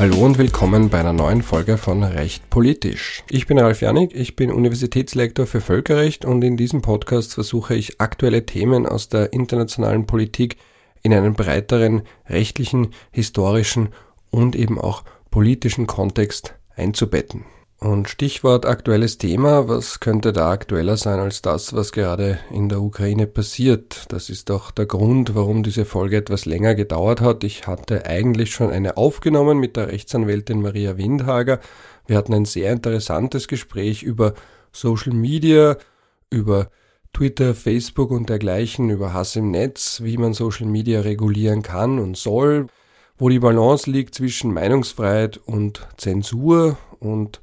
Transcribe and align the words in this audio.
Hallo 0.00 0.24
und 0.24 0.38
willkommen 0.38 0.88
bei 0.88 0.98
einer 0.98 1.12
neuen 1.12 1.42
Folge 1.42 1.76
von 1.76 2.02
Recht 2.02 2.48
politisch. 2.48 3.22
Ich 3.28 3.46
bin 3.46 3.58
Ralf 3.58 3.82
Janik, 3.82 4.14
ich 4.14 4.34
bin 4.34 4.50
Universitätslektor 4.50 5.46
für 5.46 5.60
Völkerrecht 5.60 6.24
und 6.24 6.42
in 6.42 6.56
diesem 6.56 6.80
Podcast 6.80 7.34
versuche 7.34 7.74
ich 7.74 8.00
aktuelle 8.00 8.46
Themen 8.46 8.86
aus 8.86 9.10
der 9.10 9.34
internationalen 9.34 10.06
Politik 10.06 10.56
in 11.02 11.12
einen 11.12 11.34
breiteren 11.34 12.00
rechtlichen, 12.26 12.94
historischen 13.10 13.90
und 14.30 14.56
eben 14.56 14.80
auch 14.80 15.04
politischen 15.30 15.86
Kontext 15.86 16.54
einzubetten. 16.74 17.44
Und 17.82 18.10
Stichwort 18.10 18.66
aktuelles 18.66 19.16
Thema, 19.16 19.66
was 19.66 20.00
könnte 20.00 20.34
da 20.34 20.50
aktueller 20.50 20.98
sein 20.98 21.18
als 21.18 21.40
das, 21.40 21.72
was 21.72 21.92
gerade 21.92 22.38
in 22.50 22.68
der 22.68 22.82
Ukraine 22.82 23.26
passiert? 23.26 24.04
Das 24.10 24.28
ist 24.28 24.50
doch 24.50 24.70
der 24.70 24.84
Grund, 24.84 25.34
warum 25.34 25.62
diese 25.62 25.86
Folge 25.86 26.18
etwas 26.18 26.44
länger 26.44 26.74
gedauert 26.74 27.22
hat. 27.22 27.42
Ich 27.42 27.66
hatte 27.66 28.04
eigentlich 28.04 28.50
schon 28.50 28.70
eine 28.70 28.98
aufgenommen 28.98 29.56
mit 29.56 29.78
der 29.78 29.88
Rechtsanwältin 29.88 30.60
Maria 30.60 30.98
Windhager. 30.98 31.58
Wir 32.06 32.18
hatten 32.18 32.34
ein 32.34 32.44
sehr 32.44 32.70
interessantes 32.70 33.48
Gespräch 33.48 34.02
über 34.02 34.34
Social 34.72 35.14
Media, 35.14 35.78
über 36.28 36.68
Twitter, 37.14 37.54
Facebook 37.54 38.10
und 38.10 38.28
dergleichen, 38.28 38.90
über 38.90 39.14
Hass 39.14 39.36
im 39.36 39.50
Netz, 39.50 40.02
wie 40.04 40.18
man 40.18 40.34
Social 40.34 40.66
Media 40.66 41.00
regulieren 41.00 41.62
kann 41.62 41.98
und 41.98 42.18
soll, 42.18 42.66
wo 43.16 43.30
die 43.30 43.38
Balance 43.38 43.90
liegt 43.90 44.14
zwischen 44.14 44.52
Meinungsfreiheit 44.52 45.38
und 45.38 45.88
Zensur 45.96 46.76
und 46.98 47.40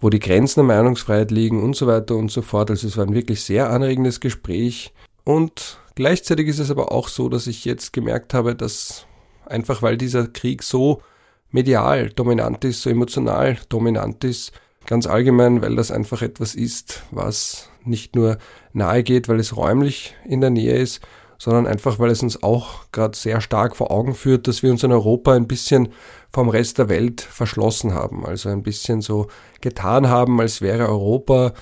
wo 0.00 0.10
die 0.10 0.18
Grenzen 0.18 0.60
der 0.60 0.76
Meinungsfreiheit 0.76 1.30
liegen 1.30 1.62
und 1.62 1.76
so 1.76 1.86
weiter 1.86 2.16
und 2.16 2.30
so 2.30 2.42
fort. 2.42 2.70
Also 2.70 2.88
es 2.88 2.96
war 2.96 3.06
ein 3.06 3.14
wirklich 3.14 3.42
sehr 3.42 3.70
anregendes 3.70 4.20
Gespräch. 4.20 4.92
Und 5.24 5.78
gleichzeitig 5.94 6.48
ist 6.48 6.58
es 6.58 6.70
aber 6.70 6.92
auch 6.92 7.08
so, 7.08 7.28
dass 7.28 7.46
ich 7.46 7.64
jetzt 7.64 7.92
gemerkt 7.92 8.34
habe, 8.34 8.54
dass 8.54 9.06
einfach 9.46 9.82
weil 9.82 9.96
dieser 9.96 10.26
Krieg 10.28 10.62
so 10.62 11.02
medial 11.50 12.10
dominant 12.10 12.64
ist, 12.64 12.82
so 12.82 12.90
emotional 12.90 13.58
dominant 13.68 14.24
ist, 14.24 14.52
ganz 14.86 15.06
allgemein, 15.06 15.60
weil 15.62 15.76
das 15.76 15.90
einfach 15.90 16.22
etwas 16.22 16.54
ist, 16.54 17.02
was 17.10 17.68
nicht 17.84 18.14
nur 18.14 18.38
nahe 18.72 19.02
geht, 19.02 19.28
weil 19.28 19.40
es 19.40 19.56
räumlich 19.56 20.14
in 20.24 20.40
der 20.40 20.50
Nähe 20.50 20.76
ist, 20.76 21.00
sondern 21.40 21.66
einfach, 21.66 21.98
weil 21.98 22.10
es 22.10 22.22
uns 22.22 22.42
auch 22.42 22.84
gerade 22.92 23.16
sehr 23.16 23.40
stark 23.40 23.74
vor 23.74 23.90
Augen 23.90 24.14
führt, 24.14 24.46
dass 24.46 24.62
wir 24.62 24.70
uns 24.70 24.84
in 24.84 24.92
Europa 24.92 25.32
ein 25.32 25.48
bisschen 25.48 25.88
vom 26.30 26.50
Rest 26.50 26.76
der 26.76 26.90
Welt 26.90 27.22
verschlossen 27.22 27.94
haben. 27.94 28.26
Also 28.26 28.50
ein 28.50 28.62
bisschen 28.62 29.00
so 29.00 29.26
getan 29.62 30.08
haben, 30.10 30.38
als 30.38 30.60
wäre 30.60 30.86
Europa 30.86 31.54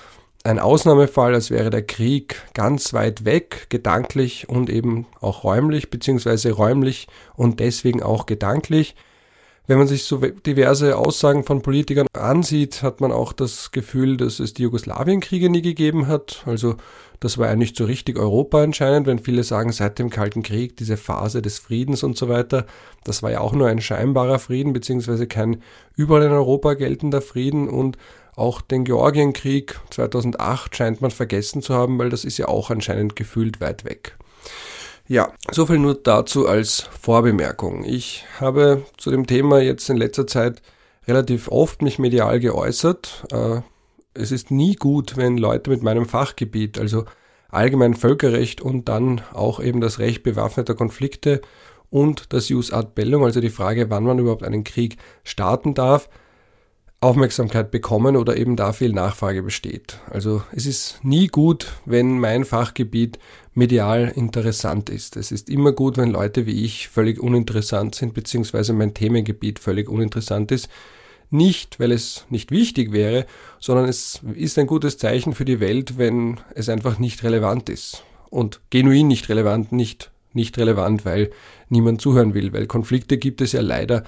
ein 0.43 0.59
Ausnahmefall, 0.59 1.33
als 1.33 1.49
wäre 1.49 1.69
der 1.69 1.83
Krieg 1.83 2.41
ganz 2.53 2.91
weit 2.91 3.23
weg, 3.23 3.67
gedanklich 3.69 4.49
und 4.49 4.69
eben 4.69 5.07
auch 5.21 5.45
räumlich, 5.45 5.89
beziehungsweise 5.89 6.51
räumlich 6.51 7.07
und 7.35 7.61
deswegen 7.61 8.03
auch 8.03 8.25
gedanklich. 8.25 8.95
Wenn 9.65 9.77
man 9.77 9.87
sich 9.87 10.03
so 10.03 10.17
diverse 10.17 10.97
Aussagen 10.97 11.45
von 11.45 11.61
Politikern 11.61 12.07
ansieht, 12.13 12.83
hat 12.83 12.99
man 12.99 13.13
auch 13.13 13.31
das 13.31 13.71
Gefühl, 13.71 14.17
dass 14.17 14.39
es 14.39 14.53
die 14.53 14.63
Jugoslawienkriege 14.63 15.49
nie 15.49 15.61
gegeben 15.61 16.07
hat. 16.07 16.43
Also 16.45 16.75
das 17.19 17.37
war 17.37 17.47
ja 17.47 17.55
nicht 17.55 17.75
so 17.75 17.85
richtig 17.85 18.17
Europa 18.17 18.61
anscheinend, 18.63 19.07
wenn 19.07 19.19
viele 19.19 19.43
sagen, 19.43 19.71
seit 19.71 19.99
dem 19.99 20.09
Kalten 20.09 20.43
Krieg, 20.43 20.77
diese 20.77 20.97
Phase 20.97 21.41
des 21.41 21.59
Friedens 21.59 22.03
und 22.03 22.17
so 22.17 22.29
weiter, 22.29 22.65
das 23.03 23.23
war 23.23 23.31
ja 23.31 23.41
auch 23.41 23.53
nur 23.53 23.67
ein 23.67 23.81
scheinbarer 23.81 24.39
Frieden, 24.39 24.73
beziehungsweise 24.73 25.27
kein 25.27 25.61
überall 25.95 26.23
in 26.23 26.31
Europa 26.31 26.75
geltender 26.75 27.21
Frieden 27.21 27.67
und 27.67 27.97
auch 28.35 28.61
den 28.61 28.85
Georgienkrieg 28.85 29.79
2008 29.89 30.75
scheint 30.75 31.01
man 31.01 31.11
vergessen 31.11 31.61
zu 31.61 31.73
haben, 31.73 31.99
weil 31.99 32.09
das 32.09 32.23
ist 32.23 32.37
ja 32.37 32.47
auch 32.47 32.69
anscheinend 32.69 33.17
gefühlt 33.17 33.59
weit 33.59 33.83
weg. 33.83 34.17
Ja, 35.07 35.33
soviel 35.51 35.79
nur 35.79 35.95
dazu 35.95 36.47
als 36.47 36.87
Vorbemerkung. 37.01 37.83
Ich 37.83 38.25
habe 38.39 38.85
zu 38.97 39.11
dem 39.11 39.27
Thema 39.27 39.59
jetzt 39.59 39.89
in 39.89 39.97
letzter 39.97 40.27
Zeit 40.27 40.61
relativ 41.07 41.49
oft 41.49 41.81
mich 41.81 41.99
medial 41.99 42.39
geäußert. 42.39 43.25
Äh, 43.31 43.61
es 44.13 44.31
ist 44.31 44.51
nie 44.51 44.75
gut, 44.75 45.17
wenn 45.17 45.37
Leute 45.37 45.69
mit 45.69 45.83
meinem 45.83 46.05
Fachgebiet, 46.05 46.79
also 46.79 47.05
allgemein 47.49 47.95
Völkerrecht 47.95 48.61
und 48.61 48.89
dann 48.89 49.21
auch 49.33 49.59
eben 49.59 49.81
das 49.81 49.99
Recht 49.99 50.23
bewaffneter 50.23 50.75
Konflikte 50.75 51.41
und 51.89 52.33
das 52.33 52.49
Jus 52.49 52.71
ad 52.71 52.89
bellum, 52.95 53.23
also 53.23 53.41
die 53.41 53.49
Frage, 53.49 53.89
wann 53.89 54.03
man 54.03 54.19
überhaupt 54.19 54.43
einen 54.43 54.63
Krieg 54.63 54.97
starten 55.23 55.73
darf, 55.73 56.09
Aufmerksamkeit 57.01 57.71
bekommen 57.71 58.17
oder 58.17 58.35
eben 58.35 58.57
da 58.57 58.73
viel 58.73 58.91
Nachfrage 58.91 59.41
besteht. 59.41 59.99
Also 60.09 60.43
es 60.51 60.65
ist 60.65 60.99
nie 61.03 61.27
gut, 61.27 61.67
wenn 61.85 62.19
mein 62.19 62.43
Fachgebiet 62.43 63.19
medial 63.53 64.11
interessant 64.13 64.89
ist. 64.89 65.15
Es 65.15 65.31
ist 65.31 65.49
immer 65.49 65.71
gut, 65.71 65.97
wenn 65.97 66.11
Leute 66.11 66.45
wie 66.45 66.65
ich 66.65 66.89
völlig 66.89 67.19
uninteressant 67.19 67.95
sind, 67.95 68.13
beziehungsweise 68.13 68.73
mein 68.73 68.93
Themengebiet 68.93 69.59
völlig 69.59 69.87
uninteressant 69.87 70.51
ist. 70.51 70.67
Nicht, 71.31 71.79
weil 71.79 71.91
es 71.91 72.25
nicht 72.29 72.51
wichtig 72.51 72.91
wäre, 72.91 73.25
sondern 73.59 73.87
es 73.87 74.21
ist 74.33 74.57
ein 74.57 74.67
gutes 74.67 74.97
Zeichen 74.97 75.33
für 75.33 75.45
die 75.45 75.59
Welt, 75.59 75.97
wenn 75.97 76.39
es 76.55 76.69
einfach 76.69 76.97
nicht 76.97 77.23
relevant 77.23 77.69
ist. 77.69 78.03
Und 78.29 78.61
genuin 78.69 79.07
nicht 79.07 79.29
relevant, 79.29 79.71
nicht, 79.71 80.11
nicht 80.33 80.57
relevant, 80.57 81.05
weil 81.05 81.31
niemand 81.69 82.01
zuhören 82.01 82.33
will, 82.33 82.51
weil 82.53 82.65
Konflikte 82.65 83.17
gibt 83.17 83.41
es 83.41 83.51
ja 83.51 83.61
leider 83.61 84.03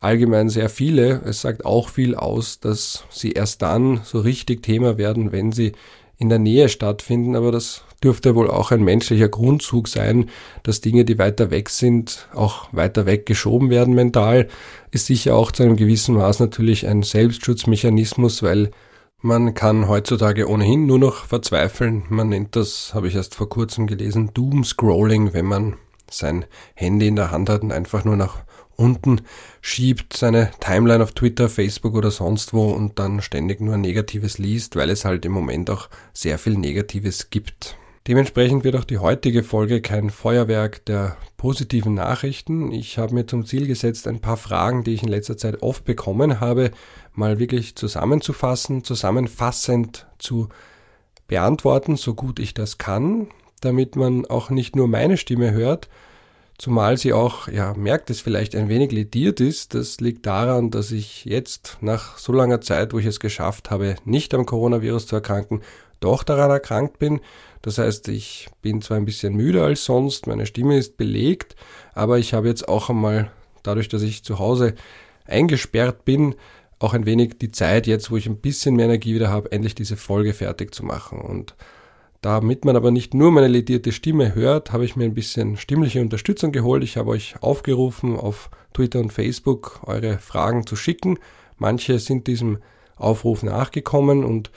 allgemein 0.00 0.48
sehr 0.48 0.68
viele. 0.68 1.22
Es 1.24 1.40
sagt 1.40 1.64
auch 1.64 1.88
viel 1.88 2.14
aus, 2.14 2.60
dass 2.60 3.04
sie 3.10 3.32
erst 3.32 3.62
dann 3.62 4.00
so 4.04 4.20
richtig 4.20 4.62
Thema 4.62 4.98
werden, 4.98 5.32
wenn 5.32 5.52
sie 5.52 5.72
in 6.18 6.28
der 6.28 6.38
Nähe 6.38 6.68
stattfinden, 6.68 7.36
aber 7.36 7.52
das 7.52 7.84
dürfte 8.04 8.34
wohl 8.34 8.50
auch 8.50 8.70
ein 8.70 8.84
menschlicher 8.84 9.28
Grundzug 9.28 9.88
sein, 9.88 10.30
dass 10.62 10.80
Dinge, 10.80 11.04
die 11.04 11.18
weiter 11.18 11.50
weg 11.50 11.70
sind, 11.70 12.28
auch 12.34 12.68
weiter 12.72 13.06
weg 13.06 13.26
geschoben 13.26 13.70
werden 13.70 13.94
mental, 13.94 14.48
ist 14.90 15.06
sicher 15.06 15.34
auch 15.34 15.50
zu 15.50 15.62
einem 15.62 15.76
gewissen 15.76 16.14
Maß 16.14 16.40
natürlich 16.40 16.86
ein 16.86 17.02
Selbstschutzmechanismus, 17.02 18.42
weil 18.42 18.70
man 19.20 19.54
kann 19.54 19.88
heutzutage 19.88 20.48
ohnehin 20.48 20.86
nur 20.86 20.98
noch 20.98 21.24
verzweifeln. 21.24 22.04
Man 22.10 22.28
nennt 22.28 22.56
das, 22.56 22.92
habe 22.92 23.08
ich 23.08 23.14
erst 23.14 23.34
vor 23.34 23.48
kurzem 23.48 23.86
gelesen, 23.86 24.30
Doom-Scrolling, 24.34 25.32
wenn 25.32 25.46
man 25.46 25.76
sein 26.10 26.44
Handy 26.74 27.08
in 27.08 27.16
der 27.16 27.30
Hand 27.30 27.48
hat 27.48 27.62
und 27.62 27.72
einfach 27.72 28.04
nur 28.04 28.16
nach 28.16 28.44
unten 28.76 29.22
schiebt, 29.60 30.16
seine 30.16 30.50
Timeline 30.60 31.02
auf 31.02 31.12
Twitter, 31.12 31.48
Facebook 31.48 31.94
oder 31.94 32.10
sonst 32.10 32.52
wo 32.52 32.70
und 32.70 32.98
dann 32.98 33.22
ständig 33.22 33.60
nur 33.60 33.76
Negatives 33.76 34.38
liest, 34.38 34.76
weil 34.76 34.90
es 34.90 35.04
halt 35.04 35.24
im 35.24 35.32
Moment 35.32 35.70
auch 35.70 35.88
sehr 36.12 36.38
viel 36.38 36.58
Negatives 36.58 37.30
gibt. 37.30 37.76
Dementsprechend 38.06 38.64
wird 38.64 38.76
auch 38.76 38.84
die 38.84 38.98
heutige 38.98 39.42
Folge 39.42 39.80
kein 39.80 40.10
Feuerwerk 40.10 40.84
der 40.84 41.16
positiven 41.38 41.94
Nachrichten. 41.94 42.70
Ich 42.70 42.98
habe 42.98 43.14
mir 43.14 43.26
zum 43.26 43.46
Ziel 43.46 43.66
gesetzt, 43.66 44.06
ein 44.06 44.20
paar 44.20 44.36
Fragen, 44.36 44.84
die 44.84 44.92
ich 44.92 45.02
in 45.02 45.08
letzter 45.08 45.38
Zeit 45.38 45.62
oft 45.62 45.86
bekommen 45.86 46.38
habe, 46.38 46.70
mal 47.14 47.38
wirklich 47.38 47.76
zusammenzufassen, 47.76 48.84
zusammenfassend 48.84 50.06
zu 50.18 50.50
beantworten, 51.28 51.96
so 51.96 52.12
gut 52.14 52.38
ich 52.38 52.52
das 52.52 52.76
kann, 52.76 53.28
damit 53.62 53.96
man 53.96 54.26
auch 54.26 54.50
nicht 54.50 54.76
nur 54.76 54.86
meine 54.86 55.16
Stimme 55.16 55.52
hört, 55.52 55.88
Zumal 56.56 56.96
sie 56.96 57.12
auch, 57.12 57.48
ja, 57.48 57.74
merkt 57.74 58.10
es 58.10 58.20
vielleicht 58.20 58.54
ein 58.54 58.68
wenig 58.68 58.92
lediert 58.92 59.40
ist. 59.40 59.74
Das 59.74 60.00
liegt 60.00 60.24
daran, 60.24 60.70
dass 60.70 60.92
ich 60.92 61.24
jetzt 61.24 61.78
nach 61.80 62.16
so 62.16 62.32
langer 62.32 62.60
Zeit, 62.60 62.92
wo 62.92 62.98
ich 62.98 63.06
es 63.06 63.18
geschafft 63.18 63.70
habe, 63.70 63.96
nicht 64.04 64.32
am 64.34 64.46
Coronavirus 64.46 65.08
zu 65.08 65.16
erkranken, 65.16 65.62
doch 65.98 66.22
daran 66.22 66.50
erkrankt 66.50 66.98
bin. 66.98 67.20
Das 67.64 67.78
heißt, 67.78 68.08
ich 68.08 68.48
bin 68.60 68.82
zwar 68.82 68.98
ein 68.98 69.06
bisschen 69.06 69.34
müder 69.34 69.64
als 69.64 69.86
sonst, 69.86 70.26
meine 70.26 70.44
Stimme 70.44 70.76
ist 70.76 70.98
belegt, 70.98 71.56
aber 71.94 72.18
ich 72.18 72.34
habe 72.34 72.46
jetzt 72.46 72.68
auch 72.68 72.90
einmal, 72.90 73.30
dadurch, 73.62 73.88
dass 73.88 74.02
ich 74.02 74.22
zu 74.22 74.38
Hause 74.38 74.74
eingesperrt 75.24 76.04
bin, 76.04 76.34
auch 76.78 76.92
ein 76.92 77.06
wenig 77.06 77.38
die 77.38 77.52
Zeit 77.52 77.86
jetzt, 77.86 78.10
wo 78.10 78.18
ich 78.18 78.26
ein 78.26 78.36
bisschen 78.36 78.76
mehr 78.76 78.84
Energie 78.84 79.14
wieder 79.14 79.30
habe, 79.30 79.50
endlich 79.50 79.74
diese 79.74 79.96
Folge 79.96 80.34
fertig 80.34 80.74
zu 80.74 80.84
machen. 80.84 81.22
Und 81.22 81.54
damit 82.20 82.66
man 82.66 82.76
aber 82.76 82.90
nicht 82.90 83.14
nur 83.14 83.30
meine 83.30 83.48
ledierte 83.48 83.92
Stimme 83.92 84.34
hört, 84.34 84.70
habe 84.70 84.84
ich 84.84 84.94
mir 84.94 85.04
ein 85.04 85.14
bisschen 85.14 85.56
stimmliche 85.56 86.02
Unterstützung 86.02 86.52
geholt. 86.52 86.84
Ich 86.84 86.98
habe 86.98 87.12
euch 87.12 87.36
aufgerufen, 87.40 88.14
auf 88.14 88.50
Twitter 88.74 89.00
und 89.00 89.10
Facebook 89.10 89.80
eure 89.84 90.18
Fragen 90.18 90.66
zu 90.66 90.76
schicken. 90.76 91.18
Manche 91.56 91.98
sind 91.98 92.26
diesem 92.26 92.58
Aufruf 92.96 93.42
nachgekommen 93.42 94.22
und 94.22 94.50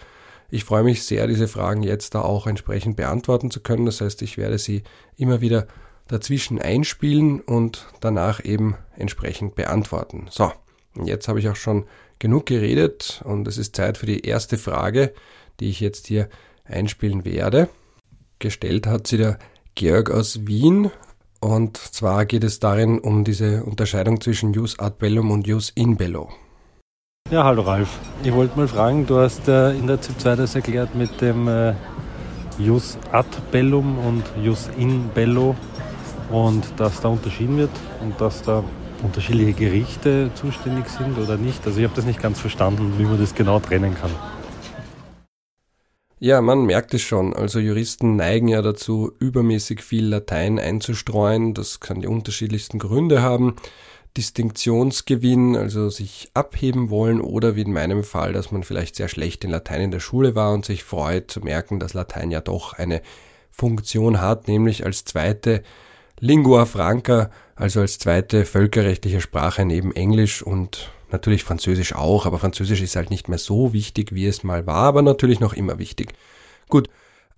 ich 0.49 0.63
freue 0.63 0.83
mich 0.83 1.03
sehr, 1.03 1.27
diese 1.27 1.47
Fragen 1.47 1.83
jetzt 1.83 2.15
da 2.15 2.21
auch 2.21 2.47
entsprechend 2.47 2.95
beantworten 2.95 3.51
zu 3.51 3.59
können. 3.59 3.85
Das 3.85 4.01
heißt, 4.01 4.21
ich 4.21 4.37
werde 4.37 4.57
sie 4.57 4.83
immer 5.17 5.41
wieder 5.41 5.67
dazwischen 6.07 6.59
einspielen 6.59 7.41
und 7.41 7.87
danach 7.99 8.43
eben 8.43 8.75
entsprechend 8.95 9.55
beantworten. 9.55 10.27
So, 10.29 10.51
jetzt 11.03 11.27
habe 11.27 11.39
ich 11.39 11.49
auch 11.49 11.55
schon 11.55 11.85
genug 12.19 12.45
geredet 12.45 13.21
und 13.25 13.47
es 13.47 13.57
ist 13.57 13.75
Zeit 13.75 13.97
für 13.97 14.05
die 14.05 14.25
erste 14.25 14.57
Frage, 14.57 15.13
die 15.59 15.69
ich 15.69 15.79
jetzt 15.79 16.07
hier 16.07 16.29
einspielen 16.63 17.25
werde. 17.25 17.69
Gestellt 18.39 18.87
hat 18.87 19.07
sie 19.07 19.17
der 19.17 19.39
Georg 19.75 20.09
aus 20.11 20.47
Wien. 20.47 20.91
Und 21.39 21.77
zwar 21.77 22.25
geht 22.25 22.43
es 22.43 22.59
darin 22.59 22.99
um 22.99 23.23
diese 23.23 23.63
Unterscheidung 23.63 24.21
zwischen 24.21 24.53
Jus 24.53 24.79
ad 24.79 24.95
bellum 24.97 25.29
und 25.29 25.45
Jus 25.45 25.69
in 25.69 25.97
bello. 25.97 26.31
Ja, 27.29 27.43
hallo 27.43 27.63
Ralf. 27.63 27.89
Ich 28.23 28.33
wollte 28.33 28.57
mal 28.57 28.69
fragen, 28.69 29.05
du 29.05 29.17
hast 29.17 29.49
äh, 29.49 29.71
in 29.71 29.85
der 29.85 29.99
ZIP 29.99 30.17
2 30.17 30.35
das 30.37 30.55
erklärt 30.55 30.95
mit 30.95 31.19
dem 31.19 31.49
äh, 31.49 31.73
Jus 32.57 32.97
ad 33.11 33.27
bellum 33.51 33.97
und 33.99 34.23
Jus 34.41 34.69
in 34.77 35.09
bello 35.09 35.53
und 36.31 36.63
dass 36.77 37.01
da 37.01 37.09
unterschieden 37.09 37.57
wird 37.57 37.69
und 38.01 38.21
dass 38.21 38.43
da 38.43 38.63
unterschiedliche 39.03 39.51
Gerichte 39.51 40.31
zuständig 40.35 40.87
sind 40.87 41.17
oder 41.17 41.35
nicht. 41.35 41.67
Also 41.67 41.79
ich 41.79 41.83
habe 41.83 41.95
das 41.97 42.05
nicht 42.05 42.21
ganz 42.21 42.39
verstanden, 42.39 42.93
wie 42.97 43.03
man 43.03 43.19
das 43.19 43.35
genau 43.35 43.59
trennen 43.59 43.93
kann. 43.93 44.11
Ja, 46.19 46.39
man 46.39 46.65
merkt 46.65 46.93
es 46.93 47.01
schon. 47.01 47.35
Also 47.35 47.59
Juristen 47.59 48.15
neigen 48.15 48.47
ja 48.47 48.61
dazu, 48.61 49.11
übermäßig 49.19 49.83
viel 49.83 50.07
Latein 50.07 50.59
einzustreuen. 50.59 51.53
Das 51.53 51.81
kann 51.81 51.99
die 51.99 52.07
unterschiedlichsten 52.07 52.79
Gründe 52.79 53.21
haben. 53.21 53.57
Distinktionsgewinn, 54.17 55.55
also 55.55 55.89
sich 55.89 56.29
abheben 56.33 56.89
wollen 56.89 57.21
oder 57.21 57.55
wie 57.55 57.61
in 57.61 57.71
meinem 57.71 58.03
Fall, 58.03 58.33
dass 58.33 58.51
man 58.51 58.63
vielleicht 58.63 58.95
sehr 58.95 59.07
schlecht 59.07 59.43
in 59.43 59.51
Latein 59.51 59.81
in 59.81 59.91
der 59.91 59.99
Schule 59.99 60.35
war 60.35 60.53
und 60.53 60.65
sich 60.65 60.83
freut 60.83 61.29
zu 61.29 61.41
merken, 61.41 61.79
dass 61.79 61.93
Latein 61.93 62.31
ja 62.31 62.41
doch 62.41 62.73
eine 62.73 63.01
Funktion 63.51 64.19
hat, 64.19 64.47
nämlich 64.47 64.85
als 64.85 65.05
zweite 65.05 65.61
Lingua 66.19 66.65
Franca, 66.65 67.29
also 67.55 67.81
als 67.81 67.99
zweite 67.99 68.45
völkerrechtliche 68.45 69.21
Sprache 69.21 69.65
neben 69.65 69.95
Englisch 69.95 70.41
und 70.41 70.91
natürlich 71.11 71.43
Französisch 71.43 71.93
auch, 71.93 72.25
aber 72.25 72.39
Französisch 72.39 72.81
ist 72.81 72.95
halt 72.95 73.11
nicht 73.11 73.29
mehr 73.29 73.37
so 73.37 73.71
wichtig, 73.71 74.13
wie 74.13 74.25
es 74.25 74.43
mal 74.43 74.65
war, 74.65 74.83
aber 74.83 75.03
natürlich 75.03 75.39
noch 75.39 75.53
immer 75.53 75.77
wichtig. 75.77 76.13
Gut, 76.69 76.89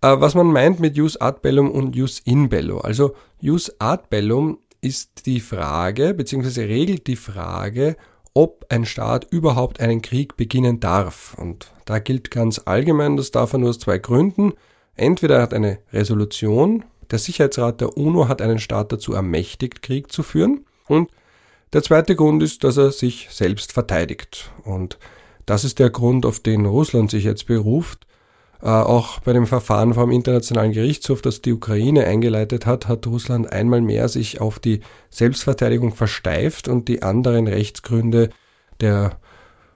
äh, 0.02 0.16
was 0.20 0.34
man 0.34 0.48
meint 0.48 0.80
mit 0.80 0.96
Jus 0.96 1.20
ad 1.20 1.40
bellum 1.42 1.70
und 1.70 1.96
Jus 1.96 2.20
in 2.20 2.48
bello. 2.48 2.80
Also 2.80 3.16
Jus 3.42 3.76
ad 3.80 4.04
bellum 4.10 4.60
ist 4.82 5.26
die 5.26 5.40
Frage, 5.40 6.14
beziehungsweise 6.14 6.68
regelt 6.68 7.08
die 7.08 7.16
Frage, 7.16 7.96
ob 8.34 8.66
ein 8.70 8.86
Staat 8.86 9.28
überhaupt 9.32 9.80
einen 9.80 10.02
Krieg 10.02 10.38
beginnen 10.38 10.80
darf. 10.80 11.36
Und 11.38 11.72
da 11.86 12.00
gilt 12.00 12.32
ganz 12.32 12.62
allgemein, 12.66 13.18
das 13.18 13.32
darf 13.32 13.54
er 13.54 13.60
nur 13.60 13.70
aus 13.70 13.80
zwei 13.80 13.98
Gründen. 13.98 14.54
Entweder 14.96 15.38
er 15.38 15.42
hat 15.42 15.54
eine 15.54 15.80
Resolution, 15.92 16.86
der 17.12 17.20
Sicherheitsrat 17.20 17.82
der 17.82 17.98
UNO 17.98 18.28
hat 18.28 18.42
einen 18.42 18.60
Staat 18.60 18.92
dazu 18.92 19.14
ermächtigt, 19.14 19.82
Krieg 19.82 20.12
zu 20.12 20.24
führen. 20.24 20.66
Und 20.88 21.10
der 21.74 21.84
zweite 21.84 22.16
Grund 22.16 22.44
ist, 22.44 22.64
dass 22.64 22.78
er 22.78 22.92
sich 22.92 23.28
selbst 23.32 23.74
verteidigt. 23.74 24.52
Und 24.64 25.00
das 25.46 25.64
ist 25.64 25.80
der 25.80 25.90
Grund, 25.90 26.26
auf 26.26 26.40
den 26.40 26.66
Russland 26.66 27.10
sich 27.10 27.24
jetzt 27.24 27.48
beruft. 27.48 28.06
Äh, 28.62 28.68
auch 28.68 29.20
bei 29.20 29.34
dem 29.34 29.48
Verfahren 29.48 29.94
vom 29.94 30.12
Internationalen 30.12 30.74
Gerichtshof, 30.74 31.22
das 31.22 31.42
die 31.42 31.54
Ukraine 31.54 32.06
eingeleitet 32.06 32.66
hat, 32.66 32.88
hat 32.88 33.08
Russland 33.08 33.52
einmal 33.52 33.82
mehr 33.82 34.10
sich 34.10 34.42
auf 34.42 34.60
die 34.60 34.82
Selbstverteidigung 35.10 35.94
versteift 35.96 36.68
und 36.68 36.88
die 36.88 37.02
anderen 37.02 37.48
Rechtsgründe, 37.48 38.30
der 38.82 39.20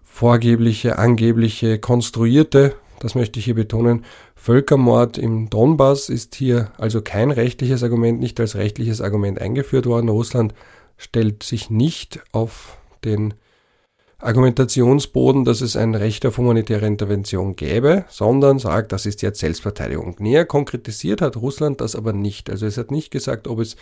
vorgebliche, 0.04 0.98
angebliche, 0.98 1.80
konstruierte, 1.80 2.76
das 3.00 3.16
möchte 3.16 3.40
ich 3.40 3.46
hier 3.46 3.56
betonen, 3.56 4.06
Völkermord 4.36 5.18
im 5.18 5.50
Donbass 5.50 6.10
ist 6.10 6.36
hier 6.36 6.72
also 6.78 7.02
kein 7.02 7.32
rechtliches 7.32 7.84
Argument, 7.84 8.20
nicht 8.20 8.40
als 8.40 8.56
rechtliches 8.56 9.02
Argument 9.02 9.40
eingeführt 9.40 9.86
worden. 9.86 10.10
Russland 10.10 10.54
stellt 10.98 11.44
sich 11.44 11.70
nicht 11.70 12.22
auf 12.34 12.78
den 13.06 13.34
Argumentationsboden, 14.24 15.44
dass 15.44 15.62
es 15.62 15.76
ein 15.76 15.96
Recht 15.96 16.26
auf 16.26 16.38
humanitäre 16.38 16.86
Intervention 16.86 17.56
gäbe, 17.56 18.06
sondern 18.08 18.58
sagt, 18.58 18.92
das 18.94 19.06
ist 19.06 19.22
jetzt 19.22 19.40
Selbstverteidigung. 19.40 20.16
Näher 20.20 20.46
konkretisiert 20.46 21.22
hat 21.22 21.36
Russland 21.36 21.82
das 21.82 21.96
aber 21.96 22.14
nicht. 22.14 22.50
Also 22.50 22.66
es 22.66 22.78
hat 22.78 22.90
nicht 22.90 23.12
gesagt, 23.12 23.48
ob 23.48 23.60
es 23.60 23.76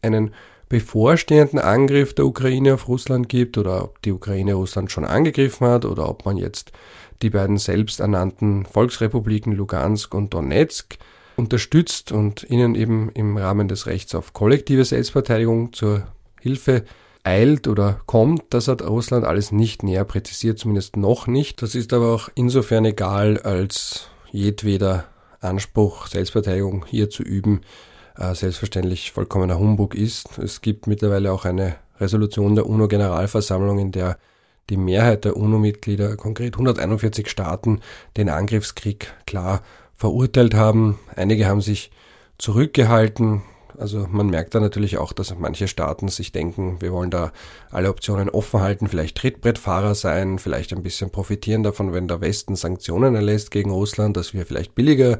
einen 0.00 0.32
bevorstehenden 0.68 1.58
Angriff 1.58 2.14
der 2.14 2.24
Ukraine 2.24 2.74
auf 2.74 2.88
Russland 2.88 3.28
gibt 3.28 3.58
oder 3.58 3.84
ob 3.84 4.00
die 4.00 4.12
Ukraine 4.12 4.54
Russland 4.54 4.90
schon 4.90 5.04
angegriffen 5.04 5.66
hat 5.66 5.84
oder 5.84 6.08
ob 6.08 6.24
man 6.24 6.38
jetzt 6.38 6.72
die 7.20 7.28
beiden 7.28 7.58
selbsternannten 7.58 8.64
Volksrepubliken 8.64 9.52
Lugansk 9.52 10.14
und 10.14 10.32
Donetsk 10.32 10.96
unterstützt 11.36 12.12
und 12.12 12.48
ihnen 12.48 12.74
eben 12.74 13.10
im 13.10 13.36
Rahmen 13.36 13.68
des 13.68 13.86
Rechts 13.86 14.14
auf 14.14 14.32
kollektive 14.32 14.86
Selbstverteidigung 14.86 15.74
zur 15.74 16.06
Hilfe 16.40 16.84
eilt 17.24 17.68
oder 17.68 18.00
kommt, 18.06 18.42
das 18.50 18.68
hat 18.68 18.82
Russland 18.82 19.24
alles 19.24 19.52
nicht 19.52 19.82
näher 19.82 20.04
präzisiert, 20.04 20.58
zumindest 20.58 20.96
noch 20.96 21.26
nicht. 21.26 21.62
Das 21.62 21.74
ist 21.74 21.92
aber 21.92 22.14
auch 22.14 22.28
insofern 22.34 22.84
egal, 22.84 23.38
als 23.38 24.08
jedweder 24.30 25.04
Anspruch, 25.40 26.06
Selbstverteidigung 26.06 26.84
hier 26.86 27.10
zu 27.10 27.22
üben, 27.22 27.60
äh, 28.16 28.34
selbstverständlich 28.34 29.12
vollkommener 29.12 29.58
Humbug 29.58 29.94
ist. 29.94 30.38
Es 30.38 30.60
gibt 30.60 30.86
mittlerweile 30.86 31.32
auch 31.32 31.44
eine 31.44 31.76
Resolution 32.00 32.54
der 32.54 32.66
UNO-Generalversammlung, 32.66 33.78
in 33.78 33.92
der 33.92 34.18
die 34.70 34.76
Mehrheit 34.76 35.24
der 35.24 35.36
UNO-Mitglieder, 35.36 36.16
konkret 36.16 36.54
141 36.54 37.28
Staaten, 37.28 37.80
den 38.16 38.28
Angriffskrieg 38.28 39.12
klar 39.26 39.62
verurteilt 39.94 40.54
haben. 40.54 40.98
Einige 41.14 41.46
haben 41.46 41.60
sich 41.60 41.90
zurückgehalten, 42.38 43.42
also 43.82 44.06
man 44.10 44.28
merkt 44.28 44.54
da 44.54 44.60
natürlich 44.60 44.96
auch, 44.96 45.12
dass 45.12 45.36
manche 45.36 45.68
Staaten 45.68 46.08
sich 46.08 46.32
denken, 46.32 46.80
wir 46.80 46.92
wollen 46.92 47.10
da 47.10 47.32
alle 47.70 47.90
Optionen 47.90 48.30
offen 48.30 48.60
halten, 48.60 48.86
vielleicht 48.86 49.18
Trittbrettfahrer 49.18 49.94
sein, 49.94 50.38
vielleicht 50.38 50.72
ein 50.72 50.82
bisschen 50.82 51.10
profitieren 51.10 51.62
davon, 51.62 51.92
wenn 51.92 52.08
der 52.08 52.20
Westen 52.20 52.56
Sanktionen 52.56 53.14
erlässt 53.14 53.50
gegen 53.50 53.70
Russland, 53.70 54.16
dass 54.16 54.32
wir 54.32 54.46
vielleicht 54.46 54.74
billiger 54.74 55.18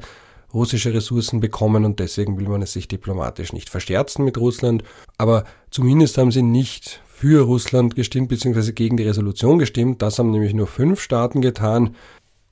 russische 0.53 0.93
Ressourcen 0.93 1.39
bekommen 1.39 1.83
und 1.83 1.99
deswegen 1.99 2.37
will 2.39 2.47
man 2.47 2.61
es 2.61 2.73
sich 2.73 2.87
diplomatisch 2.87 3.53
nicht 3.53 3.69
verscherzen 3.69 4.23
mit 4.23 4.37
Russland. 4.37 4.83
Aber 5.17 5.45
zumindest 5.69 6.17
haben 6.17 6.31
sie 6.31 6.43
nicht 6.43 7.01
für 7.07 7.43
Russland 7.43 7.95
gestimmt, 7.95 8.29
beziehungsweise 8.29 8.73
gegen 8.73 8.97
die 8.97 9.03
Resolution 9.03 9.59
gestimmt. 9.59 10.01
Das 10.01 10.19
haben 10.19 10.31
nämlich 10.31 10.53
nur 10.53 10.67
fünf 10.67 11.01
Staaten 11.01 11.41
getan. 11.41 11.95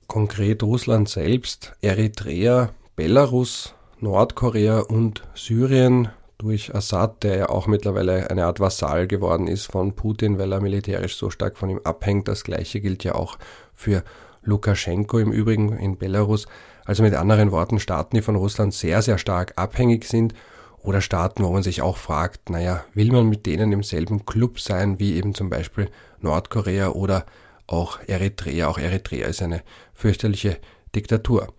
Konkret 0.07 0.61
Russland 0.63 1.09
selbst, 1.09 1.73
Eritrea, 1.81 2.71
Belarus, 2.95 3.75
Nordkorea 4.01 4.79
und 4.79 5.21
Syrien 5.35 6.09
durch 6.39 6.73
Assad, 6.73 7.21
der 7.21 7.37
ja 7.37 7.49
auch 7.49 7.67
mittlerweile 7.67 8.31
eine 8.31 8.45
Art 8.45 8.59
Vasall 8.59 9.07
geworden 9.07 9.47
ist 9.47 9.67
von 9.67 9.93
Putin, 9.93 10.39
weil 10.39 10.51
er 10.51 10.59
militärisch 10.59 11.15
so 11.15 11.29
stark 11.29 11.55
von 11.55 11.69
ihm 11.69 11.81
abhängt. 11.83 12.27
Das 12.27 12.43
gleiche 12.43 12.81
gilt 12.81 13.03
ja 13.03 13.13
auch 13.13 13.37
für 13.75 14.03
Lukaschenko 14.41 15.19
im 15.19 15.31
Übrigen 15.31 15.77
in 15.77 15.99
Belarus. 15.99 16.47
Also 16.83 17.03
mit 17.03 17.13
anderen 17.13 17.51
Worten 17.51 17.79
Staaten, 17.79 18.15
die 18.15 18.23
von 18.23 18.35
Russland 18.35 18.73
sehr, 18.73 19.03
sehr 19.03 19.19
stark 19.19 19.53
abhängig 19.55 20.05
sind 20.05 20.33
oder 20.81 21.01
Staaten, 21.01 21.43
wo 21.43 21.51
man 21.51 21.61
sich 21.61 21.83
auch 21.83 21.97
fragt, 21.97 22.49
naja, 22.49 22.83
will 22.95 23.11
man 23.11 23.29
mit 23.29 23.45
denen 23.45 23.71
im 23.71 23.83
selben 23.83 24.25
Club 24.25 24.59
sein 24.59 24.97
wie 24.99 25.13
eben 25.13 25.35
zum 25.35 25.51
Beispiel 25.51 25.91
Nordkorea 26.21 26.89
oder 26.89 27.27
auch 27.67 27.99
Eritrea. 28.07 28.67
Auch 28.67 28.79
Eritrea 28.79 29.27
ist 29.27 29.43
eine 29.43 29.61
fürchterliche 29.93 30.57
Diktatur. 30.95 31.53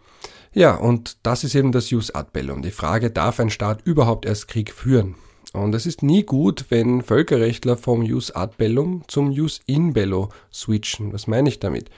Ja, 0.54 0.74
und 0.74 1.16
das 1.22 1.44
ist 1.44 1.54
eben 1.54 1.72
das 1.72 1.88
Jus 1.88 2.14
ad 2.14 2.28
bellum. 2.32 2.60
Die 2.60 2.70
Frage, 2.70 3.10
darf 3.10 3.40
ein 3.40 3.48
Staat 3.48 3.80
überhaupt 3.84 4.26
erst 4.26 4.48
Krieg 4.48 4.70
führen? 4.70 5.14
Und 5.54 5.74
es 5.74 5.86
ist 5.86 6.02
nie 6.02 6.24
gut, 6.24 6.66
wenn 6.68 7.02
Völkerrechtler 7.02 7.76
vom 7.76 8.02
Jus 8.02 8.30
ad 8.34 8.54
bellum 8.58 9.02
zum 9.06 9.30
Jus 9.30 9.60
in 9.66 9.92
bello 9.92 10.28
switchen. 10.52 11.12
Was 11.12 11.26
meine 11.26 11.48
ich 11.48 11.58
damit? 11.58 11.90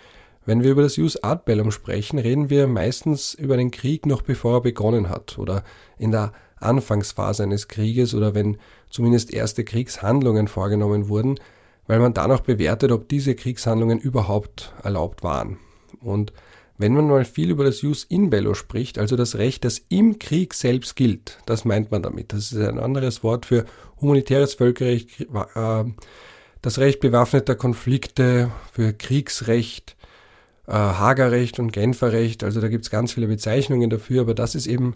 Wenn 0.47 0.63
wir 0.63 0.71
über 0.71 0.83
das 0.83 0.97
Jus 0.97 1.23
ad 1.23 1.43
bellum 1.47 1.73
sprechen, 1.73 2.19
reden 2.19 2.49
wir 2.49 2.67
meistens 2.67 3.35
über 3.35 3.57
den 3.57 3.71
Krieg 3.71 4.07
noch 4.07 4.23
bevor 4.23 4.59
er 4.59 4.61
begonnen 4.61 5.09
hat 5.09 5.39
oder 5.39 5.65
in 5.99 6.11
der 6.11 6.33
Anfangsphase 6.57 7.43
eines 7.43 7.67
Krieges 7.67 8.15
oder 8.15 8.35
wenn 8.35 8.59
zumindest 8.91 9.33
erste 9.33 9.65
Kriegshandlungen 9.65 10.47
vorgenommen 10.47 11.09
wurden, 11.09 11.41
weil 11.87 11.99
man 11.99 12.15
dann 12.15 12.31
auch 12.31 12.41
bewertet, 12.41 12.93
ob 12.93 13.09
diese 13.09 13.35
Kriegshandlungen 13.35 13.99
überhaupt 13.99 14.73
erlaubt 14.83 15.23
waren. 15.23 15.59
Und 16.01 16.33
wenn 16.85 16.93
man 16.93 17.09
mal 17.09 17.25
viel 17.25 17.51
über 17.51 17.65
das 17.65 17.81
Jus 17.81 18.05
in 18.05 18.29
bello 18.29 18.53
spricht, 18.53 18.99
also 18.99 19.17
das 19.17 19.37
Recht, 19.37 19.65
das 19.65 19.81
im 19.89 20.19
Krieg 20.19 20.53
selbst 20.53 20.97
gilt, 20.97 21.39
das 21.47 21.65
meint 21.65 21.91
man 21.91 22.03
damit. 22.03 22.35
Das 22.35 22.53
ist 22.53 22.59
ein 22.59 22.79
anderes 22.79 23.23
Wort 23.23 23.47
für 23.47 23.65
humanitäres 24.03 24.53
Völkerrecht, 24.53 25.23
äh, 25.23 25.85
das 26.61 26.79
Recht 26.79 27.01
bewaffneter 27.01 27.55
Konflikte, 27.55 28.51
für 28.71 28.93
Kriegsrecht, 28.93 29.97
äh, 30.67 30.73
Hagerrecht 30.73 31.59
und 31.59 31.73
Genferrecht. 31.73 32.45
Also 32.45 32.61
da 32.61 32.69
gibt 32.69 32.85
es 32.85 32.91
ganz 32.91 33.15
viele 33.15 33.29
Bezeichnungen 33.29 33.89
dafür, 33.89 34.21
aber 34.21 34.35
das 34.35 34.55
ist 34.55 34.67
eben 34.67 34.95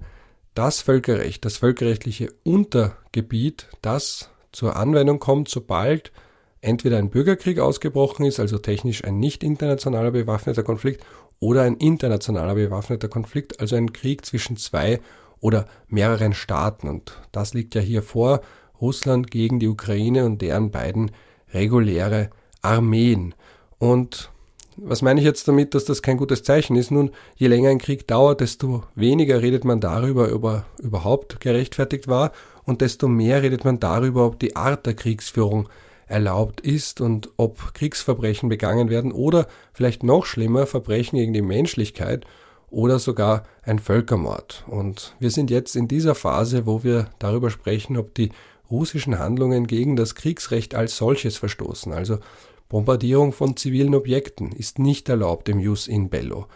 das 0.53 0.83
Völkerrecht, 0.83 1.47
das 1.47 1.57
völkerrechtliche 1.57 2.35
Untergebiet, 2.45 3.67
das 3.81 4.29
zur 4.53 4.77
Anwendung 4.77 5.21
kommt, 5.21 5.49
sobald 5.49 6.13
entweder 6.61 6.99
ein 6.99 7.09
Bürgerkrieg 7.09 7.61
ausgebrochen 7.61 8.27
ist, 8.27 8.41
also 8.41 8.59
technisch 8.59 9.05
ein 9.05 9.19
nicht 9.19 9.43
internationaler 9.43 10.11
bewaffneter 10.11 10.63
Konflikt, 10.63 11.05
oder 11.41 11.63
ein 11.63 11.77
internationaler 11.77 12.55
bewaffneter 12.55 13.09
Konflikt, 13.09 13.61
also 13.61 13.77
ein 13.77 13.93
Krieg 13.93 14.25
zwischen 14.27 14.57
zwei 14.57 15.01
oder 15.41 15.67
mehreren 15.89 16.35
Staaten. 16.35 16.89
Und 16.89 17.13
das 17.33 17.55
liegt 17.55 17.75
ja 17.75 17.81
hier 17.81 18.03
vor, 18.03 18.41
Russland 18.81 19.31
gegen 19.31 19.59
die 19.59 19.69
Ukraine 19.69 20.25
und 20.25 20.43
deren 20.43 20.71
beiden 20.71 21.11
reguläre 21.53 22.31
Armeen. 22.63 23.35
Und 23.79 24.31
was 24.77 25.03
meine 25.03 25.21
ich 25.21 25.27
jetzt 25.27 25.49
damit, 25.49 25.75
dass 25.75 25.85
das 25.85 26.03
kein 26.03 26.17
gutes 26.17 26.45
Zeichen 26.45 26.77
ist? 26.77 26.91
Nun, 26.91 27.11
je 27.37 27.49
länger 27.49 27.71
ein 27.71 27.79
Krieg 27.79 28.07
dauert, 28.07 28.41
desto 28.41 28.85
weniger 28.95 29.43
redet 29.43 29.65
man 29.65 29.81
darüber, 29.81 30.33
ob 30.33 30.45
er 30.45 30.67
überhaupt 30.81 31.41
gerechtfertigt 31.41 32.07
war 32.07 32.33
und 32.65 32.81
desto 32.81 33.09
mehr 33.09 33.43
redet 33.43 33.65
man 33.65 33.81
darüber, 33.81 34.27
ob 34.27 34.39
die 34.39 34.55
Art 34.55 34.87
der 34.87 34.95
Kriegsführung 34.95 35.69
erlaubt 36.09 36.61
ist 36.61 37.01
und 37.01 37.31
ob 37.37 37.75
Kriegsverbrechen 37.75 38.49
begangen 38.49 38.91
werden 38.91 39.13
oder 39.13 39.47
vielleicht 39.73 40.03
noch 40.03 40.27
schlimmer 40.27 40.67
Verbrechen 40.67 41.19
gegen 41.19 41.33
die 41.33 41.43
Menschlichkeit 41.43 42.25
oder 42.71 42.99
sogar 42.99 43.45
ein 43.63 43.79
Völkermord. 43.79 44.65
Und 44.67 45.15
wir 45.19 45.31
sind 45.31 45.51
jetzt 45.51 45.77
in 45.77 45.89
dieser 45.89 46.15
Phase, 46.15 46.67
wo 46.67 46.83
wir 46.85 47.09
darüber 47.19 47.51
sprechen, 47.51 47.97
ob 47.97 48.15
die 48.15 48.31
russischen 48.71 49.19
Handlungen 49.19 49.67
gegen 49.67 49.97
das 49.97 50.15
Kriegsrecht 50.15 50.75
als 50.75 50.97
solches 50.97 51.37
verstoßen. 51.39 51.93
Also 51.93 52.19
Bombardierung 52.69 53.33
von 53.33 53.57
zivilen 53.57 53.95
Objekten 53.95 54.53
ist 54.53 54.79
nicht 54.79 55.09
erlaubt 55.09 55.49
im 55.49 55.59
Jus 55.59 55.89
in 55.89 56.11
Bello. 56.11 56.47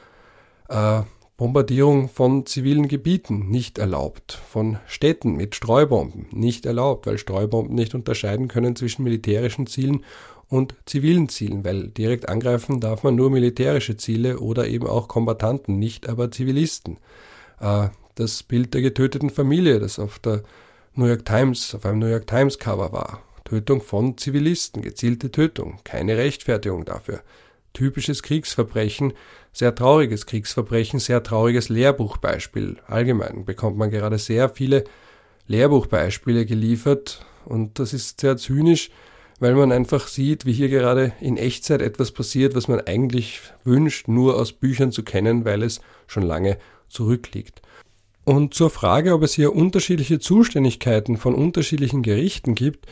Äh, 0.68 1.02
Bombardierung 1.36 2.08
von 2.08 2.46
zivilen 2.46 2.88
Gebieten 2.88 3.48
nicht 3.48 3.78
erlaubt, 3.78 4.32
von 4.32 4.78
Städten 4.86 5.34
mit 5.34 5.54
Streubomben 5.54 6.26
nicht 6.30 6.66
erlaubt, 6.66 7.06
weil 7.06 7.18
Streubomben 7.18 7.74
nicht 7.74 7.94
unterscheiden 7.94 8.48
können 8.48 8.76
zwischen 8.76 9.02
militärischen 9.02 9.66
Zielen 9.66 10.04
und 10.48 10.74
zivilen 10.84 11.30
Zielen, 11.30 11.64
weil 11.64 11.88
direkt 11.88 12.28
angreifen 12.28 12.80
darf 12.80 13.02
man 13.02 13.16
nur 13.16 13.30
militärische 13.30 13.96
Ziele 13.96 14.38
oder 14.38 14.68
eben 14.68 14.86
auch 14.86 15.08
Kombattanten, 15.08 15.78
nicht 15.78 16.08
aber 16.08 16.30
Zivilisten. 16.30 16.98
Äh, 17.58 17.88
das 18.14 18.42
Bild 18.42 18.74
der 18.74 18.82
getöteten 18.82 19.30
Familie, 19.30 19.80
das 19.80 19.98
auf 19.98 20.18
der 20.18 20.42
New 20.94 21.06
York 21.06 21.24
Times, 21.24 21.74
auf 21.74 21.86
einem 21.86 22.00
New 22.00 22.06
York 22.06 22.26
Times 22.26 22.58
Cover 22.58 22.92
war. 22.92 23.22
Tötung 23.44 23.80
von 23.80 24.18
Zivilisten, 24.18 24.82
gezielte 24.82 25.30
Tötung, 25.30 25.78
keine 25.84 26.18
Rechtfertigung 26.18 26.84
dafür. 26.84 27.22
Typisches 27.72 28.22
Kriegsverbrechen, 28.22 29.12
sehr 29.52 29.74
trauriges 29.74 30.26
Kriegsverbrechen, 30.26 30.98
sehr 31.00 31.22
trauriges 31.22 31.68
Lehrbuchbeispiel. 31.68 32.78
Allgemein 32.86 33.44
bekommt 33.44 33.76
man 33.76 33.90
gerade 33.90 34.18
sehr 34.18 34.48
viele 34.48 34.84
Lehrbuchbeispiele 35.46 36.46
geliefert 36.46 37.24
und 37.44 37.78
das 37.78 37.92
ist 37.92 38.20
sehr 38.20 38.36
zynisch, 38.36 38.90
weil 39.40 39.54
man 39.54 39.72
einfach 39.72 40.06
sieht, 40.06 40.46
wie 40.46 40.52
hier 40.52 40.68
gerade 40.68 41.12
in 41.20 41.36
Echtzeit 41.36 41.82
etwas 41.82 42.12
passiert, 42.12 42.54
was 42.54 42.68
man 42.68 42.80
eigentlich 42.80 43.40
wünscht, 43.64 44.06
nur 44.06 44.36
aus 44.36 44.52
Büchern 44.52 44.92
zu 44.92 45.02
kennen, 45.02 45.44
weil 45.44 45.62
es 45.62 45.80
schon 46.06 46.22
lange 46.22 46.58
zurückliegt. 46.88 47.60
Und 48.24 48.54
zur 48.54 48.70
Frage, 48.70 49.14
ob 49.14 49.22
es 49.22 49.34
hier 49.34 49.52
unterschiedliche 49.52 50.20
Zuständigkeiten 50.20 51.16
von 51.16 51.34
unterschiedlichen 51.34 52.02
Gerichten 52.02 52.54
gibt, 52.54 52.86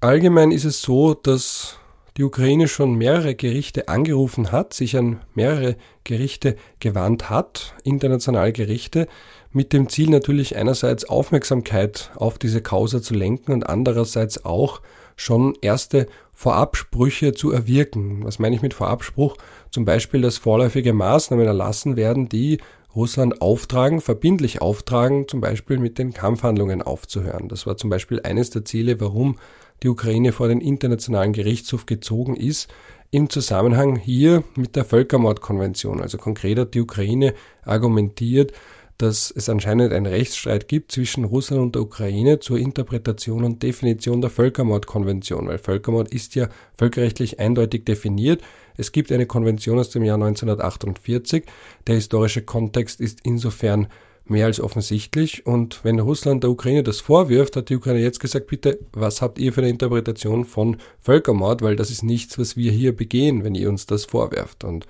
allgemein 0.00 0.50
ist 0.50 0.64
es 0.64 0.82
so, 0.82 1.14
dass 1.14 1.78
die 2.18 2.24
Ukraine 2.24 2.66
schon 2.66 2.96
mehrere 2.96 3.36
Gerichte 3.36 3.86
angerufen 3.88 4.50
hat, 4.50 4.74
sich 4.74 4.96
an 4.96 5.20
mehrere 5.34 5.76
Gerichte 6.02 6.56
gewandt 6.80 7.30
hat, 7.30 7.74
internationale 7.84 8.52
Gerichte, 8.52 9.06
mit 9.52 9.72
dem 9.72 9.88
Ziel 9.88 10.10
natürlich 10.10 10.56
einerseits 10.56 11.08
Aufmerksamkeit 11.08 12.10
auf 12.16 12.38
diese 12.38 12.60
Causa 12.60 13.00
zu 13.00 13.14
lenken 13.14 13.52
und 13.52 13.68
andererseits 13.68 14.44
auch 14.44 14.82
schon 15.14 15.54
erste 15.62 16.06
Vorabsprüche 16.32 17.34
zu 17.34 17.52
erwirken. 17.52 18.24
Was 18.24 18.40
meine 18.40 18.56
ich 18.56 18.62
mit 18.62 18.74
Vorabspruch? 18.74 19.36
Zum 19.70 19.84
Beispiel, 19.84 20.20
dass 20.20 20.38
vorläufige 20.38 20.92
Maßnahmen 20.92 21.46
erlassen 21.46 21.96
werden, 21.96 22.28
die 22.28 22.58
Russland 22.96 23.40
auftragen, 23.42 24.00
verbindlich 24.00 24.60
auftragen, 24.60 25.28
zum 25.28 25.40
Beispiel 25.40 25.78
mit 25.78 25.98
den 25.98 26.12
Kampfhandlungen 26.12 26.82
aufzuhören. 26.82 27.48
Das 27.48 27.66
war 27.66 27.76
zum 27.76 27.90
Beispiel 27.90 28.20
eines 28.22 28.50
der 28.50 28.64
Ziele, 28.64 29.00
warum 29.00 29.36
die 29.82 29.88
Ukraine 29.88 30.32
vor 30.32 30.48
den 30.48 30.60
Internationalen 30.60 31.32
Gerichtshof 31.32 31.86
gezogen 31.86 32.36
ist, 32.36 32.68
im 33.10 33.30
Zusammenhang 33.30 33.96
hier 33.96 34.44
mit 34.54 34.76
der 34.76 34.84
Völkermordkonvention. 34.84 36.00
Also 36.00 36.18
konkret 36.18 36.58
hat 36.58 36.74
die 36.74 36.80
Ukraine 36.80 37.34
argumentiert, 37.64 38.52
dass 38.98 39.30
es 39.30 39.48
anscheinend 39.48 39.92
einen 39.92 40.06
Rechtsstreit 40.06 40.66
gibt 40.66 40.90
zwischen 40.90 41.24
Russland 41.24 41.62
und 41.62 41.74
der 41.76 41.82
Ukraine 41.82 42.40
zur 42.40 42.58
Interpretation 42.58 43.44
und 43.44 43.62
Definition 43.62 44.20
der 44.20 44.28
Völkermordkonvention, 44.28 45.46
weil 45.46 45.58
Völkermord 45.58 46.12
ist 46.12 46.34
ja 46.34 46.48
völkerrechtlich 46.76 47.38
eindeutig 47.38 47.84
definiert. 47.84 48.42
Es 48.76 48.90
gibt 48.90 49.12
eine 49.12 49.26
Konvention 49.26 49.78
aus 49.78 49.90
dem 49.90 50.02
Jahr 50.02 50.16
1948. 50.16 51.44
Der 51.86 51.94
historische 51.94 52.42
Kontext 52.42 53.00
ist 53.00 53.20
insofern 53.22 53.86
mehr 54.30 54.46
als 54.46 54.60
offensichtlich. 54.60 55.46
Und 55.46 55.80
wenn 55.84 56.00
Russland 56.00 56.42
der 56.42 56.50
Ukraine 56.50 56.82
das 56.82 57.00
vorwirft, 57.00 57.56
hat 57.56 57.68
die 57.68 57.76
Ukraine 57.76 58.00
jetzt 58.00 58.20
gesagt, 58.20 58.46
bitte, 58.46 58.78
was 58.92 59.22
habt 59.22 59.38
ihr 59.38 59.52
für 59.52 59.60
eine 59.60 59.70
Interpretation 59.70 60.44
von 60.44 60.76
Völkermord? 61.00 61.62
Weil 61.62 61.76
das 61.76 61.90
ist 61.90 62.02
nichts, 62.02 62.38
was 62.38 62.56
wir 62.56 62.72
hier 62.72 62.94
begehen, 62.94 63.44
wenn 63.44 63.54
ihr 63.54 63.68
uns 63.68 63.86
das 63.86 64.04
vorwerft. 64.04 64.64
Und 64.64 64.86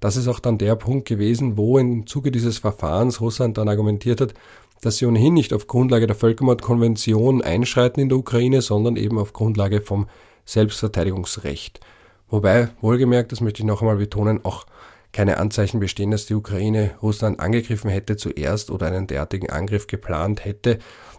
das 0.00 0.16
ist 0.16 0.28
auch 0.28 0.40
dann 0.40 0.58
der 0.58 0.76
Punkt 0.76 1.06
gewesen, 1.08 1.56
wo 1.56 1.78
im 1.78 2.06
Zuge 2.06 2.30
dieses 2.30 2.58
Verfahrens 2.58 3.20
Russland 3.20 3.58
dann 3.58 3.68
argumentiert 3.68 4.20
hat, 4.20 4.34
dass 4.80 4.96
sie 4.96 5.06
ohnehin 5.06 5.34
nicht 5.34 5.52
auf 5.52 5.68
Grundlage 5.68 6.08
der 6.08 6.16
Völkermordkonvention 6.16 7.40
einschreiten 7.40 8.02
in 8.02 8.08
der 8.08 8.18
Ukraine, 8.18 8.62
sondern 8.62 8.96
eben 8.96 9.18
auf 9.18 9.32
Grundlage 9.32 9.80
vom 9.80 10.08
Selbstverteidigungsrecht. 10.44 11.80
Wobei, 12.28 12.70
wohlgemerkt, 12.80 13.30
das 13.30 13.40
möchte 13.40 13.62
ich 13.62 13.66
noch 13.66 13.80
einmal 13.80 13.96
betonen, 13.96 14.40
auch 14.42 14.66
keine 15.12 15.38
Anzeichen 15.38 15.80
bestehen, 15.80 16.10
dass 16.10 16.26
die 16.26 16.34
Ukraine 16.34 16.92
Russland 17.02 17.40
angegriffen 17.40 17.90
hätte 17.90 18.16
zuerst 18.16 18.70
oder 18.70 18.86
einen 18.86 19.06
derartigen 19.06 19.50
Angriff 19.50 19.86
geplant 19.86 20.44
hätte. 20.44 20.78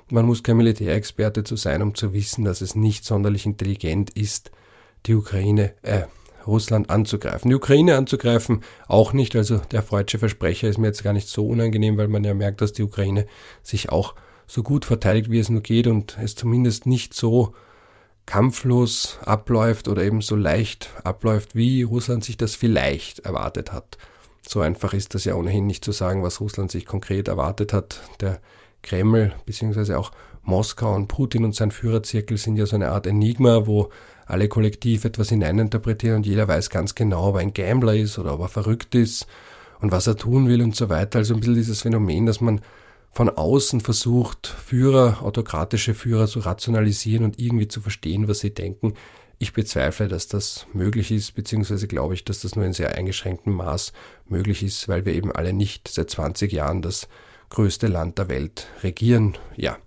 Man 0.10 0.26
muss 0.26 0.44
kein 0.44 0.58
Militärexperte 0.58 1.44
zu 1.44 1.56
sein, 1.56 1.82
um 1.82 1.96
zu 1.96 2.14
wissen, 2.14 2.44
dass 2.44 2.62
es 2.62 2.76
nicht 2.76 3.06
sonderlich 3.06 3.46
intelligent 3.46 4.10
ist, 4.12 4.52
die 5.06 5.16
Ukraine, 5.16 5.74
äh, 5.84 6.04
Russland 6.46 6.90
anzugreifen. 6.90 7.50
Die 7.50 7.56
Ukraine 7.56 7.96
anzugreifen 7.96 8.64
auch 8.88 9.14
nicht, 9.14 9.36
also 9.36 9.58
der 9.72 9.82
freudsche 9.82 10.20
Versprecher 10.20 10.68
ist 10.68 10.78
mir 10.78 10.88
jetzt 10.88 11.04
gar 11.04 11.14
nicht 11.14 11.30
so 11.30 11.48
unangenehm, 11.48 11.98
weil 11.98 12.10
man 12.10 12.24
ja 12.24 12.34
merkt, 12.34 12.62
dass 12.62 12.74
die 12.74 12.84
Ukraine 12.84 13.28
sich 13.62 13.90
auch 13.90 14.16
so 14.46 14.62
gut 14.62 14.86
verteidigt, 14.86 15.32
wie 15.32 15.40
es 15.40 15.50
nur 15.50 15.62
geht 15.62 15.88
und 15.88 16.18
es 16.22 16.36
zumindest 16.36 16.86
nicht 16.86 17.14
so 17.14 17.54
kampflos 18.25 19.20
abläuft 19.25 19.88
oder 19.88 20.03
eben 20.03 20.22
so 20.22 20.36
leicht 20.36 20.89
abläuft, 21.03 21.56
wie 21.56 21.84
Russland 21.84 22.24
sich 22.24 22.38
das 22.38 22.56
vielleicht 22.56 23.20
erwartet 23.20 23.72
hat. 23.72 23.98
So 24.48 24.62
einfach 24.62 24.94
ist 24.94 25.15
das 25.15 25.25
ja 25.25 25.36
ohnehin 25.36 25.68
nicht 25.68 25.86
zu 25.86 25.92
sagen, 25.92 26.24
was 26.24 26.42
Russland 26.42 26.72
sich 26.72 26.86
konkret 26.86 27.27
erwartet 27.27 27.74
hat. 27.74 28.01
Der 28.20 28.39
Kreml 28.82 29.34
beziehungsweise 29.46 29.98
auch 29.98 30.12
Moskau 30.44 30.94
und 30.94 31.08
Putin 31.08 31.46
und 31.46 31.56
sein 31.56 31.72
Führerzirkel 31.72 32.38
sind 32.38 32.58
ja 32.58 32.65
so 32.65 32.75
eine 32.75 32.89
Art 32.89 33.08
Enigma, 33.08 33.65
wo 33.65 33.89
alle 34.25 34.50
kollektiv 34.50 35.06
etwas 35.06 35.30
hineininterpretieren 35.30 36.18
und 36.18 36.25
jeder 36.25 36.48
weiß 36.48 36.70
ganz 36.70 36.96
genau, 36.96 37.30
ob 37.30 37.36
er 37.36 37.42
ein 37.42 37.53
Gambler 37.53 37.96
ist 37.96 38.20
oder 38.20 38.34
ob 38.34 38.42
er 38.42 38.50
verrückt 38.50 38.96
ist 38.96 39.27
und 39.80 39.92
was 39.92 40.08
er 40.08 40.18
tun 40.18 40.48
will 40.48 40.62
und 40.62 40.75
so 40.75 40.89
weiter. 40.89 41.20
Also 41.20 41.34
ein 41.34 41.39
bisschen 41.39 41.56
dieses 41.56 41.82
Phänomen, 41.82 42.25
dass 42.25 42.42
man 42.42 42.62
von 43.13 43.29
außen 43.29 43.79
versucht, 43.82 44.48
Führer, 44.48 45.22
autokratische 45.22 45.93
Führer 45.93 46.27
zu 46.27 46.39
rationalisieren 46.39 47.24
und 47.24 47.39
irgendwie 47.39 47.67
zu 47.67 47.79
verstehen, 47.79 48.27
was 48.27 48.39
sie 48.39 48.53
denken. 48.53 48.96
Ich 49.38 49.53
bezweifle, 49.53 50.08
dass 50.08 50.27
das 50.27 50.65
möglich 50.74 51.12
ist, 51.12 51.36
beziehungsweise 51.36 51.88
glaube 51.88 52.15
ich, 52.15 52.25
dass 52.25 52.41
das 52.41 52.55
nur 52.55 52.65
in 52.65 52.74
sehr 52.74 52.96
eingeschränktem 52.96 53.53
Maß 53.53 53.93
möglich 54.27 54.63
ist, 54.63 54.88
weil 54.88 55.05
wir 55.05 55.13
eben 55.13 55.32
alle 55.32 55.53
nicht 55.53 55.88
seit 55.88 56.10
20 56.10 56.51
Jahren 56.51 56.82
das 56.82 57.08
größte 57.50 57.88
Land 57.88 58.17
der 58.17 58.29
Welt 58.29 58.67
regieren. 58.82 59.38
Ja. 59.55 59.77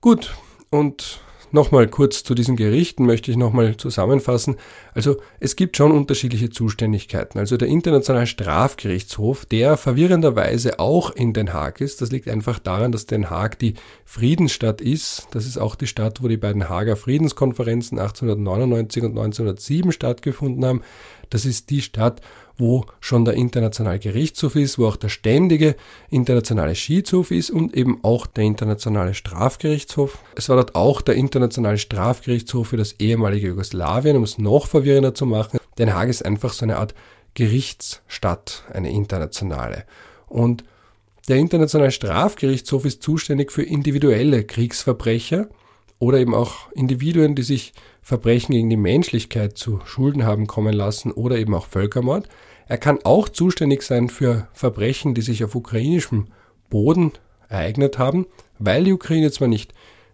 Gut. 0.00 0.34
Und 0.70 1.20
Nochmal 1.50 1.88
kurz 1.88 2.24
zu 2.24 2.34
diesen 2.34 2.56
Gerichten 2.56 3.06
möchte 3.06 3.30
ich 3.30 3.36
nochmal 3.36 3.76
zusammenfassen. 3.76 4.56
Also 4.92 5.16
es 5.40 5.56
gibt 5.56 5.76
schon 5.76 5.92
unterschiedliche 5.92 6.50
Zuständigkeiten. 6.50 7.38
Also 7.38 7.56
der 7.56 7.68
Internationale 7.68 8.26
Strafgerichtshof, 8.26 9.46
der 9.46 9.76
verwirrenderweise 9.76 10.78
auch 10.78 11.10
in 11.10 11.32
Den 11.32 11.52
Haag 11.52 11.80
ist, 11.80 12.02
das 12.02 12.10
liegt 12.10 12.28
einfach 12.28 12.58
daran, 12.58 12.92
dass 12.92 13.06
Den 13.06 13.30
Haag 13.30 13.58
die 13.58 13.74
Friedensstadt 14.04 14.80
ist. 14.80 15.28
Das 15.30 15.46
ist 15.46 15.58
auch 15.58 15.74
die 15.74 15.86
Stadt, 15.86 16.22
wo 16.22 16.28
die 16.28 16.36
beiden 16.36 16.68
Haager 16.68 16.96
Friedenskonferenzen 16.96 17.98
1899 17.98 19.02
und 19.04 19.10
1907 19.10 19.92
stattgefunden 19.92 20.64
haben. 20.64 20.82
Das 21.30 21.44
ist 21.44 21.70
die 21.70 21.82
Stadt, 21.82 22.20
wo 22.58 22.84
schon 23.00 23.24
der 23.24 23.34
Internationale 23.34 24.00
Gerichtshof 24.00 24.56
ist, 24.56 24.78
wo 24.78 24.86
auch 24.86 24.96
der 24.96 25.08
ständige 25.08 25.76
Internationale 26.10 26.74
Schiedshof 26.74 27.30
ist 27.30 27.50
und 27.50 27.74
eben 27.76 28.00
auch 28.02 28.26
der 28.26 28.44
Internationale 28.44 29.14
Strafgerichtshof. 29.14 30.18
Es 30.34 30.48
war 30.48 30.56
dort 30.56 30.74
auch 30.74 31.00
der 31.00 31.14
Internationale 31.14 31.78
Strafgerichtshof 31.78 32.68
für 32.68 32.76
das 32.76 32.96
ehemalige 32.98 33.48
Jugoslawien, 33.48 34.16
um 34.16 34.24
es 34.24 34.38
noch 34.38 34.66
verwirrender 34.66 35.14
zu 35.14 35.24
machen. 35.24 35.60
Den 35.78 35.94
Haag 35.94 36.08
ist 36.08 36.24
einfach 36.24 36.52
so 36.52 36.64
eine 36.64 36.78
Art 36.78 36.94
Gerichtsstadt, 37.34 38.64
eine 38.72 38.90
internationale. 38.90 39.84
Und 40.26 40.64
der 41.28 41.36
Internationale 41.36 41.92
Strafgerichtshof 41.92 42.84
ist 42.84 43.02
zuständig 43.02 43.52
für 43.52 43.62
individuelle 43.62 44.44
Kriegsverbrecher 44.44 45.48
oder 45.98 46.18
eben 46.18 46.34
auch 46.34 46.72
Individuen, 46.72 47.34
die 47.34 47.42
sich 47.42 47.72
Verbrechen 48.02 48.54
gegen 48.54 48.70
die 48.70 48.76
Menschlichkeit 48.76 49.58
zu 49.58 49.80
Schulden 49.84 50.24
haben 50.24 50.46
kommen 50.46 50.72
lassen 50.72 51.12
oder 51.12 51.36
eben 51.36 51.54
auch 51.54 51.66
Völkermord. 51.66 52.28
Er 52.68 52.78
kann 52.78 52.98
auch 53.04 53.30
zuständig 53.30 53.82
sein 53.82 54.10
für 54.10 54.46
Verbrechen, 54.52 55.14
die 55.14 55.22
sich 55.22 55.42
auf 55.42 55.54
ukrainischem 55.54 56.28
Boden 56.68 57.12
ereignet 57.48 57.98
haben, 57.98 58.26
weil 58.58 58.84
die 58.84 58.92
Ukraine 58.92 59.30
zwar 59.30 59.48
nicht 59.48 59.72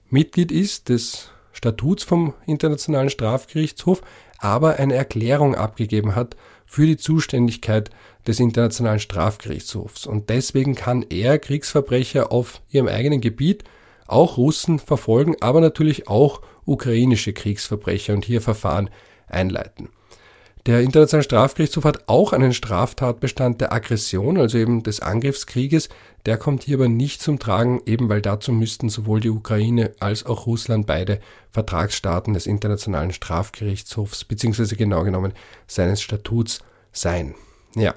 Mitglied 0.08 0.52
ist 0.52 0.88
des 0.88 1.30
Statuts 1.52 2.04
vom 2.04 2.34
Internationalen 2.46 3.10
Strafgerichtshof, 3.10 4.02
aber 4.38 4.76
eine 4.76 4.94
Erklärung 4.94 5.56
abgegeben 5.56 6.14
hat 6.14 6.36
für 6.64 6.86
die 6.86 6.96
Zuständigkeit 6.96 7.90
des 8.26 8.38
Internationalen 8.38 9.00
Strafgerichtshofs. 9.00 10.06
Und 10.06 10.30
deswegen 10.30 10.76
kann 10.76 11.04
er 11.10 11.38
Kriegsverbrecher 11.38 12.30
auf 12.30 12.60
ihrem 12.70 12.88
eigenen 12.88 13.20
Gebiet 13.20 13.64
auch 14.06 14.36
Russen 14.36 14.78
verfolgen, 14.78 15.34
aber 15.40 15.60
natürlich 15.60 16.08
auch 16.08 16.40
ukrainische 16.66 17.32
Kriegsverbrecher 17.32 18.12
und 18.12 18.24
hier 18.24 18.40
Verfahren 18.40 18.90
einleiten. 19.26 19.88
Der 20.66 20.80
Internationale 20.80 21.24
Strafgerichtshof 21.24 21.84
hat 21.84 22.04
auch 22.08 22.32
einen 22.32 22.54
Straftatbestand 22.54 23.60
der 23.60 23.74
Aggression, 23.74 24.38
also 24.38 24.56
eben 24.56 24.82
des 24.82 25.00
Angriffskrieges. 25.00 25.90
Der 26.24 26.38
kommt 26.38 26.62
hier 26.62 26.78
aber 26.78 26.88
nicht 26.88 27.20
zum 27.20 27.38
Tragen, 27.38 27.82
eben 27.84 28.08
weil 28.08 28.22
dazu 28.22 28.50
müssten 28.50 28.88
sowohl 28.88 29.20
die 29.20 29.28
Ukraine 29.28 29.92
als 30.00 30.24
auch 30.24 30.46
Russland 30.46 30.86
beide 30.86 31.20
Vertragsstaaten 31.50 32.32
des 32.32 32.46
Internationalen 32.46 33.12
Strafgerichtshofs, 33.12 34.24
beziehungsweise 34.24 34.74
genau 34.76 35.04
genommen 35.04 35.34
seines 35.66 36.00
Statuts 36.00 36.60
sein. 36.92 37.34
Ja. 37.74 37.94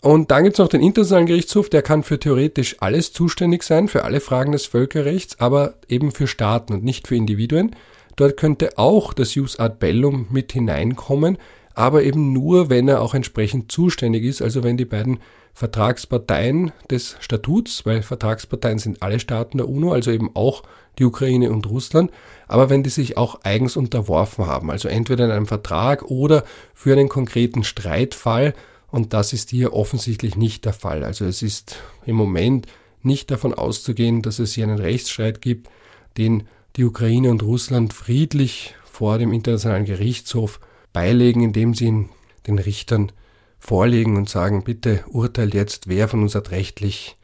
Und 0.00 0.30
dann 0.30 0.44
gibt 0.44 0.54
es 0.54 0.58
noch 0.60 0.68
den 0.68 0.82
Internationalen 0.82 1.26
Gerichtshof, 1.26 1.70
der 1.70 1.82
kann 1.82 2.04
für 2.04 2.20
theoretisch 2.20 2.76
alles 2.78 3.12
zuständig 3.12 3.64
sein, 3.64 3.88
für 3.88 4.04
alle 4.04 4.20
Fragen 4.20 4.52
des 4.52 4.66
Völkerrechts, 4.66 5.40
aber 5.40 5.74
eben 5.88 6.12
für 6.12 6.28
Staaten 6.28 6.72
und 6.74 6.84
nicht 6.84 7.08
für 7.08 7.16
Individuen. 7.16 7.74
Dort 8.14 8.36
könnte 8.36 8.78
auch 8.78 9.12
das 9.12 9.34
Jus 9.34 9.58
ad 9.58 9.76
bellum 9.80 10.28
mit 10.30 10.52
hineinkommen, 10.52 11.38
aber 11.74 12.02
eben 12.02 12.32
nur, 12.32 12.70
wenn 12.70 12.88
er 12.88 13.00
auch 13.00 13.14
entsprechend 13.14 13.70
zuständig 13.70 14.24
ist, 14.24 14.42
also 14.42 14.62
wenn 14.62 14.76
die 14.76 14.84
beiden 14.84 15.18
Vertragsparteien 15.52 16.72
des 16.90 17.16
Statuts, 17.20 17.86
weil 17.86 18.02
Vertragsparteien 18.02 18.78
sind 18.78 19.02
alle 19.02 19.20
Staaten 19.20 19.58
der 19.58 19.68
UNO, 19.68 19.92
also 19.92 20.10
eben 20.10 20.30
auch 20.34 20.62
die 20.98 21.04
Ukraine 21.04 21.50
und 21.50 21.68
Russland, 21.68 22.10
aber 22.48 22.70
wenn 22.70 22.82
die 22.82 22.90
sich 22.90 23.16
auch 23.16 23.40
eigens 23.42 23.76
unterworfen 23.76 24.46
haben, 24.46 24.70
also 24.70 24.88
entweder 24.88 25.24
in 25.24 25.30
einem 25.30 25.46
Vertrag 25.46 26.02
oder 26.10 26.44
für 26.74 26.92
einen 26.92 27.08
konkreten 27.08 27.64
Streitfall, 27.64 28.54
und 28.90 29.12
das 29.12 29.32
ist 29.32 29.50
hier 29.50 29.72
offensichtlich 29.72 30.36
nicht 30.36 30.64
der 30.64 30.72
Fall. 30.72 31.02
Also 31.02 31.24
es 31.24 31.42
ist 31.42 31.78
im 32.06 32.14
Moment 32.14 32.66
nicht 33.02 33.28
davon 33.30 33.52
auszugehen, 33.52 34.22
dass 34.22 34.38
es 34.38 34.54
hier 34.54 34.64
einen 34.64 34.78
Rechtsstreit 34.78 35.40
gibt, 35.40 35.68
den 36.16 36.44
die 36.76 36.84
Ukraine 36.84 37.30
und 37.30 37.42
Russland 37.42 37.92
friedlich 37.92 38.74
vor 38.84 39.18
dem 39.18 39.32
Internationalen 39.32 39.84
Gerichtshof 39.84 40.60
beilegen, 40.94 41.42
indem 41.42 41.74
sie 41.74 41.86
ihn 41.86 42.08
den 42.46 42.58
Richtern 42.58 43.12
vorlegen 43.58 44.16
und 44.16 44.30
sagen, 44.30 44.64
bitte 44.64 45.04
urteilt 45.08 45.52
jetzt, 45.52 45.88
wer 45.88 46.08
von 46.08 46.22
uns 46.22 46.34
hat 46.34 46.50
rechtlich 46.50 47.18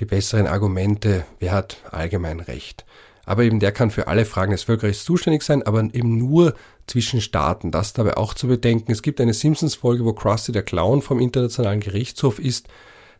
die 0.00 0.04
besseren 0.04 0.48
Argumente, 0.48 1.24
wer 1.38 1.52
hat 1.52 1.76
allgemein 1.90 2.40
Recht. 2.40 2.84
Aber 3.24 3.44
eben 3.44 3.60
der 3.60 3.70
kann 3.70 3.90
für 3.90 4.08
alle 4.08 4.24
Fragen 4.24 4.50
des 4.50 4.64
Völkerrechts 4.64 5.04
zuständig 5.04 5.42
sein, 5.42 5.62
aber 5.62 5.80
eben 5.92 6.18
nur 6.18 6.54
zwischen 6.88 7.20
Staaten. 7.20 7.70
Das 7.70 7.92
dabei 7.92 8.16
auch 8.16 8.34
zu 8.34 8.48
bedenken. 8.48 8.90
Es 8.90 9.02
gibt 9.02 9.20
eine 9.20 9.34
Simpsons-Folge, 9.34 10.04
wo 10.04 10.12
Krusty 10.12 10.50
der 10.50 10.64
Clown 10.64 11.02
vom 11.02 11.20
Internationalen 11.20 11.80
Gerichtshof 11.80 12.40
ist. 12.40 12.66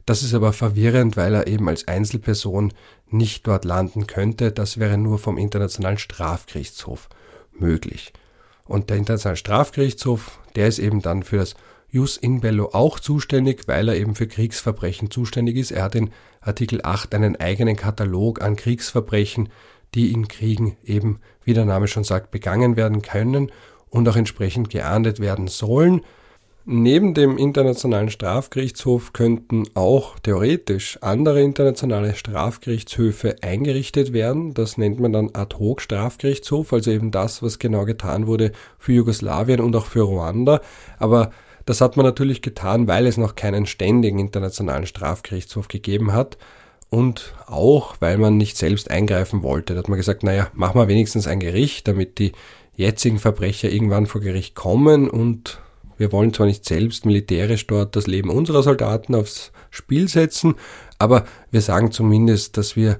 Das 0.04 0.25
ist 0.25 0.34
aber 0.34 0.52
verwirrend, 0.52 1.16
weil 1.16 1.34
er 1.34 1.46
eben 1.46 1.68
als 1.68 1.87
Einzelperson 1.87 2.72
nicht 3.11 3.46
dort 3.46 3.64
landen 3.64 4.08
könnte. 4.08 4.50
Das 4.50 4.78
wäre 4.78 4.99
nur 4.99 5.18
vom 5.20 5.38
Internationalen 5.38 5.99
Strafgerichtshof 5.99 7.08
möglich. 7.52 8.12
Und 8.64 8.90
der 8.90 8.97
Internationale 8.97 9.37
Strafgerichtshof, 9.37 10.38
der 10.54 10.69
ist 10.69 10.78
eben 10.78 11.02
dann 11.02 11.23
für 11.23 11.38
das 11.38 11.54
Jus 11.88 12.16
in 12.16 12.40
bello 12.40 12.71
auch 12.73 13.00
zuständig, 13.00 13.69
weil 13.69 13.88
er 13.88 13.97
eben 13.97 14.14
für 14.14 14.26
Kriegsverbrechen 14.26 15.11
zuständig 15.11 15.57
ist. 15.57 15.73
Er 15.73 15.83
hat 15.83 15.95
in 15.95 16.11
Artikel 16.40 16.81
8 16.83 17.14
einen 17.14 17.37
eigenen 17.37 17.76
Katalog 17.76 18.40
an 18.40 18.57
Kriegsverbrechen, 18.57 19.50
die 19.95 20.11
in 20.11 20.26
Kriegen 20.26 20.76
eben, 20.85 21.21
wie 21.45 21.52
der 21.52 21.66
Name 21.66 21.88
schon 21.88 22.04
sagt, 22.04 22.31
begangen 22.31 22.76
werden 22.76 23.02
können 23.02 23.52
und 23.90 24.09
auch 24.09 24.16
entsprechend 24.16 24.71
geahndet 24.71 25.21
werden 25.21 25.49
sollen. 25.49 26.00
Neben 26.64 27.12
dem 27.12 27.38
Internationalen 27.38 28.09
Strafgerichtshof 28.09 29.12
könnten 29.12 29.64
auch 29.75 30.21
theoretisch 30.21 30.97
andere 31.00 31.42
internationale 31.42 32.14
Strafgerichtshöfe 32.14 33.35
eingerichtet 33.42 34.12
werden. 34.12 34.54
Das 34.54 34.78
nennt 34.78 35.00
man 35.00 35.12
dann 35.12 35.31
Ad-Hoc-Strafgerichtshof, 35.33 36.73
also 36.73 36.92
eben 36.92 37.11
das, 37.11 37.42
was 37.42 37.59
genau 37.59 37.85
getan 37.85 38.28
wurde 38.28 38.52
für 38.78 38.92
Jugoslawien 38.92 39.61
und 39.61 39.75
auch 39.75 39.87
für 39.87 40.02
Ruanda. 40.02 40.61
Aber 41.00 41.33
das 41.64 41.81
hat 41.81 41.97
man 41.97 42.07
natürlich 42.07 42.42
getan, 42.42 42.87
weil 42.87 43.09
es 43.09 43.16
noch 43.16 43.35
keinen 43.35 43.66
ständigen 43.66 44.21
internationalen 44.21 44.87
Strafgerichtshof 44.87 45.66
gegeben 45.66 46.12
hat 46.12 46.38
und 46.90 47.35
auch, 47.47 47.97
weil 47.99 48.19
man 48.19 48.37
nicht 48.37 48.57
selbst 48.57 48.88
eingreifen 48.88 49.42
wollte. 49.42 49.73
Da 49.73 49.81
hat 49.81 49.88
man 49.88 49.99
gesagt, 49.99 50.23
naja, 50.23 50.49
machen 50.54 50.81
wir 50.81 50.87
wenigstens 50.87 51.26
ein 51.26 51.40
Gericht, 51.40 51.88
damit 51.88 52.21
die 52.21 52.33
jetzigen 52.76 53.19
Verbrecher 53.19 53.69
irgendwann 53.69 54.06
vor 54.06 54.21
Gericht 54.21 54.54
kommen 54.54 55.10
und 55.10 55.61
wir 56.02 56.10
wollen 56.10 56.34
zwar 56.34 56.47
nicht 56.47 56.65
selbst 56.65 57.06
militärisch 57.06 57.69
dort 57.69 57.95
das 57.95 58.08
Leben 58.08 58.28
unserer 58.28 58.65
Soldaten 58.65 59.15
aufs 59.15 59.52
Spiel 59.71 60.08
setzen, 60.08 60.56
aber 60.99 61.25
wir 61.52 61.60
sagen 61.60 61.93
zumindest, 61.93 62.56
dass 62.56 62.75
wir 62.75 62.99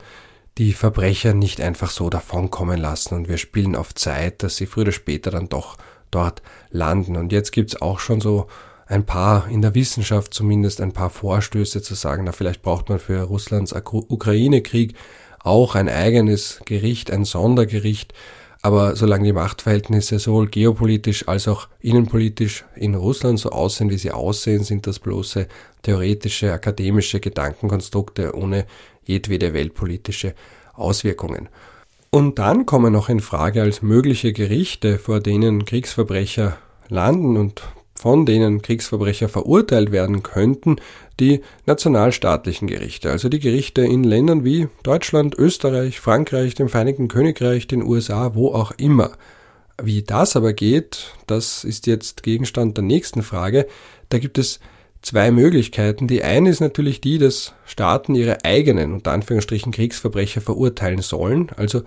die 0.57 0.73
Verbrecher 0.73 1.35
nicht 1.35 1.61
einfach 1.61 1.91
so 1.91 2.11
davonkommen 2.11 2.79
lassen 2.79 3.15
und 3.15 3.29
wir 3.29 3.38
spielen 3.38 3.75
auf 3.75 3.93
Zeit, 3.93 4.45
dass 4.45 4.55
sie 4.55 4.67
früher 4.67 4.83
oder 4.83 4.93
später 4.93 5.33
dann 5.33 5.49
doch 5.49 5.79
dort 6.12 6.43
landen. 6.71 7.17
Und 7.17 7.33
jetzt 7.33 7.51
gibt's 7.51 7.83
auch 7.83 7.99
schon 7.99 8.21
so 8.21 8.47
ein 8.87 9.05
paar, 9.05 9.49
in 9.49 9.62
der 9.62 9.75
Wissenschaft 9.75 10.33
zumindest 10.33 10.81
ein 10.81 10.93
paar 10.93 11.11
Vorstöße 11.11 11.83
zu 11.83 11.97
sagen, 11.97 12.23
na 12.23 12.31
vielleicht 12.31 12.62
braucht 12.62 12.88
man 12.88 13.01
für 13.01 13.23
Russlands 13.23 13.75
Ukraine-Krieg 13.75 14.95
auch 15.41 15.75
ein 15.75 15.88
eigenes 15.88 16.61
Gericht, 16.67 17.11
ein 17.11 17.25
Sondergericht, 17.25 18.15
aber 18.62 18.94
solange 18.94 19.25
die 19.25 19.33
Machtverhältnisse 19.33 20.20
sowohl 20.20 20.46
geopolitisch 20.46 21.27
als 21.27 21.48
auch 21.48 21.68
innenpolitisch 21.81 22.64
in 22.77 22.94
Russland 22.94 23.40
so 23.40 23.51
aussehen, 23.51 23.90
wie 23.90 23.98
sie 23.98 24.12
aussehen, 24.12 24.62
sind 24.62 24.87
das 24.87 25.01
bloße 25.01 25.48
theoretische, 25.83 26.53
akademische 26.53 27.18
Gedankenkonstrukte 27.18 28.37
ohne 28.37 28.66
jedwede 29.05 29.53
weltpolitische 29.53 30.35
Auswirkungen. 30.75 31.48
Und 32.11 32.38
dann 32.38 32.64
kommen 32.66 32.92
noch 32.92 33.09
in 33.09 33.20
Frage 33.20 33.62
als 33.62 33.83
mögliche 33.83 34.33
Gerichte, 34.33 34.98
vor 34.98 35.18
denen 35.18 35.64
Kriegsverbrecher 35.64 36.57
landen 36.88 37.37
und 37.37 37.62
von 38.03 38.27
denen 38.27 38.62
Kriegsverbrecher 38.62 39.29
verurteilt 39.29 39.93
werden 39.93 40.25
könnten, 40.25 40.77
die 41.21 41.41
nationalstaatlichen 41.67 42.67
Gerichte, 42.67 43.12
also 43.12 43.29
die 43.29 43.38
Gerichte 43.38 43.83
in 43.83 44.03
Ländern 44.03 44.45
wie 44.45 44.67
Deutschland, 44.83 45.38
Österreich, 45.38 46.01
Frankreich, 46.01 46.57
dem 46.57 46.69
Vereinigten 46.69 47.07
Königreich, 47.07 47.69
den 47.69 47.85
USA, 47.85 48.35
wo 48.35 48.49
auch 48.49 48.73
immer. 48.73 49.12
Wie 49.81 50.03
das 50.03 50.35
aber 50.35 50.53
geht, 50.53 51.15
das 51.29 51.62
ist 51.62 51.87
jetzt 51.87 52.25
Gegenstand 52.25 52.77
der 52.77 52.83
nächsten 52.83 53.23
Frage. 53.23 53.69
Da 54.09 54.19
gibt 54.19 54.37
es 54.37 54.59
zwei 55.01 55.31
Möglichkeiten. 55.31 56.09
Die 56.09 56.25
eine 56.25 56.51
ist 56.51 56.61
natürlich 56.61 57.01
die, 57.01 57.19
dass 57.19 57.55
Staaten 57.67 58.17
ihre 58.17 58.45
eigenen, 58.45 58.95
unter 58.95 59.12
Anführungsstrichen, 59.12 59.71
Kriegsverbrecher 59.71 60.41
verurteilen 60.41 61.03
sollen. 61.03 61.51
Also 61.57 61.83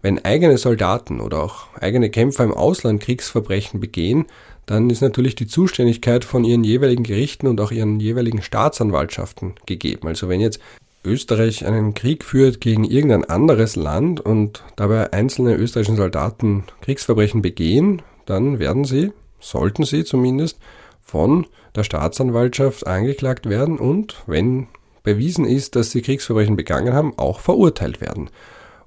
wenn 0.00 0.24
eigene 0.24 0.58
Soldaten 0.58 1.20
oder 1.20 1.42
auch 1.42 1.74
eigene 1.80 2.08
Kämpfer 2.08 2.44
im 2.44 2.54
Ausland 2.54 3.02
Kriegsverbrechen 3.02 3.80
begehen, 3.80 4.26
dann 4.66 4.90
ist 4.90 5.00
natürlich 5.00 5.36
die 5.36 5.46
Zuständigkeit 5.46 6.24
von 6.24 6.44
ihren 6.44 6.64
jeweiligen 6.64 7.04
Gerichten 7.04 7.46
und 7.46 7.60
auch 7.60 7.70
ihren 7.70 8.00
jeweiligen 8.00 8.42
Staatsanwaltschaften 8.42 9.54
gegeben. 9.64 10.08
Also 10.08 10.28
wenn 10.28 10.40
jetzt 10.40 10.60
Österreich 11.04 11.64
einen 11.64 11.94
Krieg 11.94 12.24
führt 12.24 12.60
gegen 12.60 12.84
irgendein 12.84 13.24
anderes 13.24 13.76
Land 13.76 14.20
und 14.20 14.64
dabei 14.74 15.12
einzelne 15.12 15.54
österreichischen 15.54 15.96
Soldaten 15.96 16.64
Kriegsverbrechen 16.82 17.42
begehen, 17.42 18.02
dann 18.26 18.58
werden 18.58 18.84
sie, 18.84 19.12
sollten 19.38 19.84
sie 19.84 20.04
zumindest, 20.04 20.58
von 21.00 21.46
der 21.76 21.84
Staatsanwaltschaft 21.84 22.84
angeklagt 22.86 23.48
werden 23.48 23.78
und, 23.78 24.16
wenn 24.26 24.66
bewiesen 25.04 25.44
ist, 25.44 25.76
dass 25.76 25.92
sie 25.92 26.02
Kriegsverbrechen 26.02 26.56
begangen 26.56 26.92
haben, 26.92 27.16
auch 27.16 27.38
verurteilt 27.38 28.00
werden. 28.00 28.28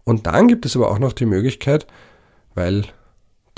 Und 0.03 0.27
dann 0.27 0.49
gibt 0.49 0.65
es 0.65 0.75
aber 0.75 0.91
auch 0.91 0.99
noch 0.99 1.13
die 1.13 1.25
Möglichkeit, 1.25 1.87
weil 2.55 2.83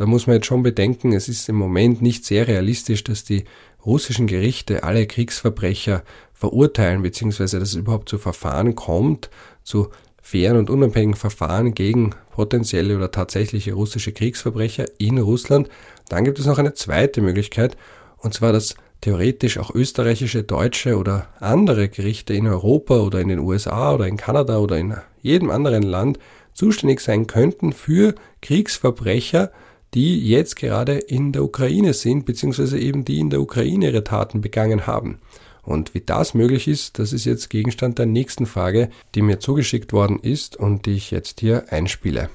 da 0.01 0.07
muss 0.07 0.25
man 0.25 0.37
jetzt 0.37 0.47
schon 0.47 0.63
bedenken, 0.63 1.13
es 1.13 1.29
ist 1.29 1.47
im 1.47 1.57
Moment 1.57 2.01
nicht 2.01 2.25
sehr 2.25 2.47
realistisch, 2.47 3.03
dass 3.03 3.23
die 3.23 3.43
russischen 3.85 4.25
Gerichte 4.25 4.83
alle 4.83 5.05
Kriegsverbrecher 5.05 6.01
verurteilen, 6.33 7.03
beziehungsweise 7.03 7.59
dass 7.59 7.69
es 7.69 7.75
überhaupt 7.75 8.09
zu 8.09 8.17
Verfahren 8.17 8.73
kommt, 8.73 9.29
zu 9.61 9.89
fairen 10.19 10.57
und 10.57 10.71
unabhängigen 10.71 11.13
Verfahren 11.13 11.75
gegen 11.75 12.15
potenzielle 12.31 12.97
oder 12.97 13.11
tatsächliche 13.11 13.73
russische 13.73 14.11
Kriegsverbrecher 14.11 14.85
in 14.97 15.19
Russland. 15.19 15.69
Dann 16.09 16.25
gibt 16.25 16.39
es 16.39 16.47
noch 16.47 16.57
eine 16.57 16.73
zweite 16.73 17.21
Möglichkeit, 17.21 17.77
und 18.17 18.33
zwar, 18.33 18.53
dass 18.53 18.73
theoretisch 19.01 19.59
auch 19.59 19.69
österreichische, 19.69 20.41
deutsche 20.41 20.97
oder 20.97 21.27
andere 21.39 21.89
Gerichte 21.89 22.33
in 22.33 22.47
Europa 22.47 22.97
oder 23.01 23.21
in 23.21 23.27
den 23.27 23.39
USA 23.39 23.93
oder 23.93 24.07
in 24.07 24.17
Kanada 24.17 24.57
oder 24.57 24.79
in 24.79 24.95
jedem 25.21 25.51
anderen 25.51 25.83
Land 25.83 26.17
zuständig 26.53 27.01
sein 27.01 27.27
könnten 27.27 27.71
für 27.71 28.15
Kriegsverbrecher, 28.41 29.51
die 29.93 30.25
jetzt 30.27 30.55
gerade 30.55 30.97
in 30.97 31.31
der 31.31 31.43
Ukraine 31.43 31.93
sind, 31.93 32.25
beziehungsweise 32.25 32.79
eben 32.79 33.03
die 33.05 33.19
in 33.19 33.29
der 33.29 33.41
Ukraine 33.41 33.87
ihre 33.87 34.03
Taten 34.03 34.41
begangen 34.41 34.87
haben. 34.87 35.19
Und 35.63 35.93
wie 35.93 36.01
das 36.01 36.33
möglich 36.33 36.67
ist, 36.67 36.97
das 36.97 37.13
ist 37.13 37.25
jetzt 37.25 37.49
Gegenstand 37.49 37.99
der 37.99 38.05
nächsten 38.05 38.45
Frage, 38.45 38.89
die 39.13 39.21
mir 39.21 39.39
zugeschickt 39.39 39.93
worden 39.93 40.19
ist 40.19 40.55
und 40.55 40.85
die 40.85 40.93
ich 40.93 41.11
jetzt 41.11 41.39
hier 41.39 41.71
einspiele. 41.71 42.29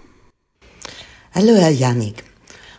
Hallo 1.35 1.55
Herr 1.55 1.71
Janik, 1.71 2.23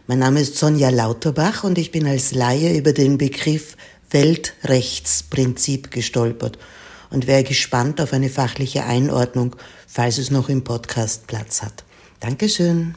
mein 0.07 0.19
Name 0.19 0.41
ist 0.41 0.57
Sonja 0.57 0.89
Lauterbach 0.89 1.63
und 1.63 1.77
ich 1.77 1.91
bin 1.91 2.07
als 2.07 2.33
Laie 2.33 2.77
über 2.77 2.93
den 2.93 3.17
Begriff 3.17 3.75
Weltrechtsprinzip 4.09 5.91
gestolpert 5.91 6.57
und 7.09 7.27
wäre 7.27 7.43
gespannt 7.43 7.99
auf 7.99 8.13
eine 8.13 8.29
fachliche 8.29 8.85
Einordnung, 8.85 9.55
falls 9.85 10.17
es 10.17 10.31
noch 10.31 10.49
im 10.49 10.63
Podcast 10.63 11.27
Platz 11.27 11.61
hat. 11.61 11.83
Dankeschön. 12.19 12.95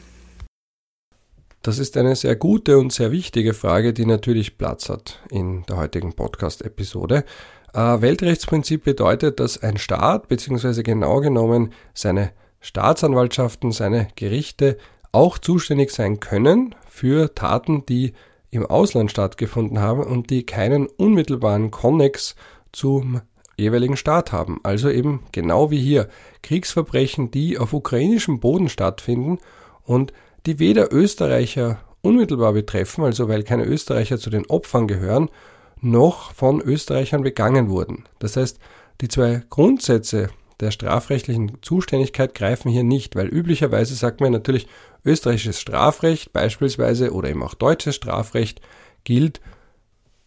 Das 1.63 1.79
ist 1.79 1.99
eine 1.99 2.17
sehr 2.17 2.37
gute 2.37 2.79
und 2.79 2.91
sehr 2.91 3.13
wichtige 3.13 3.53
Frage, 3.53 3.93
die 3.93 4.07
natürlich 4.07 4.57
Platz 4.57 4.89
hat 4.89 5.21
in 5.31 5.63
der 5.65 5.77
heutigen 5.77 6.15
Podcast-Episode. 6.15 7.23
Äh, 7.75 8.01
Weltrechtsprinzip 8.01 8.83
bedeutet, 8.83 9.41
dass 9.41 9.63
ein 9.63 9.77
Staat, 9.77 10.29
beziehungsweise 10.29 10.83
genau 10.83 11.21
genommen 11.21 11.75
seine 11.93 12.31
Staatsanwaltschaften, 12.61 13.73
seine 13.73 14.09
Gerichte 14.17 14.79
auch 15.13 15.37
zuständig 15.37 15.91
sein 15.91 16.19
können 16.19 16.75
für 16.89 17.35
Taten, 17.35 17.85
die 17.85 18.15
im 18.51 18.65
Ausland 18.65 19.11
stattgefunden 19.11 19.81
haben 19.81 20.03
und 20.03 20.31
die 20.31 20.47
keinen 20.47 20.87
unmittelbaren 20.87 21.71
Konnex 21.71 22.37
zum 22.73 23.21
jeweiligen 23.59 23.99
Staat 23.99 24.33
haben. 24.33 24.61
Also 24.63 24.89
eben 24.89 25.25
genau 25.33 25.71
wie 25.71 25.81
hier 25.81 26.09
Kriegsverbrechen, 26.43 27.31
die 27.31 27.59
auf 27.59 27.75
ukrainischem 27.75 28.41
Boden 28.41 28.71
stattfinden 28.71 29.39
und 29.85 30.15
die 30.47 30.59
weder 30.59 30.93
Österreicher 30.93 31.81
unmittelbar 32.03 32.53
betreffen, 32.53 33.05
also 33.05 33.29
weil 33.29 33.43
keine 33.43 33.65
Österreicher 33.65 34.19
zu 34.19 34.31
den 34.31 34.47
Opfern 34.47 34.89
gehören, 34.89 35.29
noch 35.81 36.33
von 36.33 36.61
Österreichern 36.61 37.23
begangen 37.23 37.69
wurden. 37.71 38.05
Das 38.19 38.37
heißt, 38.37 38.59
die 39.01 39.09
zwei 39.09 39.43
Grundsätze 39.51 40.31
der 40.61 40.71
strafrechtlichen 40.71 41.59
Zuständigkeit 41.63 42.35
greifen 42.35 42.71
hier 42.71 42.85
nicht, 42.85 43.17
weil 43.17 43.29
üblicherweise 43.29 43.95
sagt 43.95 44.21
man 44.21 44.33
natürlich, 44.33 44.67
österreichisches 45.05 45.61
Strafrecht 45.61 46.33
beispielsweise 46.33 47.13
oder 47.13 47.31
eben 47.31 47.43
auch 47.43 47.55
deutsches 47.55 47.97
Strafrecht 47.97 48.61
gilt 49.05 49.41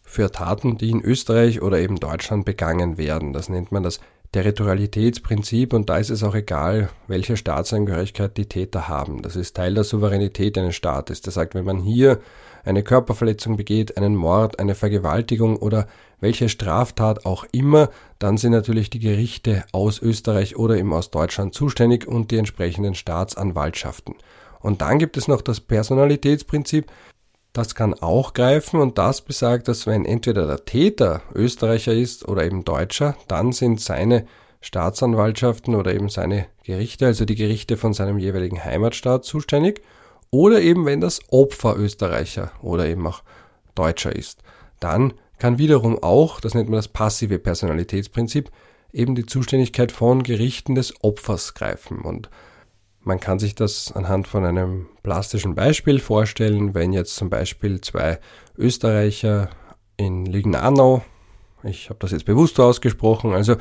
für 0.01 0.31
Taten, 0.31 0.77
die 0.77 0.89
in 0.89 1.01
Österreich 1.01 1.61
oder 1.61 1.79
eben 1.79 1.99
Deutschland 1.99 2.45
begangen 2.45 2.97
werden. 2.97 3.33
Das 3.33 3.49
nennt 3.49 3.71
man 3.71 3.83
das 3.83 3.99
Territorialitätsprinzip 4.33 5.73
und 5.73 5.89
da 5.89 5.97
ist 5.97 6.09
es 6.09 6.23
auch 6.23 6.33
egal, 6.33 6.89
welche 7.07 7.37
Staatsangehörigkeit 7.37 8.35
die 8.35 8.47
Täter 8.47 8.87
haben. 8.87 9.21
Das 9.21 9.35
ist 9.35 9.55
Teil 9.55 9.75
der 9.75 9.83
Souveränität 9.83 10.57
eines 10.57 10.75
Staates. 10.75 11.21
Der 11.21 11.31
sagt, 11.31 11.53
wenn 11.53 11.65
man 11.65 11.79
hier 11.79 12.19
eine 12.65 12.81
Körperverletzung 12.81 13.57
begeht, 13.57 13.95
einen 13.95 14.15
Mord, 14.15 14.59
eine 14.59 14.73
Vergewaltigung 14.73 15.57
oder 15.57 15.87
welche 16.19 16.49
Straftat 16.49 17.25
auch 17.27 17.45
immer, 17.51 17.89
dann 18.17 18.37
sind 18.37 18.53
natürlich 18.53 18.89
die 18.89 18.99
Gerichte 18.99 19.65
aus 19.71 20.01
Österreich 20.01 20.55
oder 20.55 20.77
eben 20.77 20.93
aus 20.93 21.11
Deutschland 21.11 21.53
zuständig 21.53 22.07
und 22.07 22.31
die 22.31 22.37
entsprechenden 22.37 22.95
Staatsanwaltschaften. 22.95 24.15
Und 24.61 24.81
dann 24.81 24.97
gibt 24.97 25.15
es 25.15 25.27
noch 25.27 25.41
das 25.41 25.59
Personalitätsprinzip. 25.59 26.87
Das 27.53 27.75
kann 27.75 27.93
auch 27.93 28.33
greifen 28.33 28.79
und 28.79 28.97
das 28.97 29.21
besagt, 29.21 29.67
dass 29.67 29.85
wenn 29.85 30.05
entweder 30.05 30.47
der 30.47 30.65
Täter 30.65 31.21
Österreicher 31.35 31.93
ist 31.93 32.27
oder 32.27 32.43
eben 32.43 32.65
Deutscher, 32.65 33.15
dann 33.27 33.51
sind 33.51 33.79
seine 33.79 34.25
Staatsanwaltschaften 34.61 35.75
oder 35.75 35.93
eben 35.93 36.09
seine 36.09 36.47
Gerichte, 36.63 37.05
also 37.05 37.25
die 37.25 37.35
Gerichte 37.35 37.77
von 37.77 37.93
seinem 37.93 38.17
jeweiligen 38.17 38.63
Heimatstaat 38.63 39.23
zuständig. 39.23 39.81
Oder 40.31 40.61
eben 40.61 40.87
wenn 40.87 40.99
das 40.99 41.19
Opfer 41.29 41.77
Österreicher 41.77 42.51
oder 42.63 42.87
eben 42.87 43.05
auch 43.05 43.21
Deutscher 43.75 44.15
ist. 44.15 44.39
Dann 44.79 45.13
kann 45.37 45.59
wiederum 45.59 46.01
auch, 46.01 46.39
das 46.39 46.55
nennt 46.55 46.69
man 46.69 46.77
das 46.77 46.87
passive 46.87 47.37
Personalitätsprinzip, 47.37 48.49
eben 48.91 49.13
die 49.13 49.27
Zuständigkeit 49.27 49.91
von 49.91 50.23
Gerichten 50.23 50.73
des 50.73 51.03
Opfers 51.03 51.53
greifen. 51.53 51.99
Und 51.99 52.29
man 53.03 53.19
kann 53.19 53.39
sich 53.39 53.55
das 53.55 53.91
anhand 53.91 54.27
von 54.27 54.45
einem 54.45 54.87
plastischen 55.03 55.55
Beispiel 55.55 55.99
vorstellen, 55.99 56.73
wenn 56.73 56.93
jetzt 56.93 57.15
zum 57.15 57.29
Beispiel 57.29 57.81
zwei 57.81 58.19
Österreicher 58.57 59.49
in 59.97 60.25
Lignano, 60.25 61.03
ich 61.63 61.89
habe 61.89 61.99
das 61.99 62.11
jetzt 62.11 62.25
bewusst 62.25 62.59
ausgesprochen, 62.59 63.33
also 63.33 63.55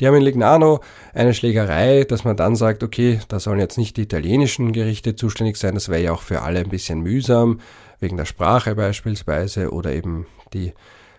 die 0.00 0.06
haben 0.06 0.14
in 0.14 0.22
Lignano 0.22 0.80
eine 1.14 1.34
Schlägerei, 1.34 2.04
dass 2.04 2.24
man 2.24 2.36
dann 2.36 2.56
sagt, 2.56 2.82
okay, 2.82 3.20
da 3.28 3.40
sollen 3.40 3.60
jetzt 3.60 3.78
nicht 3.78 3.96
die 3.96 4.02
italienischen 4.02 4.72
Gerichte 4.72 5.16
zuständig 5.16 5.56
sein, 5.56 5.74
das 5.74 5.88
wäre 5.88 6.02
ja 6.02 6.12
auch 6.12 6.22
für 6.22 6.42
alle 6.42 6.60
ein 6.60 6.68
bisschen 6.68 7.00
mühsam, 7.00 7.60
wegen 8.00 8.16
der 8.16 8.26
Sprache 8.26 8.74
beispielsweise 8.74 9.70
oder 9.70 9.92
eben 9.92 10.26
die 10.52 10.72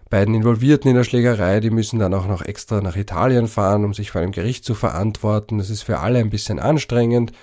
beiden 0.09 0.35
Involvierten 0.35 0.89
in 0.89 0.95
der 0.95 1.03
Schlägerei, 1.03 1.59
die 1.59 1.69
müssen 1.69 1.99
dann 1.99 2.13
auch 2.13 2.27
noch 2.27 2.41
extra 2.41 2.81
nach 2.81 2.95
Italien 2.95 3.47
fahren, 3.47 3.83
um 3.83 3.93
sich 3.93 4.11
vor 4.11 4.21
einem 4.21 4.31
Gericht 4.31 4.63
zu 4.63 4.73
verantworten. 4.73 5.57
Das 5.57 5.69
ist 5.69 5.83
für 5.83 5.99
alle 5.99 6.19
ein 6.19 6.29
bisschen 6.29 6.59
anstrengend. 6.59 7.33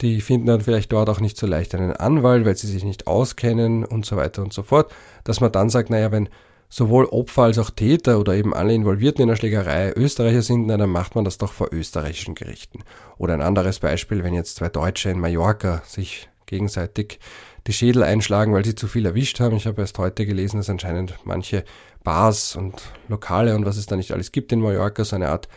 Die 0.00 0.20
finden 0.20 0.46
dann 0.46 0.60
vielleicht 0.60 0.92
dort 0.92 1.08
auch 1.08 1.20
nicht 1.20 1.36
so 1.36 1.46
leicht 1.46 1.74
einen 1.74 1.92
Anwalt, 1.92 2.44
weil 2.44 2.56
sie 2.56 2.66
sich 2.66 2.84
nicht 2.84 3.06
auskennen 3.06 3.84
und 3.84 4.04
so 4.04 4.16
weiter 4.16 4.42
und 4.42 4.52
so 4.52 4.62
fort. 4.62 4.92
Dass 5.22 5.40
man 5.40 5.52
dann 5.52 5.70
sagt, 5.70 5.90
naja, 5.90 6.10
wenn 6.10 6.28
sowohl 6.68 7.06
Opfer 7.06 7.44
als 7.44 7.58
auch 7.58 7.70
Täter 7.70 8.18
oder 8.18 8.34
eben 8.34 8.52
alle 8.52 8.74
Involvierten 8.74 9.22
in 9.22 9.28
der 9.28 9.36
Schlägerei 9.36 9.92
Österreicher 9.94 10.42
sind, 10.42 10.66
na, 10.66 10.76
dann 10.76 10.90
macht 10.90 11.14
man 11.14 11.24
das 11.24 11.38
doch 11.38 11.52
vor 11.52 11.68
österreichischen 11.72 12.34
Gerichten. 12.34 12.80
Oder 13.16 13.34
ein 13.34 13.42
anderes 13.42 13.78
Beispiel, 13.78 14.24
wenn 14.24 14.34
jetzt 14.34 14.56
zwei 14.56 14.68
Deutsche 14.68 15.10
in 15.10 15.20
Mallorca 15.20 15.82
sich 15.86 16.28
gegenseitig 16.46 17.20
die 17.66 17.72
Schädel 17.72 18.02
einschlagen, 18.02 18.52
weil 18.52 18.64
sie 18.64 18.74
zu 18.74 18.88
viel 18.88 19.06
erwischt 19.06 19.40
haben. 19.40 19.56
Ich 19.56 19.66
habe 19.66 19.80
erst 19.80 19.98
heute 19.98 20.26
gelesen, 20.26 20.58
dass 20.58 20.68
anscheinend 20.68 21.14
manche 21.24 21.64
Bars 22.02 22.56
und 22.56 22.74
Lokale 23.08 23.54
und 23.54 23.64
was 23.64 23.76
es 23.76 23.86
da 23.86 23.96
nicht 23.96 24.12
alles 24.12 24.32
gibt 24.32 24.52
in 24.52 24.60
Mallorca 24.60 25.04
so 25.04 25.16
eine 25.16 25.28
Art 25.28 25.48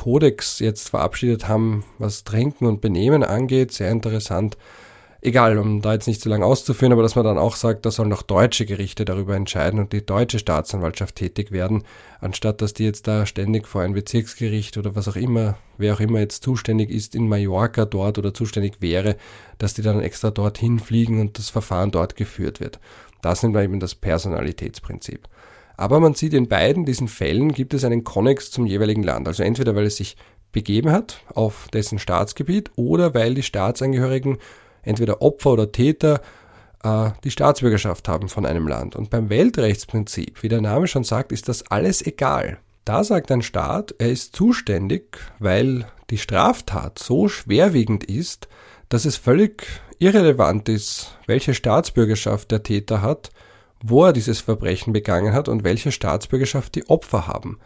Kodex 0.00 0.60
jetzt 0.60 0.88
verabschiedet 0.88 1.46
haben, 1.46 1.84
was 1.98 2.24
Trinken 2.24 2.64
und 2.64 2.80
Benehmen 2.80 3.22
angeht. 3.22 3.70
Sehr 3.70 3.90
interessant. 3.90 4.56
Egal, 5.20 5.58
um 5.58 5.82
da 5.82 5.92
jetzt 5.92 6.06
nicht 6.06 6.22
zu 6.22 6.30
lange 6.30 6.46
auszuführen, 6.46 6.94
aber 6.94 7.02
dass 7.02 7.16
man 7.16 7.26
dann 7.26 7.36
auch 7.36 7.54
sagt, 7.54 7.84
da 7.84 7.90
sollen 7.90 8.08
noch 8.08 8.22
deutsche 8.22 8.64
Gerichte 8.64 9.04
darüber 9.04 9.36
entscheiden 9.36 9.78
und 9.78 9.92
die 9.92 10.06
deutsche 10.06 10.38
Staatsanwaltschaft 10.38 11.16
tätig 11.16 11.52
werden, 11.52 11.84
anstatt 12.18 12.62
dass 12.62 12.72
die 12.72 12.84
jetzt 12.84 13.08
da 13.08 13.26
ständig 13.26 13.68
vor 13.68 13.82
ein 13.82 13.92
Bezirksgericht 13.92 14.78
oder 14.78 14.96
was 14.96 15.06
auch 15.06 15.16
immer, 15.16 15.58
wer 15.76 15.92
auch 15.92 16.00
immer 16.00 16.20
jetzt 16.20 16.44
zuständig 16.44 16.88
ist 16.88 17.14
in 17.14 17.28
Mallorca 17.28 17.84
dort 17.84 18.16
oder 18.16 18.32
zuständig 18.32 18.80
wäre, 18.80 19.16
dass 19.58 19.74
die 19.74 19.82
dann 19.82 20.00
extra 20.00 20.30
dorthin 20.30 20.78
fliegen 20.78 21.20
und 21.20 21.36
das 21.36 21.50
Verfahren 21.50 21.90
dort 21.90 22.16
geführt 22.16 22.58
wird. 22.58 22.80
Das 23.20 23.42
nennt 23.42 23.52
man 23.52 23.64
eben 23.64 23.80
das 23.80 23.94
Personalitätsprinzip. 23.94 25.28
Aber 25.80 25.98
man 25.98 26.12
sieht 26.12 26.34
in 26.34 26.46
beiden 26.46 26.84
diesen 26.84 27.08
Fällen 27.08 27.52
gibt 27.52 27.72
es 27.72 27.84
einen 27.84 28.04
Konnex 28.04 28.50
zum 28.50 28.66
jeweiligen 28.66 29.02
Land. 29.02 29.26
Also 29.26 29.42
entweder 29.42 29.74
weil 29.74 29.86
es 29.86 29.96
sich 29.96 30.14
begeben 30.52 30.92
hat 30.92 31.22
auf 31.32 31.68
dessen 31.72 31.98
Staatsgebiet 31.98 32.70
oder 32.76 33.14
weil 33.14 33.32
die 33.32 33.42
Staatsangehörigen 33.42 34.36
entweder 34.82 35.22
Opfer 35.22 35.52
oder 35.52 35.72
Täter 35.72 36.20
äh, 36.84 37.12
die 37.24 37.30
Staatsbürgerschaft 37.30 38.08
haben 38.08 38.28
von 38.28 38.44
einem 38.44 38.68
Land. 38.68 38.94
Und 38.94 39.08
beim 39.08 39.30
Weltrechtsprinzip, 39.30 40.42
wie 40.42 40.48
der 40.48 40.60
Name 40.60 40.86
schon 40.86 41.04
sagt, 41.04 41.32
ist 41.32 41.48
das 41.48 41.70
alles 41.70 42.04
egal. 42.04 42.58
Da 42.84 43.02
sagt 43.02 43.32
ein 43.32 43.40
Staat, 43.40 43.94
er 43.96 44.10
ist 44.10 44.36
zuständig, 44.36 45.16
weil 45.38 45.86
die 46.10 46.18
Straftat 46.18 46.98
so 46.98 47.26
schwerwiegend 47.26 48.04
ist, 48.04 48.48
dass 48.90 49.06
es 49.06 49.16
völlig 49.16 49.66
irrelevant 49.98 50.68
ist, 50.68 51.16
welche 51.26 51.54
Staatsbürgerschaft 51.54 52.50
der 52.50 52.62
Täter 52.62 53.00
hat 53.00 53.30
wo 53.82 54.04
er 54.04 54.12
dieses 54.12 54.40
Verbrechen 54.40 54.92
begangen 54.92 55.32
hat 55.32 55.48
und 55.48 55.64
welche 55.64 55.92
Staatsbürgerschaft 55.92 56.74
die 56.74 56.88
Opfer 56.88 57.26
haben. 57.26 57.58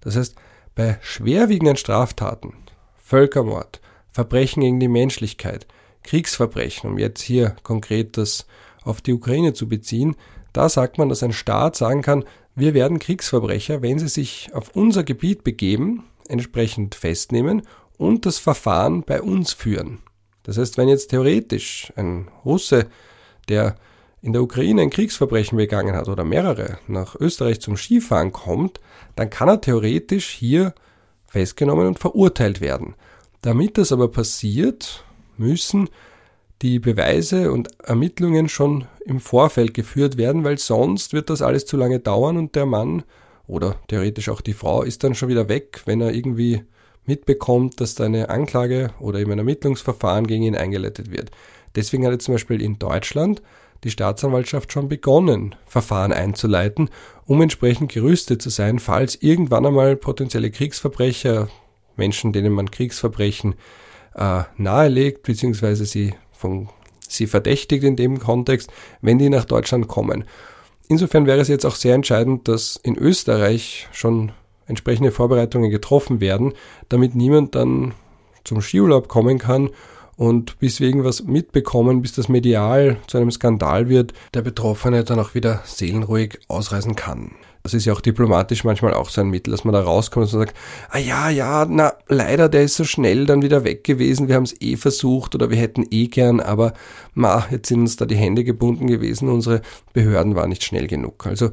Das 0.00 0.16
heißt, 0.16 0.36
bei 0.74 0.98
schwerwiegenden 1.02 1.76
Straftaten, 1.76 2.54
Völkermord, 2.96 3.80
Verbrechen 4.10 4.62
gegen 4.62 4.80
die 4.80 4.88
Menschlichkeit, 4.88 5.66
Kriegsverbrechen, 6.02 6.90
um 6.90 6.98
jetzt 6.98 7.22
hier 7.22 7.56
konkret 7.62 8.16
das 8.16 8.46
auf 8.82 9.00
die 9.00 9.12
Ukraine 9.12 9.52
zu 9.52 9.68
beziehen, 9.68 10.16
da 10.52 10.68
sagt 10.68 10.98
man, 10.98 11.08
dass 11.08 11.22
ein 11.22 11.32
Staat 11.32 11.76
sagen 11.76 12.02
kann, 12.02 12.24
wir 12.54 12.74
werden 12.74 12.98
Kriegsverbrecher, 12.98 13.80
wenn 13.80 13.98
sie 13.98 14.08
sich 14.08 14.50
auf 14.52 14.70
unser 14.74 15.04
Gebiet 15.04 15.44
begeben, 15.44 16.04
entsprechend 16.28 16.94
festnehmen 16.94 17.62
und 17.96 18.26
das 18.26 18.38
Verfahren 18.38 19.04
bei 19.04 19.22
uns 19.22 19.52
führen. 19.52 20.00
Das 20.42 20.58
heißt, 20.58 20.76
wenn 20.76 20.88
jetzt 20.88 21.08
theoretisch 21.08 21.92
ein 21.96 22.28
Russe, 22.44 22.88
der 23.48 23.76
in 24.22 24.32
der 24.32 24.42
Ukraine 24.42 24.82
ein 24.82 24.90
Kriegsverbrechen 24.90 25.58
begangen 25.58 25.96
hat 25.96 26.08
oder 26.08 26.24
mehrere 26.24 26.78
nach 26.86 27.16
Österreich 27.16 27.60
zum 27.60 27.76
Skifahren 27.76 28.32
kommt, 28.32 28.80
dann 29.16 29.30
kann 29.30 29.48
er 29.48 29.60
theoretisch 29.60 30.30
hier 30.30 30.74
festgenommen 31.26 31.88
und 31.88 31.98
verurteilt 31.98 32.60
werden. 32.60 32.94
Damit 33.40 33.78
das 33.78 33.90
aber 33.90 34.08
passiert, 34.08 35.04
müssen 35.36 35.88
die 36.62 36.78
Beweise 36.78 37.50
und 37.50 37.68
Ermittlungen 37.82 38.48
schon 38.48 38.86
im 39.04 39.18
Vorfeld 39.18 39.74
geführt 39.74 40.16
werden, 40.16 40.44
weil 40.44 40.58
sonst 40.58 41.12
wird 41.12 41.28
das 41.28 41.42
alles 41.42 41.66
zu 41.66 41.76
lange 41.76 41.98
dauern 41.98 42.36
und 42.36 42.54
der 42.54 42.66
Mann 42.66 43.02
oder 43.48 43.76
theoretisch 43.88 44.28
auch 44.28 44.40
die 44.40 44.52
Frau 44.52 44.82
ist 44.82 45.02
dann 45.02 45.16
schon 45.16 45.28
wieder 45.28 45.48
weg, 45.48 45.82
wenn 45.86 46.00
er 46.00 46.14
irgendwie 46.14 46.62
mitbekommt, 47.04 47.80
dass 47.80 47.96
da 47.96 48.04
eine 48.04 48.30
Anklage 48.30 48.90
oder 49.00 49.18
eben 49.18 49.32
ein 49.32 49.38
Ermittlungsverfahren 49.38 50.28
gegen 50.28 50.44
ihn 50.44 50.54
eingeleitet 50.54 51.10
wird. 51.10 51.32
Deswegen 51.74 52.06
hat 52.06 52.12
er 52.12 52.18
zum 52.20 52.34
Beispiel 52.34 52.62
in 52.62 52.78
Deutschland 52.78 53.42
die 53.84 53.90
Staatsanwaltschaft 53.90 54.72
schon 54.72 54.88
begonnen, 54.88 55.54
Verfahren 55.66 56.12
einzuleiten, 56.12 56.90
um 57.26 57.40
entsprechend 57.42 57.92
gerüstet 57.92 58.42
zu 58.42 58.50
sein, 58.50 58.78
falls 58.78 59.16
irgendwann 59.16 59.66
einmal 59.66 59.96
potenzielle 59.96 60.50
Kriegsverbrecher, 60.50 61.48
Menschen, 61.96 62.32
denen 62.32 62.52
man 62.52 62.70
Kriegsverbrechen 62.70 63.54
äh, 64.14 64.42
nahelegt, 64.56 65.22
beziehungsweise 65.24 65.84
sie, 65.84 66.14
von, 66.32 66.68
sie 67.08 67.26
verdächtigt 67.26 67.84
in 67.84 67.96
dem 67.96 68.18
Kontext, 68.18 68.70
wenn 69.00 69.18
die 69.18 69.28
nach 69.28 69.44
Deutschland 69.44 69.88
kommen. 69.88 70.24
Insofern 70.88 71.26
wäre 71.26 71.40
es 71.40 71.48
jetzt 71.48 71.66
auch 71.66 71.74
sehr 71.74 71.94
entscheidend, 71.94 72.48
dass 72.48 72.76
in 72.76 72.96
Österreich 72.96 73.88
schon 73.92 74.32
entsprechende 74.66 75.10
Vorbereitungen 75.10 75.70
getroffen 75.70 76.20
werden, 76.20 76.52
damit 76.88 77.14
niemand 77.14 77.54
dann 77.54 77.94
zum 78.44 78.60
Skiurlaub 78.60 79.08
kommen 79.08 79.38
kann 79.38 79.70
und 80.22 80.60
bis 80.60 80.78
wir 80.78 80.86
irgendwas 80.86 81.24
mitbekommen, 81.24 82.00
bis 82.00 82.12
das 82.12 82.28
medial 82.28 82.96
zu 83.08 83.18
einem 83.18 83.32
Skandal 83.32 83.88
wird, 83.88 84.12
der 84.34 84.42
Betroffene 84.42 85.02
dann 85.02 85.18
auch 85.18 85.34
wieder 85.34 85.62
seelenruhig 85.64 86.38
ausreisen 86.46 86.94
kann. 86.94 87.32
Das 87.64 87.74
ist 87.74 87.86
ja 87.86 87.92
auch 87.92 88.00
diplomatisch 88.00 88.62
manchmal 88.62 88.94
auch 88.94 89.08
so 89.08 89.20
ein 89.20 89.30
Mittel, 89.30 89.50
dass 89.50 89.64
man 89.64 89.72
da 89.74 89.80
rauskommt 89.80 90.32
und 90.32 90.38
sagt, 90.38 90.56
ah 90.90 90.98
ja, 90.98 91.28
ja, 91.28 91.66
na, 91.68 91.94
leider, 92.06 92.48
der 92.48 92.62
ist 92.62 92.76
so 92.76 92.84
schnell 92.84 93.26
dann 93.26 93.42
wieder 93.42 93.64
weg 93.64 93.82
gewesen, 93.82 94.28
wir 94.28 94.36
haben 94.36 94.44
es 94.44 94.60
eh 94.60 94.76
versucht 94.76 95.34
oder 95.34 95.50
wir 95.50 95.58
hätten 95.58 95.86
eh 95.90 96.06
gern, 96.06 96.38
aber 96.38 96.72
ma, 97.14 97.44
jetzt 97.50 97.68
sind 97.68 97.80
uns 97.80 97.96
da 97.96 98.06
die 98.06 98.14
Hände 98.14 98.44
gebunden 98.44 98.86
gewesen, 98.86 99.28
unsere 99.28 99.60
Behörden 99.92 100.36
waren 100.36 100.50
nicht 100.50 100.62
schnell 100.62 100.86
genug. 100.86 101.26
Also 101.26 101.50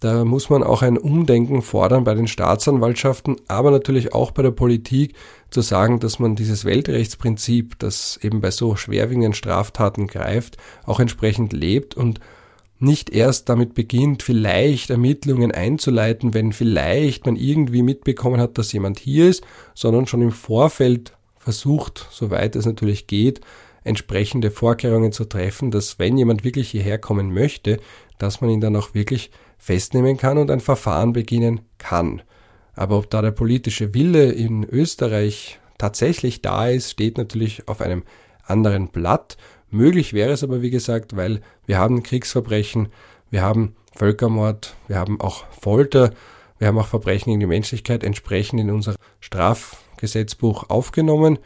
da 0.00 0.24
muss 0.24 0.48
man 0.48 0.62
auch 0.62 0.82
ein 0.82 0.96
Umdenken 0.96 1.60
fordern 1.60 2.04
bei 2.04 2.14
den 2.14 2.26
Staatsanwaltschaften, 2.26 3.36
aber 3.48 3.70
natürlich 3.70 4.14
auch 4.14 4.30
bei 4.30 4.42
der 4.42 4.50
Politik, 4.50 5.14
zu 5.50 5.60
sagen, 5.60 6.00
dass 6.00 6.18
man 6.18 6.36
dieses 6.36 6.64
Weltrechtsprinzip, 6.64 7.78
das 7.78 8.18
eben 8.22 8.40
bei 8.40 8.50
so 8.50 8.76
schwerwiegenden 8.76 9.34
Straftaten 9.34 10.06
greift, 10.06 10.56
auch 10.86 11.00
entsprechend 11.00 11.52
lebt 11.52 11.96
und 11.96 12.20
nicht 12.78 13.10
erst 13.10 13.48
damit 13.48 13.74
beginnt, 13.74 14.22
vielleicht 14.22 14.88
Ermittlungen 14.90 15.52
einzuleiten, 15.52 16.32
wenn 16.32 16.52
vielleicht 16.52 17.26
man 17.26 17.36
irgendwie 17.36 17.82
mitbekommen 17.82 18.40
hat, 18.40 18.56
dass 18.56 18.72
jemand 18.72 18.98
hier 18.98 19.28
ist, 19.28 19.44
sondern 19.74 20.06
schon 20.06 20.22
im 20.22 20.32
Vorfeld 20.32 21.12
versucht, 21.38 22.08
soweit 22.10 22.56
es 22.56 22.64
natürlich 22.64 23.06
geht, 23.06 23.40
entsprechende 23.84 24.50
Vorkehrungen 24.50 25.12
zu 25.12 25.24
treffen, 25.26 25.70
dass 25.70 25.98
wenn 25.98 26.16
jemand 26.16 26.44
wirklich 26.44 26.70
hierher 26.70 26.98
kommen 26.98 27.34
möchte, 27.34 27.78
dass 28.18 28.40
man 28.40 28.50
ihn 28.50 28.60
dann 28.60 28.76
auch 28.76 28.94
wirklich 28.94 29.30
festnehmen 29.60 30.16
kann 30.16 30.38
und 30.38 30.50
ein 30.50 30.60
Verfahren 30.60 31.12
beginnen 31.12 31.60
kann. 31.78 32.22
Aber 32.74 32.98
ob 32.98 33.10
da 33.10 33.20
der 33.22 33.30
politische 33.30 33.94
Wille 33.94 34.32
in 34.32 34.64
Österreich 34.64 35.60
tatsächlich 35.78 36.40
da 36.40 36.66
ist, 36.66 36.90
steht 36.90 37.18
natürlich 37.18 37.68
auf 37.68 37.80
einem 37.80 38.02
anderen 38.44 38.88
Blatt. 38.88 39.36
Möglich 39.68 40.14
wäre 40.14 40.32
es 40.32 40.42
aber, 40.42 40.62
wie 40.62 40.70
gesagt, 40.70 41.14
weil 41.14 41.42
wir 41.66 41.78
haben 41.78 42.02
Kriegsverbrechen, 42.02 42.88
wir 43.30 43.42
haben 43.42 43.76
Völkermord, 43.94 44.74
wir 44.88 44.96
haben 44.96 45.20
auch 45.20 45.44
Folter, 45.50 46.12
wir 46.58 46.68
haben 46.68 46.78
auch 46.78 46.86
Verbrechen 46.86 47.30
gegen 47.30 47.40
die 47.40 47.46
Menschlichkeit 47.46 48.02
entsprechend 48.02 48.60
in 48.60 48.70
unser 48.70 48.94
Strafgesetzbuch 49.20 50.70
aufgenommen 50.70 51.38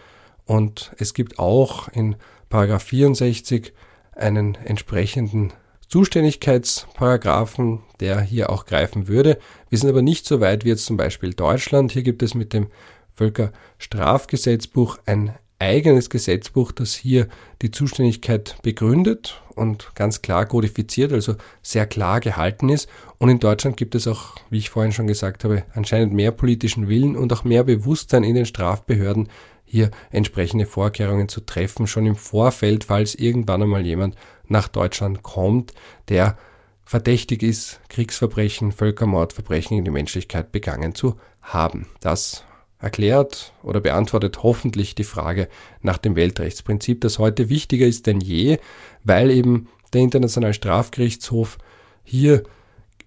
und 0.47 0.93
es 0.99 1.15
gibt 1.15 1.39
auch 1.39 1.89
in 1.89 2.17
Paragraph 2.49 2.85
64 2.85 3.73
einen 4.13 4.55
entsprechenden 4.55 5.53
Zuständigkeitsparagraphen, 5.95 7.79
der 8.01 8.21
hier 8.21 8.51
auch 8.51 8.67
greifen 8.67 9.07
würde. 9.07 9.39
Wir 9.69 9.79
sind 9.79 9.89
aber 9.89 10.03
nicht 10.03 10.27
so 10.27 10.41
weit 10.41 10.65
wie 10.65 10.71
jetzt 10.71 10.87
zum 10.87 10.97
Beispiel 10.97 11.35
Deutschland. 11.35 11.93
Hier 11.93 12.03
gibt 12.03 12.21
es 12.25 12.35
mit 12.35 12.53
dem 12.53 12.67
Völkerstrafgesetzbuch 13.13 14.99
ein 15.07 15.35
eigenes 15.61 16.11
Gesetzbuch, 16.11 16.73
das 16.73 16.95
hier 16.95 17.29
die 17.63 17.71
Zuständigkeit 17.71 18.57
begründet 18.63 19.41
und 19.55 19.95
ganz 19.95 20.21
klar 20.21 20.47
kodifiziert, 20.47 21.13
also 21.13 21.37
sehr 21.63 21.87
klar 21.87 22.19
gehalten 22.19 22.71
ist. 22.71 22.89
Und 23.19 23.29
in 23.29 23.39
Deutschland 23.39 23.77
gibt 23.77 23.95
es 23.95 24.09
auch, 24.09 24.35
wie 24.51 24.59
ich 24.59 24.71
vorhin 24.71 24.91
schon 24.91 25.07
gesagt 25.07 25.45
habe, 25.45 25.63
anscheinend 25.75 26.13
mehr 26.13 26.33
politischen 26.33 26.89
Willen 26.89 27.15
und 27.15 27.33
auch 27.33 27.45
mehr 27.45 27.63
Bewusstsein 27.63 28.25
in 28.25 28.35
den 28.35 28.47
Strafbehörden, 28.47 29.29
hier 29.65 29.93
entsprechende 30.11 30.67
Vorkehrungen 30.67 31.29
zu 31.29 31.41
treffen, 31.41 31.87
schon 31.87 32.07
im 32.07 32.17
Vorfeld, 32.17 32.83
falls 32.83 33.15
irgendwann 33.15 33.63
einmal 33.63 33.87
jemand 33.87 34.17
nach 34.49 34.69
Deutschland 34.69 35.23
kommt, 35.23 35.73
der 36.09 36.37
verdächtig 36.85 37.43
ist, 37.43 37.81
Kriegsverbrechen, 37.89 38.73
Völkermordverbrechen 38.73 39.79
in 39.79 39.85
die 39.85 39.91
Menschlichkeit 39.91 40.53
begangen 40.53 40.95
zu 40.95 41.17
haben. 41.43 41.87
Das 42.01 42.45
erklärt 42.79 43.53
oder 43.63 43.81
beantwortet 43.81 44.43
hoffentlich 44.43 44.95
die 44.95 45.05
Frage 45.05 45.49
nach 45.81 45.99
dem 45.99 46.17
Weltrechtsprinzip, 46.17 47.01
das 47.01 47.19
heute 47.19 47.49
wichtiger 47.49 47.87
ist 47.87 48.07
denn 48.07 48.21
je, 48.21 48.59
weil 49.03 49.31
eben 49.31 49.69
der 49.93 50.03
Internationale 50.03 50.55
Strafgerichtshof 50.55 51.59
hier 52.03 52.43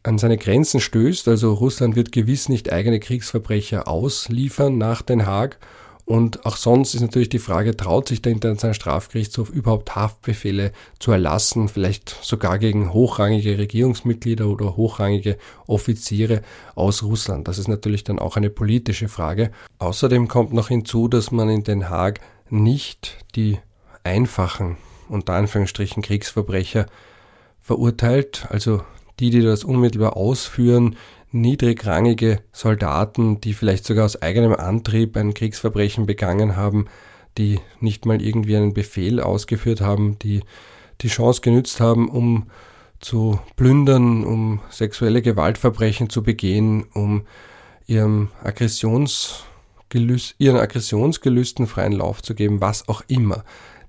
an 0.04 0.18
seine 0.18 0.38
Grenzen 0.38 0.80
stößt. 0.80 1.28
Also 1.28 1.54
Russland 1.54 1.96
wird 1.96 2.12
gewiss 2.12 2.50
nicht 2.50 2.72
eigene 2.72 3.00
Kriegsverbrecher 3.00 3.88
ausliefern 3.88 4.78
nach 4.78 5.02
Den 5.02 5.26
Haag 5.26 5.60
und 6.08 6.46
auch 6.46 6.56
sonst 6.56 6.96
ist 6.96 7.02
natürlich 7.02 7.28
die 7.28 7.38
Frage, 7.38 7.76
traut 7.76 8.08
sich 8.08 8.22
der 8.22 8.32
Internationale 8.32 8.76
Strafgerichtshof 8.76 9.50
überhaupt 9.50 9.98
Haftbefehle 9.98 10.72
zu 11.00 11.12
erlassen, 11.12 11.68
vielleicht 11.68 12.18
sogar 12.22 12.60
gegen 12.60 12.94
hochrangige 12.94 13.58
Regierungsmitglieder 13.58 14.48
oder 14.48 14.78
hochrangige 14.78 15.38
Offiziere 15.68 16.44
aus 16.76 17.04
Russland? 17.04 17.50
Das 17.50 17.58
ist 17.58 17.68
natürlich 17.68 18.06
dann 18.06 18.20
auch 18.20 18.38
eine 18.38 18.50
politische 18.50 19.10
Frage. 19.10 19.52
Außerdem 19.80 20.30
kommt 20.30 20.54
noch 20.54 20.70
hinzu, 20.70 21.10
dass 21.10 21.32
man 21.32 21.50
in 21.50 21.66
Den 21.66 21.90
Haag 21.90 22.22
nicht 22.50 23.18
die 23.36 23.60
einfachen, 24.06 24.78
unter 25.10 25.34
Anführungsstrichen, 25.34 26.04
Kriegsverbrecher 26.04 26.86
verurteilt, 27.60 28.48
also 28.50 28.82
die, 29.20 29.30
die 29.30 29.42
das 29.42 29.66
unmittelbar 29.66 30.16
ausführen, 30.16 30.96
niedrigrangige 31.32 32.40
Soldaten, 32.52 33.42
die 33.42 33.54
vielleicht 33.54 33.86
sogar 33.86 34.06
aus 34.06 34.22
eigenem 34.22 34.54
Antrieb 34.54 35.18
ein 35.18 35.34
Kriegsverbrechen 35.34 36.06
begangen 36.06 36.56
haben, 36.56 36.88
die 37.38 37.60
nicht 37.80 38.06
mal 38.06 38.22
irgendwie 38.22 38.58
einen 38.58 38.74
Befehl 38.74 39.20
ausgeführt 39.20 39.82
haben, 39.82 40.18
die 40.20 40.42
die 41.02 41.10
Chance 41.10 41.42
genützt 41.42 41.80
haben, 41.80 42.10
um 42.10 42.48
zu 43.00 43.40
plündern, 43.56 44.24
um 44.24 44.62
sexuelle 44.70 45.22
Gewaltverbrechen 45.22 46.10
zu 46.10 46.24
begehen, 46.24 46.86
um 46.94 47.24
ihrem 47.86 48.30
Aggressionsgelüst, 48.44 50.36
ihren 50.40 50.58
Aggressionsgelüsten 50.58 51.68
freien 51.68 51.92
Lauf 51.94 52.24
zu 52.24 52.34
geben, 52.34 52.60
was 52.60 52.88
auch 52.90 53.04
immer. 53.08 53.44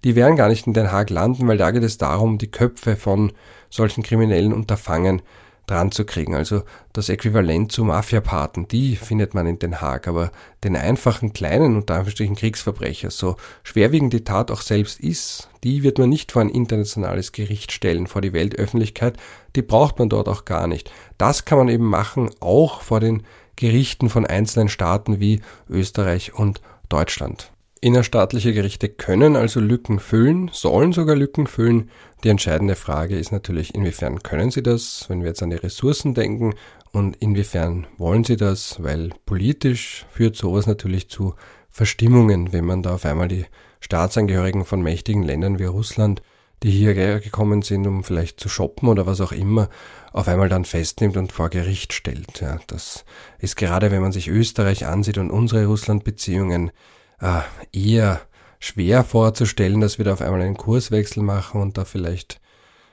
Die 0.05 0.15
werden 0.15 0.37
gar 0.37 0.49
nicht 0.49 0.67
in 0.67 0.75
Den 0.75 0.93
Haag 0.93 1.11
landen, 1.11 1.49
weil 1.49 1.59
da 1.59 1.71
geht 1.71 1.83
es 1.83 1.99
darum, 1.99 2.39
die 2.39 2.51
Köpfe 2.51 2.97
von 2.97 3.33
solchen 3.71 4.03
kriminellen 4.03 4.53
Unterfangen 4.53 5.23
dran 5.71 5.93
zu 5.93 6.05
kriegen. 6.05 6.35
Also 6.35 6.63
das 6.93 7.09
Äquivalent 7.09 7.71
zu 7.71 7.85
Mafiapaten, 7.85 8.67
die 8.69 8.97
findet 8.97 9.35
man 9.35 9.47
in 9.47 9.59
Den 9.59 9.81
Haag, 9.81 10.09
aber 10.09 10.33
den 10.65 10.77
einfachen 10.77 11.33
kleinen 11.33 11.77
unter 11.77 11.95
Anführungsstrichen 11.95 12.37
Kriegsverbrecher, 12.37 13.11
so 13.11 13.37
schwerwiegend 13.63 14.13
die 14.13 14.25
Tat 14.25 14.51
auch 14.51 14.63
selbst 14.63 15.01
ist, 15.01 15.49
die 15.65 15.83
wird 15.83 15.99
man 15.99 16.09
nicht 16.09 16.33
vor 16.33 16.43
ein 16.43 16.49
internationales 16.49 17.33
Gericht 17.33 17.73
stellen, 17.73 18.07
vor 18.07 18.23
die 18.23 18.33
Weltöffentlichkeit, 18.33 19.17
die 19.57 19.63
braucht 19.63 19.99
man 19.99 20.09
dort 20.09 20.29
auch 20.29 20.45
gar 20.45 20.67
nicht. 20.67 20.91
Das 21.19 21.45
kann 21.45 21.59
man 21.59 21.69
eben 21.69 21.87
machen, 21.87 22.31
auch 22.41 22.81
vor 22.81 23.01
den 23.01 23.23
Gerichten 23.57 24.09
von 24.09 24.25
einzelnen 24.25 24.69
Staaten 24.69 25.21
wie 25.21 25.41
Österreich 25.69 26.35
und 26.35 26.61
Deutschland. 26.89 27.51
Innerstaatliche 27.81 28.53
Gerichte 28.53 28.89
können 28.89 29.37
also 29.37 29.61
Lücken 29.61 30.01
füllen, 30.01 30.51
sollen 30.53 30.93
sogar 30.93 31.15
Lücken 31.15 31.47
füllen. 31.47 31.91
Die 32.25 32.29
entscheidende 32.29 32.75
Frage 32.75 33.17
ist 33.17 33.31
natürlich, 33.31 33.75
inwiefern 33.75 34.23
können 34.23 34.51
sie 34.51 34.63
das, 34.63 35.07
wenn 35.09 35.21
wir 35.21 35.29
jetzt 35.29 35.43
an 35.43 35.51
die 35.51 35.57
Ressourcen 35.57 36.15
denken, 36.15 36.55
und 36.91 37.17
inwiefern 37.17 37.87
wollen 37.99 38.25
sie 38.25 38.37
das, 38.37 38.83
weil 38.83 39.11
politisch 39.27 40.07
führt 40.11 40.37
sowas 40.37 40.67
natürlich 40.67 41.09
zu 41.09 41.35
Verstimmungen, 41.71 42.53
wenn 42.53 42.65
man 42.65 42.83
da 42.83 42.95
auf 42.95 43.05
einmal 43.05 43.29
die 43.29 43.45
Staatsangehörigen 43.81 44.65
von 44.65 44.83
mächtigen 44.83 45.23
Ländern 45.23 45.59
wie 45.59 45.65
Russland, 45.65 46.23
die 46.63 46.71
hierher 46.71 47.21
gekommen 47.21 47.63
sind, 47.63 47.87
um 47.87 48.03
vielleicht 48.03 48.41
zu 48.41 48.49
shoppen 48.49 48.89
oder 48.89 49.07
was 49.07 49.21
auch 49.21 49.33
immer, 49.33 49.69
auf 50.13 50.27
einmal 50.27 50.49
dann 50.49 50.65
festnimmt 50.65 51.17
und 51.17 51.31
vor 51.31 51.51
Gericht 51.51 51.93
stellt. 51.93 52.41
Ja, 52.41 52.59
das 52.67 53.05
ist 53.39 53.57
gerade, 53.57 53.91
wenn 53.91 54.03
man 54.03 54.13
sich 54.13 54.29
Österreich 54.29 54.87
ansieht 54.87 55.19
und 55.19 55.31
unsere 55.31 55.67
Russland-Beziehungen, 55.67 56.73
äh, 57.21 57.41
eher 57.73 58.21
schwer 58.61 59.05
vorzustellen, 59.05 59.81
dass 59.81 59.99
wir 59.99 60.05
da 60.05 60.13
auf 60.13 60.21
einmal 60.21 60.43
einen 60.43 60.57
Kurswechsel 60.57 61.23
machen 61.23 61.61
und 61.61 61.79
da 61.79 61.85
vielleicht 61.85 62.41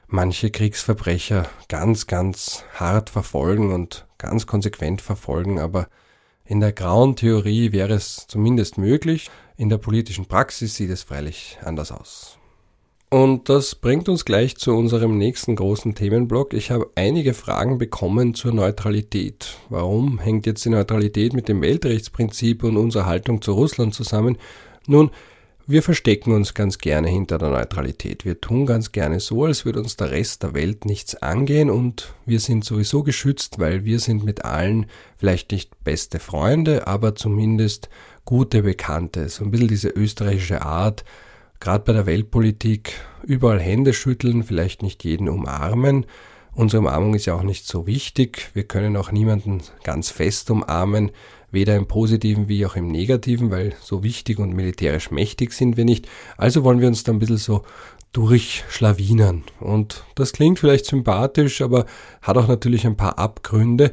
manche 0.07 0.51
Kriegsverbrecher 0.51 1.47
ganz, 1.67 2.07
ganz 2.07 2.63
hart 2.75 3.09
verfolgen 3.09 3.73
und 3.73 4.05
ganz 4.17 4.45
konsequent 4.45 5.01
verfolgen, 5.01 5.59
aber 5.59 5.88
in 6.43 6.59
der 6.59 6.73
grauen 6.73 7.15
Theorie 7.15 7.71
wäre 7.71 7.93
es 7.93 8.27
zumindest 8.27 8.77
möglich, 8.77 9.31
in 9.57 9.69
der 9.69 9.79
politischen 9.79 10.27
Praxis 10.27 10.75
sieht 10.75 10.91
es 10.91 11.03
freilich 11.03 11.57
anders 11.63 11.91
aus. 11.91 12.35
Und 13.15 13.47
das 13.47 13.75
bringt 13.75 14.10
uns 14.10 14.25
gleich 14.25 14.58
zu 14.58 14.75
unserem 14.75 15.17
nächsten 15.17 15.56
großen 15.56 15.95
Themenblock. 15.95 16.54
Ich 16.54 16.69
habe 16.69 16.89
einige 16.95 17.34
Fragen 17.34 17.78
bekommen 17.78 18.34
zur 18.34 18.54
Neutralität. 18.54 19.56
Warum 19.69 20.19
hängt 20.19 20.45
jetzt 20.45 20.65
die 20.65 20.69
Neutralität 20.69 21.32
mit 21.32 21.47
dem 21.47 21.62
Weltrechtsprinzip 21.62 22.65
und 22.65 22.75
unserer 22.75 23.06
Haltung 23.06 23.41
zu 23.41 23.54
Russland 23.54 23.93
zusammen? 23.93 24.38
Nun, 24.86 25.12
wir 25.65 25.82
verstecken 25.82 26.34
uns 26.34 26.54
ganz 26.54 26.78
gerne 26.78 27.08
hinter 27.08 27.38
der 27.38 27.51
Neutralität. 27.51 28.25
Wir 28.25 28.41
tun 28.41 28.65
ganz 28.65 28.91
gerne 28.91 29.21
so, 29.21 29.45
als 29.45 29.63
würde 29.63 29.80
uns 29.80 29.95
der 29.95 30.12
Rest 30.12 30.43
der 30.43 30.54
Welt 30.54 30.84
nichts 30.84 31.15
angehen 31.15 31.69
und 31.69 32.13
wir 32.25 32.41
sind 32.41 32.65
sowieso 32.65 33.04
geschützt, 33.04 33.60
weil 33.60 33.86
wir 33.86 33.99
sind 33.99 34.25
mit 34.25 34.43
allen 34.43 34.88
vielleicht 35.15 35.54
nicht 35.54 35.86
beste 35.86 36.19
Freunde, 36.19 36.86
aber 36.86 37.15
zumindest 37.15 37.88
gute 38.25 38.63
Bekannte. 38.63 39.30
So 39.30 39.45
ein 39.45 39.51
bisschen 39.51 39.69
diese 39.69 39.88
österreichische 39.88 40.63
Art, 40.63 41.06
gerade 41.60 41.84
bei 41.84 41.94
der 41.94 42.06
Weltpolitik 42.06 42.94
überall 43.24 43.60
Hände 43.60 43.94
schütteln, 43.94 44.44
vielleicht 44.44 44.84
nicht 44.84 45.04
jeden 45.04 45.30
umarmen 45.30 46.06
Unsere 46.56 46.80
Umarmung 46.80 47.15
ist 47.15 47.26
ja 47.26 47.36
auch 47.36 47.44
nicht 47.44 47.68
so 47.68 47.86
wichtig. 47.86 48.50
Wir 48.54 48.63
können 48.63 48.96
auch 48.96 49.12
niemanden 49.12 49.62
ganz 49.84 50.10
fest 50.10 50.50
umarmen, 50.50 51.12
weder 51.52 51.76
im 51.76 51.86
positiven 51.86 52.48
wie 52.48 52.65
auch 52.65 52.78
im 52.78 52.88
negativen, 52.88 53.52
weil 53.52 53.74
so 53.82 54.04
wichtig 54.04 54.39
und 54.39 54.54
militärisch 54.54 55.12
mächtig 55.12 55.52
sind 55.52 55.76
wir 55.76 55.84
nicht. 55.84 56.08
Also 56.38 56.63
wollen 56.63 56.80
wir 56.80 56.88
uns 56.88 57.04
da 57.04 57.12
ein 57.12 57.20
bisschen 57.20 57.38
so 57.38 57.63
durchschlawinern. 58.13 59.44
Und 59.60 60.06
das 60.15 60.32
klingt 60.32 60.58
vielleicht 60.58 60.86
sympathisch, 60.86 61.62
aber 61.62 61.86
hat 62.22 62.38
auch 62.38 62.48
natürlich 62.48 62.88
ein 62.88 62.96
paar 62.96 63.20
Abgründe. 63.20 63.91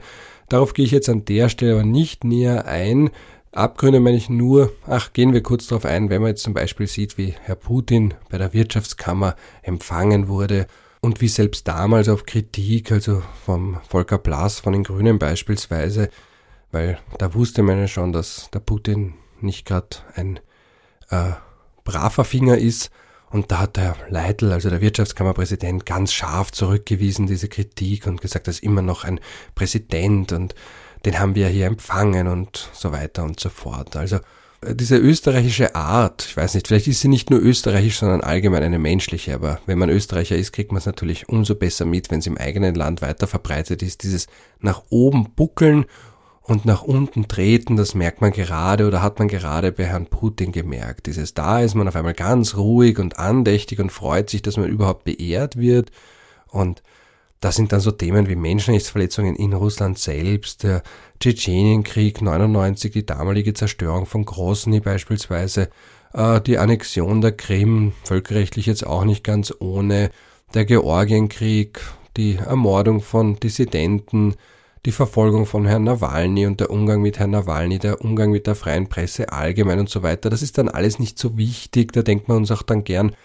Darauf 0.49 0.73
gehe 0.73 0.85
ich 0.85 0.93
jetzt 0.93 1.09
an 1.09 1.25
der 1.25 1.49
Stelle 1.49 1.73
aber 1.73 1.85
nicht 1.85 2.23
näher 2.23 2.67
ein. 2.67 3.11
Abgründe 3.53 4.01
meine 4.01 4.17
ich 4.17 4.31
nur, 4.31 4.73
ach, 4.87 5.13
gehen 5.13 5.35
wir 5.35 5.43
kurz 5.43 5.67
darauf 5.67 5.85
ein, 5.85 6.09
wenn 6.09 6.23
man 6.23 6.31
jetzt 6.31 6.43
zum 6.43 6.55
Beispiel 6.55 6.87
sieht, 6.87 7.19
wie 7.19 7.35
Herr 7.43 7.55
Putin 7.55 8.15
bei 8.31 8.39
der 8.39 8.55
Wirtschaftskammer 8.55 9.37
empfangen 9.63 10.27
wurde 10.27 10.67
und 11.03 11.21
wie 11.21 11.29
selbst 11.29 11.69
damals 11.69 12.09
auf 12.09 12.25
Kritik, 12.25 12.91
also 12.91 13.23
vom 13.45 13.79
Volker 13.87 14.17
Blas, 14.17 14.61
von 14.61 14.73
den 14.73 14.85
Grünen 14.85 15.19
beispielsweise, 15.19 16.09
weil 16.71 16.99
da 17.19 17.35
wusste 17.35 17.63
man 17.63 17.79
ja 17.79 17.89
schon, 17.89 18.13
dass 18.13 18.49
der 18.55 18.61
Putin 18.61 19.15
nicht 19.43 19.67
gerade 19.67 19.99
ein 20.15 20.41
äh, 21.11 21.33
braver 21.85 22.25
Finger 22.25 22.57
ist. 22.57 22.91
Und 23.29 23.51
da 23.51 23.61
hat 23.61 23.77
der 23.77 23.97
Leitl, 24.09 24.53
also 24.53 24.71
der 24.71 24.81
Wirtschaftskammerpräsident, 24.81 25.87
ganz 25.87 26.13
scharf 26.13 26.53
zurückgewiesen, 26.53 27.27
diese 27.27 27.49
Kritik 27.49 28.07
und 28.07 28.21
gesagt, 28.21 28.47
das 28.47 28.57
ist 28.57 28.63
immer 28.63 28.83
noch 28.83 29.05
ein 29.05 29.21
Präsident 29.55 30.33
und 30.33 30.55
den 31.05 31.19
haben 31.19 31.35
wir 31.35 31.49
hier 31.49 31.67
empfangen 31.67 32.29
und 32.29 32.71
so 32.73 32.93
weiter 32.93 33.25
und 33.25 33.41
so 33.41 33.49
fort. 33.49 33.97
Also 33.97 34.19
diese 34.65 34.97
österreichische 34.97 35.75
Art, 35.75 36.25
ich 36.29 36.37
weiß 36.37 36.55
nicht, 36.55 36.69
vielleicht 36.69 36.87
ist 36.87 37.01
sie 37.01 37.09
nicht 37.09 37.31
nur 37.31 37.41
österreichisch, 37.41 37.99
sondern 37.99 38.21
allgemein 38.21 38.63
eine 38.63 38.79
menschliche, 38.79 39.35
aber 39.35 39.59
wenn 39.67 39.79
man 39.79 39.91
Österreicher 39.91 40.37
ist, 40.37 40.53
kriegt 40.53 40.71
man 40.71 40.79
es 40.79 40.87
natürlich 40.87 41.29
umso 41.29 41.57
besser 41.57 41.85
mit, 41.85 42.11
wenn 42.11 42.21
es 42.21 42.29
im 42.29 42.39
eigenen 42.39 42.77
Land 42.77 43.03
weiter 43.03 43.27
verbreitet 43.27 43.83
ist. 43.83 44.05
Dieses 44.05 44.29
nach 44.61 44.85
oben 44.89 45.33
buckeln 45.35 45.87
und 46.43 46.65
nach 46.65 46.83
unten 46.83 47.27
treten, 47.27 47.77
das 47.77 47.95
merkt 47.95 48.21
man 48.21 48.31
gerade 48.31 48.87
oder 48.87 49.03
hat 49.03 49.19
man 49.19 49.27
gerade 49.27 49.73
bei 49.73 49.85
Herrn 49.85 50.07
Putin 50.07 50.53
gemerkt. 50.53 51.07
Dieses 51.07 51.35
da 51.35 51.61
ist 51.61 51.75
man 51.75 51.89
auf 51.89 51.97
einmal 51.97 52.15
ganz 52.15 52.57
ruhig 52.57 52.99
und 52.99 53.19
andächtig 53.19 53.81
und 53.81 53.91
freut 53.91 54.31
sich, 54.31 54.43
dass 54.43 54.57
man 54.57 54.69
überhaupt 54.69 55.05
beehrt 55.05 55.57
wird 55.57 55.91
und 56.49 56.83
das 57.43 57.57
sind 57.57 57.73
dann 57.73 57.81
so 57.81 57.91
Themen 57.91 58.29
wie 58.29 58.37
Menschenrechtsverletzungen 58.37 59.35
in 59.35 59.53
Russland 59.53 59.99
selbst, 59.99 60.63
der 60.63 60.83
Tschetschenienkrieg 61.19 62.23
99, 62.23 62.93
die 62.93 63.05
damalige 63.05 63.53
Zerstörung 63.53 64.07
von 64.07 64.25
Grosny 64.25 64.79
beispielsweise, 64.79 65.69
äh, 66.15 66.41
die 66.41 66.59
Annexion 66.59 67.21
der 67.21 67.33
Krim, 67.33 67.95
völkerrechtlich 68.05 68.67
jetzt 68.67 68.87
auch 68.87 69.05
nicht 69.05 69.25
ganz 69.25 69.53
ohne, 69.59 70.13
der 70.55 70.65
Georgienkrieg, 70.67 71.81
die 72.17 72.37
Ermordung 72.37 73.01
von 73.01 73.41
Dissidenten, 73.41 74.37
die 74.87 74.93
Verfolgung 74.93 75.45
von 75.45 75.67
Herrn 75.67 75.83
Nawalny 75.83 76.47
und 76.47 76.61
der 76.61 76.71
Umgang 76.71 77.03
mit 77.03 77.19
Herrn 77.19 77.31
Nawalny, 77.33 77.81
der 77.81 78.03
Umgang 78.03 78.31
mit 78.31 78.47
der 78.47 78.55
freien 78.55 78.89
Presse 78.89 79.33
allgemein 79.33 79.81
und 79.81 79.89
so 79.89 80.05
weiter, 80.05 80.31
das 80.31 80.43
ist 80.43 80.59
dann 80.59 80.69
alles 80.69 81.01
nicht 81.01 81.19
so 81.19 81.37
wichtig, 81.37 81.93
da 81.93 82.03
denkt 82.03 82.29
man 82.29 82.37
uns 82.37 82.53
auch 82.53 82.63
dann 82.63 82.85
gern, 82.85 83.17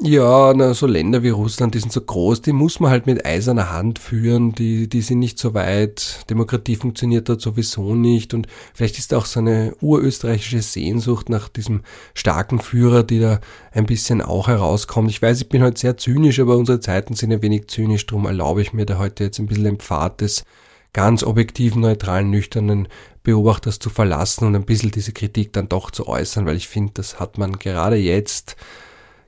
ja, 0.00 0.52
na, 0.54 0.74
so 0.74 0.88
Länder 0.88 1.22
wie 1.22 1.28
Russland, 1.28 1.74
die 1.74 1.78
sind 1.78 1.92
so 1.92 2.00
groß, 2.00 2.42
die 2.42 2.52
muss 2.52 2.80
man 2.80 2.90
halt 2.90 3.06
mit 3.06 3.24
eiserner 3.24 3.72
Hand 3.72 4.00
führen, 4.00 4.52
die, 4.52 4.88
die 4.88 5.02
sind 5.02 5.20
nicht 5.20 5.38
so 5.38 5.54
weit, 5.54 6.24
Demokratie 6.28 6.74
funktioniert 6.74 7.28
dort 7.28 7.40
sowieso 7.40 7.94
nicht 7.94 8.34
und 8.34 8.48
vielleicht 8.74 8.98
ist 8.98 9.14
auch 9.14 9.24
so 9.24 9.38
eine 9.38 9.76
urösterreichische 9.80 10.62
Sehnsucht 10.62 11.28
nach 11.28 11.48
diesem 11.48 11.82
starken 12.12 12.58
Führer, 12.58 13.04
die 13.04 13.20
da 13.20 13.40
ein 13.70 13.86
bisschen 13.86 14.20
auch 14.20 14.48
herauskommt. 14.48 15.10
Ich 15.10 15.22
weiß, 15.22 15.40
ich 15.40 15.48
bin 15.48 15.62
heute 15.62 15.78
sehr 15.78 15.96
zynisch, 15.96 16.40
aber 16.40 16.56
unsere 16.56 16.80
Zeiten 16.80 17.14
sind 17.14 17.32
ein 17.32 17.42
wenig 17.42 17.68
zynisch, 17.68 18.04
darum 18.04 18.26
erlaube 18.26 18.62
ich 18.62 18.72
mir 18.72 18.86
da 18.86 18.98
heute 18.98 19.22
jetzt 19.22 19.38
ein 19.38 19.46
bisschen 19.46 19.64
den 19.64 19.78
Pfad 19.78 20.20
des 20.20 20.44
ganz 20.92 21.22
objektiven, 21.22 21.82
neutralen, 21.82 22.30
nüchternen 22.30 22.88
Beobachters 23.22 23.78
zu 23.78 23.90
verlassen 23.90 24.44
und 24.44 24.56
ein 24.56 24.64
bisschen 24.64 24.90
diese 24.90 25.12
Kritik 25.12 25.52
dann 25.52 25.68
doch 25.68 25.92
zu 25.92 26.08
äußern, 26.08 26.46
weil 26.46 26.56
ich 26.56 26.66
finde, 26.66 26.94
das 26.94 27.20
hat 27.20 27.38
man 27.38 27.60
gerade 27.60 27.96
jetzt 27.96 28.56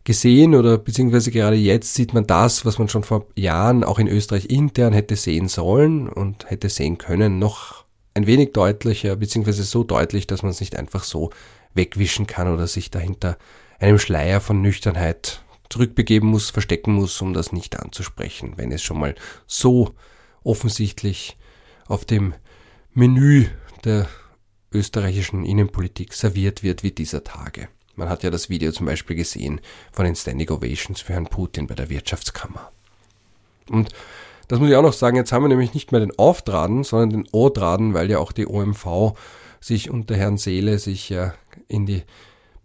gesehen 0.06 0.54
oder 0.54 0.78
beziehungsweise 0.78 1.30
gerade 1.30 1.56
jetzt 1.56 1.94
sieht 1.94 2.14
man 2.14 2.26
das, 2.26 2.64
was 2.64 2.78
man 2.78 2.88
schon 2.88 3.02
vor 3.02 3.26
Jahren 3.34 3.84
auch 3.84 3.98
in 3.98 4.08
Österreich 4.08 4.46
intern 4.46 4.92
hätte 4.92 5.16
sehen 5.16 5.48
sollen 5.48 6.08
und 6.08 6.48
hätte 6.48 6.70
sehen 6.70 6.96
können, 6.96 7.38
noch 7.38 7.84
ein 8.14 8.26
wenig 8.26 8.52
deutlicher, 8.52 9.16
beziehungsweise 9.16 9.64
so 9.64 9.84
deutlich, 9.84 10.26
dass 10.26 10.42
man 10.42 10.50
es 10.50 10.60
nicht 10.60 10.76
einfach 10.76 11.04
so 11.04 11.30
wegwischen 11.74 12.26
kann 12.26 12.52
oder 12.52 12.66
sich 12.68 12.90
dahinter 12.90 13.36
einem 13.78 13.98
Schleier 13.98 14.40
von 14.40 14.62
Nüchternheit 14.62 15.42
zurückbegeben 15.68 16.30
muss, 16.30 16.50
verstecken 16.50 16.94
muss, 16.94 17.20
um 17.20 17.34
das 17.34 17.52
nicht 17.52 17.78
anzusprechen, 17.78 18.54
wenn 18.56 18.72
es 18.72 18.82
schon 18.82 19.00
mal 19.00 19.16
so 19.46 19.94
offensichtlich 20.44 21.36
auf 21.88 22.04
dem 22.04 22.32
Menü 22.94 23.46
der 23.84 24.08
österreichischen 24.72 25.44
Innenpolitik 25.44 26.14
serviert 26.14 26.62
wird 26.62 26.84
wie 26.84 26.92
dieser 26.92 27.24
Tage. 27.24 27.68
Man 27.96 28.08
hat 28.08 28.22
ja 28.22 28.30
das 28.30 28.50
Video 28.50 28.72
zum 28.72 28.86
Beispiel 28.86 29.16
gesehen 29.16 29.60
von 29.92 30.04
den 30.04 30.14
Standing 30.14 30.50
Ovations 30.50 31.00
für 31.00 31.14
Herrn 31.14 31.26
Putin 31.26 31.66
bei 31.66 31.74
der 31.74 31.90
Wirtschaftskammer. 31.90 32.70
Und 33.70 33.92
das 34.48 34.60
muss 34.60 34.68
ich 34.68 34.76
auch 34.76 34.82
noch 34.82 34.92
sagen, 34.92 35.16
jetzt 35.16 35.32
haben 35.32 35.42
wir 35.42 35.48
nämlich 35.48 35.74
nicht 35.74 35.92
mehr 35.92 36.00
den 36.00 36.16
Auftraden, 36.18 36.84
sondern 36.84 37.10
den 37.10 37.28
O-Traden, 37.32 37.94
weil 37.94 38.10
ja 38.10 38.18
auch 38.18 38.32
die 38.32 38.46
OMV 38.46 39.14
sich 39.60 39.90
unter 39.90 40.14
Herrn 40.14 40.38
Seele 40.38 40.78
sich 40.78 41.08
ja 41.08 41.34
in 41.68 41.86
die 41.86 42.02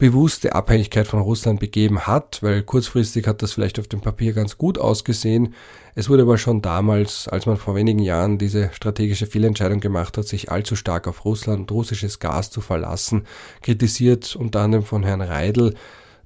bewusste 0.02 0.56
Abhängigkeit 0.56 1.06
von 1.06 1.22
Russland 1.22 1.60
begeben 1.60 2.08
hat, 2.08 2.42
weil 2.42 2.64
kurzfristig 2.64 3.28
hat 3.28 3.44
das 3.44 3.52
vielleicht 3.54 3.78
auf 3.78 3.88
dem 3.88 4.02
Papier 4.02 4.34
ganz 4.34 4.58
gut 4.58 4.80
ausgesehen. 4.80 5.54
Es 5.94 6.10
wurde 6.10 6.24
aber 6.24 6.40
schon 6.40 6.64
damals, 6.64 7.28
als 7.28 7.46
man 7.46 7.58
vor 7.58 7.76
wenigen 7.76 8.00
Jahren 8.00 8.40
diese 8.40 8.72
strategische 8.74 9.28
Fehlentscheidung 9.28 9.80
gemacht 9.80 10.18
hat, 10.18 10.28
sich 10.28 10.52
allzu 10.52 10.76
stark 10.76 11.08
auf 11.08 11.24
Russland 11.24 11.60
und 11.60 11.72
russisches 11.72 12.18
Gas 12.18 12.50
zu 12.50 12.62
verlassen, 12.62 13.28
kritisiert 13.62 14.36
unter 14.36 14.62
anderem 14.62 14.86
von 14.86 15.04
Herrn 15.04 15.22
Reidel, 15.22 15.76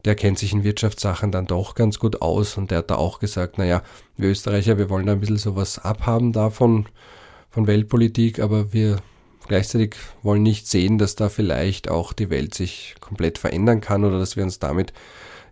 der 0.05 0.15
kennt 0.15 0.39
sich 0.39 0.53
in 0.53 0.63
Wirtschaftssachen 0.63 1.33
dann 1.33 1.45
doch 1.45 1.75
ganz 1.75 1.99
gut 1.99 2.21
aus 2.21 2.55
und 2.57 2.71
der 2.71 2.77
hat 2.77 2.89
da 2.89 2.95
auch 2.95 3.19
gesagt, 3.19 3.57
naja, 3.57 3.83
wir 4.15 4.29
Österreicher, 4.29 4.77
wir 4.77 4.89
wollen 4.89 5.05
da 5.05 5.11
ein 5.11 5.19
bisschen 5.19 5.35
sowas 5.35 5.79
abhaben 5.79 6.31
davon, 6.31 6.85
von 7.49 7.67
Weltpolitik, 7.67 8.39
aber 8.39 8.71
wir 8.71 9.01
gleichzeitig 9.47 9.95
wollen 10.23 10.43
nicht 10.43 10.67
sehen, 10.67 10.97
dass 10.97 11.15
da 11.15 11.29
vielleicht 11.29 11.89
auch 11.89 12.13
die 12.13 12.29
Welt 12.29 12.53
sich 12.53 12.95
komplett 12.99 13.37
verändern 13.37 13.81
kann 13.81 14.03
oder 14.03 14.19
dass 14.19 14.35
wir 14.35 14.43
uns 14.43 14.59
damit 14.59 14.93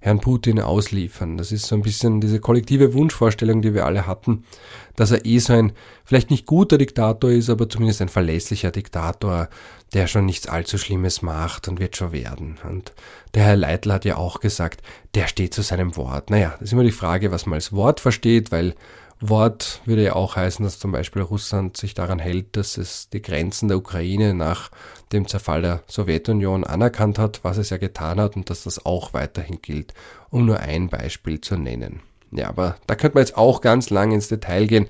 Herrn 0.03 0.19
Putin 0.19 0.59
ausliefern. 0.59 1.37
Das 1.37 1.53
ist 1.53 1.65
so 1.65 1.75
ein 1.75 1.81
bisschen 1.81 2.19
diese 2.19 2.41
kollektive 2.41 2.93
Wunschvorstellung, 2.93 3.61
die 3.61 3.73
wir 3.73 3.85
alle 3.85 4.05
hatten, 4.05 4.43
dass 4.97 5.11
er 5.11 5.25
eh 5.25 5.39
so 5.39 5.53
ein 5.53 5.71
vielleicht 6.03 6.29
nicht 6.29 6.45
guter 6.45 6.77
Diktator 6.77 7.31
ist, 7.31 7.49
aber 7.49 7.69
zumindest 7.69 8.01
ein 8.01 8.09
verlässlicher 8.09 8.71
Diktator, 8.71 9.47
der 9.93 10.07
schon 10.07 10.25
nichts 10.25 10.47
allzu 10.47 10.77
Schlimmes 10.77 11.21
macht 11.21 11.69
und 11.69 11.79
wird 11.79 11.95
schon 11.95 12.11
werden. 12.11 12.57
Und 12.69 12.91
der 13.33 13.43
Herr 13.43 13.55
Leitl 13.55 13.93
hat 13.93 14.03
ja 14.03 14.17
auch 14.17 14.41
gesagt, 14.41 14.81
der 15.15 15.27
steht 15.27 15.53
zu 15.53 15.61
seinem 15.61 15.95
Wort. 15.95 16.29
Naja, 16.29 16.49
das 16.59 16.63
ist 16.63 16.73
immer 16.73 16.83
die 16.83 16.91
Frage, 16.91 17.31
was 17.31 17.45
man 17.45 17.53
als 17.53 17.71
Wort 17.71 18.01
versteht, 18.01 18.51
weil 18.51 18.75
Wort 19.19 19.81
würde 19.85 20.03
ja 20.03 20.15
auch 20.15 20.35
heißen, 20.35 20.63
dass 20.63 20.79
zum 20.79 20.91
Beispiel 20.91 21.21
Russland 21.21 21.77
sich 21.77 21.93
daran 21.93 22.19
hält, 22.19 22.57
dass 22.57 22.77
es 22.77 23.09
die 23.09 23.21
Grenzen 23.21 23.67
der 23.67 23.77
Ukraine 23.77 24.33
nach 24.33 24.69
dem 25.11 25.27
Zerfall 25.27 25.61
der 25.61 25.83
Sowjetunion 25.87 26.63
anerkannt 26.63 27.19
hat, 27.19 27.43
was 27.43 27.57
es 27.57 27.69
ja 27.69 27.77
getan 27.77 28.19
hat 28.19 28.35
und 28.35 28.49
dass 28.49 28.63
das 28.63 28.85
auch 28.85 29.13
weiterhin 29.13 29.61
gilt, 29.61 29.93
um 30.29 30.45
nur 30.45 30.59
ein 30.59 30.89
Beispiel 30.89 31.39
zu 31.39 31.55
nennen. 31.55 32.01
Ja, 32.31 32.49
aber 32.49 32.77
da 32.87 32.95
könnte 32.95 33.15
man 33.15 33.23
jetzt 33.23 33.37
auch 33.37 33.61
ganz 33.61 33.89
lang 33.89 34.11
ins 34.11 34.27
Detail 34.27 34.65
gehen. 34.67 34.87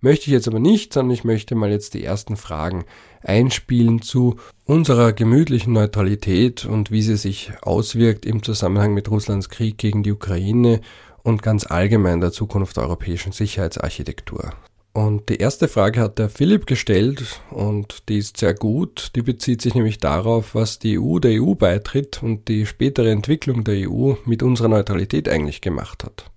Möchte 0.00 0.26
ich 0.26 0.32
jetzt 0.32 0.48
aber 0.48 0.60
nicht, 0.60 0.92
sondern 0.92 1.14
ich 1.14 1.24
möchte 1.24 1.54
mal 1.54 1.70
jetzt 1.70 1.94
die 1.94 2.04
ersten 2.04 2.36
Fragen 2.36 2.84
einspielen 3.22 4.02
zu 4.02 4.36
unserer 4.64 5.12
gemütlichen 5.12 5.72
Neutralität 5.72 6.64
und 6.64 6.90
wie 6.90 7.02
sie 7.02 7.16
sich 7.16 7.52
auswirkt 7.62 8.26
im 8.26 8.42
Zusammenhang 8.42 8.94
mit 8.94 9.10
Russlands 9.10 9.48
Krieg 9.48 9.78
gegen 9.78 10.02
die 10.02 10.12
Ukraine 10.12 10.80
und 11.26 11.42
ganz 11.42 11.66
allgemein 11.66 12.20
der 12.20 12.30
Zukunft 12.30 12.76
der 12.76 12.84
europäischen 12.84 13.32
Sicherheitsarchitektur. 13.32 14.52
Und 14.92 15.28
die 15.28 15.36
erste 15.36 15.66
Frage 15.66 16.00
hat 16.00 16.18
der 16.18 16.30
Philipp 16.30 16.66
gestellt 16.66 17.40
und 17.50 18.08
die 18.08 18.18
ist 18.18 18.38
sehr 18.38 18.54
gut. 18.54 19.10
Die 19.16 19.22
bezieht 19.22 19.60
sich 19.60 19.74
nämlich 19.74 19.98
darauf, 19.98 20.54
was 20.54 20.78
die 20.78 20.98
EU 20.98 21.18
der 21.18 21.42
EU 21.42 21.54
beitritt 21.54 22.22
und 22.22 22.46
die 22.46 22.64
spätere 22.64 23.10
Entwicklung 23.10 23.64
der 23.64 23.90
EU 23.90 24.14
mit 24.24 24.42
unserer 24.44 24.68
Neutralität 24.68 25.28
eigentlich 25.28 25.60
gemacht 25.60 26.04
hat. 26.04 26.30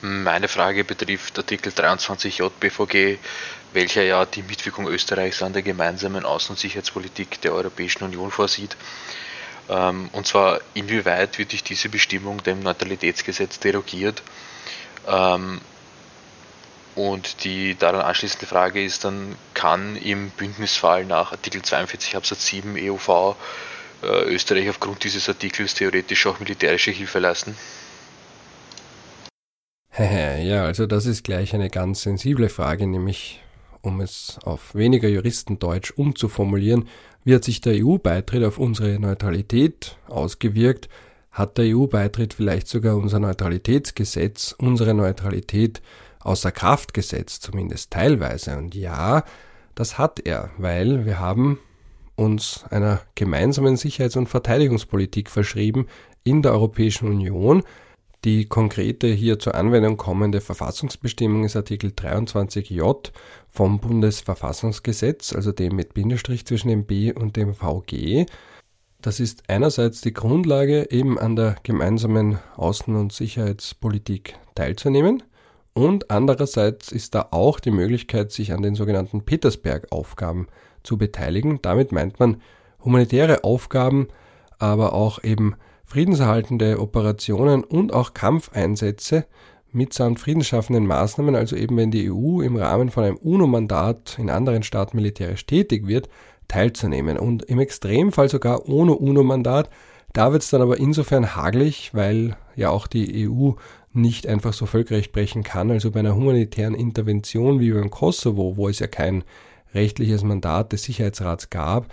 Meine 0.00 0.48
Frage 0.48 0.82
betrifft 0.82 1.38
Artikel 1.38 1.70
23 1.70 2.38
JBVG, 2.38 3.18
welcher 3.74 4.02
ja 4.02 4.24
die 4.24 4.42
Mitwirkung 4.42 4.88
Österreichs 4.88 5.42
an 5.42 5.52
der 5.52 5.62
gemeinsamen 5.62 6.24
Außen- 6.24 6.50
und 6.50 6.58
Sicherheitspolitik 6.58 7.42
der 7.42 7.52
Europäischen 7.52 8.04
Union 8.04 8.30
vorsieht. 8.30 8.76
Ähm, 9.68 10.08
und 10.12 10.26
zwar, 10.26 10.60
inwieweit 10.74 11.38
wird 11.38 11.52
durch 11.52 11.64
diese 11.64 11.88
Bestimmung 11.88 12.42
dem 12.42 12.60
Neutralitätsgesetz 12.60 13.58
derogiert? 13.60 14.22
Ähm, 15.06 15.60
und 16.94 17.44
die 17.44 17.74
daran 17.74 18.02
anschließende 18.02 18.46
Frage 18.46 18.84
ist 18.84 19.04
dann, 19.04 19.34
kann 19.52 19.96
im 19.96 20.30
Bündnisfall 20.30 21.04
nach 21.04 21.32
Artikel 21.32 21.62
42 21.62 22.16
Absatz 22.16 22.46
7 22.46 22.76
EUV 22.76 23.36
äh, 24.02 24.06
Österreich 24.32 24.68
aufgrund 24.68 25.02
dieses 25.02 25.28
Artikels 25.28 25.74
theoretisch 25.74 26.26
auch 26.26 26.38
militärische 26.38 26.92
Hilfe 26.92 27.18
leisten? 27.18 27.56
ja, 29.98 30.64
also 30.64 30.86
das 30.86 31.06
ist 31.06 31.24
gleich 31.24 31.54
eine 31.54 31.70
ganz 31.70 32.02
sensible 32.02 32.48
Frage, 32.48 32.86
nämlich 32.86 33.40
um 33.80 34.00
es 34.00 34.38
auf 34.44 34.74
weniger 34.74 35.08
Juristendeutsch 35.08 35.92
umzuformulieren, 35.96 36.88
wie 37.24 37.34
hat 37.34 37.44
sich 37.44 37.60
der 37.60 37.82
EU-Beitritt 37.82 38.44
auf 38.44 38.58
unsere 38.58 38.98
Neutralität 38.98 39.96
ausgewirkt? 40.08 40.88
Hat 41.30 41.58
der 41.58 41.74
EU-Beitritt 41.74 42.34
vielleicht 42.34 42.68
sogar 42.68 42.96
unser 42.96 43.18
Neutralitätsgesetz, 43.18 44.54
unsere 44.58 44.94
Neutralität 44.94 45.82
außer 46.20 46.52
Kraft 46.52 46.94
gesetzt, 46.94 47.42
zumindest 47.42 47.90
teilweise? 47.90 48.56
Und 48.56 48.74
ja, 48.74 49.24
das 49.74 49.98
hat 49.98 50.20
er, 50.20 50.50
weil 50.58 51.06
wir 51.06 51.18
haben 51.18 51.58
uns 52.14 52.64
einer 52.70 53.00
gemeinsamen 53.14 53.76
Sicherheits- 53.76 54.16
und 54.16 54.28
Verteidigungspolitik 54.28 55.30
verschrieben 55.30 55.86
in 56.22 56.42
der 56.42 56.52
Europäischen 56.52 57.08
Union, 57.08 57.64
die 58.24 58.46
konkrete 58.46 59.08
hier 59.08 59.38
zur 59.38 59.54
Anwendung 59.54 59.98
kommende 59.98 60.40
Verfassungsbestimmung 60.40 61.44
ist 61.44 61.56
Artikel 61.56 61.90
23j 61.90 63.10
vom 63.50 63.80
Bundesverfassungsgesetz, 63.80 65.34
also 65.34 65.52
dem 65.52 65.76
mit 65.76 65.92
Bindestrich 65.92 66.46
zwischen 66.46 66.68
dem 66.68 66.86
B 66.86 67.12
und 67.12 67.36
dem 67.36 67.54
VG. 67.54 68.24
Das 69.02 69.20
ist 69.20 69.50
einerseits 69.50 70.00
die 70.00 70.14
Grundlage, 70.14 70.90
eben 70.90 71.18
an 71.18 71.36
der 71.36 71.56
gemeinsamen 71.62 72.38
Außen- 72.56 72.98
und 72.98 73.12
Sicherheitspolitik 73.12 74.38
teilzunehmen. 74.54 75.22
Und 75.74 76.10
andererseits 76.10 76.90
ist 76.92 77.14
da 77.14 77.28
auch 77.30 77.60
die 77.60 77.72
Möglichkeit, 77.72 78.32
sich 78.32 78.54
an 78.54 78.62
den 78.62 78.74
sogenannten 78.74 79.26
Petersberg-Aufgaben 79.26 80.46
zu 80.82 80.96
beteiligen. 80.96 81.58
Damit 81.60 81.92
meint 81.92 82.18
man 82.18 82.40
humanitäre 82.82 83.44
Aufgaben, 83.44 84.08
aber 84.58 84.94
auch 84.94 85.22
eben 85.22 85.56
friedenserhaltende 85.84 86.80
Operationen 86.80 87.64
und 87.64 87.92
auch 87.92 88.14
Kampfeinsätze 88.14 89.26
mitsamt 89.74 90.20
friedensschaffenden 90.20 90.86
Maßnahmen, 90.86 91.34
also 91.34 91.56
eben 91.56 91.76
wenn 91.76 91.90
die 91.90 92.10
EU 92.10 92.40
im 92.40 92.56
Rahmen 92.56 92.90
von 92.90 93.04
einem 93.04 93.16
UNO-Mandat 93.16 94.18
in 94.18 94.30
anderen 94.30 94.62
Staaten 94.62 94.96
militärisch 94.96 95.46
tätig 95.46 95.86
wird, 95.86 96.08
teilzunehmen. 96.48 97.18
Und 97.18 97.42
im 97.44 97.58
Extremfall 97.58 98.28
sogar 98.28 98.68
ohne 98.68 98.94
UNO-Mandat. 98.94 99.70
Da 100.12 100.30
wird 100.30 100.42
es 100.42 100.50
dann 100.50 100.62
aber 100.62 100.78
insofern 100.78 101.34
haglich, 101.34 101.92
weil 101.92 102.36
ja 102.54 102.70
auch 102.70 102.86
die 102.86 103.28
EU 103.28 103.52
nicht 103.92 104.28
einfach 104.28 104.52
so 104.52 104.66
Völkerrecht 104.66 105.12
brechen 105.12 105.42
kann. 105.42 105.72
Also 105.72 105.90
bei 105.90 106.00
einer 106.00 106.14
humanitären 106.14 106.74
Intervention 106.74 107.58
wie 107.58 107.72
beim 107.72 107.90
Kosovo, 107.90 108.56
wo 108.56 108.68
es 108.68 108.78
ja 108.78 108.86
kein 108.86 109.24
rechtliches 109.74 110.22
Mandat 110.22 110.72
des 110.72 110.84
Sicherheitsrats 110.84 111.50
gab 111.50 111.88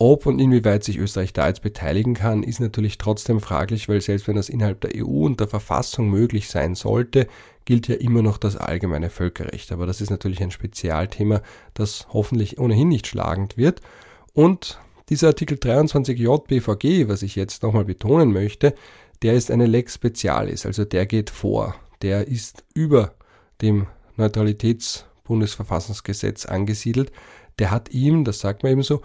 ob 0.00 0.24
und 0.24 0.40
inwieweit 0.40 0.82
sich 0.82 0.96
Österreich 0.96 1.34
da 1.34 1.46
jetzt 1.46 1.60
beteiligen 1.60 2.14
kann, 2.14 2.42
ist 2.42 2.58
natürlich 2.58 2.96
trotzdem 2.96 3.38
fraglich, 3.38 3.86
weil 3.86 4.00
selbst 4.00 4.28
wenn 4.28 4.36
das 4.36 4.48
innerhalb 4.48 4.80
der 4.80 4.92
EU 4.96 5.26
und 5.26 5.40
der 5.40 5.46
Verfassung 5.46 6.08
möglich 6.08 6.48
sein 6.48 6.74
sollte, 6.74 7.26
gilt 7.66 7.86
ja 7.86 7.96
immer 7.96 8.22
noch 8.22 8.38
das 8.38 8.56
allgemeine 8.56 9.10
Völkerrecht. 9.10 9.72
Aber 9.72 9.84
das 9.84 10.00
ist 10.00 10.08
natürlich 10.08 10.42
ein 10.42 10.52
Spezialthema, 10.52 11.42
das 11.74 12.06
hoffentlich 12.14 12.58
ohnehin 12.58 12.88
nicht 12.88 13.08
schlagend 13.08 13.58
wird. 13.58 13.82
Und 14.32 14.80
dieser 15.10 15.26
Artikel 15.28 15.58
23j 15.58 16.46
BVG, 16.46 17.08
was 17.08 17.22
ich 17.22 17.36
jetzt 17.36 17.62
nochmal 17.62 17.84
betonen 17.84 18.32
möchte, 18.32 18.74
der 19.20 19.34
ist 19.34 19.50
eine 19.50 19.66
Lex 19.66 19.96
Specialis, 19.96 20.64
also 20.64 20.86
der 20.86 21.04
geht 21.04 21.28
vor. 21.28 21.74
Der 22.00 22.26
ist 22.26 22.64
über 22.72 23.12
dem 23.60 23.86
Neutralitätsbundesverfassungsgesetz 24.16 26.46
angesiedelt. 26.46 27.12
Der 27.58 27.70
hat 27.70 27.92
ihm, 27.92 28.24
das 28.24 28.40
sagt 28.40 28.62
man 28.62 28.72
eben 28.72 28.82
so, 28.82 29.02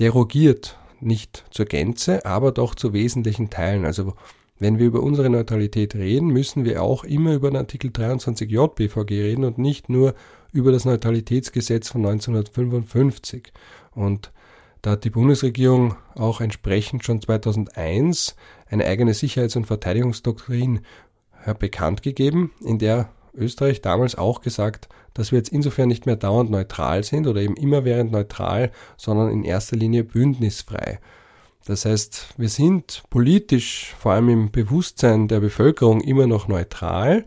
derogiert, 0.00 0.78
nicht 1.00 1.44
zur 1.50 1.66
Gänze, 1.66 2.24
aber 2.26 2.52
doch 2.52 2.74
zu 2.74 2.92
wesentlichen 2.92 3.50
Teilen. 3.50 3.84
Also 3.84 4.14
wenn 4.58 4.78
wir 4.78 4.86
über 4.86 5.02
unsere 5.02 5.30
Neutralität 5.30 5.94
reden, 5.94 6.28
müssen 6.28 6.64
wir 6.64 6.82
auch 6.82 7.04
immer 7.04 7.34
über 7.34 7.50
den 7.50 7.56
Artikel 7.56 7.90
23j 7.90 8.74
BVG 8.74 9.10
reden 9.22 9.44
und 9.44 9.58
nicht 9.58 9.88
nur 9.88 10.14
über 10.52 10.72
das 10.72 10.84
Neutralitätsgesetz 10.84 11.88
von 11.88 12.04
1955. 12.04 13.52
Und 13.94 14.32
da 14.82 14.92
hat 14.92 15.04
die 15.04 15.10
Bundesregierung 15.10 15.96
auch 16.14 16.40
entsprechend 16.40 17.04
schon 17.04 17.20
2001 17.20 18.36
eine 18.68 18.86
eigene 18.86 19.14
Sicherheits- 19.14 19.56
und 19.56 19.66
Verteidigungsdoktrin 19.66 20.80
bekannt 21.58 22.02
gegeben, 22.02 22.52
in 22.62 22.78
der 22.78 23.10
Österreich 23.34 23.80
damals 23.80 24.16
auch 24.16 24.40
gesagt, 24.40 24.88
dass 25.14 25.32
wir 25.32 25.38
jetzt 25.38 25.52
insofern 25.52 25.88
nicht 25.88 26.06
mehr 26.06 26.16
dauernd 26.16 26.50
neutral 26.50 27.04
sind 27.04 27.26
oder 27.26 27.40
eben 27.40 27.56
immerwährend 27.56 28.12
neutral, 28.12 28.70
sondern 28.96 29.30
in 29.30 29.44
erster 29.44 29.76
Linie 29.76 30.04
bündnisfrei. 30.04 31.00
Das 31.66 31.84
heißt, 31.84 32.34
wir 32.36 32.48
sind 32.48 33.02
politisch, 33.10 33.94
vor 33.98 34.12
allem 34.12 34.28
im 34.28 34.50
Bewusstsein 34.50 35.28
der 35.28 35.40
Bevölkerung, 35.40 36.00
immer 36.00 36.26
noch 36.26 36.48
neutral, 36.48 37.26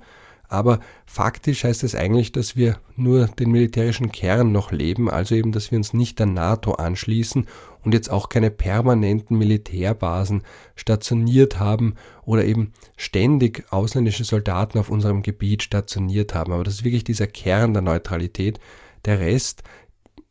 aber 0.54 0.80
faktisch 1.08 1.64
heißt 1.64 1.84
es 1.84 1.96
eigentlich, 1.96 2.32
dass 2.32 2.56
wir 2.56 2.78
nur 2.96 3.26
den 3.26 3.50
militärischen 3.50 4.12
Kern 4.12 4.52
noch 4.52 4.72
leben, 4.72 5.10
also 5.10 5.34
eben, 5.34 5.52
dass 5.52 5.72
wir 5.72 5.78
uns 5.80 5.94
nicht 5.94 6.20
der 6.20 6.28
NATO 6.28 6.74
anschließen 6.74 7.48
und 7.84 7.94
jetzt 7.94 8.12
auch 8.12 8.30
keine 8.30 8.52
permanenten 8.52 9.36
Militärbasen 9.38 10.44
stationiert 10.76 11.60
haben 11.60 11.96
oder 12.24 12.46
eben 12.46 12.72
ständig 12.98 13.66
ausländische 13.72 14.24
Soldaten 14.24 14.78
auf 14.78 14.92
unserem 14.92 15.24
Gebiet 15.24 15.64
stationiert 15.64 16.36
haben. 16.36 16.54
Aber 16.54 16.64
das 16.64 16.76
ist 16.76 16.84
wirklich 16.84 17.04
dieser 17.04 17.28
Kern 17.28 17.74
der 17.74 17.82
Neutralität. 17.82 18.60
Der 19.06 19.20
Rest, 19.20 19.64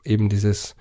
eben 0.04 0.28
dieses 0.28 0.76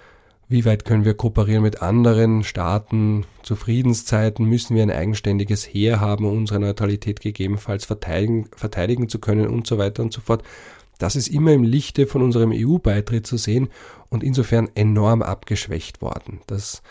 wie 0.51 0.65
weit 0.65 0.83
können 0.83 1.05
wir 1.05 1.13
kooperieren 1.13 1.63
mit 1.63 1.81
anderen 1.81 2.43
Staaten? 2.43 3.25
Zu 3.41 3.55
Friedenszeiten 3.55 4.45
müssen 4.45 4.75
wir 4.75 4.83
ein 4.83 4.91
eigenständiges 4.91 5.65
Heer 5.65 6.01
haben, 6.01 6.25
um 6.25 6.37
unsere 6.37 6.59
Neutralität 6.59 7.21
gegebenenfalls 7.21 7.85
verteidigen, 7.85 8.49
verteidigen 8.55 9.07
zu 9.07 9.19
können 9.19 9.47
und 9.47 9.65
so 9.65 9.77
weiter 9.77 10.03
und 10.03 10.11
so 10.11 10.19
fort. 10.19 10.43
Das 10.99 11.15
ist 11.15 11.29
immer 11.29 11.53
im 11.53 11.63
Lichte 11.63 12.05
von 12.05 12.21
unserem 12.21 12.51
EU-Beitritt 12.53 13.25
zu 13.25 13.37
sehen 13.37 13.69
und 14.09 14.23
insofern 14.23 14.69
enorm 14.75 15.21
abgeschwächt 15.21 16.01
worden. 16.01 16.41
Das 16.47 16.83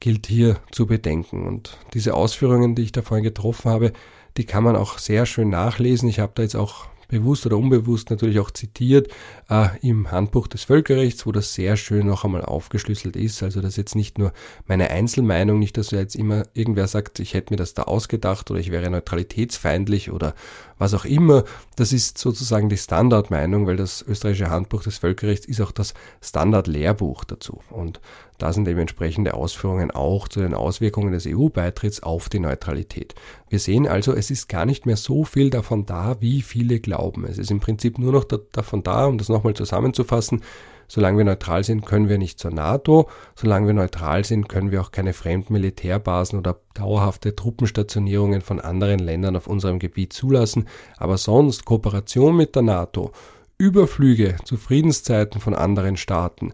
gilt 0.00 0.26
hier 0.26 0.58
zu 0.72 0.86
bedenken. 0.86 1.46
Und 1.46 1.78
diese 1.94 2.12
Ausführungen, 2.12 2.74
die 2.74 2.82
ich 2.82 2.92
da 2.92 3.02
vorhin 3.02 3.24
getroffen 3.24 3.70
habe, 3.70 3.92
die 4.36 4.44
kann 4.44 4.64
man 4.64 4.76
auch 4.76 4.98
sehr 4.98 5.26
schön 5.26 5.48
nachlesen. 5.48 6.08
Ich 6.08 6.18
habe 6.18 6.32
da 6.34 6.42
jetzt 6.42 6.56
auch 6.56 6.86
bewusst 7.08 7.46
oder 7.46 7.56
unbewusst 7.56 8.10
natürlich 8.10 8.40
auch 8.40 8.50
zitiert 8.50 9.08
äh, 9.48 9.68
im 9.80 10.10
Handbuch 10.10 10.46
des 10.48 10.64
Völkerrechts, 10.64 11.26
wo 11.26 11.32
das 11.32 11.54
sehr 11.54 11.76
schön 11.76 12.06
noch 12.06 12.24
einmal 12.24 12.44
aufgeschlüsselt 12.44 13.16
ist. 13.16 13.42
Also 13.42 13.60
das 13.60 13.70
ist 13.70 13.76
jetzt 13.76 13.94
nicht 13.94 14.18
nur 14.18 14.32
meine 14.66 14.90
Einzelmeinung, 14.90 15.58
nicht, 15.58 15.76
dass 15.76 15.90
jetzt 15.90 16.16
immer 16.16 16.44
irgendwer 16.54 16.88
sagt, 16.88 17.20
ich 17.20 17.34
hätte 17.34 17.52
mir 17.52 17.58
das 17.58 17.74
da 17.74 17.82
ausgedacht 17.82 18.50
oder 18.50 18.60
ich 18.60 18.70
wäre 18.70 18.90
neutralitätsfeindlich 18.90 20.10
oder 20.10 20.34
was 20.78 20.94
auch 20.94 21.04
immer. 21.04 21.44
Das 21.76 21.92
ist 21.92 22.18
sozusagen 22.18 22.68
die 22.68 22.76
Standardmeinung, 22.76 23.66
weil 23.66 23.76
das 23.76 24.02
österreichische 24.02 24.50
Handbuch 24.50 24.82
des 24.82 24.98
Völkerrechts 24.98 25.46
ist 25.46 25.60
auch 25.60 25.72
das 25.72 25.94
Standardlehrbuch 26.20 27.24
dazu. 27.24 27.60
Und 27.70 28.00
da 28.38 28.52
sind 28.52 28.68
eben 28.68 28.80
entsprechende 28.80 29.34
Ausführungen 29.34 29.90
auch 29.90 30.28
zu 30.28 30.40
den 30.40 30.54
Auswirkungen 30.54 31.12
des 31.12 31.26
EU-Beitritts 31.26 32.02
auf 32.02 32.28
die 32.28 32.40
Neutralität. 32.40 33.14
Wir 33.48 33.58
sehen 33.58 33.86
also, 33.86 34.12
es 34.12 34.30
ist 34.30 34.48
gar 34.48 34.66
nicht 34.66 34.84
mehr 34.84 34.96
so 34.96 35.24
viel 35.24 35.50
davon 35.50 35.86
da, 35.86 36.16
wie 36.20 36.42
viele 36.42 36.80
glauben. 36.80 37.24
Es 37.24 37.38
ist 37.38 37.50
im 37.50 37.60
Prinzip 37.60 37.98
nur 37.98 38.12
noch 38.12 38.24
da, 38.24 38.38
davon 38.52 38.82
da, 38.82 39.06
um 39.06 39.16
das 39.16 39.28
nochmal 39.28 39.54
zusammenzufassen, 39.54 40.42
solange 40.88 41.18
wir 41.18 41.24
neutral 41.24 41.64
sind, 41.64 41.84
können 41.84 42.08
wir 42.08 42.18
nicht 42.18 42.38
zur 42.38 42.50
NATO, 42.50 43.08
solange 43.34 43.66
wir 43.66 43.74
neutral 43.74 44.24
sind, 44.24 44.48
können 44.48 44.70
wir 44.70 44.80
auch 44.80 44.90
keine 44.90 45.12
fremden 45.12 45.52
Militärbasen 45.52 46.38
oder 46.38 46.60
dauerhafte 46.74 47.34
Truppenstationierungen 47.34 48.40
von 48.40 48.60
anderen 48.60 48.98
Ländern 48.98 49.36
auf 49.36 49.46
unserem 49.46 49.78
Gebiet 49.78 50.12
zulassen, 50.12 50.68
aber 50.96 51.18
sonst 51.18 51.64
Kooperation 51.64 52.36
mit 52.36 52.54
der 52.54 52.62
NATO, 52.62 53.12
Überflüge 53.58 54.36
zu 54.44 54.56
Friedenszeiten 54.56 55.40
von 55.40 55.54
anderen 55.54 55.96
Staaten, 55.96 56.52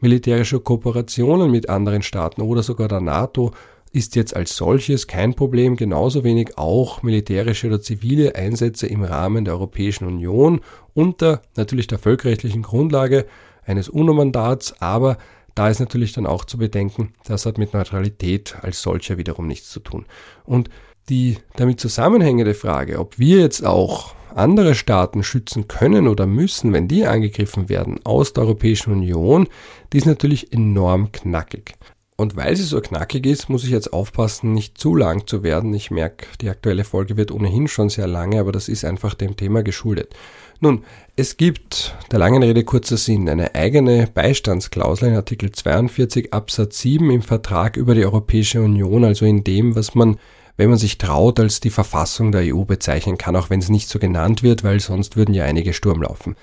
militärische 0.00 0.60
Kooperationen 0.60 1.50
mit 1.50 1.68
anderen 1.68 2.02
Staaten 2.02 2.42
oder 2.42 2.62
sogar 2.62 2.88
der 2.88 3.00
NATO 3.00 3.52
ist 3.94 4.16
jetzt 4.16 4.34
als 4.34 4.56
solches 4.56 5.06
kein 5.06 5.34
Problem, 5.34 5.76
genauso 5.76 6.24
wenig 6.24 6.58
auch 6.58 7.02
militärische 7.04 7.68
oder 7.68 7.80
zivile 7.80 8.34
Einsätze 8.34 8.88
im 8.88 9.04
Rahmen 9.04 9.44
der 9.44 9.54
Europäischen 9.54 10.06
Union 10.06 10.60
unter 10.94 11.42
natürlich 11.54 11.86
der 11.86 11.98
völkerrechtlichen 11.98 12.62
Grundlage 12.62 13.24
eines 13.66 13.88
UNO-Mandats, 13.88 14.80
aber 14.80 15.18
da 15.54 15.68
ist 15.68 15.80
natürlich 15.80 16.12
dann 16.12 16.26
auch 16.26 16.44
zu 16.44 16.58
bedenken, 16.58 17.14
das 17.26 17.46
hat 17.46 17.58
mit 17.58 17.74
Neutralität 17.74 18.56
als 18.62 18.82
solcher 18.82 19.18
wiederum 19.18 19.46
nichts 19.46 19.70
zu 19.70 19.80
tun. 19.80 20.06
Und 20.44 20.68
die 21.08 21.38
damit 21.56 21.80
zusammenhängende 21.80 22.54
Frage, 22.54 22.98
ob 22.98 23.18
wir 23.18 23.40
jetzt 23.40 23.64
auch 23.64 24.14
andere 24.34 24.74
Staaten 24.74 25.22
schützen 25.22 25.68
können 25.68 26.08
oder 26.08 26.26
müssen, 26.26 26.72
wenn 26.72 26.88
die 26.88 27.06
angegriffen 27.06 27.68
werden 27.68 28.00
aus 28.04 28.32
der 28.32 28.44
Europäischen 28.44 28.92
Union, 28.92 29.48
die 29.92 29.98
ist 29.98 30.06
natürlich 30.06 30.52
enorm 30.52 31.12
knackig. 31.12 31.74
Und 32.16 32.36
weil 32.36 32.54
sie 32.54 32.62
so 32.62 32.80
knackig 32.80 33.26
ist, 33.26 33.48
muss 33.48 33.64
ich 33.64 33.70
jetzt 33.70 33.92
aufpassen, 33.92 34.52
nicht 34.52 34.78
zu 34.78 34.94
lang 34.94 35.26
zu 35.26 35.42
werden. 35.42 35.74
Ich 35.74 35.90
merke, 35.90 36.26
die 36.40 36.48
aktuelle 36.48 36.84
Folge 36.84 37.16
wird 37.16 37.32
ohnehin 37.32 37.66
schon 37.66 37.88
sehr 37.88 38.06
lange, 38.06 38.38
aber 38.38 38.52
das 38.52 38.68
ist 38.68 38.84
einfach 38.84 39.14
dem 39.14 39.36
Thema 39.36 39.64
geschuldet. 39.64 40.14
Nun, 40.60 40.84
es 41.16 41.36
gibt, 41.36 41.96
der 42.10 42.18
langen 42.18 42.42
Rede 42.42 42.64
kurzer 42.64 42.96
Sinn, 42.96 43.28
eine 43.28 43.54
eigene 43.54 44.08
Beistandsklausel 44.12 45.08
in 45.08 45.16
Artikel 45.16 45.52
42 45.52 46.32
Absatz 46.32 46.80
7 46.80 47.10
im 47.10 47.22
Vertrag 47.22 47.76
über 47.76 47.94
die 47.94 48.04
Europäische 48.04 48.62
Union, 48.62 49.04
also 49.04 49.26
in 49.26 49.44
dem, 49.44 49.76
was 49.76 49.94
man 49.94 50.18
wenn 50.56 50.70
man 50.70 50.78
sich 50.78 50.98
traut, 50.98 51.40
als 51.40 51.60
die 51.60 51.70
Verfassung 51.70 52.30
der 52.30 52.54
EU 52.54 52.64
bezeichnen 52.64 53.18
kann, 53.18 53.36
auch 53.36 53.50
wenn 53.50 53.60
es 53.60 53.70
nicht 53.70 53.88
so 53.88 53.98
genannt 53.98 54.42
wird, 54.42 54.62
weil 54.62 54.80
sonst 54.80 55.16
würden 55.16 55.34
ja 55.34 55.44
einige 55.44 55.72
Sturm 55.72 56.02
laufen. 56.02 56.36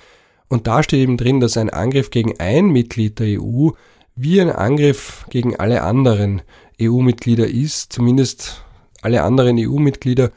Und 0.48 0.66
da 0.66 0.82
steht 0.82 1.00
eben 1.00 1.16
drin, 1.16 1.40
dass 1.40 1.56
ein 1.56 1.70
Angriff 1.70 2.10
gegen 2.10 2.38
ein 2.38 2.68
Mitglied 2.70 3.18
der 3.18 3.40
EU 3.40 3.70
wie 4.14 4.40
ein 4.40 4.50
Angriff 4.50 5.24
gegen 5.30 5.56
alle 5.56 5.82
anderen 5.82 6.42
EU-Mitglieder 6.80 7.48
ist, 7.48 7.92
zumindest 7.92 8.62
alle 9.00 9.22
anderen 9.22 9.58
EU-Mitglieder 9.58 10.30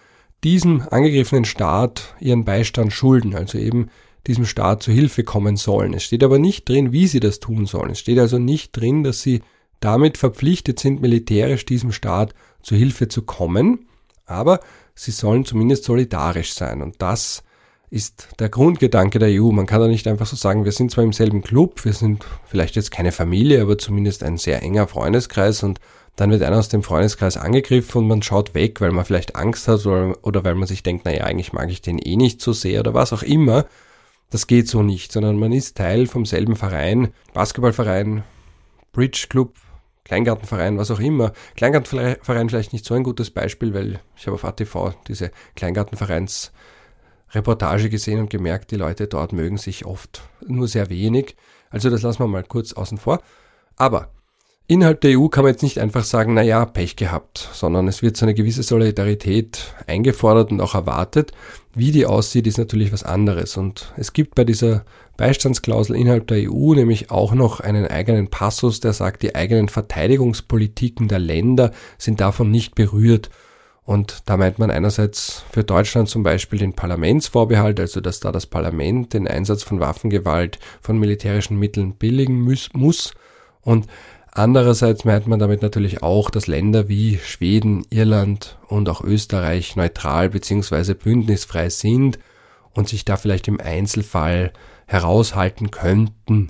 diesem 0.46 0.84
angegriffenen 0.92 1.44
Staat 1.44 2.16
ihren 2.20 2.46
Beistand 2.46 2.94
schulden, 2.94 3.36
also 3.36 3.58
eben 3.58 3.90
diesem 4.28 4.46
Staat 4.46 4.84
zu 4.84 4.92
Hilfe 4.92 5.24
kommen 5.24 5.58
sollen. 5.58 5.94
Es 5.94 6.04
steht 6.04 6.24
aber 6.24 6.38
nicht 6.38 6.70
drin, 6.70 6.92
wie 6.92 7.08
sie 7.08 7.20
das 7.20 7.40
tun 7.40 7.66
sollen. 7.66 7.92
Es 7.92 8.00
steht 8.00 8.20
also 8.20 8.38
nicht 8.38 8.72
drin, 8.72 9.04
dass 9.04 9.24
sie 9.24 9.42
damit 9.80 10.18
verpflichtet 10.20 10.80
sind, 10.80 11.02
militärisch 11.02 11.66
diesem 11.66 11.92
Staat 11.92 12.36
zu 12.62 12.76
Hilfe 12.76 13.08
zu 13.08 13.24
kommen, 13.24 13.88
aber 14.28 14.60
sie 14.94 15.12
sollen 15.12 15.46
zumindest 15.46 15.84
solidarisch 15.84 16.54
sein. 16.54 16.84
Und 16.84 17.02
das 17.02 17.44
ist 17.90 18.28
der 18.40 18.50
Grundgedanke 18.50 19.18
der 19.18 19.42
EU. 19.42 19.52
Man 19.52 19.66
kann 19.66 19.82
da 19.82 19.88
nicht 19.88 20.08
einfach 20.08 20.28
so 20.28 20.36
sagen, 20.36 20.64
wir 20.64 20.72
sind 20.72 20.92
zwar 20.92 21.04
im 21.04 21.14
selben 21.14 21.42
Club, 21.42 21.86
wir 21.86 21.94
sind 21.94 22.24
vielleicht 22.46 22.76
jetzt 22.76 22.92
keine 22.92 23.12
Familie, 23.12 23.62
aber 23.62 23.78
zumindest 23.80 24.24
ein 24.24 24.38
sehr 24.38 24.62
enger 24.62 24.88
Freundeskreis 24.88 25.64
und 25.64 25.80
dann 26.16 26.32
wird 26.32 26.44
einer 26.44 26.58
aus 26.58 26.70
dem 26.70 26.84
Freundeskreis 26.84 27.38
angegriffen 27.38 28.00
und 28.00 28.08
man 28.08 28.22
schaut 28.22 28.54
weg, 28.54 28.80
weil 28.80 28.92
man 28.92 29.06
vielleicht 29.06 29.36
Angst 29.36 29.68
hat 29.68 29.86
oder, 29.86 30.18
oder 30.22 30.44
weil 30.44 30.56
man 30.56 30.68
sich 30.68 30.84
denkt, 30.84 31.06
naja, 31.06 31.26
eigentlich 31.26 31.54
mag 31.54 31.70
ich 31.70 31.82
den 31.82 32.00
eh 32.00 32.16
nicht 32.16 32.42
so 32.42 32.54
sehr 32.54 32.80
oder 32.80 32.94
was 32.94 33.12
auch 33.12 33.24
immer. 33.24 33.66
Das 34.30 34.48
geht 34.48 34.68
so 34.68 34.82
nicht, 34.82 35.12
sondern 35.12 35.38
man 35.38 35.52
ist 35.52 35.78
Teil 35.78 36.08
vom 36.08 36.26
selben 36.26 36.56
Verein, 36.56 37.10
Basketballverein, 37.34 38.24
Bridge 38.92 39.28
Club, 39.30 39.56
Kleingartenverein, 40.06 40.78
was 40.78 40.92
auch 40.92 41.00
immer. 41.00 41.34
Kleingartenverein 41.56 42.50
vielleicht 42.50 42.74
nicht 42.74 42.86
so 42.86 42.94
ein 42.94 43.04
gutes 43.04 43.32
Beispiel, 43.32 43.74
weil 43.74 44.00
ich 44.16 44.26
habe 44.28 44.36
auf 44.36 44.46
ATV 44.46 44.94
diese 45.08 45.32
Kleingartenvereins 45.56 46.52
Reportage 47.32 47.90
gesehen 47.90 48.20
und 48.20 48.30
gemerkt, 48.30 48.72
die 48.72 48.78
Leute 48.78 49.08
dort 49.08 49.34
mögen 49.34 49.58
sich 49.58 49.86
oft 49.86 50.22
nur 50.46 50.68
sehr 50.68 50.90
wenig. 50.90 51.36
Also 51.70 51.90
das 51.90 52.04
lassen 52.04 52.20
wir 52.20 52.28
mal 52.28 52.44
kurz 52.44 52.72
außen 52.74 52.98
vor. 52.98 53.22
Aber 53.76 54.12
innerhalb 54.68 55.02
der 55.02 55.20
EU 55.20 55.28
kann 55.28 55.44
man 55.44 55.54
jetzt 55.54 55.64
nicht 55.64 55.80
einfach 55.80 56.04
sagen, 56.04 56.34
na 56.34 56.42
ja, 56.42 56.66
Pech 56.66 56.96
gehabt, 56.96 57.50
sondern 57.54 57.88
es 57.88 58.02
wird 58.02 58.18
so 58.18 58.26
eine 58.26 58.34
gewisse 58.34 58.64
Solidarität 58.64 59.74
eingefordert 59.88 60.52
und 60.52 60.62
auch 60.62 60.76
erwartet. 60.76 61.32
Wie 61.74 61.92
die 61.92 62.06
aussieht, 62.06 62.48
ist 62.48 62.58
natürlich 62.58 62.92
was 62.92 63.04
anderes. 63.04 63.58
Und 63.58 63.94
es 63.98 64.14
gibt 64.14 64.36
bei 64.36 64.44
dieser 64.44 64.86
Beistandsklausel 65.18 65.96
innerhalb 65.96 66.28
der 66.28 66.52
EU 66.52 66.74
nämlich 66.74 67.12
auch 67.12 67.34
noch 67.34 67.60
einen 67.60 67.86
eigenen 67.86 68.30
Passus, 68.30 68.80
der 68.80 68.94
sagt, 68.94 69.22
die 69.24 69.36
eigenen 69.36 69.70
Verteidigungspolitiken 69.70 71.08
der 71.08 71.20
Länder 71.20 71.72
sind 71.98 72.20
davon 72.20 72.52
nicht 72.52 72.76
berührt. 72.76 73.30
Und 73.84 74.24
da 74.26 74.36
meint 74.36 74.58
man 74.58 74.72
einerseits 74.72 75.44
für 75.52 75.64
Deutschland 75.64 76.10
zum 76.10 76.24
Beispiel 76.24 76.58
den 76.58 76.74
Parlamentsvorbehalt, 76.74 77.80
also 77.80 78.02
dass 78.02 78.20
da 78.20 78.32
das 78.32 78.48
Parlament 78.48 79.14
den 79.14 79.28
Einsatz 79.28 79.62
von 79.62 79.80
Waffengewalt, 79.80 80.58
von 80.82 80.98
militärischen 80.98 81.60
Mitteln 81.60 81.94
billigen 81.94 82.42
muss. 82.42 83.12
Und 83.62 83.86
andererseits 84.36 85.06
meint 85.06 85.28
man 85.28 85.40
damit 85.40 85.62
natürlich 85.62 86.04
auch, 86.04 86.30
dass 86.30 86.48
Länder 86.48 86.88
wie 86.88 87.18
Schweden, 87.18 87.86
Irland 87.90 88.58
und 88.68 88.88
auch 88.90 89.02
Österreich 89.02 89.76
neutral 89.76 90.30
bzw. 90.30 90.94
bündnisfrei 90.94 91.70
sind 91.70 92.20
und 92.74 92.88
sich 92.88 93.06
da 93.06 93.18
vielleicht 93.18 93.48
im 93.48 93.60
Einzelfall 93.60 94.54
heraushalten 94.86 95.72
könnten. 95.72 96.50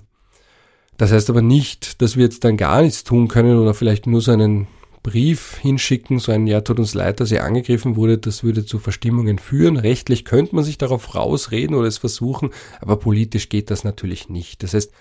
Das 0.98 1.12
heißt 1.12 1.30
aber 1.30 1.42
nicht, 1.42 2.02
dass 2.02 2.16
wir 2.16 2.24
jetzt 2.24 2.44
dann 2.44 2.58
gar 2.58 2.82
nichts 2.82 3.04
tun 3.04 3.28
können 3.28 3.58
oder 3.58 3.74
vielleicht 3.74 4.08
nur 4.08 4.22
so 4.22 4.32
einen 4.32 4.68
Brief 5.04 5.58
hinschicken, 5.58 6.18
so 6.18 6.32
ein 6.32 6.48
Ja, 6.48 6.62
tut 6.62 6.80
uns 6.80 6.96
leid, 6.96 7.20
dass 7.20 7.32
ihr 7.32 7.44
angegriffen 7.44 7.96
wurde, 7.96 8.18
das 8.18 8.44
würde 8.44 8.66
zu 8.66 8.80
Verstimmungen 8.80 9.38
führen. 9.38 9.78
Rechtlich 9.78 10.26
könnte 10.26 10.56
man 10.56 10.64
sich 10.64 10.80
darauf 10.80 11.14
rausreden 11.14 11.76
oder 11.76 11.88
es 11.88 12.00
versuchen, 12.00 12.50
aber 12.82 12.98
politisch 12.98 13.50
geht 13.50 13.70
das 13.70 13.84
natürlich 13.84 14.30
nicht. 14.30 14.64
Das 14.64 14.74
heißt, 14.74 14.92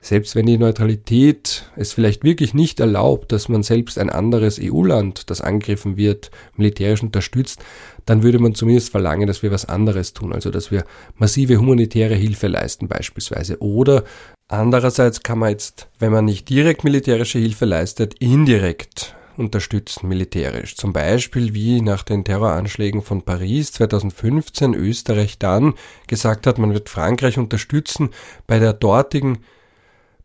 selbst 0.00 0.36
wenn 0.36 0.46
die 0.46 0.58
Neutralität 0.58 1.70
es 1.76 1.92
vielleicht 1.92 2.22
wirklich 2.22 2.54
nicht 2.54 2.78
erlaubt, 2.78 3.32
dass 3.32 3.48
man 3.48 3.62
selbst 3.62 3.98
ein 3.98 4.10
anderes 4.10 4.60
EU-Land, 4.62 5.28
das 5.28 5.40
angegriffen 5.40 5.96
wird, 5.96 6.30
militärisch 6.56 7.02
unterstützt, 7.02 7.60
dann 8.06 8.22
würde 8.22 8.38
man 8.38 8.54
zumindest 8.54 8.90
verlangen, 8.90 9.26
dass 9.26 9.42
wir 9.42 9.50
was 9.50 9.64
anderes 9.64 10.14
tun, 10.14 10.32
also 10.32 10.50
dass 10.50 10.70
wir 10.70 10.84
massive 11.16 11.58
humanitäre 11.58 12.14
Hilfe 12.14 12.46
leisten 12.46 12.86
beispielsweise. 12.86 13.60
Oder 13.60 14.04
andererseits 14.46 15.22
kann 15.22 15.40
man 15.40 15.50
jetzt, 15.50 15.88
wenn 15.98 16.12
man 16.12 16.24
nicht 16.24 16.48
direkt 16.48 16.84
militärische 16.84 17.38
Hilfe 17.38 17.64
leistet, 17.64 18.14
indirekt 18.20 19.16
unterstützen 19.36 20.08
militärisch. 20.08 20.76
Zum 20.76 20.92
Beispiel 20.92 21.54
wie 21.54 21.80
nach 21.80 22.02
den 22.02 22.24
Terroranschlägen 22.24 23.02
von 23.02 23.22
Paris 23.22 23.72
2015 23.72 24.74
Österreich 24.74 25.38
dann 25.38 25.74
gesagt 26.06 26.46
hat, 26.46 26.58
man 26.58 26.72
wird 26.72 26.88
Frankreich 26.88 27.38
unterstützen 27.38 28.10
bei 28.46 28.58
der 28.58 28.72
dortigen, 28.72 29.38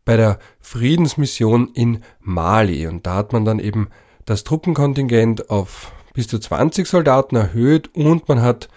bei 0.05 0.17
der 0.17 0.39
Friedensmission 0.59 1.69
in 1.73 2.03
Mali. 2.19 2.87
Und 2.87 3.05
da 3.05 3.15
hat 3.15 3.33
man 3.33 3.45
dann 3.45 3.59
eben 3.59 3.89
das 4.25 4.43
Truppenkontingent 4.43 5.49
auf 5.49 5.91
bis 6.13 6.27
zu 6.27 6.39
20 6.39 6.87
Soldaten 6.87 7.35
erhöht 7.35 7.89
und 7.95 8.27
man 8.27 8.41
hat 8.41 8.69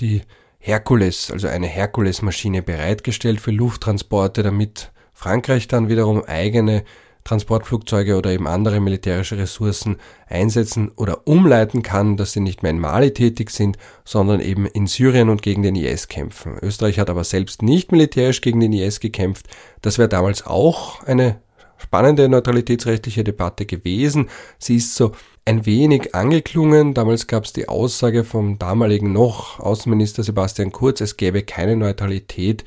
die 0.00 0.22
Herkules, 0.58 1.30
also 1.30 1.48
eine 1.48 1.66
Herkules-Maschine 1.66 2.62
bereitgestellt 2.62 3.40
für 3.40 3.50
Lufttransporte, 3.50 4.42
damit 4.42 4.92
Frankreich 5.12 5.68
dann 5.68 5.88
wiederum 5.88 6.24
eigene 6.24 6.84
Transportflugzeuge 7.24 8.16
oder 8.16 8.30
eben 8.30 8.46
andere 8.46 8.80
militärische 8.80 9.38
Ressourcen 9.38 9.96
einsetzen 10.28 10.92
oder 10.96 11.26
umleiten 11.26 11.82
kann, 11.82 12.16
dass 12.16 12.32
sie 12.32 12.40
nicht 12.40 12.62
mehr 12.62 12.70
in 12.70 12.78
Mali 12.78 13.12
tätig 13.12 13.50
sind, 13.50 13.78
sondern 14.04 14.40
eben 14.40 14.66
in 14.66 14.86
Syrien 14.86 15.30
und 15.30 15.42
gegen 15.42 15.62
den 15.62 15.74
IS 15.74 16.08
kämpfen. 16.08 16.58
Österreich 16.60 16.98
hat 16.98 17.08
aber 17.08 17.24
selbst 17.24 17.62
nicht 17.62 17.92
militärisch 17.92 18.42
gegen 18.42 18.60
den 18.60 18.74
IS 18.74 19.00
gekämpft. 19.00 19.46
Das 19.80 19.98
wäre 19.98 20.08
damals 20.08 20.46
auch 20.46 21.02
eine 21.04 21.40
spannende 21.78 22.28
neutralitätsrechtliche 22.28 23.24
Debatte 23.24 23.66
gewesen. 23.66 24.28
Sie 24.58 24.76
ist 24.76 24.94
so 24.94 25.12
ein 25.44 25.66
wenig 25.66 26.14
angeklungen. 26.14 26.94
Damals 26.94 27.26
gab 27.26 27.44
es 27.44 27.52
die 27.52 27.68
Aussage 27.68 28.24
vom 28.24 28.58
damaligen 28.58 29.12
noch 29.12 29.60
Außenminister 29.60 30.22
Sebastian 30.22 30.72
Kurz, 30.72 31.00
es 31.00 31.16
gäbe 31.16 31.42
keine 31.42 31.76
Neutralität 31.76 32.64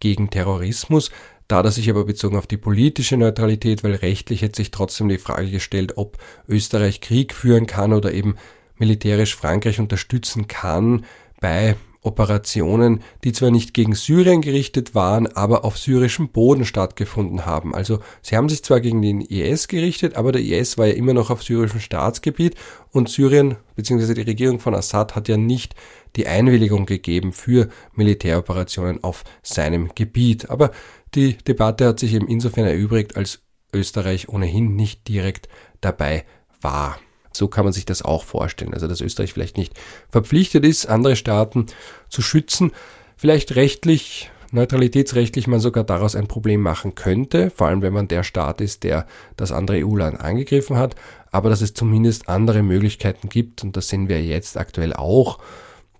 gegen 0.00 0.30
Terrorismus. 0.30 1.10
Da 1.48 1.62
das 1.62 1.76
sich 1.76 1.88
aber 1.88 2.04
bezogen 2.04 2.36
auf 2.36 2.46
die 2.46 2.58
politische 2.58 3.16
Neutralität, 3.16 3.82
weil 3.82 3.94
rechtlich 3.94 4.42
hätte 4.42 4.58
sich 4.58 4.70
trotzdem 4.70 5.08
die 5.08 5.16
Frage 5.16 5.50
gestellt, 5.50 5.94
ob 5.96 6.18
Österreich 6.46 7.00
Krieg 7.00 7.32
führen 7.32 7.66
kann 7.66 7.94
oder 7.94 8.12
eben 8.12 8.36
militärisch 8.76 9.34
Frankreich 9.34 9.80
unterstützen 9.80 10.46
kann 10.46 11.06
bei 11.40 11.76
Operationen, 12.02 13.02
die 13.24 13.32
zwar 13.32 13.50
nicht 13.50 13.74
gegen 13.74 13.94
Syrien 13.94 14.40
gerichtet 14.40 14.94
waren, 14.94 15.26
aber 15.26 15.64
auf 15.64 15.78
syrischem 15.78 16.28
Boden 16.28 16.64
stattgefunden 16.64 17.44
haben. 17.44 17.74
Also 17.74 17.98
sie 18.22 18.36
haben 18.36 18.48
sich 18.48 18.62
zwar 18.62 18.80
gegen 18.80 19.02
den 19.02 19.20
IS 19.20 19.68
gerichtet, 19.68 20.16
aber 20.16 20.32
der 20.32 20.42
IS 20.42 20.78
war 20.78 20.86
ja 20.86 20.94
immer 20.94 21.12
noch 21.12 21.30
auf 21.30 21.42
syrischem 21.42 21.80
Staatsgebiet 21.80 22.54
und 22.92 23.08
Syrien 23.08 23.56
bzw. 23.74 24.14
die 24.14 24.22
Regierung 24.22 24.60
von 24.60 24.74
Assad 24.74 25.16
hat 25.16 25.28
ja 25.28 25.36
nicht 25.36 25.74
die 26.16 26.26
Einwilligung 26.26 26.86
gegeben 26.86 27.32
für 27.32 27.68
Militäroperationen 27.94 29.02
auf 29.02 29.24
seinem 29.42 29.90
Gebiet. 29.94 30.50
Aber 30.50 30.70
die 31.14 31.36
Debatte 31.38 31.86
hat 31.86 32.00
sich 32.00 32.14
eben 32.14 32.28
insofern 32.28 32.66
erübrigt, 32.66 33.16
als 33.16 33.40
Österreich 33.72 34.28
ohnehin 34.28 34.76
nicht 34.76 35.08
direkt 35.08 35.48
dabei 35.80 36.24
war. 36.60 36.98
So 37.32 37.48
kann 37.48 37.64
man 37.64 37.72
sich 37.72 37.86
das 37.86 38.02
auch 38.02 38.24
vorstellen. 38.24 38.74
Also, 38.74 38.88
dass 38.88 39.00
Österreich 39.00 39.32
vielleicht 39.32 39.56
nicht 39.56 39.74
verpflichtet 40.10 40.64
ist, 40.64 40.86
andere 40.86 41.16
Staaten 41.16 41.66
zu 42.08 42.22
schützen, 42.22 42.72
vielleicht 43.16 43.54
rechtlich, 43.54 44.30
neutralitätsrechtlich 44.50 45.46
man 45.46 45.60
sogar 45.60 45.84
daraus 45.84 46.16
ein 46.16 46.26
Problem 46.26 46.62
machen 46.62 46.94
könnte, 46.94 47.50
vor 47.50 47.68
allem 47.68 47.82
wenn 47.82 47.92
man 47.92 48.08
der 48.08 48.24
Staat 48.24 48.60
ist, 48.60 48.82
der 48.82 49.06
das 49.36 49.52
andere 49.52 49.84
EU-Land 49.84 50.20
angegriffen 50.20 50.76
hat, 50.76 50.96
aber 51.30 51.50
dass 51.50 51.60
es 51.60 51.74
zumindest 51.74 52.28
andere 52.28 52.62
Möglichkeiten 52.62 53.28
gibt, 53.28 53.62
und 53.62 53.76
das 53.76 53.88
sehen 53.88 54.08
wir 54.08 54.22
jetzt 54.24 54.56
aktuell 54.56 54.94
auch, 54.94 55.38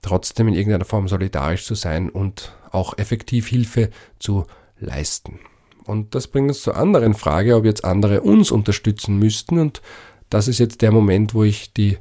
trotzdem 0.01 0.49
in 0.49 0.55
irgendeiner 0.55 0.87
Form 0.87 1.09
solidarisch 1.09 1.65
zu 1.65 1.75
sein 1.75 2.09
und 2.09 2.55
auch 2.71 2.97
effektiv 2.97 3.49
Hilfe 3.49 3.91
zu 4.19 4.47
leisten. 4.81 5.41
Und 5.85 6.15
das 6.15 6.27
bringt 6.27 6.49
uns 6.49 6.63
zur 6.63 6.77
anderen 6.77 7.15
Frage, 7.15 7.57
ob 7.57 7.65
jetzt 7.65 7.85
andere 7.85 8.21
uns 8.21 8.51
unterstützen 8.51 9.19
müssten. 9.19 9.59
Und 9.59 9.81
das 10.29 10.49
ist 10.49 10.59
jetzt 10.59 10.83
der 10.83 10.93
Moment, 10.93 11.35
wo 11.35 11.45
ich 11.45 11.73
die 11.73 11.99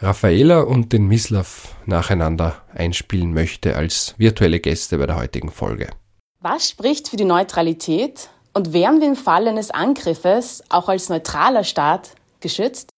Raffaela 0.00 0.60
und 0.60 0.92
den 0.92 1.06
Mislav 1.06 1.74
nacheinander 1.86 2.62
einspielen 2.74 3.32
möchte 3.32 3.76
als 3.76 4.14
virtuelle 4.18 4.60
Gäste 4.60 4.98
bei 4.98 5.06
der 5.06 5.16
heutigen 5.16 5.50
Folge. 5.50 5.88
Was 6.40 6.68
spricht 6.68 7.08
für 7.08 7.16
die 7.16 7.24
Neutralität 7.24 8.28
und 8.52 8.74
wären 8.74 9.00
wir 9.00 9.08
im 9.08 9.16
Fall 9.16 9.48
eines 9.48 9.70
Angriffes 9.70 10.62
auch 10.68 10.88
als 10.90 11.08
neutraler 11.08 11.64
Staat 11.64 12.10
geschützt? 12.40 12.90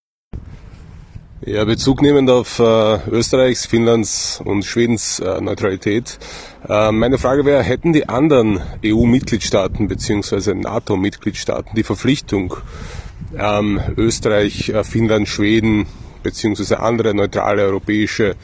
Ja, 1.45 1.65
Bezug 1.67 2.01
nehmend 2.01 2.31
auf 2.31 2.59
äh, 2.61 2.99
Österreichs, 3.11 3.67
Finnlands 3.67 4.41
und 4.43 4.65
Schwedens 4.65 5.21
äh, 5.21 5.39
Neutralität. 5.43 6.19
Äh, 6.67 6.91
meine 6.93 7.19
Frage 7.19 7.45
wäre, 7.45 7.63
hätten 7.63 7.93
die 7.93 8.09
anderen 8.09 8.63
EU-Mitgliedstaaten 8.83 9.87
bzw. 9.87 10.55
NATO-Mitgliedstaaten 10.55 11.77
die 11.77 11.83
Verpflichtung, 11.83 12.57
ähm, 13.39 13.79
Österreich, 13.99 14.71
äh, 14.71 14.83
Finnland, 14.83 15.29
Schweden 15.29 15.85
bzw. 16.23 16.77
andere 16.77 17.13
neutrale 17.15 17.65
europäische 17.65 18.35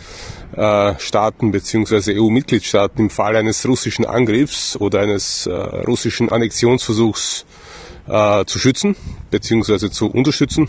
äh, 0.55 0.95
Staaten 0.99 1.51
bzw. 1.51 2.21
EU-Mitgliedstaaten 2.21 3.01
im 3.05 3.11
Fall 3.11 3.37
eines 3.37 3.67
russischen 3.67 4.05
Angriffs 4.05 4.77
oder 4.77 5.01
eines 5.01 5.47
äh, 5.47 5.51
russischen 5.51 6.31
Annexionsversuchs 6.31 7.47
zu 8.05 8.59
schützen 8.59 8.97
bzw. 9.31 9.89
zu 9.89 10.11
unterstützen. 10.11 10.69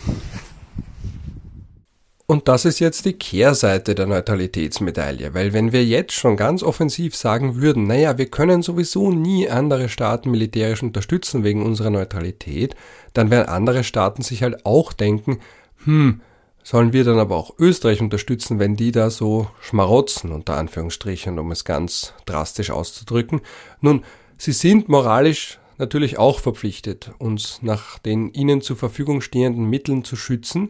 Und 2.25 2.47
das 2.47 2.63
ist 2.63 2.79
jetzt 2.79 3.05
die 3.05 3.13
Kehrseite 3.13 3.95
der 3.95 4.05
Neutralitätsmedaille, 4.05 5.33
weil 5.33 5.51
wenn 5.51 5.73
wir 5.73 5.83
jetzt 5.83 6.13
schon 6.13 6.37
ganz 6.37 6.63
offensiv 6.63 7.17
sagen 7.17 7.57
würden, 7.61 7.85
naja, 7.85 8.17
wir 8.17 8.27
können 8.27 8.61
sowieso 8.61 9.11
nie 9.11 9.49
andere 9.49 9.89
Staaten 9.89 10.31
militärisch 10.31 10.83
unterstützen 10.83 11.43
wegen 11.43 11.65
unserer 11.65 11.89
Neutralität, 11.89 12.75
dann 13.13 13.29
werden 13.29 13.49
andere 13.49 13.83
Staaten 13.83 14.21
sich 14.21 14.41
halt 14.41 14.65
auch 14.65 14.93
denken, 14.93 15.39
hm, 15.83 16.21
sollen 16.63 16.93
wir 16.93 17.03
dann 17.03 17.19
aber 17.19 17.35
auch 17.35 17.55
Österreich 17.59 17.99
unterstützen, 17.99 18.57
wenn 18.57 18.77
die 18.77 18.93
da 18.93 19.09
so 19.09 19.47
schmarotzen, 19.59 20.31
unter 20.31 20.55
Anführungsstrichen, 20.55 21.37
um 21.37 21.51
es 21.51 21.65
ganz 21.65 22.13
drastisch 22.25 22.71
auszudrücken. 22.71 23.41
Nun, 23.81 24.05
sie 24.37 24.53
sind 24.53 24.87
moralisch 24.87 25.59
natürlich 25.77 26.17
auch 26.17 26.39
verpflichtet, 26.39 27.11
uns 27.17 27.59
nach 27.61 27.99
den 27.99 28.31
ihnen 28.31 28.61
zur 28.61 28.77
Verfügung 28.77 29.19
stehenden 29.19 29.69
Mitteln 29.69 30.05
zu 30.05 30.15
schützen, 30.15 30.69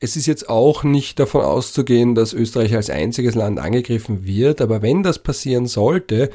es 0.00 0.16
ist 0.16 0.26
jetzt 0.26 0.48
auch 0.48 0.82
nicht 0.82 1.20
davon 1.20 1.42
auszugehen, 1.42 2.14
dass 2.14 2.32
Österreich 2.32 2.74
als 2.74 2.88
einziges 2.88 3.34
Land 3.34 3.58
angegriffen 3.58 4.24
wird, 4.24 4.62
aber 4.62 4.80
wenn 4.80 5.02
das 5.02 5.18
passieren 5.18 5.66
sollte, 5.66 6.30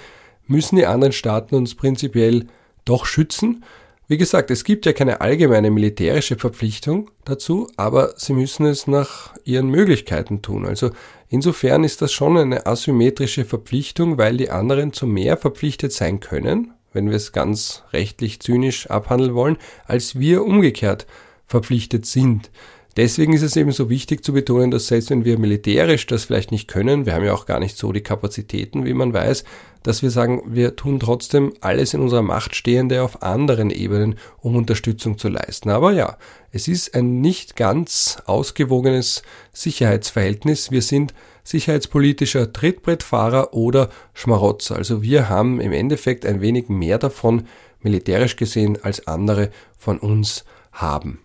müssen 0.47 0.76
die 0.76 0.86
anderen 0.86 1.13
Staaten 1.13 1.55
uns 1.55 1.74
prinzipiell 1.74 2.45
doch 2.86 3.07
schützen. 3.07 3.63
Wie 4.07 4.18
gesagt, 4.18 4.51
es 4.51 4.63
gibt 4.63 4.86
ja 4.86 4.93
keine 4.93 5.20
allgemeine 5.20 5.72
militärische 5.72 6.36
Verpflichtung 6.36 7.09
dazu, 7.24 7.68
aber 7.76 8.13
sie 8.18 8.34
müssen 8.34 8.68
es 8.68 8.86
nach 8.86 9.34
ihren 9.45 9.68
Möglichkeiten 9.70 10.43
tun. 10.43 10.68
Also 10.68 10.91
insofern 11.28 11.84
ist 11.84 12.03
das 12.03 12.13
schon 12.13 12.38
eine 12.38 12.68
asymmetrische 12.68 13.45
Verpflichtung, 13.45 14.20
weil 14.20 14.38
die 14.38 14.51
anderen 14.51 14.93
zu 14.93 15.07
mehr 15.07 15.38
verpflichtet 15.38 15.91
sein 15.91 16.20
können, 16.20 16.72
wenn 16.93 17.09
wir 17.09 17.16
es 17.16 17.32
ganz 17.32 17.82
rechtlich 17.93 18.39
zynisch 18.41 18.91
abhandeln 18.91 19.34
wollen, 19.34 19.57
als 19.88 20.20
wir 20.20 20.45
umgekehrt 20.45 21.07
verpflichtet 21.47 22.05
sind. 22.05 22.51
Deswegen 22.97 23.33
ist 23.33 23.41
es 23.41 23.57
eben 23.57 23.73
so 23.73 23.89
wichtig 23.89 24.23
zu 24.23 24.31
betonen, 24.31 24.71
dass 24.71 24.87
selbst 24.87 25.09
wenn 25.09 25.25
wir 25.25 25.37
militärisch 25.37 26.07
das 26.07 26.23
vielleicht 26.23 26.51
nicht 26.51 26.69
können, 26.69 27.05
wir 27.05 27.13
haben 27.13 27.25
ja 27.25 27.33
auch 27.33 27.45
gar 27.45 27.59
nicht 27.59 27.77
so 27.77 27.91
die 27.91 28.01
Kapazitäten, 28.01 28.85
wie 28.85 28.93
man 28.93 29.13
weiß, 29.13 29.43
dass 29.83 30.01
wir 30.01 30.09
sagen, 30.09 30.41
wir 30.47 30.77
tun 30.77 30.99
trotzdem 31.01 31.53
alles 31.59 31.93
in 31.93 31.99
unserer 31.99 32.21
Macht 32.21 32.55
Stehende 32.55 33.03
auf 33.03 33.21
anderen 33.21 33.69
Ebenen, 33.69 34.15
um 34.39 34.55
Unterstützung 34.55 35.17
zu 35.17 35.27
leisten. 35.27 35.69
Aber 35.69 35.91
ja, 35.91 36.17
es 36.51 36.69
ist 36.69 36.95
ein 36.95 37.19
nicht 37.19 37.57
ganz 37.57 38.17
ausgewogenes 38.25 39.23
Sicherheitsverhältnis. 39.51 40.71
Wir 40.71 40.81
sind 40.81 41.13
sicherheitspolitischer 41.43 42.53
Trittbrettfahrer 42.53 43.53
oder 43.53 43.89
Schmarotzer. 44.13 44.77
Also 44.77 45.03
wir 45.03 45.27
haben 45.27 45.59
im 45.59 45.73
Endeffekt 45.73 46.25
ein 46.25 46.39
wenig 46.39 46.69
mehr 46.69 46.97
davon, 46.97 47.45
militärisch 47.81 48.37
gesehen, 48.37 48.79
als 48.81 49.05
andere 49.05 49.51
von 49.77 49.99
uns 49.99 50.45
haben. 50.71 51.19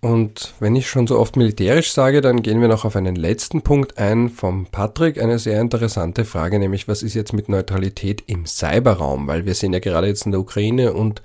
Und 0.00 0.54
wenn 0.60 0.76
ich 0.76 0.88
schon 0.88 1.06
so 1.06 1.18
oft 1.18 1.36
militärisch 1.36 1.92
sage, 1.92 2.22
dann 2.22 2.42
gehen 2.42 2.62
wir 2.62 2.68
noch 2.68 2.86
auf 2.86 2.96
einen 2.96 3.16
letzten 3.16 3.60
Punkt 3.60 3.98
ein 3.98 4.30
vom 4.30 4.64
Patrick. 4.66 5.20
Eine 5.20 5.38
sehr 5.38 5.60
interessante 5.60 6.24
Frage, 6.24 6.58
nämlich 6.58 6.88
was 6.88 7.02
ist 7.02 7.14
jetzt 7.14 7.34
mit 7.34 7.50
Neutralität 7.50 8.24
im 8.26 8.46
Cyberraum? 8.46 9.26
Weil 9.26 9.44
wir 9.44 9.54
sehen 9.54 9.74
ja 9.74 9.78
gerade 9.78 10.06
jetzt 10.06 10.24
in 10.24 10.32
der 10.32 10.40
Ukraine 10.40 10.94
und 10.94 11.20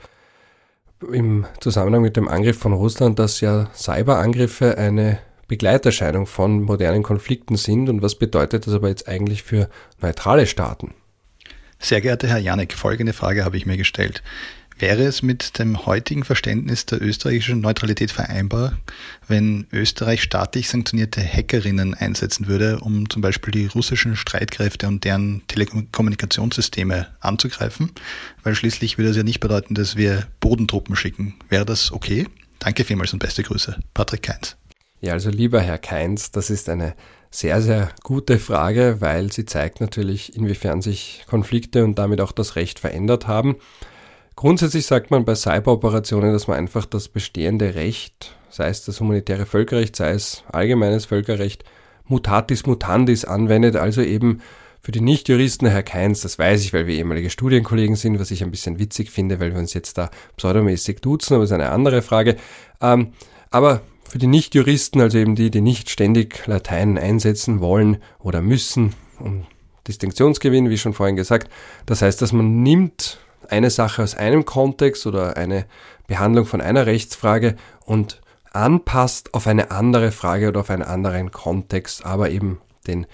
im 1.11 1.45
Zusammenhang 1.61 2.01
mit 2.01 2.17
dem 2.17 2.27
Angriff 2.27 2.57
von 2.57 2.73
Russland, 2.73 3.17
dass 3.17 3.39
ja 3.39 3.69
Cyberangriffe 3.73 4.77
eine 4.77 5.19
Begleiterscheinung 5.47 6.25
von 6.25 6.61
modernen 6.63 7.03
Konflikten 7.03 7.55
sind. 7.55 7.87
Und 7.87 8.01
was 8.01 8.15
bedeutet 8.15 8.67
das 8.67 8.73
aber 8.73 8.89
jetzt 8.89 9.07
eigentlich 9.07 9.43
für 9.43 9.69
neutrale 10.01 10.47
Staaten? 10.47 10.93
Sehr 11.79 12.01
geehrter 12.01 12.27
Herr 12.27 12.39
Janek, 12.39 12.73
folgende 12.73 13.13
Frage 13.13 13.45
habe 13.45 13.57
ich 13.57 13.65
mir 13.65 13.77
gestellt. 13.77 14.23
Wäre 14.77 15.03
es 15.03 15.21
mit 15.21 15.57
dem 15.57 15.85
heutigen 15.85 16.25
Verständnis 16.25 16.85
der 16.85 17.01
österreichischen 17.01 17.61
Neutralität 17.61 18.11
vereinbar, 18.11 18.77
wenn 19.25 19.67
Österreich 19.71 20.21
staatlich 20.21 20.67
sanktionierte 20.67 21.21
Hackerinnen 21.21 21.93
einsetzen 21.93 22.47
würde, 22.47 22.81
um 22.81 23.09
zum 23.09 23.21
Beispiel 23.21 23.51
die 23.51 23.67
russischen 23.67 24.17
Streitkräfte 24.17 24.87
und 24.87 25.05
deren 25.05 25.43
Telekommunikationssysteme 25.47 27.07
anzugreifen? 27.21 27.91
Weil 28.43 28.53
schließlich 28.53 28.97
würde 28.97 29.11
es 29.11 29.17
ja 29.17 29.23
nicht 29.23 29.39
bedeuten, 29.39 29.75
dass 29.75 29.95
wir 29.95 30.27
Bodentruppen 30.41 30.97
schicken. 30.97 31.35
Wäre 31.47 31.65
das 31.65 31.93
okay? 31.93 32.27
Danke 32.59 32.83
vielmals 32.83 33.13
und 33.13 33.19
beste 33.19 33.43
Grüße. 33.43 33.79
Patrick 33.93 34.23
Keins. 34.23 34.57
Ja, 34.99 35.13
also 35.13 35.29
lieber 35.29 35.61
Herr 35.61 35.77
Keins, 35.77 36.31
das 36.31 36.49
ist 36.49 36.67
eine 36.67 36.95
sehr, 37.31 37.61
sehr 37.61 37.91
gute 38.03 38.39
Frage, 38.39 38.97
weil 38.99 39.31
sie 39.31 39.45
zeigt 39.45 39.79
natürlich, 39.79 40.35
inwiefern 40.35 40.81
sich 40.81 41.23
Konflikte 41.27 41.85
und 41.85 41.97
damit 41.97 42.19
auch 42.19 42.33
das 42.33 42.57
Recht 42.57 42.79
verändert 42.79 43.27
haben. 43.27 43.55
Grundsätzlich 44.35 44.85
sagt 44.85 45.11
man 45.11 45.23
bei 45.23 45.35
Cyberoperationen, 45.35 46.33
dass 46.33 46.47
man 46.47 46.57
einfach 46.57 46.85
das 46.85 47.07
bestehende 47.07 47.75
Recht, 47.75 48.35
sei 48.49 48.67
es 48.67 48.83
das 48.83 48.99
humanitäre 48.99 49.45
Völkerrecht, 49.45 49.95
sei 49.95 50.11
es 50.11 50.43
allgemeines 50.51 51.05
Völkerrecht, 51.05 51.63
mutatis 52.05 52.65
mutandis 52.65 53.23
anwendet, 53.23 53.75
also 53.77 54.01
eben 54.01 54.41
für 54.81 54.91
die 54.91 55.01
Nichtjuristen, 55.01 55.67
Herr 55.67 55.81
Keins, 55.81 56.21
das 56.21 56.37
weiß 56.37 56.63
ich, 56.63 56.71
weil 56.71 56.85
wir 56.85 56.95
ehemalige 56.95 57.31
Studienkollegen 57.31 57.95
sind, 57.95 58.19
was 58.19 58.29
ich 58.29 58.43
ein 58.43 58.51
bisschen 58.51 58.77
witzig 58.77 59.09
finde, 59.09 59.39
weil 59.39 59.51
wir 59.53 59.59
uns 59.59 59.73
jetzt 59.73 59.97
da 59.97 60.11
pseudomäßig 60.37 60.99
duzen, 60.99 61.33
aber 61.33 61.45
ist 61.45 61.51
eine 61.51 61.71
andere 61.71 62.03
Frage. 62.03 62.35
Ähm, 62.81 63.13
aber 63.49 63.81
für 64.07 64.19
die 64.19 64.27
Nichtjuristen, 64.27 65.01
also 65.01 65.17
eben 65.17 65.33
die, 65.33 65.49
die 65.49 65.61
nicht 65.61 65.89
ständig 65.89 66.45
Latein 66.45 66.99
einsetzen 66.99 67.61
wollen 67.61 67.97
oder 68.19 68.41
müssen, 68.41 68.93
um 69.19 69.47
Distinktionsgewinn, 69.87 70.69
wie 70.69 70.77
schon 70.77 70.93
vorhin 70.93 71.15
gesagt, 71.15 71.49
das 71.87 72.03
heißt, 72.03 72.21
dass 72.21 72.31
man 72.31 72.61
nimmt 72.61 73.19
eine 73.49 73.69
Sache 73.69 74.03
aus 74.03 74.15
einem 74.15 74.45
Kontext 74.45 75.05
oder 75.05 75.37
eine 75.37 75.65
Behandlung 76.07 76.45
von 76.45 76.61
einer 76.61 76.85
Rechtsfrage 76.85 77.55
und 77.85 78.21
anpasst 78.53 79.33
auf 79.33 79.47
eine 79.47 79.71
andere 79.71 80.11
Frage 80.11 80.49
oder 80.49 80.61
auf 80.61 80.69
einen 80.69 80.83
anderen 80.83 81.31
Kontext, 81.31 82.05
aber 82.05 82.29
eben 82.29 82.59
den 82.87 83.05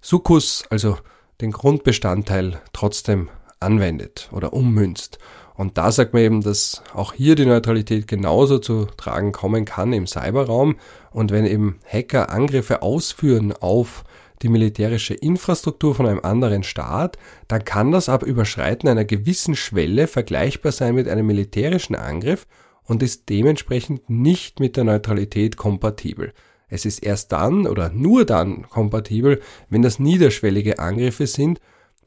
Sukkus, 0.00 0.64
also 0.70 0.98
den 1.40 1.52
Grundbestandteil 1.52 2.60
trotzdem 2.72 3.28
anwendet 3.60 4.28
oder 4.32 4.52
ummünzt. 4.52 5.18
Und 5.54 5.78
da 5.78 5.90
sagt 5.90 6.12
man 6.12 6.22
eben, 6.22 6.42
dass 6.42 6.82
auch 6.94 7.14
hier 7.14 7.34
die 7.34 7.46
Neutralität 7.46 8.06
genauso 8.06 8.58
zu 8.58 8.86
tragen 8.96 9.32
kommen 9.32 9.64
kann 9.64 9.92
im 9.94 10.06
Cyberraum. 10.06 10.76
Und 11.10 11.30
wenn 11.30 11.46
eben 11.46 11.78
Hacker 11.90 12.30
Angriffe 12.30 12.82
ausführen 12.82 13.54
auf 13.58 14.04
die 14.42 14.48
militärische 14.48 15.14
Infrastruktur 15.14 15.94
von 15.94 16.06
einem 16.06 16.20
anderen 16.20 16.62
Staat, 16.62 17.16
dann 17.48 17.64
kann 17.64 17.92
das 17.92 18.08
ab 18.08 18.22
Überschreiten 18.22 18.88
einer 18.88 19.04
gewissen 19.04 19.56
Schwelle 19.56 20.06
vergleichbar 20.06 20.72
sein 20.72 20.94
mit 20.94 21.08
einem 21.08 21.26
militärischen 21.26 21.94
Angriff 21.94 22.46
und 22.84 23.02
ist 23.02 23.28
dementsprechend 23.28 24.08
nicht 24.08 24.60
mit 24.60 24.76
der 24.76 24.84
Neutralität 24.84 25.56
kompatibel. 25.56 26.32
Es 26.68 26.84
ist 26.84 27.00
erst 27.00 27.32
dann 27.32 27.66
oder 27.66 27.90
nur 27.90 28.24
dann 28.24 28.68
kompatibel, 28.68 29.40
wenn 29.68 29.82
das 29.82 29.98
niederschwellige 29.98 30.78
Angriffe 30.78 31.26
sind, 31.26 31.60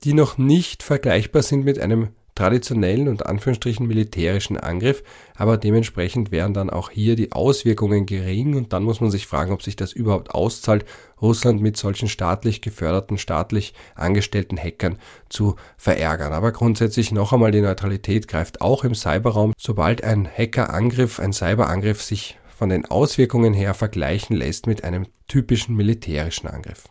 die 0.03 0.13
noch 0.13 0.37
nicht 0.37 0.83
vergleichbar 0.83 1.43
sind 1.43 1.65
mit 1.65 1.79
einem 1.79 2.09
traditionellen 2.39 3.09
und 3.09 3.25
Anführungsstrichen 3.25 3.85
militärischen 3.85 4.55
Angriff, 4.55 5.03
aber 5.35 5.57
dementsprechend 5.57 6.31
wären 6.31 6.53
dann 6.53 6.69
auch 6.69 6.89
hier 6.89 7.17
die 7.17 7.33
Auswirkungen 7.33 8.05
gering 8.05 8.55
und 8.55 8.71
dann 8.71 8.83
muss 8.83 9.01
man 9.01 9.11
sich 9.11 9.27
fragen, 9.27 9.51
ob 9.51 9.61
sich 9.61 9.75
das 9.75 9.91
überhaupt 9.91 10.33
auszahlt, 10.33 10.85
Russland 11.21 11.61
mit 11.61 11.75
solchen 11.75 12.07
staatlich 12.07 12.61
geförderten, 12.61 13.17
staatlich 13.17 13.73
angestellten 13.93 14.57
Hackern 14.57 14.97
zu 15.27 15.57
verärgern. 15.75 16.31
Aber 16.31 16.53
grundsätzlich 16.53 17.11
noch 17.11 17.33
einmal 17.33 17.51
die 17.51 17.59
Neutralität 17.59 18.29
greift 18.29 18.61
auch 18.61 18.85
im 18.85 18.95
Cyberraum, 18.95 19.51
sobald 19.57 20.05
ein 20.05 20.25
Hackerangriff, 20.25 21.19
ein 21.19 21.33
Cyberangriff 21.33 22.01
sich 22.01 22.37
von 22.57 22.69
den 22.69 22.85
Auswirkungen 22.85 23.53
her 23.53 23.73
vergleichen 23.73 24.33
lässt 24.33 24.65
mit 24.65 24.85
einem 24.85 25.07
typischen 25.27 25.75
militärischen 25.75 26.47
Angriff. 26.47 26.85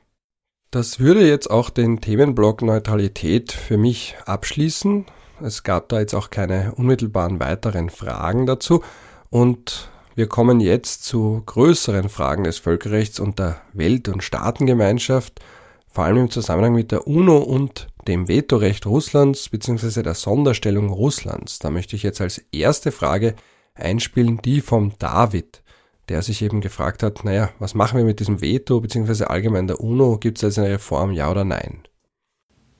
Das 0.70 1.01
würde 1.01 1.26
jetzt 1.26 1.51
auch 1.51 1.70
den 1.70 2.03
Themenblock 2.03 2.61
Neutralität 2.61 3.53
für 3.53 3.78
mich 3.78 4.16
abschließen. 4.26 5.07
Es 5.41 5.62
gab 5.62 5.89
da 5.89 6.01
jetzt 6.01 6.14
auch 6.14 6.30
keine 6.30 6.74
unmittelbaren 6.74 7.39
weiteren 7.39 7.91
Fragen 7.91 8.47
dazu. 8.47 8.82
Und 9.30 9.91
wir 10.14 10.26
kommen 10.26 10.59
jetzt 10.59 11.05
zu 11.05 11.43
größeren 11.47 12.09
Fragen 12.09 12.45
des 12.45 12.59
Völkerrechts 12.59 13.20
und 13.20 13.39
der 13.39 13.61
Welt- 13.72 14.09
und 14.09 14.24
Staatengemeinschaft, 14.24 15.41
vor 15.86 16.05
allem 16.05 16.16
im 16.16 16.30
Zusammenhang 16.30 16.74
mit 16.74 16.91
der 16.91 17.07
UNO 17.07 17.39
und 17.39 17.86
dem 18.09 18.26
Vetorecht 18.26 18.86
Russlands 18.86 19.49
bzw. 19.49 20.03
der 20.03 20.14
Sonderstellung 20.14 20.91
Russlands. 20.91 21.61
Da 21.61 21.70
möchte 21.70 21.95
ich 21.95 22.03
jetzt 22.03 22.20
als 22.20 22.43
erste 22.51 22.91
Frage 22.91 23.34
einspielen, 23.74 24.43
die 24.43 24.61
vom 24.61 24.93
David, 24.99 25.62
der 26.09 26.22
sich 26.22 26.43
eben 26.43 26.61
gefragt 26.61 27.03
hat, 27.03 27.24
naja, 27.24 27.51
was 27.61 27.74
machen 27.74 27.99
wir 27.99 28.05
mit 28.05 28.18
diesem 28.18 28.41
Veto 28.41 28.80
bzw. 28.80 29.24
allgemein 29.24 29.68
der 29.68 29.80
UNO? 29.80 30.18
Gibt 30.18 30.39
es 30.39 30.43
jetzt 30.43 30.59
eine 30.59 30.70
Reform, 30.70 31.12
ja 31.12 31.30
oder 31.30 31.45
nein? 31.45 31.82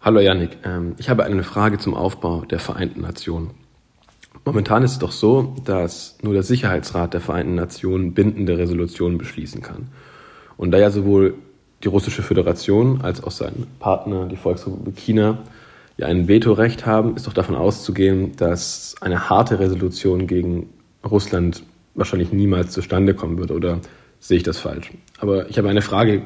Hallo 0.01 0.21
Yannick, 0.21 0.59
ähm, 0.65 0.95
ich 0.99 1.11
habe 1.11 1.25
eine 1.25 1.43
Frage 1.43 1.79
zum 1.79 1.95
Aufbau 1.95 2.45
der 2.45 2.61
Vereinten 2.61 3.01
Nationen. 3.01 3.51
Momentan 4.45 4.85
ist 4.85 4.93
es 4.93 4.99
doch 5.01 5.11
so, 5.11 5.57
dass 5.65 6.19
nur 6.23 6.35
der 6.35 6.45
Sicherheitsrat 6.45 7.15
der 7.15 7.21
Vereinten 7.21 7.57
Nationen 7.57 8.15
bindende 8.15 8.57
Resolutionen 8.59 9.19
beschließen 9.19 9.61
kann. 9.61 9.89
Und 10.57 10.71
da 10.71 10.79
ja 10.79 10.93
sowohl 10.93 11.35
die 11.83 11.89
Russische 11.89 12.23
Föderation 12.23 13.01
als 13.01 13.25
auch 13.25 13.33
sein 13.33 13.67
Partner, 13.81 14.27
die 14.27 14.37
Volksrepublik 14.37 14.97
China, 14.97 15.39
ja 15.97 16.07
ein 16.07 16.29
Vetorecht 16.29 16.87
haben, 16.87 17.17
ist 17.17 17.27
doch 17.27 17.33
davon 17.33 17.57
auszugehen, 17.57 18.37
dass 18.37 18.95
eine 19.01 19.29
harte 19.29 19.59
Resolution 19.59 20.29
gegen 20.29 20.69
Russland 21.05 21.65
wahrscheinlich 21.97 22.33
niemals 22.33 22.71
zustande 22.71 23.15
kommen 23.15 23.37
würde. 23.37 23.55
Oder 23.55 23.81
sehe 24.21 24.37
ich 24.37 24.45
das 24.45 24.59
falsch? 24.59 24.93
Aber 25.19 25.51
ich 25.51 25.59
habe 25.59 25.69
eine 25.69 25.83
Frage, 25.83 26.23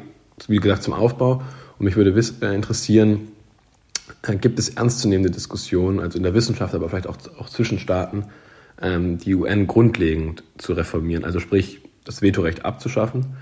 wie 0.46 0.58
gesagt, 0.58 0.82
zum 0.82 0.92
Aufbau. 0.92 1.40
Und 1.78 1.86
mich 1.86 1.96
würde 1.96 2.14
äh, 2.42 2.54
interessieren, 2.54 3.31
gibt 4.22 4.58
es 4.58 4.70
ernstzunehmende 4.70 5.30
Diskussionen, 5.30 6.00
also 6.00 6.16
in 6.16 6.22
der 6.22 6.34
Wissenschaft, 6.34 6.74
aber 6.74 6.88
vielleicht 6.88 7.08
auch, 7.08 7.16
auch 7.38 7.48
zwischen 7.48 7.78
Staaten, 7.78 8.26
ähm, 8.80 9.18
die 9.18 9.34
UN 9.34 9.66
grundlegend 9.66 10.44
zu 10.58 10.72
reformieren, 10.72 11.24
also 11.24 11.40
sprich 11.40 11.80
das 12.04 12.22
Vetorecht 12.22 12.64
abzuschaffen 12.64 13.36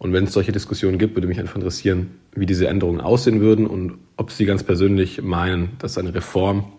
und 0.00 0.14
wenn 0.14 0.24
es 0.24 0.32
solche 0.32 0.50
Diskussionen 0.50 0.96
gibt, 0.96 1.14
würde 1.14 1.28
mich 1.28 1.38
einfach 1.38 1.56
interessieren, 1.56 2.18
wie 2.34 2.46
diese 2.46 2.66
Änderungen 2.66 3.02
aussehen 3.02 3.42
würden 3.42 3.66
und 3.66 3.98
ob 4.16 4.32
Sie 4.32 4.46
ganz 4.46 4.62
persönlich 4.62 5.20
meinen, 5.20 5.76
dass 5.78 5.98
eine 5.98 6.14
Reform 6.14 6.72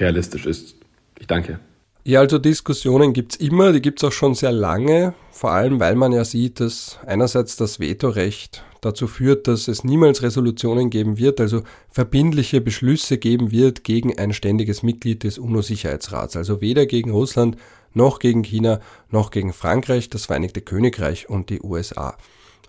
realistisch 0.00 0.46
ist. 0.46 0.74
Ich 1.20 1.28
danke. 1.28 1.60
Ja, 2.02 2.18
also 2.18 2.38
Diskussionen 2.38 3.12
gibt's 3.12 3.36
immer, 3.36 3.72
die 3.72 3.80
gibt's 3.80 4.02
auch 4.02 4.10
schon 4.10 4.34
sehr 4.34 4.50
lange, 4.50 5.14
vor 5.30 5.52
allem 5.52 5.78
weil 5.78 5.94
man 5.94 6.10
ja 6.10 6.24
sieht, 6.24 6.58
dass 6.58 6.98
einerseits 7.06 7.56
das 7.56 7.78
Vetorecht 7.78 8.64
dazu 8.82 9.06
führt, 9.06 9.48
dass 9.48 9.68
es 9.68 9.84
niemals 9.84 10.22
Resolutionen 10.22 10.90
geben 10.90 11.16
wird, 11.16 11.40
also 11.40 11.62
verbindliche 11.88 12.60
Beschlüsse 12.60 13.16
geben 13.16 13.50
wird 13.50 13.84
gegen 13.84 14.18
ein 14.18 14.34
ständiges 14.34 14.82
Mitglied 14.82 15.22
des 15.22 15.38
UNO-Sicherheitsrats, 15.38 16.36
also 16.36 16.60
weder 16.60 16.84
gegen 16.84 17.12
Russland 17.12 17.56
noch 17.94 18.18
gegen 18.18 18.42
China, 18.42 18.80
noch 19.10 19.30
gegen 19.30 19.52
Frankreich, 19.52 20.10
das 20.10 20.26
Vereinigte 20.26 20.60
Königreich 20.60 21.30
und 21.30 21.48
die 21.48 21.62
USA. 21.62 22.16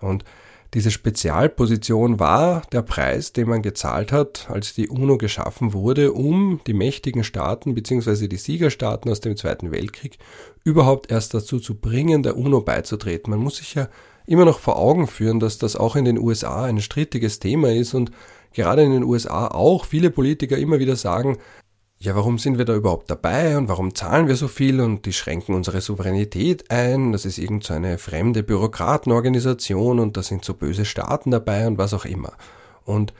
Und 0.00 0.24
diese 0.72 0.90
Spezialposition 0.90 2.18
war 2.18 2.62
der 2.72 2.82
Preis, 2.82 3.32
den 3.32 3.48
man 3.48 3.62
gezahlt 3.62 4.12
hat, 4.12 4.48
als 4.50 4.74
die 4.74 4.88
UNO 4.88 5.18
geschaffen 5.18 5.72
wurde, 5.72 6.12
um 6.12 6.60
die 6.66 6.74
mächtigen 6.74 7.24
Staaten 7.24 7.74
bzw. 7.74 8.28
die 8.28 8.36
Siegerstaaten 8.36 9.10
aus 9.10 9.20
dem 9.20 9.36
Zweiten 9.36 9.70
Weltkrieg 9.70 10.18
überhaupt 10.64 11.10
erst 11.10 11.32
dazu 11.32 11.60
zu 11.60 11.76
bringen, 11.76 12.22
der 12.22 12.36
UNO 12.36 12.60
beizutreten. 12.60 13.30
Man 13.30 13.40
muss 13.40 13.56
sich 13.56 13.74
ja 13.74 13.88
immer 14.26 14.44
noch 14.44 14.58
vor 14.58 14.76
Augen 14.76 15.06
führen, 15.06 15.40
dass 15.40 15.58
das 15.58 15.76
auch 15.76 15.96
in 15.96 16.04
den 16.04 16.18
USA 16.18 16.64
ein 16.64 16.80
strittiges 16.80 17.38
Thema 17.38 17.72
ist 17.72 17.94
und 17.94 18.10
gerade 18.52 18.82
in 18.82 18.92
den 18.92 19.04
USA 19.04 19.48
auch 19.48 19.84
viele 19.84 20.10
Politiker 20.10 20.56
immer 20.56 20.78
wieder 20.78 20.96
sagen, 20.96 21.38
ja, 21.98 22.14
warum 22.14 22.38
sind 22.38 22.58
wir 22.58 22.64
da 22.64 22.74
überhaupt 22.74 23.10
dabei 23.10 23.56
und 23.56 23.68
warum 23.68 23.94
zahlen 23.94 24.28
wir 24.28 24.36
so 24.36 24.48
viel 24.48 24.80
und 24.80 25.06
die 25.06 25.12
schränken 25.12 25.54
unsere 25.54 25.80
Souveränität 25.80 26.70
ein, 26.70 27.12
das 27.12 27.24
ist 27.24 27.38
irgend 27.38 27.64
so 27.64 27.72
eine 27.72 27.98
fremde 27.98 28.42
Bürokratenorganisation 28.42 29.98
und 29.98 30.16
da 30.16 30.22
sind 30.22 30.44
so 30.44 30.54
böse 30.54 30.84
Staaten 30.84 31.30
dabei 31.30 31.66
und 31.66 31.78
was 31.78 31.94
auch 31.94 32.04
immer. 32.04 32.32
Und 32.84 33.14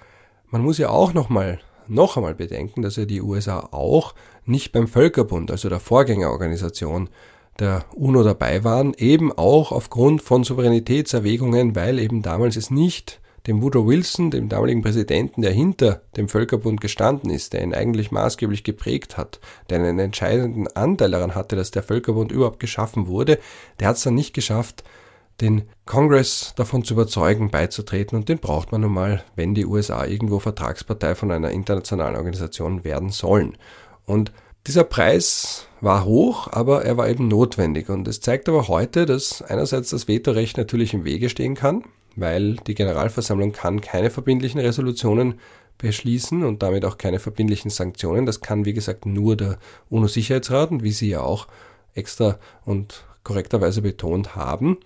man 0.50 0.62
muss 0.62 0.78
ja 0.78 0.90
auch 0.90 1.14
nochmal, 1.14 1.60
noch 1.88 2.16
einmal 2.16 2.34
bedenken, 2.34 2.82
dass 2.82 2.96
ja 2.96 3.06
die 3.06 3.22
USA 3.22 3.68
auch 3.70 4.14
nicht 4.44 4.72
beim 4.72 4.86
Völkerbund, 4.86 5.50
also 5.50 5.68
der 5.68 5.80
Vorgängerorganisation 5.80 7.08
der 7.58 7.84
UNO 7.94 8.22
dabei 8.22 8.64
waren, 8.64 8.94
eben 8.94 9.32
auch 9.32 9.72
aufgrund 9.72 10.22
von 10.22 10.44
Souveränitätserwägungen, 10.44 11.76
weil 11.76 11.98
eben 11.98 12.22
damals 12.22 12.56
es 12.56 12.70
nicht 12.70 13.20
dem 13.46 13.62
Woodrow 13.62 13.86
Wilson, 13.86 14.30
dem 14.30 14.48
damaligen 14.48 14.82
Präsidenten, 14.82 15.42
der 15.42 15.52
hinter 15.52 16.00
dem 16.16 16.28
Völkerbund 16.28 16.80
gestanden 16.80 17.30
ist, 17.30 17.52
der 17.52 17.62
ihn 17.62 17.74
eigentlich 17.74 18.10
maßgeblich 18.10 18.64
geprägt 18.64 19.16
hat, 19.16 19.38
der 19.68 19.80
einen 19.80 19.98
entscheidenden 19.98 20.66
Anteil 20.68 21.10
daran 21.10 21.34
hatte, 21.34 21.54
dass 21.54 21.70
der 21.70 21.82
Völkerbund 21.82 22.32
überhaupt 22.32 22.58
geschaffen 22.58 23.06
wurde, 23.06 23.38
der 23.80 23.88
hat 23.88 23.96
es 23.96 24.02
dann 24.02 24.14
nicht 24.14 24.34
geschafft, 24.34 24.82
den 25.40 25.62
Kongress 25.84 26.54
davon 26.56 26.84
zu 26.84 26.94
überzeugen, 26.94 27.50
beizutreten 27.50 28.16
und 28.16 28.28
den 28.28 28.38
braucht 28.38 28.72
man 28.72 28.80
nun 28.82 28.92
mal, 28.92 29.24
wenn 29.34 29.54
die 29.54 29.66
USA 29.66 30.06
irgendwo 30.06 30.38
Vertragspartei 30.38 31.14
von 31.14 31.30
einer 31.30 31.50
internationalen 31.50 32.16
Organisation 32.16 32.84
werden 32.84 33.10
sollen. 33.10 33.58
Und 34.06 34.32
dieser 34.66 34.84
Preis 34.84 35.66
war 35.80 36.04
hoch, 36.04 36.48
aber 36.50 36.84
er 36.84 36.96
war 36.96 37.08
eben 37.08 37.28
notwendig 37.28 37.90
und 37.90 38.08
es 38.08 38.20
zeigt 38.20 38.48
aber 38.48 38.68
heute, 38.68 39.04
dass 39.04 39.42
einerseits 39.42 39.90
das 39.90 40.08
Vetorecht 40.08 40.56
natürlich 40.56 40.94
im 40.94 41.04
Wege 41.04 41.28
stehen 41.28 41.54
kann, 41.54 41.84
weil 42.16 42.56
die 42.66 42.74
Generalversammlung 42.74 43.52
kann 43.52 43.80
keine 43.80 44.10
verbindlichen 44.10 44.60
Resolutionen 44.60 45.40
beschließen 45.78 46.44
und 46.44 46.62
damit 46.62 46.84
auch 46.84 46.98
keine 46.98 47.18
verbindlichen 47.18 47.70
Sanktionen. 47.70 48.26
Das 48.26 48.40
kann, 48.40 48.64
wie 48.64 48.72
gesagt, 48.72 49.06
nur 49.06 49.36
der 49.36 49.58
UNO-Sicherheitsrat 49.90 50.70
und 50.70 50.82
wie 50.82 50.92
Sie 50.92 51.10
ja 51.10 51.20
auch 51.20 51.48
extra 51.94 52.38
und 52.64 53.04
korrekterweise 53.22 53.82
betont 53.82 54.36
haben. 54.36 54.78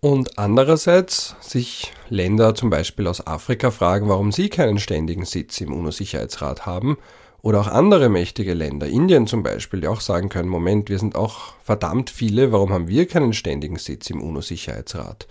Und 0.00 0.38
andererseits 0.38 1.34
sich 1.40 1.92
Länder 2.10 2.54
zum 2.54 2.68
Beispiel 2.68 3.06
aus 3.06 3.26
Afrika 3.26 3.70
fragen, 3.70 4.08
warum 4.08 4.32
sie 4.32 4.50
keinen 4.50 4.78
ständigen 4.78 5.24
Sitz 5.24 5.62
im 5.62 5.72
UNO-Sicherheitsrat 5.72 6.66
haben. 6.66 6.98
Oder 7.44 7.60
auch 7.60 7.66
andere 7.66 8.08
mächtige 8.08 8.54
Länder, 8.54 8.86
Indien 8.86 9.26
zum 9.26 9.42
Beispiel, 9.42 9.82
die 9.82 9.86
auch 9.86 10.00
sagen 10.00 10.30
können, 10.30 10.48
Moment, 10.48 10.88
wir 10.88 10.98
sind 10.98 11.14
auch 11.14 11.52
verdammt 11.62 12.08
viele, 12.08 12.52
warum 12.52 12.72
haben 12.72 12.88
wir 12.88 13.06
keinen 13.06 13.34
ständigen 13.34 13.76
Sitz 13.76 14.08
im 14.08 14.22
UNO-Sicherheitsrat? 14.22 15.28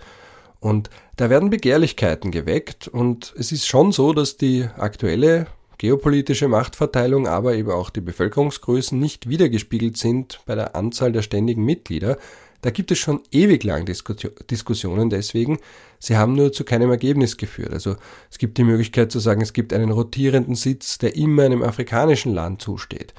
Und 0.60 0.90
da 1.16 1.28
werden 1.28 1.50
Begehrlichkeiten 1.50 2.30
geweckt 2.30 2.86
und 2.86 3.34
es 3.36 3.50
ist 3.50 3.66
schon 3.66 3.90
so, 3.90 4.12
dass 4.12 4.36
die 4.36 4.68
aktuelle 4.76 5.48
geopolitische 5.78 6.46
Machtverteilung, 6.46 7.26
aber 7.26 7.56
eben 7.56 7.72
auch 7.72 7.90
die 7.90 8.00
Bevölkerungsgrößen 8.00 8.96
nicht 8.96 9.28
wiedergespiegelt 9.28 9.96
sind 9.96 10.38
bei 10.46 10.54
der 10.54 10.76
Anzahl 10.76 11.10
der 11.10 11.22
ständigen 11.22 11.64
Mitglieder. 11.64 12.16
Da 12.64 12.70
gibt 12.70 12.90
es 12.90 12.98
schon 12.98 13.20
ewig 13.30 13.62
lang 13.62 13.84
Diskussionen 13.84 15.10
deswegen. 15.10 15.58
Sie 15.98 16.16
haben 16.16 16.32
nur 16.32 16.50
zu 16.50 16.64
keinem 16.64 16.90
Ergebnis 16.90 17.36
geführt. 17.36 17.74
Also 17.74 17.96
es 18.30 18.38
gibt 18.38 18.56
die 18.56 18.64
Möglichkeit 18.64 19.12
zu 19.12 19.18
sagen, 19.18 19.42
es 19.42 19.52
gibt 19.52 19.74
einen 19.74 19.90
rotierenden 19.90 20.54
Sitz, 20.54 20.96
der 20.96 21.14
immer 21.14 21.42
einem 21.42 21.62
afrikanischen 21.62 22.32
Land 22.32 22.62
zusteht. 22.62 23.12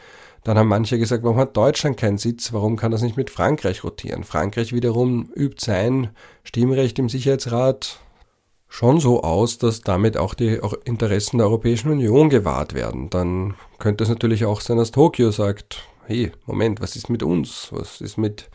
Dann 0.43 0.57
haben 0.57 0.67
manche 0.67 0.97
gesagt, 0.97 1.23
warum 1.23 1.37
hat 1.37 1.55
Deutschland 1.55 1.95
keinen 1.95 2.17
Sitz? 2.17 2.53
Warum 2.53 2.75
kann 2.75 2.91
das 2.91 3.03
nicht 3.03 3.17
mit 3.17 3.29
Frankreich 3.29 3.83
rotieren? 3.83 4.23
Frankreich 4.23 4.73
wiederum 4.73 5.29
übt 5.35 5.63
sein 5.63 6.09
Stimmrecht 6.43 6.97
im 6.97 7.07
Sicherheitsrat 7.07 7.99
schon 8.67 8.99
so 8.99 9.21
aus, 9.21 9.59
dass 9.59 9.81
damit 9.81 10.17
auch 10.17 10.33
die 10.33 10.59
Interessen 10.85 11.37
der 11.37 11.45
Europäischen 11.45 11.91
Union 11.91 12.31
gewahrt 12.31 12.73
werden. 12.73 13.11
Dann 13.11 13.53
könnte 13.77 14.05
es 14.05 14.09
natürlich 14.09 14.43
auch 14.45 14.59
sein, 14.59 14.77
dass 14.77 14.89
Tokio 14.89 15.29
sagt, 15.29 15.83
hey, 16.07 16.31
Moment, 16.47 16.81
was 16.81 16.95
ist 16.95 17.11
mit 17.11 17.21
uns? 17.21 17.67
Was 17.69 18.01
ist 18.01 18.17
mit 18.17 18.49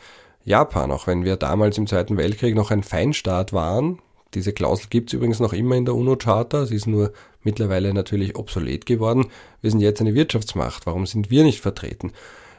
Japan? 0.45 0.91
Auch 0.91 1.07
wenn 1.07 1.24
wir 1.24 1.36
damals 1.36 1.78
im 1.78 1.86
Zweiten 1.86 2.16
Weltkrieg 2.16 2.55
noch 2.55 2.70
ein 2.70 2.82
Feinstaat 2.82 3.53
waren, 3.53 3.99
diese 4.34 4.53
Klausel 4.53 4.86
gibt 4.91 5.11
es 5.11 5.14
übrigens 5.14 5.41
noch 5.41 5.53
immer 5.53 5.76
in 5.76 5.84
der 5.84 5.95
UNO-Charta, 5.95 6.66
sie 6.66 6.76
ist 6.76 6.86
nur 6.86 7.12
mittlerweile 7.43 7.93
natürlich 7.93 8.36
obsolet 8.36 8.86
geworden. 8.86 9.26
Wir 9.61 9.70
sind 9.70 9.80
jetzt 9.80 10.01
eine 10.01 10.14
Wirtschaftsmacht, 10.14 10.86
warum 10.86 11.07
sind 11.07 11.30
wir 11.30 11.43
nicht 11.43 11.61
vertreten? 11.61 12.12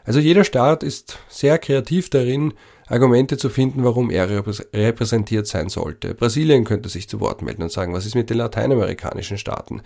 Also 0.03 0.19
jeder 0.19 0.43
Staat 0.43 0.83
ist 0.83 1.19
sehr 1.29 1.57
kreativ 1.59 2.09
darin, 2.09 2.53
Argumente 2.87 3.37
zu 3.37 3.49
finden, 3.49 3.85
warum 3.85 4.09
er 4.09 4.29
repräsentiert 4.29 5.47
sein 5.47 5.69
sollte. 5.69 6.13
Brasilien 6.13 6.65
könnte 6.65 6.89
sich 6.89 7.07
zu 7.07 7.21
Wort 7.21 7.41
melden 7.41 7.61
und 7.63 7.71
sagen, 7.71 7.93
was 7.93 8.05
ist 8.05 8.15
mit 8.15 8.29
den 8.29 8.37
lateinamerikanischen 8.37 9.37
Staaten? 9.37 9.81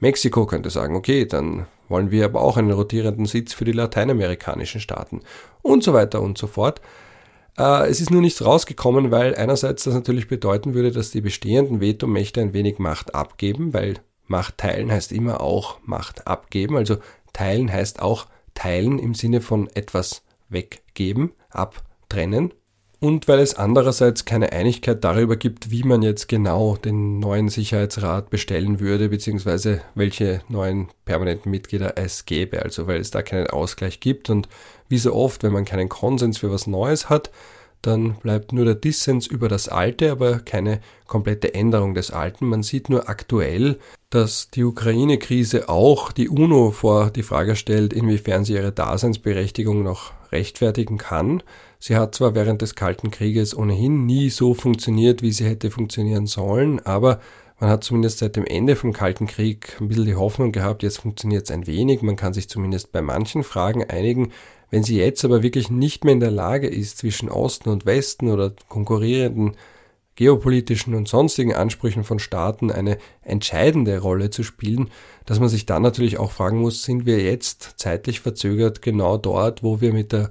Mexiko 0.00 0.46
könnte 0.46 0.70
sagen, 0.70 0.96
okay, 0.96 1.24
dann 1.26 1.66
wollen 1.88 2.10
wir 2.10 2.24
aber 2.24 2.40
auch 2.40 2.56
einen 2.56 2.72
rotierenden 2.72 3.26
Sitz 3.26 3.52
für 3.52 3.64
die 3.64 3.72
lateinamerikanischen 3.72 4.80
Staaten 4.80 5.20
und 5.62 5.84
so 5.84 5.92
weiter 5.92 6.20
und 6.20 6.36
so 6.36 6.48
fort. 6.48 6.80
Äh, 7.58 7.88
es 7.88 8.00
ist 8.00 8.10
nur 8.10 8.22
nichts 8.22 8.44
rausgekommen, 8.44 9.10
weil 9.10 9.34
einerseits 9.34 9.84
das 9.84 9.94
natürlich 9.94 10.28
bedeuten 10.28 10.74
würde, 10.74 10.92
dass 10.92 11.10
die 11.10 11.20
bestehenden 11.20 11.80
Vetomächte 11.80 12.40
ein 12.40 12.52
wenig 12.52 12.78
Macht 12.78 13.14
abgeben, 13.14 13.74
weil 13.74 13.94
Macht 14.26 14.58
teilen 14.58 14.92
heißt 14.92 15.12
immer 15.12 15.40
auch 15.40 15.78
Macht 15.84 16.26
abgeben. 16.26 16.76
Also 16.76 16.98
teilen 17.32 17.72
heißt 17.72 18.00
auch 18.00 18.26
teilen 18.54 18.98
im 18.98 19.14
Sinne 19.14 19.40
von 19.40 19.68
etwas 19.74 20.22
weggeben, 20.48 21.32
abtrennen. 21.50 22.54
Und 23.00 23.28
weil 23.28 23.38
es 23.38 23.54
andererseits 23.54 24.24
keine 24.24 24.50
Einigkeit 24.50 25.04
darüber 25.04 25.36
gibt, 25.36 25.70
wie 25.70 25.84
man 25.84 26.02
jetzt 26.02 26.26
genau 26.26 26.76
den 26.76 27.20
neuen 27.20 27.48
Sicherheitsrat 27.48 28.28
bestellen 28.28 28.80
würde, 28.80 29.08
beziehungsweise 29.08 29.82
welche 29.94 30.42
neuen 30.48 30.88
permanenten 31.04 31.48
Mitglieder 31.50 31.96
es 31.96 32.26
gäbe. 32.26 32.60
Also 32.62 32.88
weil 32.88 33.00
es 33.00 33.12
da 33.12 33.22
keinen 33.22 33.46
Ausgleich 33.46 34.00
gibt 34.00 34.30
und 34.30 34.48
wie 34.88 34.98
so 34.98 35.14
oft, 35.14 35.44
wenn 35.44 35.52
man 35.52 35.64
keinen 35.64 35.88
Konsens 35.88 36.38
für 36.38 36.50
was 36.50 36.66
Neues 36.66 37.08
hat, 37.08 37.30
dann 37.82 38.14
bleibt 38.14 38.52
nur 38.52 38.64
der 38.64 38.74
Dissens 38.74 39.28
über 39.28 39.48
das 39.48 39.68
Alte, 39.68 40.10
aber 40.10 40.40
keine 40.40 40.80
komplette 41.06 41.54
Änderung 41.54 41.94
des 41.94 42.10
Alten. 42.10 42.46
Man 42.46 42.64
sieht 42.64 42.90
nur 42.90 43.08
aktuell, 43.08 43.78
dass 44.10 44.50
die 44.50 44.64
Ukraine-Krise 44.64 45.68
auch 45.68 46.12
die 46.12 46.28
UNO 46.28 46.70
vor 46.70 47.10
die 47.10 47.22
Frage 47.22 47.56
stellt, 47.56 47.92
inwiefern 47.92 48.44
sie 48.44 48.54
ihre 48.54 48.72
Daseinsberechtigung 48.72 49.82
noch 49.82 50.12
rechtfertigen 50.32 50.96
kann. 50.96 51.42
Sie 51.78 51.96
hat 51.96 52.14
zwar 52.14 52.34
während 52.34 52.62
des 52.62 52.74
Kalten 52.74 53.10
Krieges 53.10 53.56
ohnehin 53.56 54.06
nie 54.06 54.30
so 54.30 54.54
funktioniert, 54.54 55.20
wie 55.20 55.32
sie 55.32 55.44
hätte 55.44 55.70
funktionieren 55.70 56.26
sollen, 56.26 56.80
aber 56.84 57.20
man 57.60 57.70
hat 57.70 57.84
zumindest 57.84 58.18
seit 58.18 58.36
dem 58.36 58.46
Ende 58.46 58.76
vom 58.76 58.92
Kalten 58.92 59.26
Krieg 59.26 59.76
ein 59.80 59.88
bisschen 59.88 60.06
die 60.06 60.14
Hoffnung 60.14 60.52
gehabt, 60.52 60.82
jetzt 60.82 61.00
funktioniert 61.00 61.44
es 61.44 61.50
ein 61.50 61.66
wenig, 61.66 62.02
man 62.02 62.16
kann 62.16 62.32
sich 62.32 62.48
zumindest 62.48 62.92
bei 62.92 63.02
manchen 63.02 63.42
Fragen 63.42 63.84
einigen, 63.84 64.32
wenn 64.70 64.84
sie 64.84 64.96
jetzt 64.96 65.24
aber 65.24 65.42
wirklich 65.42 65.70
nicht 65.70 66.04
mehr 66.04 66.12
in 66.12 66.20
der 66.20 66.30
Lage 66.30 66.68
ist, 66.68 66.98
zwischen 66.98 67.28
Osten 67.28 67.68
und 67.68 67.84
Westen 67.84 68.30
oder 68.30 68.52
konkurrierenden 68.68 69.56
geopolitischen 70.18 70.96
und 70.96 71.06
sonstigen 71.06 71.54
Ansprüchen 71.54 72.02
von 72.02 72.18
Staaten 72.18 72.72
eine 72.72 72.98
entscheidende 73.22 74.00
Rolle 74.00 74.30
zu 74.30 74.42
spielen, 74.42 74.90
dass 75.26 75.38
man 75.38 75.48
sich 75.48 75.64
dann 75.64 75.82
natürlich 75.82 76.18
auch 76.18 76.32
fragen 76.32 76.58
muss, 76.58 76.82
sind 76.82 77.06
wir 77.06 77.20
jetzt 77.20 77.74
zeitlich 77.76 78.18
verzögert 78.18 78.82
genau 78.82 79.16
dort, 79.16 79.62
wo 79.62 79.80
wir 79.80 79.92
mit 79.92 80.10
der 80.10 80.30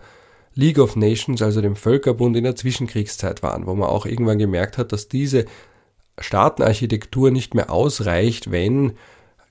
League 0.54 0.80
of 0.80 0.98
Nations, 0.98 1.42
also 1.42 1.62
dem 1.62 1.78
Völkerbund 1.78 2.36
in 2.36 2.44
der 2.44 2.58
Zwischenkriegszeit 2.58 3.44
waren, 3.44 3.66
wo 3.66 3.76
man 3.76 3.88
auch 3.88 4.06
irgendwann 4.06 4.40
gemerkt 4.40 4.78
hat, 4.78 4.92
dass 4.92 5.08
diese 5.08 5.46
Staatenarchitektur 6.20 7.32
nicht 7.32 7.54
mehr 7.54 7.72
ausreicht, 7.72 8.52
wenn 8.52 8.92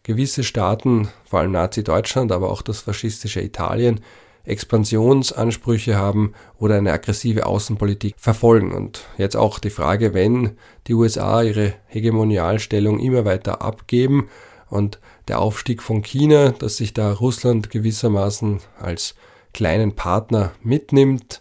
gewisse 0.03 0.45
Staaten, 0.45 1.09
vor 1.25 1.41
allem 1.41 1.53
Nazi-Deutschland, 1.53 2.31
aber 2.31 2.51
auch 2.51 2.61
das 2.61 2.81
faschistische 2.81 3.41
Italien, 3.41 4.03
Expansionsansprüche 4.47 5.97
haben 5.97 6.33
oder 6.59 6.77
eine 6.77 6.93
aggressive 6.93 7.47
Außenpolitik 7.47 8.15
verfolgen. 8.17 8.73
Und 8.73 9.05
jetzt 9.19 9.37
auch 9.37 9.59
die 9.59 9.71
Frage, 9.71 10.15
wenn 10.15 10.53
die 10.87 10.95
USA 10.95 11.43
ihre 11.43 11.75
Hegemonialstellung 11.87 12.99
immer 12.99 13.25
weiter 13.25 13.63
abgeben 13.63 14.29
und 14.71 14.99
der 15.29 15.41
Aufstieg 15.41 15.83
von 15.83 16.03
China, 16.03 16.51
dass 16.51 16.77
sich 16.77 16.95
da 16.95 17.13
Russland 17.13 17.71
gewissermaßen 17.71 18.61
als 18.81 19.15
kleinen 19.53 19.95
Partner 19.95 20.53
mitnimmt, 20.63 21.41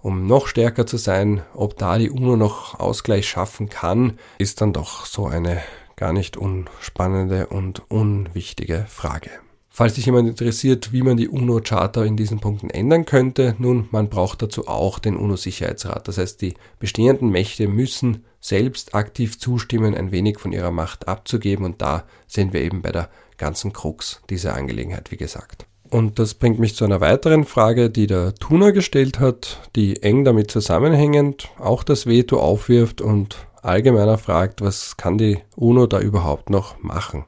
um 0.00 0.26
noch 0.26 0.46
stärker 0.46 0.86
zu 0.86 0.98
sein, 0.98 1.42
ob 1.52 1.76
da 1.78 1.98
die 1.98 2.10
UNO 2.10 2.36
noch 2.36 2.78
Ausgleich 2.78 3.28
schaffen 3.28 3.68
kann, 3.68 4.18
ist 4.38 4.60
dann 4.60 4.72
doch 4.72 5.04
so 5.04 5.26
eine 5.26 5.60
gar 5.96 6.12
nicht 6.12 6.36
unspannende 6.36 7.48
und 7.48 7.90
unwichtige 7.90 8.86
Frage. 8.88 9.30
Falls 9.78 9.96
sich 9.96 10.06
jemand 10.06 10.26
interessiert, 10.26 10.94
wie 10.94 11.02
man 11.02 11.18
die 11.18 11.28
UNO-Charta 11.28 12.02
in 12.02 12.16
diesen 12.16 12.40
Punkten 12.40 12.70
ändern 12.70 13.04
könnte, 13.04 13.56
nun, 13.58 13.88
man 13.90 14.08
braucht 14.08 14.40
dazu 14.40 14.68
auch 14.68 14.98
den 14.98 15.18
UNO-Sicherheitsrat. 15.18 16.08
Das 16.08 16.16
heißt, 16.16 16.40
die 16.40 16.54
bestehenden 16.78 17.28
Mächte 17.28 17.68
müssen 17.68 18.24
selbst 18.40 18.94
aktiv 18.94 19.38
zustimmen, 19.38 19.94
ein 19.94 20.12
wenig 20.12 20.38
von 20.38 20.52
ihrer 20.52 20.70
Macht 20.70 21.08
abzugeben 21.08 21.66
und 21.66 21.82
da 21.82 22.04
sind 22.26 22.54
wir 22.54 22.62
eben 22.62 22.80
bei 22.80 22.90
der 22.90 23.10
ganzen 23.36 23.74
Krux 23.74 24.22
dieser 24.30 24.54
Angelegenheit, 24.54 25.10
wie 25.10 25.18
gesagt. 25.18 25.66
Und 25.90 26.18
das 26.18 26.32
bringt 26.32 26.58
mich 26.58 26.74
zu 26.74 26.86
einer 26.86 27.02
weiteren 27.02 27.44
Frage, 27.44 27.90
die 27.90 28.06
der 28.06 28.34
Tuner 28.34 28.72
gestellt 28.72 29.20
hat, 29.20 29.60
die 29.76 30.02
eng 30.02 30.24
damit 30.24 30.50
zusammenhängend 30.50 31.50
auch 31.58 31.84
das 31.84 32.06
Veto 32.06 32.40
aufwirft 32.40 33.02
und 33.02 33.46
allgemeiner 33.60 34.16
fragt, 34.16 34.62
was 34.62 34.96
kann 34.96 35.18
die 35.18 35.40
UNO 35.54 35.86
da 35.86 36.00
überhaupt 36.00 36.48
noch 36.48 36.82
machen? 36.82 37.26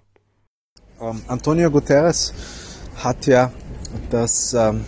Ähm, 1.01 1.22
Antonio 1.28 1.70
Guterres 1.70 2.34
hat 2.96 3.26
ja 3.26 3.53
das 4.11 4.53
ähm, 4.55 4.84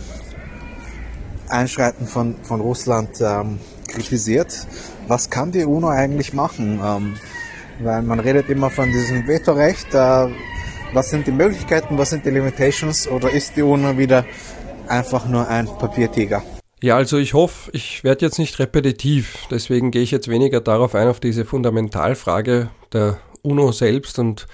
Einschreiten 1.47 2.05
von, 2.05 2.35
von 2.43 2.59
Russland 2.61 3.21
ähm, 3.21 3.59
kritisiert. 3.87 4.67
Was 5.07 5.29
kann 5.29 5.51
die 5.51 5.63
UNO 5.63 5.89
eigentlich 5.89 6.33
machen? 6.33 6.79
Ähm, 6.83 7.13
weil 7.79 8.01
man 8.01 8.19
redet 8.19 8.49
immer 8.49 8.69
von 8.69 8.91
diesem 8.91 9.27
Vetorecht. 9.27 9.93
Äh, 9.93 10.27
was 10.93 11.09
sind 11.09 11.25
die 11.25 11.31
Möglichkeiten, 11.31 11.97
was 11.97 12.09
sind 12.09 12.25
die 12.25 12.31
Limitations 12.31 13.07
oder 13.07 13.31
ist 13.31 13.55
die 13.55 13.61
UNO 13.61 13.97
wieder 13.97 14.25
einfach 14.87 15.25
nur 15.25 15.47
ein 15.47 15.65
Papiertiger? 15.65 16.43
Ja, 16.83 16.97
also 16.97 17.17
ich 17.17 17.33
hoffe, 17.33 17.71
ich 17.73 18.03
werde 18.03 18.25
jetzt 18.25 18.39
nicht 18.39 18.59
repetitiv, 18.59 19.47
deswegen 19.51 19.91
gehe 19.91 20.01
ich 20.01 20.11
jetzt 20.11 20.27
weniger 20.27 20.59
darauf 20.59 20.95
ein, 20.95 21.07
auf 21.07 21.19
diese 21.19 21.45
Fundamentalfrage 21.45 22.71
der 22.91 23.19
UNO 23.43 23.71
selbst 23.71 24.19
und 24.19 24.47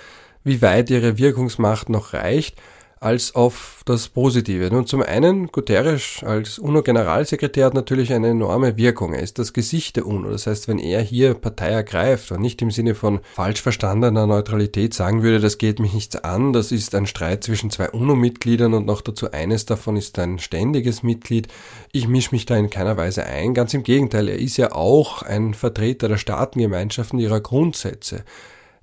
wie 0.43 0.61
weit 0.61 0.89
ihre 0.89 1.17
Wirkungsmacht 1.17 1.89
noch 1.89 2.13
reicht 2.13 2.55
als 2.99 3.35
auf 3.35 3.81
das 3.85 4.09
Positive. 4.09 4.69
Nun 4.71 4.87
zum 4.87 5.01
einen, 5.01 5.47
Guterres 5.47 6.23
als 6.23 6.59
UNO-Generalsekretär 6.59 7.65
hat 7.65 7.73
natürlich 7.73 8.13
eine 8.13 8.29
enorme 8.29 8.77
Wirkung. 8.77 9.13
Er 9.13 9.21
ist 9.21 9.39
das 9.39 9.53
Gesicht 9.53 9.97
der 9.97 10.07
UNO. 10.07 10.31
Das 10.31 10.47
heißt, 10.47 10.67
wenn 10.67 10.79
er 10.79 11.01
hier 11.01 11.33
Partei 11.33 11.69
ergreift 11.69 12.31
und 12.31 12.41
nicht 12.41 12.61
im 12.61 12.71
Sinne 12.71 12.95
von 12.95 13.19
falsch 13.35 13.61
verstandener 13.61 14.25
Neutralität 14.25 14.93
sagen 14.93 15.21
würde, 15.21 15.39
das 15.39 15.57
geht 15.57 15.79
mich 15.79 15.93
nichts 15.93 16.15
an, 16.15 16.53
das 16.53 16.71
ist 16.71 16.95
ein 16.95 17.05
Streit 17.05 17.43
zwischen 17.43 17.69
zwei 17.69 17.89
UNO-Mitgliedern 17.89 18.73
und 18.73 18.85
noch 18.85 19.01
dazu 19.01 19.31
eines 19.31 19.65
davon 19.65 19.95
ist 19.95 20.17
ein 20.19 20.39
ständiges 20.39 21.03
Mitglied. 21.03 21.47
Ich 21.91 22.07
mische 22.07 22.33
mich 22.33 22.45
da 22.45 22.55
in 22.55 22.69
keiner 22.69 22.97
Weise 22.97 23.25
ein. 23.25 23.53
Ganz 23.53 23.73
im 23.73 23.83
Gegenteil, 23.83 24.27
er 24.27 24.39
ist 24.39 24.57
ja 24.57 24.71
auch 24.71 25.21
ein 25.21 25.53
Vertreter 25.53 26.07
der 26.07 26.17
Staatengemeinschaften 26.17 27.19
ihrer 27.19 27.41
Grundsätze. 27.41 28.23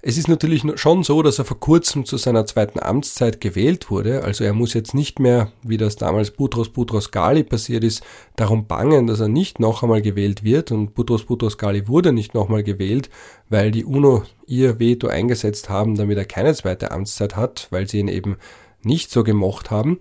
Es 0.07 0.19
ist 0.19 0.29
natürlich 0.29 0.63
schon 0.75 1.03
so, 1.03 1.23
dass 1.23 1.39
er 1.39 1.47
vor 1.47 1.59
kurzem 1.59 2.05
zu 2.05 2.19
seiner 2.19 2.45
zweiten 2.45 2.79
Amtszeit 2.79 3.41
gewählt 3.41 3.91
wurde. 3.91 4.23
Also 4.23 4.45
er 4.45 4.53
muss 4.53 4.75
jetzt 4.75 4.93
nicht 4.93 5.19
mehr, 5.19 5.51
wie 5.63 5.79
das 5.79 5.97
damals 5.97 6.31
Butros 6.31 6.69
Butros 6.69 7.11
Ghali 7.11 7.43
passiert 7.43 7.85
ist, 7.85 8.03
darum 8.37 8.67
bangen, 8.67 9.07
dass 9.07 9.21
er 9.21 9.29
nicht 9.29 9.61
noch 9.61 9.83
einmal 9.83 10.03
gewählt 10.03 10.45
wird. 10.45 10.73
Und 10.73 10.93
Butros 10.93 11.25
Butros 11.25 11.57
Ghali 11.57 11.89
wurde 11.89 12.13
nicht 12.13 12.35
noch 12.35 12.49
einmal 12.49 12.63
gewählt, 12.63 13.09
weil 13.49 13.71
die 13.71 13.87
UNO 13.87 14.25
ihr 14.47 14.79
Veto 14.79 15.09
eingesetzt 15.09 15.71
haben, 15.71 15.95
damit 15.95 16.19
er 16.19 16.27
keine 16.27 16.53
zweite 16.53 16.91
Amtszeit 16.91 17.35
hat, 17.35 17.69
weil 17.71 17.89
sie 17.89 18.01
ihn 18.01 18.09
eben 18.09 18.37
nicht 18.83 19.11
so 19.11 19.25
gemocht 19.25 19.71
haben. 19.71 20.01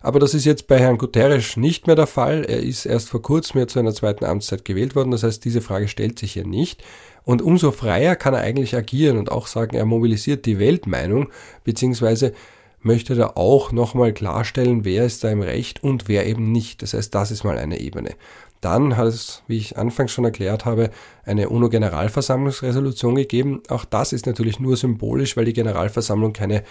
Aber 0.00 0.18
das 0.18 0.32
ist 0.32 0.46
jetzt 0.46 0.66
bei 0.66 0.78
Herrn 0.78 0.96
Guterres 0.96 1.58
nicht 1.58 1.86
mehr 1.86 1.96
der 1.96 2.06
Fall. 2.06 2.44
Er 2.44 2.60
ist 2.60 2.86
erst 2.86 3.10
vor 3.10 3.20
kurzem 3.20 3.60
ja 3.60 3.66
zu 3.66 3.78
einer 3.78 3.92
zweiten 3.92 4.24
Amtszeit 4.24 4.64
gewählt 4.64 4.96
worden. 4.96 5.10
Das 5.10 5.22
heißt, 5.22 5.44
diese 5.44 5.60
Frage 5.60 5.88
stellt 5.88 6.18
sich 6.18 6.32
hier 6.32 6.46
nicht. 6.46 6.82
Und 7.24 7.42
umso 7.42 7.70
freier 7.70 8.16
kann 8.16 8.34
er 8.34 8.40
eigentlich 8.40 8.74
agieren 8.76 9.16
und 9.16 9.30
auch 9.30 9.46
sagen, 9.46 9.76
er 9.76 9.86
mobilisiert 9.86 10.46
die 10.46 10.58
Weltmeinung, 10.58 11.28
beziehungsweise 11.64 12.32
möchte 12.80 13.14
da 13.14 13.32
auch 13.34 13.70
nochmal 13.72 14.12
klarstellen, 14.12 14.84
wer 14.84 15.04
ist 15.04 15.22
da 15.22 15.30
im 15.30 15.40
Recht 15.42 15.82
und 15.84 16.08
wer 16.08 16.26
eben 16.26 16.50
nicht. 16.50 16.82
Das 16.82 16.94
heißt, 16.94 17.14
das 17.14 17.30
ist 17.30 17.44
mal 17.44 17.58
eine 17.58 17.80
Ebene. 17.80 18.10
Dann 18.60 18.96
hat 18.96 19.08
es, 19.08 19.42
wie 19.48 19.58
ich 19.58 19.76
anfangs 19.76 20.12
schon 20.12 20.24
erklärt 20.24 20.64
habe, 20.64 20.90
eine 21.24 21.48
UNO-Generalversammlungsresolution 21.48 23.16
gegeben. 23.16 23.62
Auch 23.68 23.84
das 23.84 24.12
ist 24.12 24.26
natürlich 24.26 24.60
nur 24.60 24.76
symbolisch, 24.76 25.36
weil 25.36 25.44
die 25.44 25.52
Generalversammlung 25.52 26.32
keine 26.32 26.62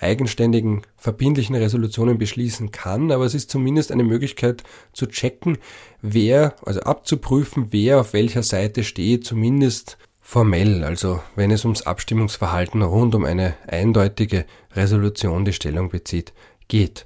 eigenständigen, 0.00 0.82
verbindlichen 0.96 1.54
Resolutionen 1.54 2.18
beschließen 2.18 2.72
kann, 2.72 3.12
aber 3.12 3.24
es 3.24 3.34
ist 3.34 3.50
zumindest 3.50 3.92
eine 3.92 4.04
Möglichkeit 4.04 4.64
zu 4.92 5.06
checken, 5.06 5.58
wer, 6.02 6.54
also 6.64 6.80
abzuprüfen, 6.80 7.68
wer 7.70 8.00
auf 8.00 8.12
welcher 8.12 8.42
Seite 8.42 8.82
steht, 8.82 9.24
zumindest 9.24 9.98
formell, 10.20 10.84
also 10.84 11.20
wenn 11.36 11.50
es 11.50 11.64
ums 11.64 11.82
Abstimmungsverhalten 11.82 12.82
rund 12.82 13.14
um 13.14 13.24
eine 13.24 13.54
eindeutige 13.66 14.46
Resolution 14.74 15.44
die 15.44 15.52
Stellung 15.52 15.90
bezieht, 15.90 16.32
geht. 16.68 17.04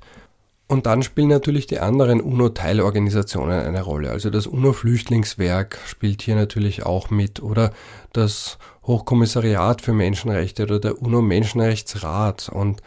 Und 0.67 0.87
dann 0.87 1.03
spielen 1.03 1.29
natürlich 1.29 1.67
die 1.67 1.81
anderen 1.81 2.21
UNO-Teilorganisationen 2.21 3.61
eine 3.61 3.83
Rolle. 3.83 4.11
Also 4.11 4.31
das 4.31 4.47
UNO-Flüchtlingswerk 4.47 5.79
spielt 5.87 6.23
hier 6.23 6.37
natürlich 6.37 6.85
auch 6.85 7.11
mit 7.11 7.43
oder 7.43 7.73
das 8.13 8.59
Hochkommissariat 8.87 9.81
für 9.81 9.93
Menschenrechte 9.93 10.65
oder 10.65 10.79
der 10.79 11.01
UNO-Menschenrechtsrat. 11.01 12.49
Und 12.49 12.83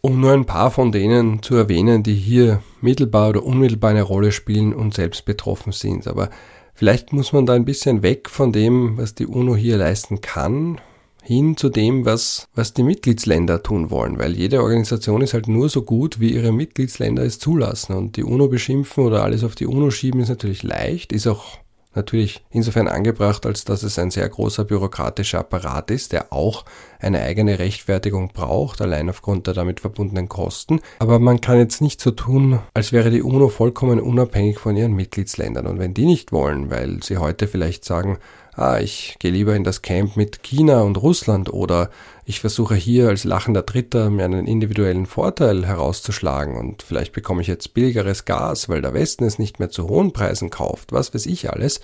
um 0.00 0.20
nur 0.20 0.32
ein 0.32 0.46
paar 0.46 0.70
von 0.70 0.90
denen 0.90 1.42
zu 1.42 1.54
erwähnen, 1.54 2.02
die 2.02 2.14
hier 2.14 2.62
mittelbar 2.80 3.30
oder 3.30 3.44
unmittelbar 3.44 3.90
eine 3.90 4.02
Rolle 4.02 4.32
spielen 4.32 4.74
und 4.74 4.94
selbst 4.94 5.24
betroffen 5.24 5.72
sind. 5.72 6.08
Aber 6.08 6.28
vielleicht 6.74 7.12
muss 7.12 7.32
man 7.32 7.46
da 7.46 7.54
ein 7.54 7.64
bisschen 7.64 8.02
weg 8.02 8.28
von 8.28 8.52
dem, 8.52 8.98
was 8.98 9.14
die 9.14 9.26
UNO 9.26 9.54
hier 9.54 9.76
leisten 9.76 10.20
kann, 10.20 10.80
hin 11.22 11.56
zu 11.56 11.68
dem, 11.68 12.04
was, 12.04 12.48
was 12.56 12.74
die 12.74 12.82
Mitgliedsländer 12.82 13.62
tun 13.62 13.90
wollen, 13.90 14.18
weil 14.18 14.34
jede 14.36 14.60
Organisation 14.60 15.22
ist 15.22 15.34
halt 15.34 15.46
nur 15.46 15.68
so 15.68 15.82
gut, 15.82 16.18
wie 16.18 16.34
ihre 16.34 16.50
Mitgliedsländer 16.50 17.22
es 17.22 17.38
zulassen. 17.38 17.94
Und 17.94 18.16
die 18.16 18.24
UNO 18.24 18.48
beschimpfen 18.48 19.04
oder 19.04 19.22
alles 19.22 19.44
auf 19.44 19.54
die 19.54 19.66
UNO 19.66 19.92
schieben 19.92 20.20
ist 20.20 20.30
natürlich 20.30 20.64
leicht, 20.64 21.12
ist 21.12 21.28
auch 21.28 21.61
natürlich 21.94 22.42
insofern 22.50 22.88
angebracht, 22.88 23.46
als 23.46 23.64
dass 23.64 23.82
es 23.82 23.98
ein 23.98 24.10
sehr 24.10 24.28
großer 24.28 24.64
bürokratischer 24.64 25.40
Apparat 25.40 25.90
ist, 25.90 26.12
der 26.12 26.32
auch 26.32 26.64
eine 27.00 27.20
eigene 27.20 27.58
Rechtfertigung 27.58 28.30
braucht, 28.32 28.80
allein 28.80 29.10
aufgrund 29.10 29.46
der 29.46 29.54
damit 29.54 29.80
verbundenen 29.80 30.28
Kosten. 30.28 30.80
Aber 30.98 31.18
man 31.18 31.40
kann 31.40 31.58
jetzt 31.58 31.80
nicht 31.80 32.00
so 32.00 32.10
tun, 32.12 32.60
als 32.74 32.92
wäre 32.92 33.10
die 33.10 33.22
UNO 33.22 33.48
vollkommen 33.48 34.00
unabhängig 34.00 34.58
von 34.58 34.76
ihren 34.76 34.94
Mitgliedsländern. 34.94 35.66
Und 35.66 35.78
wenn 35.78 35.94
die 35.94 36.06
nicht 36.06 36.32
wollen, 36.32 36.70
weil 36.70 37.02
sie 37.02 37.18
heute 37.18 37.48
vielleicht 37.48 37.84
sagen, 37.84 38.18
ah, 38.54 38.78
ich 38.78 39.16
gehe 39.18 39.30
lieber 39.30 39.54
in 39.56 39.64
das 39.64 39.82
Camp 39.82 40.16
mit 40.16 40.42
China 40.42 40.82
und 40.82 40.96
Russland 40.96 41.52
oder 41.52 41.90
ich 42.24 42.40
versuche 42.40 42.74
hier 42.74 43.08
als 43.08 43.24
lachender 43.24 43.62
Dritter 43.62 44.10
mir 44.10 44.24
einen 44.24 44.46
individuellen 44.46 45.06
Vorteil 45.06 45.66
herauszuschlagen 45.66 46.56
und 46.56 46.82
vielleicht 46.82 47.12
bekomme 47.12 47.42
ich 47.42 47.48
jetzt 47.48 47.74
billigeres 47.74 48.24
Gas, 48.24 48.68
weil 48.68 48.82
der 48.82 48.94
Westen 48.94 49.24
es 49.24 49.38
nicht 49.38 49.58
mehr 49.58 49.70
zu 49.70 49.88
hohen 49.88 50.12
Preisen 50.12 50.50
kauft, 50.50 50.92
was 50.92 51.14
weiß 51.14 51.26
ich 51.26 51.50
alles, 51.50 51.80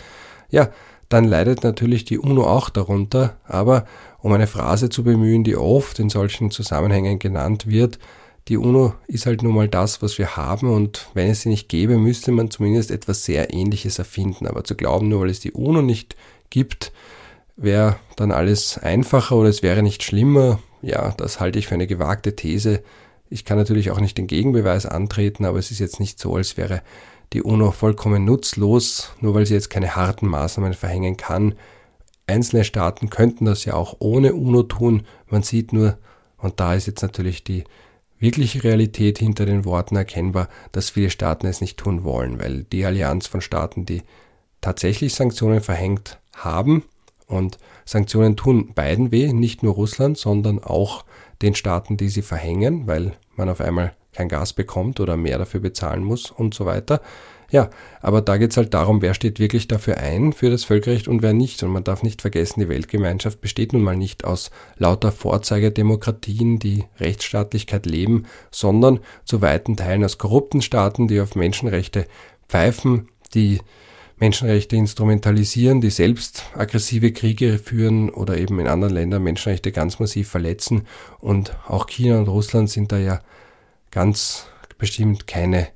ja, 0.50 0.70
dann 1.08 1.24
leidet 1.24 1.64
natürlich 1.64 2.04
die 2.04 2.18
UNO 2.18 2.44
auch 2.44 2.68
darunter, 2.68 3.36
aber 3.44 3.86
um 4.18 4.32
eine 4.32 4.46
Phrase 4.46 4.90
zu 4.90 5.04
bemühen, 5.04 5.42
die 5.42 5.56
oft 5.56 5.98
in 5.98 6.10
solchen 6.10 6.50
Zusammenhängen 6.50 7.18
genannt 7.18 7.66
wird, 7.66 7.98
die 8.48 8.56
UNO 8.56 8.94
ist 9.06 9.26
halt 9.26 9.42
nun 9.42 9.54
mal 9.54 9.68
das, 9.68 10.00
was 10.00 10.16
wir 10.16 10.36
haben 10.36 10.70
und 10.70 11.08
wenn 11.12 11.28
es 11.28 11.42
sie 11.42 11.50
nicht 11.50 11.68
gäbe, 11.68 11.98
müsste 11.98 12.32
man 12.32 12.50
zumindest 12.50 12.90
etwas 12.90 13.24
sehr 13.24 13.52
Ähnliches 13.52 13.98
erfinden. 13.98 14.46
Aber 14.46 14.64
zu 14.64 14.74
glauben, 14.74 15.08
nur 15.08 15.20
weil 15.20 15.28
es 15.28 15.40
die 15.40 15.52
UNO 15.52 15.82
nicht 15.82 16.16
gibt, 16.50 16.92
wäre 17.56 17.96
dann 18.16 18.30
alles 18.30 18.78
einfacher 18.78 19.36
oder 19.36 19.48
es 19.48 19.62
wäre 19.62 19.82
nicht 19.82 20.02
schlimmer. 20.02 20.60
Ja, 20.82 21.12
das 21.16 21.40
halte 21.40 21.58
ich 21.58 21.66
für 21.66 21.74
eine 21.74 21.86
gewagte 21.86 22.36
These. 22.36 22.82
Ich 23.30 23.44
kann 23.44 23.58
natürlich 23.58 23.90
auch 23.90 24.00
nicht 24.00 24.16
den 24.16 24.26
Gegenbeweis 24.26 24.86
antreten, 24.86 25.44
aber 25.44 25.58
es 25.58 25.70
ist 25.70 25.80
jetzt 25.80 26.00
nicht 26.00 26.18
so, 26.18 26.36
als 26.36 26.56
wäre 26.56 26.82
die 27.32 27.42
UNO 27.42 27.72
vollkommen 27.72 28.24
nutzlos, 28.24 29.12
nur 29.20 29.34
weil 29.34 29.44
sie 29.44 29.54
jetzt 29.54 29.70
keine 29.70 29.96
harten 29.96 30.26
Maßnahmen 30.26 30.72
verhängen 30.72 31.16
kann. 31.16 31.54
Einzelne 32.26 32.64
Staaten 32.64 33.10
könnten 33.10 33.44
das 33.44 33.64
ja 33.64 33.74
auch 33.74 33.96
ohne 33.98 34.34
UNO 34.34 34.62
tun. 34.62 35.02
Man 35.26 35.42
sieht 35.42 35.72
nur, 35.72 35.98
und 36.38 36.60
da 36.60 36.74
ist 36.74 36.86
jetzt 36.86 37.02
natürlich 37.02 37.44
die 37.44 37.64
wirkliche 38.18 38.64
Realität 38.64 39.18
hinter 39.18 39.46
den 39.46 39.64
Worten 39.64 39.96
erkennbar, 39.96 40.48
dass 40.72 40.90
viele 40.90 41.10
Staaten 41.10 41.46
es 41.46 41.60
nicht 41.60 41.78
tun 41.78 42.04
wollen, 42.04 42.38
weil 42.40 42.64
die 42.64 42.84
Allianz 42.84 43.26
von 43.26 43.40
Staaten, 43.40 43.84
die 43.84 44.02
tatsächlich 44.60 45.14
Sanktionen 45.14 45.60
verhängt 45.60 46.18
haben 46.44 46.84
und 47.26 47.58
Sanktionen 47.84 48.36
tun 48.36 48.72
beiden 48.74 49.12
weh, 49.12 49.32
nicht 49.32 49.62
nur 49.62 49.74
Russland, 49.74 50.18
sondern 50.18 50.62
auch 50.62 51.04
den 51.42 51.54
Staaten, 51.54 51.96
die 51.96 52.08
sie 52.08 52.22
verhängen, 52.22 52.86
weil 52.86 53.12
man 53.36 53.48
auf 53.48 53.60
einmal 53.60 53.92
kein 54.12 54.28
Gas 54.28 54.52
bekommt 54.52 55.00
oder 55.00 55.16
mehr 55.16 55.38
dafür 55.38 55.60
bezahlen 55.60 56.02
muss 56.02 56.30
und 56.30 56.54
so 56.54 56.66
weiter. 56.66 57.00
Ja, 57.50 57.70
aber 58.02 58.20
da 58.20 58.36
geht 58.36 58.50
es 58.50 58.58
halt 58.58 58.74
darum, 58.74 59.00
wer 59.00 59.14
steht 59.14 59.38
wirklich 59.38 59.68
dafür 59.68 59.96
ein, 59.96 60.34
für 60.34 60.50
das 60.50 60.64
Völkerrecht 60.64 61.08
und 61.08 61.22
wer 61.22 61.32
nicht. 61.32 61.62
Und 61.62 61.70
man 61.70 61.84
darf 61.84 62.02
nicht 62.02 62.20
vergessen, 62.20 62.60
die 62.60 62.68
Weltgemeinschaft 62.68 63.40
besteht 63.40 63.72
nun 63.72 63.82
mal 63.82 63.96
nicht 63.96 64.24
aus 64.24 64.50
lauter 64.76 65.12
Vorzeigerdemokratien, 65.12 66.58
die 66.58 66.84
Rechtsstaatlichkeit 67.00 67.86
leben, 67.86 68.26
sondern 68.50 69.00
zu 69.24 69.40
weiten 69.40 69.76
Teilen 69.76 70.04
aus 70.04 70.18
korrupten 70.18 70.60
Staaten, 70.60 71.08
die 71.08 71.20
auf 71.22 71.36
Menschenrechte 71.36 72.06
pfeifen, 72.48 73.08
die 73.32 73.60
Menschenrechte 74.20 74.76
instrumentalisieren, 74.76 75.80
die 75.80 75.90
selbst 75.90 76.44
aggressive 76.54 77.12
Kriege 77.12 77.58
führen 77.58 78.10
oder 78.10 78.36
eben 78.36 78.58
in 78.58 78.66
anderen 78.66 78.94
Ländern 78.94 79.22
Menschenrechte 79.22 79.70
ganz 79.70 80.00
massiv 80.00 80.28
verletzen. 80.28 80.86
Und 81.20 81.56
auch 81.68 81.86
China 81.86 82.18
und 82.18 82.28
Russland 82.28 82.68
sind 82.68 82.90
da 82.90 82.98
ja 82.98 83.20
ganz 83.90 84.46
bestimmt 84.78 85.26
keine 85.26 85.68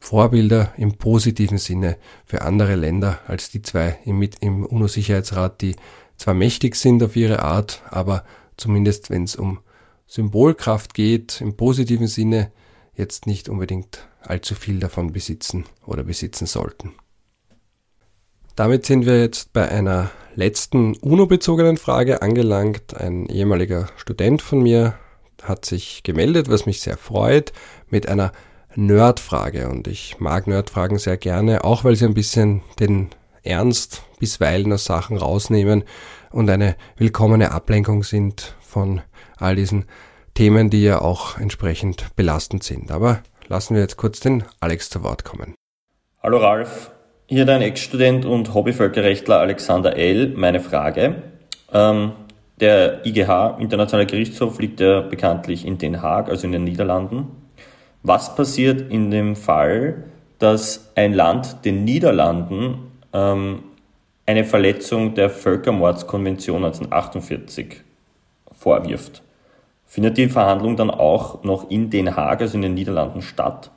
Vorbilder 0.00 0.72
im 0.76 0.94
positiven 0.94 1.58
Sinne 1.58 1.96
für 2.26 2.42
andere 2.42 2.74
Länder 2.74 3.20
als 3.26 3.50
die 3.50 3.62
zwei 3.62 3.98
im, 4.04 4.20
im 4.40 4.66
UNO-Sicherheitsrat, 4.66 5.60
die 5.62 5.76
zwar 6.16 6.34
mächtig 6.34 6.74
sind 6.74 7.02
auf 7.02 7.16
ihre 7.16 7.42
Art, 7.42 7.82
aber 7.88 8.24
zumindest 8.56 9.10
wenn 9.10 9.24
es 9.24 9.36
um 9.36 9.60
Symbolkraft 10.06 10.94
geht, 10.94 11.40
im 11.40 11.56
positiven 11.56 12.08
Sinne 12.08 12.50
jetzt 12.94 13.26
nicht 13.26 13.48
unbedingt 13.48 14.06
allzu 14.20 14.54
viel 14.54 14.78
davon 14.78 15.12
besitzen 15.12 15.64
oder 15.86 16.02
besitzen 16.02 16.46
sollten. 16.46 16.92
Damit 18.54 18.84
sind 18.84 19.06
wir 19.06 19.18
jetzt 19.18 19.54
bei 19.54 19.66
einer 19.66 20.10
letzten 20.34 20.94
UNO-bezogenen 20.96 21.78
Frage 21.78 22.20
angelangt. 22.20 22.94
Ein 22.94 23.26
ehemaliger 23.26 23.88
Student 23.96 24.42
von 24.42 24.62
mir 24.62 24.94
hat 25.42 25.64
sich 25.64 26.02
gemeldet, 26.02 26.50
was 26.50 26.66
mich 26.66 26.82
sehr 26.82 26.98
freut, 26.98 27.52
mit 27.88 28.08
einer 28.08 28.32
Nerdfrage. 28.74 29.68
Und 29.68 29.88
ich 29.88 30.20
mag 30.20 30.46
Nerdfragen 30.46 30.98
sehr 30.98 31.16
gerne, 31.16 31.64
auch 31.64 31.84
weil 31.84 31.96
sie 31.96 32.04
ein 32.04 32.14
bisschen 32.14 32.62
den 32.78 33.08
Ernst 33.42 34.02
bisweilen 34.18 34.72
aus 34.72 34.84
Sachen 34.84 35.16
rausnehmen 35.16 35.84
und 36.30 36.48
eine 36.48 36.76
willkommene 36.96 37.52
Ablenkung 37.52 38.04
sind 38.04 38.54
von 38.60 39.00
all 39.36 39.56
diesen 39.56 39.86
Themen, 40.34 40.70
die 40.70 40.82
ja 40.82 41.00
auch 41.00 41.38
entsprechend 41.38 42.14
belastend 42.16 42.62
sind. 42.62 42.92
Aber 42.92 43.22
lassen 43.48 43.74
wir 43.74 43.82
jetzt 43.82 43.96
kurz 43.96 44.20
den 44.20 44.44
Alex 44.60 44.90
zu 44.90 45.02
Wort 45.02 45.24
kommen. 45.24 45.54
Hallo 46.22 46.38
Ralf, 46.38 46.91
hier 47.32 47.46
dein 47.46 47.62
Ex-Student 47.62 48.26
und 48.26 48.52
Hobbyvölkerrechtler 48.52 49.40
Alexander 49.40 49.96
L. 49.96 50.34
Meine 50.36 50.60
Frage. 50.60 51.22
Ähm, 51.72 52.12
der 52.60 53.06
IGH, 53.06 53.56
Internationaler 53.58 54.04
Gerichtshof, 54.04 54.60
liegt 54.60 54.80
ja 54.80 55.00
bekanntlich 55.00 55.66
in 55.66 55.78
Den 55.78 56.02
Haag, 56.02 56.28
also 56.28 56.44
in 56.44 56.52
den 56.52 56.64
Niederlanden. 56.64 57.28
Was 58.02 58.36
passiert 58.36 58.92
in 58.92 59.10
dem 59.10 59.34
Fall, 59.34 60.04
dass 60.38 60.92
ein 60.94 61.14
Land 61.14 61.64
den 61.64 61.84
Niederlanden 61.84 62.92
ähm, 63.14 63.62
eine 64.26 64.44
Verletzung 64.44 65.14
der 65.14 65.30
Völkermordskonvention 65.30 66.62
1948 66.66 67.80
vorwirft? 68.52 69.22
Findet 69.86 70.18
die 70.18 70.28
Verhandlung 70.28 70.76
dann 70.76 70.90
auch 70.90 71.44
noch 71.44 71.70
in 71.70 71.88
Den 71.88 72.14
Haag, 72.14 72.42
also 72.42 72.56
in 72.56 72.62
den 72.62 72.74
Niederlanden, 72.74 73.22
statt? 73.22 73.70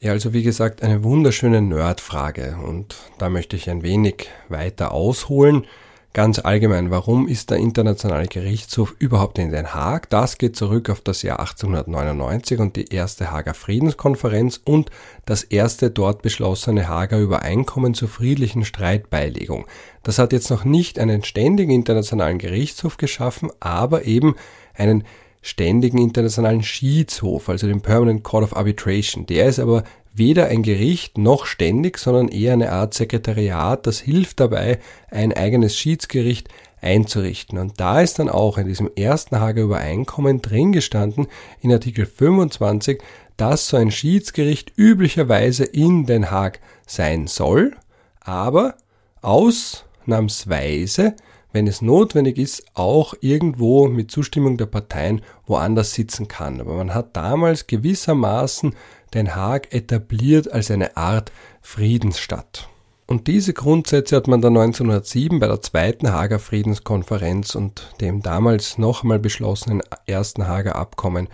Ja, 0.00 0.12
also 0.12 0.34
wie 0.34 0.42
gesagt, 0.42 0.82
eine 0.82 1.04
wunderschöne 1.04 1.62
Nerdfrage 1.62 2.58
und 2.62 2.96
da 3.16 3.30
möchte 3.30 3.56
ich 3.56 3.70
ein 3.70 3.82
wenig 3.82 4.28
weiter 4.48 4.92
ausholen. 4.92 5.66
Ganz 6.12 6.38
allgemein, 6.38 6.90
warum 6.90 7.28
ist 7.28 7.50
der 7.50 7.58
Internationale 7.58 8.26
Gerichtshof 8.26 8.94
überhaupt 8.98 9.38
in 9.38 9.52
Den 9.52 9.74
Haag? 9.74 10.10
Das 10.10 10.36
geht 10.36 10.54
zurück 10.54 10.90
auf 10.90 11.00
das 11.00 11.22
Jahr 11.22 11.40
1899 11.40 12.58
und 12.58 12.76
die 12.76 12.92
erste 12.92 13.30
Hager 13.30 13.54
Friedenskonferenz 13.54 14.60
und 14.64 14.90
das 15.24 15.44
erste 15.44 15.90
dort 15.90 16.20
beschlossene 16.20 16.88
Hager 16.88 17.18
Übereinkommen 17.18 17.94
zur 17.94 18.08
friedlichen 18.08 18.66
Streitbeilegung. 18.66 19.66
Das 20.02 20.18
hat 20.18 20.32
jetzt 20.32 20.50
noch 20.50 20.64
nicht 20.64 20.98
einen 20.98 21.24
ständigen 21.24 21.72
internationalen 21.72 22.38
Gerichtshof 22.38 22.98
geschaffen, 22.98 23.50
aber 23.60 24.04
eben 24.04 24.36
einen 24.74 25.04
ständigen 25.46 25.98
internationalen 25.98 26.64
Schiedshof, 26.64 27.48
also 27.48 27.68
den 27.68 27.80
Permanent 27.80 28.24
Court 28.24 28.42
of 28.42 28.56
Arbitration. 28.56 29.26
Der 29.26 29.46
ist 29.46 29.60
aber 29.60 29.84
weder 30.12 30.46
ein 30.46 30.64
Gericht 30.64 31.18
noch 31.18 31.46
ständig, 31.46 31.98
sondern 31.98 32.26
eher 32.26 32.54
eine 32.54 32.72
Art 32.72 32.94
Sekretariat, 32.94 33.86
das 33.86 34.00
hilft 34.00 34.40
dabei, 34.40 34.80
ein 35.08 35.32
eigenes 35.32 35.76
Schiedsgericht 35.76 36.48
einzurichten. 36.80 37.58
Und 37.58 37.78
da 37.78 38.00
ist 38.00 38.18
dann 38.18 38.28
auch 38.28 38.58
in 38.58 38.66
diesem 38.66 38.90
ersten 38.96 39.38
Hager 39.38 39.62
Übereinkommen 39.62 40.42
drin 40.42 40.72
gestanden, 40.72 41.28
in 41.60 41.70
Artikel 41.72 42.06
25, 42.06 43.00
dass 43.36 43.68
so 43.68 43.76
ein 43.76 43.92
Schiedsgericht 43.92 44.72
üblicherweise 44.76 45.64
in 45.64 46.06
Den 46.06 46.32
Haag 46.32 46.58
sein 46.88 47.28
soll, 47.28 47.76
aber 48.18 48.74
ausnahmsweise 49.22 51.14
wenn 51.56 51.66
es 51.66 51.80
notwendig 51.80 52.36
ist, 52.36 52.64
auch 52.74 53.14
irgendwo 53.22 53.88
mit 53.88 54.10
Zustimmung 54.10 54.58
der 54.58 54.66
Parteien 54.66 55.22
woanders 55.46 55.94
sitzen 55.94 56.28
kann. 56.28 56.60
Aber 56.60 56.74
man 56.74 56.92
hat 56.92 57.16
damals 57.16 57.66
gewissermaßen 57.66 58.74
Den 59.14 59.34
Haag 59.34 59.72
etabliert 59.72 60.52
als 60.52 60.70
eine 60.70 60.98
Art 60.98 61.32
Friedensstadt. 61.62 62.68
Und 63.06 63.26
diese 63.26 63.54
Grundsätze 63.54 64.16
hat 64.16 64.28
man 64.28 64.42
dann 64.42 64.56
1907 64.58 65.40
bei 65.40 65.46
der 65.46 65.62
zweiten 65.62 66.12
Hager 66.12 66.40
Friedenskonferenz 66.40 67.54
und 67.54 67.94
dem 68.02 68.20
damals 68.20 68.76
noch 68.76 69.02
einmal 69.02 69.18
beschlossenen 69.18 69.80
ersten 70.06 70.46
Hager 70.46 70.76
Abkommen 70.76 71.28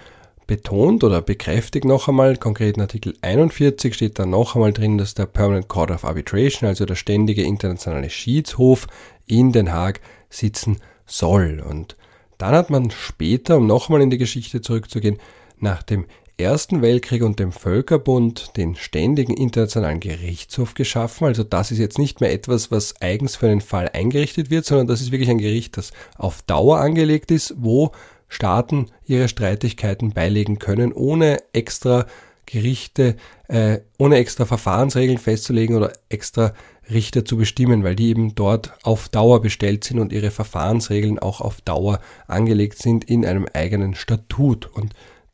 betont 0.47 1.03
oder 1.03 1.23
bekräftigt 1.23 1.87
noch 1.87 2.09
einmal. 2.09 2.37
Konkret 2.37 2.77
in 2.77 2.83
Artikel 2.83 3.14
41 3.23 3.95
steht 3.95 4.18
da 4.18 4.27
noch 4.27 4.55
einmal 4.55 4.73
drin, 4.73 4.99
dass 4.99 5.14
der 5.14 5.27
Permanent 5.27 5.68
Court 5.68 5.91
of 5.91 6.05
Arbitration, 6.05 6.68
also 6.68 6.85
der 6.85 6.95
ständige 6.95 7.43
internationale 7.43 8.11
Schiedshof, 8.11 8.87
in 9.27 9.53
Den 9.53 9.73
Haag 9.73 10.01
sitzen 10.31 10.79
soll. 11.07 11.62
Und 11.66 11.97
dann 12.39 12.55
hat 12.55 12.70
man 12.70 12.91
später, 12.91 13.59
um 13.59 13.66
nochmal 13.66 14.03
in 14.03 14.11
die 14.11 14.18
Geschichte 14.18 14.61
zurückzugehen, 14.61 15.18
nach 15.59 15.83
dem 15.83 16.07
Ersten 16.39 16.83
Weltkrieg 16.83 17.23
und 17.23 17.39
dem 17.39 17.53
Völkerbund 17.53 18.57
den 18.57 18.75
ständigen 18.75 19.35
internationalen 19.35 20.01
Gerichtshof 20.01 20.75
geschaffen. 20.75 21.27
Also 21.27 21.45
das 21.45 21.70
ist 21.70 21.79
jetzt 21.79 21.99
nicht 21.99 22.20
mehr 22.20 22.33
etwas, 22.33 22.70
was 22.70 23.01
eigens 23.01 23.37
für 23.37 23.49
einen 23.49 23.61
Fall 23.61 23.91
eingerichtet 23.93 24.51
wird, 24.51 24.64
sondern 24.64 24.89
das 24.89 25.01
ist 25.01 25.12
wirklich 25.12 25.31
ein 25.31 25.39
Gericht, 25.39 25.77
das 25.77 25.93
auf 26.16 26.43
Dauer 26.43 26.81
angelegt 26.81 27.31
ist, 27.31 27.55
wo 27.59 27.93
Staaten 28.29 28.87
ihre 29.05 29.29
Streitigkeiten 29.29 30.12
beilegen 30.14 30.59
können, 30.59 30.93
ohne 30.93 31.39
extra 31.53 32.07
Gerichte, 32.47 33.16
äh, 33.49 33.78
ohne 33.99 34.16
extra 34.16 34.45
Verfahrensregeln 34.45 35.18
festzulegen 35.18 35.76
oder 35.76 35.93
extra 36.09 36.53
Richter 36.90 37.24
zu 37.24 37.36
bestimmen, 37.36 37.84
weil 37.84 37.95
die 37.95 38.09
eben 38.09 38.34
dort 38.34 38.72
auf 38.82 39.09
Dauer 39.09 39.40
bestellt 39.40 39.84
sind 39.84 39.99
und 39.99 40.12
ihre 40.12 40.30
Verfahrensregeln 40.30 41.18
auch 41.18 41.40
auf 41.40 41.61
Dauer 41.61 42.01
angelegt 42.26 42.78
sind 42.78 43.05
in 43.05 43.24
einem 43.24 43.47
eigenen 43.53 43.95
Statut. 43.95 44.66
Und 44.66 44.93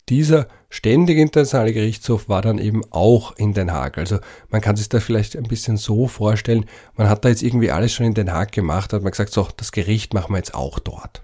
dieser 0.09 0.46
ständige 0.70 1.22
internationale 1.22 1.72
Gerichtshof 1.72 2.28
war 2.28 2.42
dann 2.42 2.59
eben 2.59 2.82
auch 2.90 3.36
in 3.36 3.54
Den 3.54 3.72
Haag. 3.72 3.98
Also 3.98 4.18
man 4.48 4.61
kann 4.61 4.76
sich 4.76 4.88
das 4.88 5.02
vielleicht 5.02 5.36
ein 5.36 5.44
bisschen 5.44 5.76
so 5.76 6.06
vorstellen, 6.06 6.66
man 6.96 7.09
hat 7.09 7.24
da 7.24 7.28
jetzt 7.30 7.42
irgendwie 7.42 7.70
alles 7.70 7.92
schon 7.92 8.06
in 8.06 8.14
Den 8.14 8.32
Haag 8.32 8.52
gemacht, 8.52 8.92
hat 8.92 9.02
man 9.02 9.11
gesagt, 9.11 9.32
so, 9.32 9.48
das 9.56 9.72
Gericht 9.72 10.14
machen 10.14 10.32
wir 10.32 10.38
jetzt 10.38 10.54
auch 10.54 10.78
dort. 10.78 11.22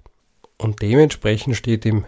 Und 0.57 0.83
dementsprechend 0.83 1.57
steht 1.57 1.85
im 1.85 2.05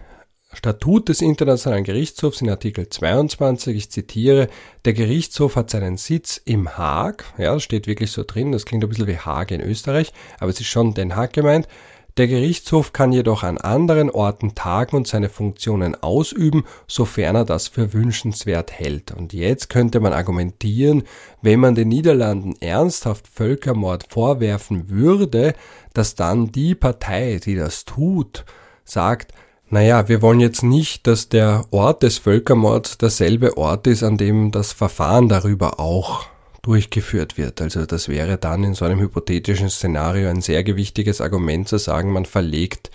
Statut 0.56 1.10
des 1.10 1.20
Internationalen 1.20 1.84
Gerichtshofs 1.84 2.40
in 2.40 2.48
Artikel 2.48 2.88
22, 2.88 3.76
ich 3.76 3.90
zitiere, 3.90 4.48
der 4.86 4.94
Gerichtshof 4.94 5.54
hat 5.54 5.68
seinen 5.68 5.98
Sitz 5.98 6.40
im 6.46 6.78
Haag, 6.78 7.26
ja, 7.36 7.60
steht 7.60 7.86
wirklich 7.86 8.10
so 8.10 8.24
drin, 8.26 8.52
das 8.52 8.64
klingt 8.64 8.82
ein 8.82 8.88
bisschen 8.88 9.06
wie 9.06 9.18
Haag 9.18 9.50
in 9.50 9.60
Österreich, 9.60 10.14
aber 10.40 10.48
es 10.48 10.58
ist 10.58 10.68
schon 10.68 10.94
Den 10.94 11.14
Haag 11.14 11.34
gemeint. 11.34 11.68
Der 12.16 12.26
Gerichtshof 12.26 12.94
kann 12.94 13.12
jedoch 13.12 13.42
an 13.42 13.58
anderen 13.58 14.08
Orten 14.08 14.54
tagen 14.54 14.96
und 14.96 15.06
seine 15.06 15.28
Funktionen 15.28 15.94
ausüben, 15.94 16.64
sofern 16.86 17.36
er 17.36 17.44
das 17.44 17.68
für 17.68 17.92
wünschenswert 17.92 18.72
hält. 18.72 19.12
Und 19.12 19.34
jetzt 19.34 19.68
könnte 19.68 20.00
man 20.00 20.14
argumentieren, 20.14 21.02
wenn 21.42 21.60
man 21.60 21.74
den 21.74 21.88
Niederlanden 21.88 22.54
ernsthaft 22.60 23.28
Völkermord 23.28 24.06
vorwerfen 24.08 24.88
würde, 24.88 25.52
dass 25.92 26.14
dann 26.14 26.50
die 26.50 26.74
Partei, 26.74 27.40
die 27.44 27.56
das 27.56 27.84
tut, 27.84 28.46
sagt, 28.86 29.34
naja, 29.68 30.08
wir 30.08 30.22
wollen 30.22 30.40
jetzt 30.40 30.62
nicht, 30.62 31.06
dass 31.06 31.28
der 31.28 31.64
Ort 31.70 32.02
des 32.02 32.18
Völkermords 32.18 32.98
derselbe 32.98 33.56
Ort 33.56 33.86
ist, 33.86 34.04
an 34.04 34.16
dem 34.16 34.52
das 34.52 34.72
Verfahren 34.72 35.28
darüber 35.28 35.80
auch 35.80 36.26
durchgeführt 36.62 37.36
wird. 37.36 37.60
Also 37.60 37.86
das 37.86 38.08
wäre 38.08 38.38
dann 38.38 38.64
in 38.64 38.74
so 38.74 38.84
einem 38.84 39.00
hypothetischen 39.00 39.70
Szenario 39.70 40.28
ein 40.28 40.40
sehr 40.40 40.64
gewichtiges 40.64 41.20
Argument 41.20 41.68
zu 41.68 41.78
sagen, 41.78 42.12
man 42.12 42.26
verlegt 42.26 42.90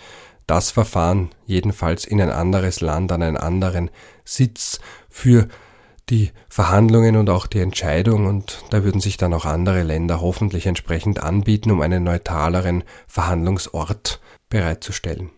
das 0.46 0.70
Verfahren 0.70 1.30
jedenfalls 1.46 2.04
in 2.04 2.20
ein 2.20 2.30
anderes 2.30 2.80
Land, 2.80 3.12
an 3.12 3.22
einen 3.22 3.36
anderen 3.36 3.90
Sitz 4.24 4.80
für 5.08 5.48
die 6.10 6.32
Verhandlungen 6.48 7.16
und 7.16 7.30
auch 7.30 7.46
die 7.46 7.60
Entscheidung 7.60 8.26
und 8.26 8.64
da 8.70 8.82
würden 8.84 9.00
sich 9.00 9.16
dann 9.16 9.32
auch 9.34 9.44
andere 9.44 9.82
Länder 9.82 10.20
hoffentlich 10.20 10.66
entsprechend 10.66 11.22
anbieten, 11.22 11.70
um 11.70 11.80
einen 11.80 12.02
neutraleren 12.02 12.82
Verhandlungsort 13.06 14.20
bereitzustellen. 14.50 15.30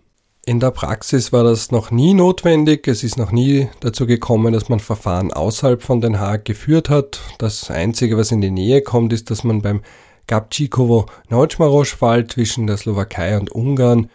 In 0.46 0.60
der 0.60 0.72
Praxis 0.72 1.32
war 1.32 1.42
das 1.42 1.70
noch 1.70 1.90
nie 1.90 2.12
notwendig. 2.12 2.86
Es 2.86 3.02
ist 3.02 3.16
noch 3.16 3.32
nie 3.32 3.70
dazu 3.80 4.06
gekommen, 4.06 4.52
dass 4.52 4.68
man 4.68 4.78
Verfahren 4.78 5.32
außerhalb 5.32 5.82
von 5.82 6.02
Den 6.02 6.20
Haag 6.20 6.44
geführt 6.44 6.90
hat. 6.90 7.22
Das 7.38 7.70
Einzige, 7.70 8.18
was 8.18 8.30
in 8.30 8.42
die 8.42 8.50
Nähe 8.50 8.82
kommt, 8.82 9.14
ist, 9.14 9.30
dass 9.30 9.42
man 9.42 9.62
beim 9.62 9.80
Gabčíkovo-Naučmaroš-Fall 10.28 12.26
zwischen 12.26 12.66
der 12.66 12.76
Slowakei 12.76 13.38
und 13.38 13.52
Ungarn 13.52 14.10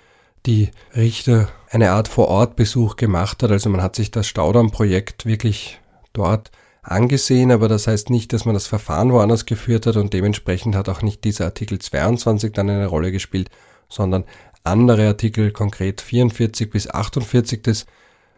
die 0.46 0.70
Richter 0.96 1.50
eine 1.72 1.90
Art 1.92 2.08
Vorortbesuch 2.08 2.96
gemacht 2.96 3.42
hat. 3.42 3.50
Also 3.50 3.72
man 3.72 3.82
hat 3.82 3.96
sich 3.96 4.12
das 4.12 4.28
Staudamm-Projekt 4.28 5.26
wirklich 5.26 5.80
dort 6.14 6.52
angesehen, 6.84 7.52
aber 7.52 7.68
das 7.68 7.88
heißt 7.88 8.12
nicht, 8.12 8.34
dass 8.34 8.46
man 8.46 8.54
das 8.54 8.68
Verfahren 8.68 9.12
woanders 9.12 9.48
geführt 9.48 9.88
hat 9.88 9.96
und 9.96 10.14
dementsprechend 10.14 10.76
hat 10.76 10.90
auch 10.90 11.02
nicht 11.02 11.24
dieser 11.24 11.46
Artikel 11.46 11.80
22 11.80 12.54
dann 12.54 12.70
eine 12.70 12.86
Rolle 12.86 13.12
gespielt, 13.12 13.50
sondern 13.90 14.26
andere 14.70 15.08
Artikel, 15.08 15.52
konkret 15.52 16.02
44 16.02 16.70
bis 16.70 16.90
48 16.90 17.62
des 17.62 17.86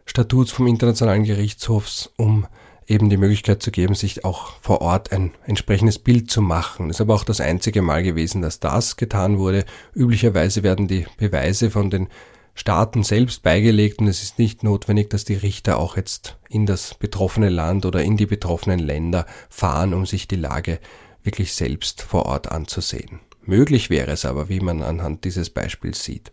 Statuts 0.05 0.51
vom 0.51 0.67
Internationalen 0.67 1.23
Gerichtshofs, 1.23 2.11
um 2.17 2.47
eben 2.87 3.09
die 3.09 3.17
Möglichkeit 3.17 3.63
zu 3.63 3.71
geben, 3.71 3.95
sich 3.95 4.25
auch 4.25 4.53
vor 4.61 4.81
Ort 4.81 5.11
ein 5.11 5.31
entsprechendes 5.45 5.99
Bild 5.99 6.29
zu 6.29 6.41
machen. 6.41 6.87
Das 6.87 6.97
ist 6.97 7.01
aber 7.01 7.15
auch 7.15 7.23
das 7.23 7.39
einzige 7.39 7.81
Mal 7.81 8.03
gewesen, 8.03 8.41
dass 8.41 8.59
das 8.59 8.97
getan 8.97 9.37
wurde. 9.37 9.65
Üblicherweise 9.95 10.63
werden 10.63 10.87
die 10.87 11.05
Beweise 11.17 11.71
von 11.71 11.89
den 11.89 12.09
Staaten 12.53 13.03
selbst 13.03 13.43
beigelegt 13.43 13.99
und 13.99 14.07
es 14.07 14.21
ist 14.21 14.37
nicht 14.37 14.63
notwendig, 14.63 15.09
dass 15.09 15.23
die 15.23 15.35
Richter 15.35 15.77
auch 15.77 15.95
jetzt 15.95 16.37
in 16.49 16.65
das 16.65 16.95
betroffene 16.95 17.49
Land 17.49 17.85
oder 17.85 18.03
in 18.03 18.17
die 18.17 18.25
betroffenen 18.25 18.79
Länder 18.79 19.25
fahren, 19.49 19.93
um 19.93 20.05
sich 20.05 20.27
die 20.27 20.35
Lage 20.35 20.79
wirklich 21.23 21.53
selbst 21.53 22.01
vor 22.01 22.25
Ort 22.25 22.51
anzusehen. 22.51 23.21
Möglich 23.51 23.89
wäre 23.89 24.11
es 24.11 24.23
aber, 24.23 24.47
wie 24.47 24.61
man 24.61 24.81
anhand 24.81 25.25
dieses 25.25 25.49
Beispiels 25.49 26.05
sieht. 26.05 26.31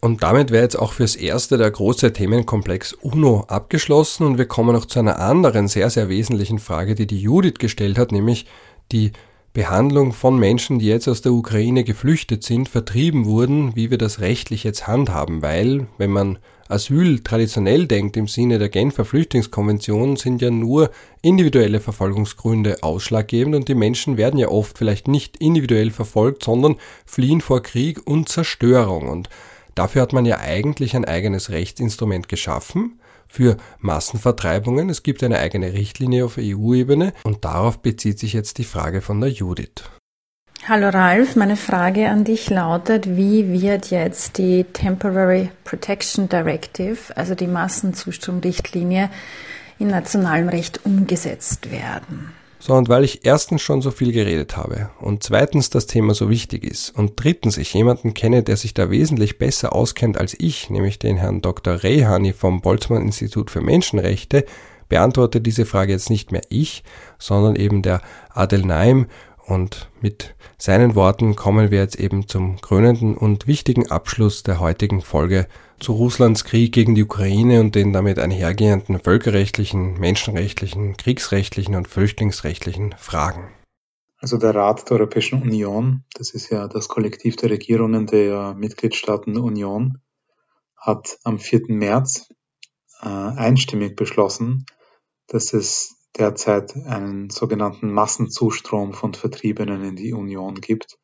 Und 0.00 0.24
damit 0.24 0.50
wäre 0.50 0.64
jetzt 0.64 0.76
auch 0.76 0.92
fürs 0.92 1.14
erste 1.14 1.58
der 1.58 1.70
große 1.70 2.12
Themenkomplex 2.12 2.92
UNO 2.92 3.44
abgeschlossen 3.46 4.26
und 4.26 4.36
wir 4.36 4.46
kommen 4.46 4.72
noch 4.72 4.86
zu 4.86 4.98
einer 4.98 5.20
anderen 5.20 5.68
sehr, 5.68 5.90
sehr 5.90 6.08
wesentlichen 6.08 6.58
Frage, 6.58 6.96
die 6.96 7.06
die 7.06 7.20
Judith 7.20 7.60
gestellt 7.60 7.98
hat, 7.98 8.10
nämlich 8.10 8.46
die 8.90 9.12
Behandlung 9.52 10.12
von 10.12 10.36
Menschen, 10.36 10.80
die 10.80 10.86
jetzt 10.86 11.06
aus 11.06 11.22
der 11.22 11.30
Ukraine 11.30 11.84
geflüchtet 11.84 12.42
sind, 12.42 12.68
vertrieben 12.68 13.24
wurden, 13.24 13.76
wie 13.76 13.92
wir 13.92 13.98
das 13.98 14.18
rechtlich 14.18 14.64
jetzt 14.64 14.88
handhaben, 14.88 15.40
weil, 15.40 15.86
wenn 15.98 16.10
man 16.10 16.40
Asyl 16.68 17.20
traditionell 17.20 17.86
denkt 17.86 18.16
im 18.16 18.28
Sinne 18.28 18.58
der 18.58 18.68
Genfer 18.68 19.04
Flüchtlingskonvention, 19.04 20.16
sind 20.16 20.42
ja 20.42 20.50
nur 20.50 20.90
individuelle 21.22 21.80
Verfolgungsgründe 21.80 22.82
ausschlaggebend 22.82 23.54
und 23.54 23.68
die 23.68 23.74
Menschen 23.74 24.16
werden 24.18 24.38
ja 24.38 24.48
oft 24.48 24.76
vielleicht 24.76 25.08
nicht 25.08 25.38
individuell 25.38 25.90
verfolgt, 25.90 26.44
sondern 26.44 26.76
fliehen 27.06 27.40
vor 27.40 27.62
Krieg 27.62 28.06
und 28.06 28.28
Zerstörung. 28.28 29.08
Und 29.08 29.30
dafür 29.74 30.02
hat 30.02 30.12
man 30.12 30.26
ja 30.26 30.38
eigentlich 30.38 30.94
ein 30.94 31.06
eigenes 31.06 31.50
Rechtsinstrument 31.50 32.28
geschaffen 32.28 33.00
für 33.28 33.56
Massenvertreibungen. 33.80 34.90
Es 34.90 35.02
gibt 35.02 35.22
eine 35.22 35.38
eigene 35.38 35.72
Richtlinie 35.72 36.26
auf 36.26 36.38
EU-Ebene 36.38 37.12
und 37.24 37.44
darauf 37.44 37.78
bezieht 37.80 38.18
sich 38.18 38.34
jetzt 38.34 38.58
die 38.58 38.64
Frage 38.64 39.00
von 39.00 39.20
der 39.20 39.30
Judith. 39.30 39.84
Hallo 40.66 40.88
Ralf, 40.90 41.34
meine 41.36 41.56
Frage 41.56 42.10
an 42.10 42.24
dich 42.24 42.50
lautet, 42.50 43.16
wie 43.16 43.62
wird 43.62 43.90
jetzt 43.90 44.36
die 44.36 44.64
Temporary 44.64 45.50
Protection 45.64 46.28
Directive, 46.28 47.16
also 47.16 47.34
die 47.34 47.46
Massenzustromrichtlinie, 47.46 49.08
in 49.78 49.88
nationalem 49.88 50.48
Recht 50.48 50.84
umgesetzt 50.84 51.70
werden? 51.70 52.32
So, 52.60 52.74
und 52.74 52.88
weil 52.88 53.04
ich 53.04 53.24
erstens 53.24 53.62
schon 53.62 53.82
so 53.82 53.92
viel 53.92 54.12
geredet 54.12 54.56
habe 54.56 54.90
und 55.00 55.22
zweitens 55.22 55.70
das 55.70 55.86
Thema 55.86 56.12
so 56.12 56.28
wichtig 56.28 56.64
ist 56.64 56.90
und 56.90 57.12
drittens 57.14 57.56
ich 57.56 57.72
jemanden 57.72 58.14
kenne, 58.14 58.42
der 58.42 58.56
sich 58.56 58.74
da 58.74 58.90
wesentlich 58.90 59.38
besser 59.38 59.72
auskennt 59.72 60.18
als 60.18 60.36
ich, 60.38 60.68
nämlich 60.68 60.98
den 60.98 61.16
Herrn 61.16 61.40
Dr. 61.40 61.84
Rehani 61.84 62.32
vom 62.32 62.60
Boltzmann 62.60 63.02
Institut 63.02 63.50
für 63.52 63.60
Menschenrechte, 63.60 64.44
beantworte 64.88 65.40
diese 65.40 65.66
Frage 65.66 65.92
jetzt 65.92 66.10
nicht 66.10 66.32
mehr 66.32 66.42
ich, 66.48 66.82
sondern 67.18 67.56
eben 67.56 67.82
der 67.82 68.00
Adel 68.30 68.62
Naim 68.62 69.06
und 69.48 69.90
mit 70.00 70.34
seinen 70.58 70.94
Worten 70.94 71.34
kommen 71.34 71.70
wir 71.70 71.78
jetzt 71.78 71.98
eben 71.98 72.28
zum 72.28 72.60
krönenden 72.60 73.16
und 73.16 73.46
wichtigen 73.46 73.90
Abschluss 73.90 74.42
der 74.42 74.60
heutigen 74.60 75.00
Folge 75.00 75.48
zu 75.80 75.92
Russlands 75.92 76.44
Krieg 76.44 76.72
gegen 76.72 76.94
die 76.94 77.04
Ukraine 77.04 77.60
und 77.60 77.74
den 77.74 77.92
damit 77.92 78.18
einhergehenden 78.18 79.00
völkerrechtlichen, 79.00 79.98
menschenrechtlichen, 79.98 80.96
kriegsrechtlichen 80.96 81.76
und 81.76 81.88
flüchtlingsrechtlichen 81.88 82.94
Fragen. 82.98 83.48
Also 84.18 84.36
der 84.36 84.54
Rat 84.54 84.90
der 84.90 84.98
Europäischen 84.98 85.40
Union, 85.40 86.04
das 86.14 86.32
ist 86.32 86.50
ja 86.50 86.66
das 86.66 86.88
Kollektiv 86.88 87.36
der 87.36 87.50
Regierungen 87.50 88.06
der 88.06 88.54
Mitgliedstaaten 88.54 89.32
der 89.34 89.44
Union, 89.44 89.98
hat 90.76 91.18
am 91.24 91.38
4. 91.38 91.62
März 91.68 92.28
äh, 93.00 93.06
einstimmig 93.06 93.96
beschlossen, 93.96 94.66
dass 95.28 95.52
es 95.52 95.97
derzeit 96.18 96.74
einen 96.74 97.30
sogenannten 97.30 97.92
Massenzustrom 97.92 98.92
von 98.92 99.14
Vertriebenen 99.14 99.84
in 99.84 99.96
die 99.96 100.12
Union 100.12 100.56
gibt, 100.56 100.98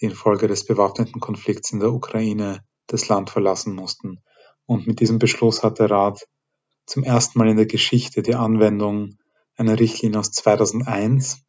die 0.00 0.06
infolge 0.06 0.48
des 0.48 0.64
bewaffneten 0.66 1.20
Konflikts 1.20 1.72
in 1.72 1.80
der 1.80 1.92
Ukraine 1.92 2.64
das 2.86 3.08
Land 3.08 3.30
verlassen 3.30 3.74
mussten. 3.74 4.22
Und 4.66 4.86
mit 4.86 5.00
diesem 5.00 5.18
Beschluss 5.18 5.62
hat 5.62 5.78
der 5.78 5.90
Rat 5.90 6.26
zum 6.86 7.02
ersten 7.02 7.38
Mal 7.38 7.48
in 7.48 7.56
der 7.56 7.66
Geschichte 7.66 8.22
die 8.22 8.34
Anwendung 8.34 9.18
einer 9.56 9.78
Richtlinie 9.78 10.20
aus 10.20 10.30
2001 10.32 11.42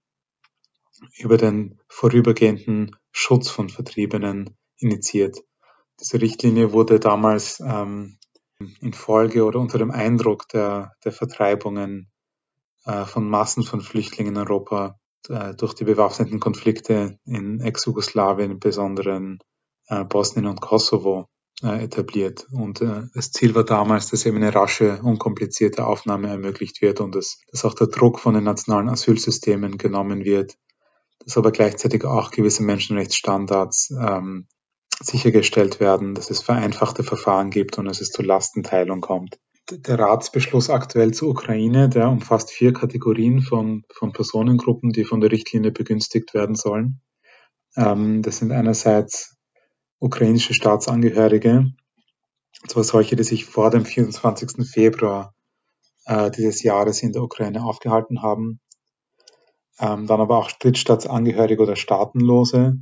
über 1.18 1.38
den 1.38 1.80
vorübergehenden 1.88 2.96
Schutz 3.12 3.50
von 3.50 3.70
Vertriebenen 3.70 4.58
initiiert. 4.78 5.38
Diese 6.00 6.22
Richtlinie 6.22 6.72
wurde 6.72 7.00
damals 7.00 7.60
ähm, 7.60 8.18
in 8.80 8.94
Folge 8.94 9.44
oder 9.44 9.60
unter 9.60 9.78
dem 9.78 9.92
Eindruck 9.92 10.48
der, 10.50 10.94
der 11.04 11.12
Vertreibungen 11.12 12.12
von 12.84 13.30
Massen 13.30 13.64
von 13.64 13.82
Flüchtlingen 13.82 14.36
in 14.36 14.42
Europa 14.42 15.00
äh, 15.30 15.54
durch 15.54 15.74
die 15.74 15.86
bewaffneten 15.86 16.40
Konflikte 16.40 17.18
in 17.26 17.62
Ex-Jugoslawien, 17.62 18.52
im 18.52 18.60
Besonderen 18.60 19.40
äh, 19.88 20.04
Bosnien 20.04 20.48
und 20.48 20.62
Kosovo, 20.62 21.28
etabliert. 21.62 22.48
Und 22.52 22.82
das 22.82 23.32
Ziel 23.32 23.56
war 23.56 23.64
damals, 23.64 24.10
dass 24.10 24.26
eben 24.26 24.36
eine 24.36 24.54
rasche, 24.54 25.00
unkomplizierte 25.02 25.86
Aufnahme 25.86 26.28
ermöglicht 26.28 26.82
wird 26.82 27.00
und 27.00 27.16
dass, 27.16 27.40
dass 27.52 27.64
auch 27.64 27.74
der 27.74 27.88
Druck 27.88 28.20
von 28.20 28.34
den 28.34 28.44
nationalen 28.44 28.90
Asylsystemen 28.90 29.78
genommen 29.78 30.26
wird, 30.26 30.58
dass 31.20 31.38
aber 31.38 31.52
gleichzeitig 31.52 32.04
auch 32.04 32.32
gewisse 32.32 32.64
Menschenrechtsstandards 32.64 33.92
ähm, 33.92 34.48
sichergestellt 35.00 35.80
werden, 35.80 36.16
dass 36.16 36.32
es 36.32 36.42
vereinfachte 36.42 37.04
Verfahren 37.04 37.50
gibt 37.50 37.78
und 37.78 37.86
dass 37.86 38.02
es 38.02 38.10
zur 38.10 38.26
Lastenteilung 38.26 39.00
kommt 39.00 39.40
der 39.80 40.00
Ratsbeschluss 40.00 40.70
aktuell 40.70 41.14
zur 41.14 41.30
Ukraine, 41.30 41.90
der 41.90 42.10
umfasst 42.10 42.52
vier 42.52 42.74
Kategorien 42.74 43.42
von, 43.42 43.84
von 43.94 44.12
Personengruppen, 44.12 44.92
die 44.92 45.04
von 45.04 45.22
der 45.22 45.32
Richtlinie 45.32 45.72
begünstigt 45.72 46.34
werden 46.34 46.56
sollen. 46.56 47.02
Ähm, 47.76 48.22
das 48.22 48.38
sind 48.38 48.52
einerseits 48.52 49.38
ukrainische 50.00 50.54
Staatsangehörige, 50.54 51.74
zwar 52.68 52.84
solche, 52.84 53.16
die 53.16 53.24
sich 53.24 53.46
vor 53.46 53.70
dem 53.70 53.86
24. 53.86 54.68
Februar 54.68 55.34
äh, 56.06 56.30
dieses 56.32 56.64
Jahres 56.64 57.02
in 57.02 57.14
der 57.14 57.24
Ukraine 57.24 57.64
aufgehalten 57.64 58.22
haben, 58.22 58.60
ähm, 59.80 60.08
dann 60.08 60.22
aber 60.22 60.38
auch 60.38 60.52
Drittstaatsangehörige 60.52 61.62
oder 61.64 61.76
Staatenlose, 61.76 62.78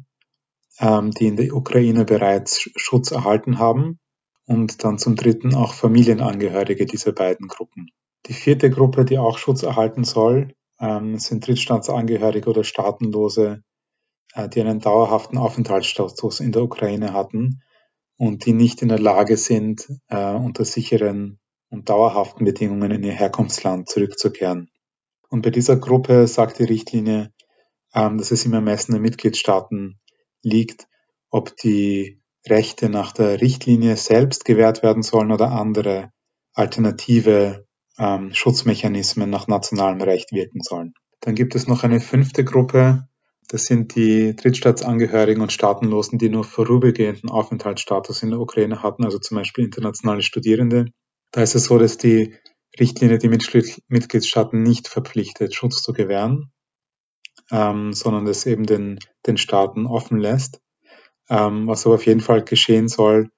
ähm, 0.80 1.11
die 1.11 1.27
in 1.27 1.35
der 1.35 1.53
Ukraine 1.53 2.05
bereits 2.05 2.69
Schutz 2.76 3.11
erhalten 3.11 3.59
haben 3.59 3.99
und 4.47 4.84
dann 4.84 4.97
zum 4.97 5.15
dritten 5.15 5.55
auch 5.55 5.73
Familienangehörige 5.73 6.85
dieser 6.85 7.11
beiden 7.11 7.47
Gruppen. 7.47 7.91
Die 8.27 8.34
vierte 8.34 8.69
Gruppe, 8.69 9.05
die 9.05 9.18
auch 9.18 9.38
Schutz 9.38 9.63
erhalten 9.63 10.03
soll, 10.03 10.53
ähm, 10.80 11.18
sind 11.18 11.45
Drittstaatsangehörige 11.45 12.49
oder 12.49 12.63
Staatenlose, 12.63 13.63
äh, 14.34 14.49
die 14.49 14.61
einen 14.61 14.80
dauerhaften 14.80 15.38
Aufenthaltsstatus 15.38 16.39
in 16.39 16.51
der 16.51 16.63
Ukraine 16.63 17.13
hatten 17.13 17.61
und 18.18 18.45
die 18.45 18.53
nicht 18.53 18.81
in 18.81 18.89
der 18.89 18.99
Lage 18.99 19.38
sind, 19.38 19.88
äh, 20.09 20.34
unter 20.34 20.65
sicheren 20.65 21.39
und 21.69 21.89
dauerhaften 21.89 22.45
Bedingungen 22.45 22.91
in 22.91 23.03
ihr 23.03 23.13
Herkunftsland 23.13 23.89
zurückzukehren. 23.89 24.69
Und 25.30 25.43
bei 25.43 25.49
dieser 25.49 25.77
Gruppe 25.77 26.27
sagt 26.27 26.59
die 26.59 26.65
Richtlinie, 26.65 27.31
ähm, 27.93 28.18
dass 28.18 28.31
es 28.31 28.45
im 28.45 28.53
Ermessen 28.53 28.91
der 28.91 29.01
Mitgliedstaaten 29.01 29.99
liegt, 30.43 30.88
ob 31.30 31.55
die 31.57 32.20
Rechte 32.47 32.89
nach 32.89 33.11
der 33.11 33.41
Richtlinie 33.41 33.95
selbst 33.95 34.45
gewährt 34.45 34.84
werden 34.84 35.03
sollen 35.03 35.31
oder 35.31 35.51
andere 35.51 36.11
alternative 36.53 37.65
ähm, 37.97 38.34
Schutzmechanismen 38.34 39.30
nach 39.30 39.47
nationalem 39.47 40.01
Recht 40.01 40.31
wirken 40.31 40.61
sollen. 40.61 40.93
Dann 41.22 41.35
gibt 41.35 41.55
es 41.55 41.68
noch 41.68 41.84
eine 41.84 41.99
fünfte 41.99 42.43
Gruppe, 42.43 43.07
das 43.51 43.65
sind 43.65 43.95
die 43.95 44.34
Drittstaatsangehörigen 44.34 45.41
und 45.41 45.51
Staatenlosen, 45.51 46.18
die 46.18 46.30
nur 46.30 46.45
vorübergehenden 46.45 47.30
Aufenthaltsstatus 47.30 48.23
in 48.23 48.30
der 48.30 48.39
Ukraine 48.39 48.81
hatten, 48.81 49.03
also 49.03 49.19
zum 49.19 49.35
Beispiel 49.35 49.65
internationale 49.65 50.22
Studierende. 50.22 50.85
Da 51.31 51.41
ist 51.41 51.55
es 51.55 51.65
so, 51.65 51.77
dass 51.77 51.97
die 51.97 52.34
Richtlinie 52.80 53.18
die 53.18 53.27
Mitgliedstaaten 53.27 54.63
nicht 54.63 54.88
verpflichtet, 54.88 55.53
Schutz 55.53 55.81
zu 55.81 55.91
gewähren, 55.91 56.53
ähm, 57.51 57.91
sondern 57.91 58.23
das 58.23 58.45
eben 58.45 58.65
den, 58.65 58.99
den 59.27 59.35
Staaten 59.35 59.85
offen 59.85 60.18
lässt. 60.18 60.61
Ähm, 61.30 61.68
was 61.68 61.85
aber 61.85 61.95
auf 61.95 62.06
jeden 62.06 62.22
Fall 62.22 62.43
geschehen 62.43 62.88
soll, 62.88 63.30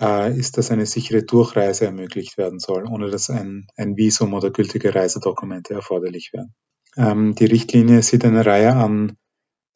äh, 0.00 0.36
ist, 0.38 0.58
dass 0.58 0.70
eine 0.70 0.86
sichere 0.86 1.22
Durchreise 1.22 1.86
ermöglicht 1.86 2.38
werden 2.38 2.58
soll, 2.58 2.84
ohne 2.86 3.10
dass 3.10 3.30
ein, 3.30 3.66
ein 3.76 3.96
Visum 3.96 4.34
oder 4.34 4.50
gültige 4.50 4.94
Reisedokumente 4.94 5.74
erforderlich 5.74 6.32
werden. 6.32 6.54
Ähm, 6.96 7.34
die 7.34 7.46
Richtlinie 7.46 8.02
sieht 8.02 8.24
eine 8.24 8.44
Reihe 8.44 8.74
an 8.74 9.16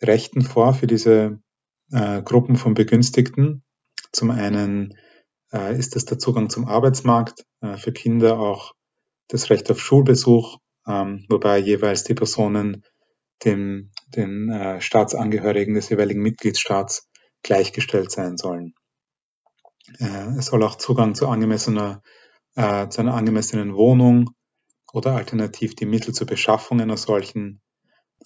Rechten 0.03 0.43
vor 0.43 0.75
für 0.75 0.87
diese 0.87 1.41
äh, 1.93 2.23
Gruppen 2.23 2.57
von 2.57 2.75
Begünstigten. 2.75 3.63
Zum 4.13 4.31
einen 4.31 4.97
äh, 5.53 5.79
ist 5.79 5.97
es 5.97 6.05
der 6.05 6.19
Zugang 6.19 6.49
zum 6.51 6.67
Arbeitsmarkt, 6.67 7.45
äh, 7.61 7.77
für 7.77 7.93
Kinder 7.93 8.39
auch 8.39 8.73
das 9.29 9.51
Recht 9.51 9.71
auf 9.71 9.81
Schulbesuch, 9.81 10.59
ähm, 10.87 11.27
wobei 11.29 11.59
jeweils 11.59 12.05
die 12.05 12.15
Personen 12.15 12.85
dem, 13.45 13.93
den 14.09 14.51
äh, 14.51 14.81
Staatsangehörigen 14.81 15.75
des 15.75 15.89
jeweiligen 15.89 16.23
Mitgliedstaats 16.23 17.10
gleichgestellt 17.43 18.11
sein 18.11 18.37
sollen. 18.37 18.75
Äh, 19.99 20.37
es 20.39 20.47
soll 20.47 20.63
auch 20.63 20.77
Zugang 20.77 21.15
zu 21.15 21.29
angemessener, 21.29 22.03
äh, 22.55 22.89
zu 22.89 23.01
einer 23.01 23.15
angemessenen 23.15 23.75
Wohnung 23.75 24.31
oder 24.93 25.17
alternativ 25.17 25.75
die 25.75 25.87
Mittel 25.87 26.15
zur 26.15 26.27
Beschaffung 26.27 26.81
einer 26.81 26.97
solchen 26.97 27.61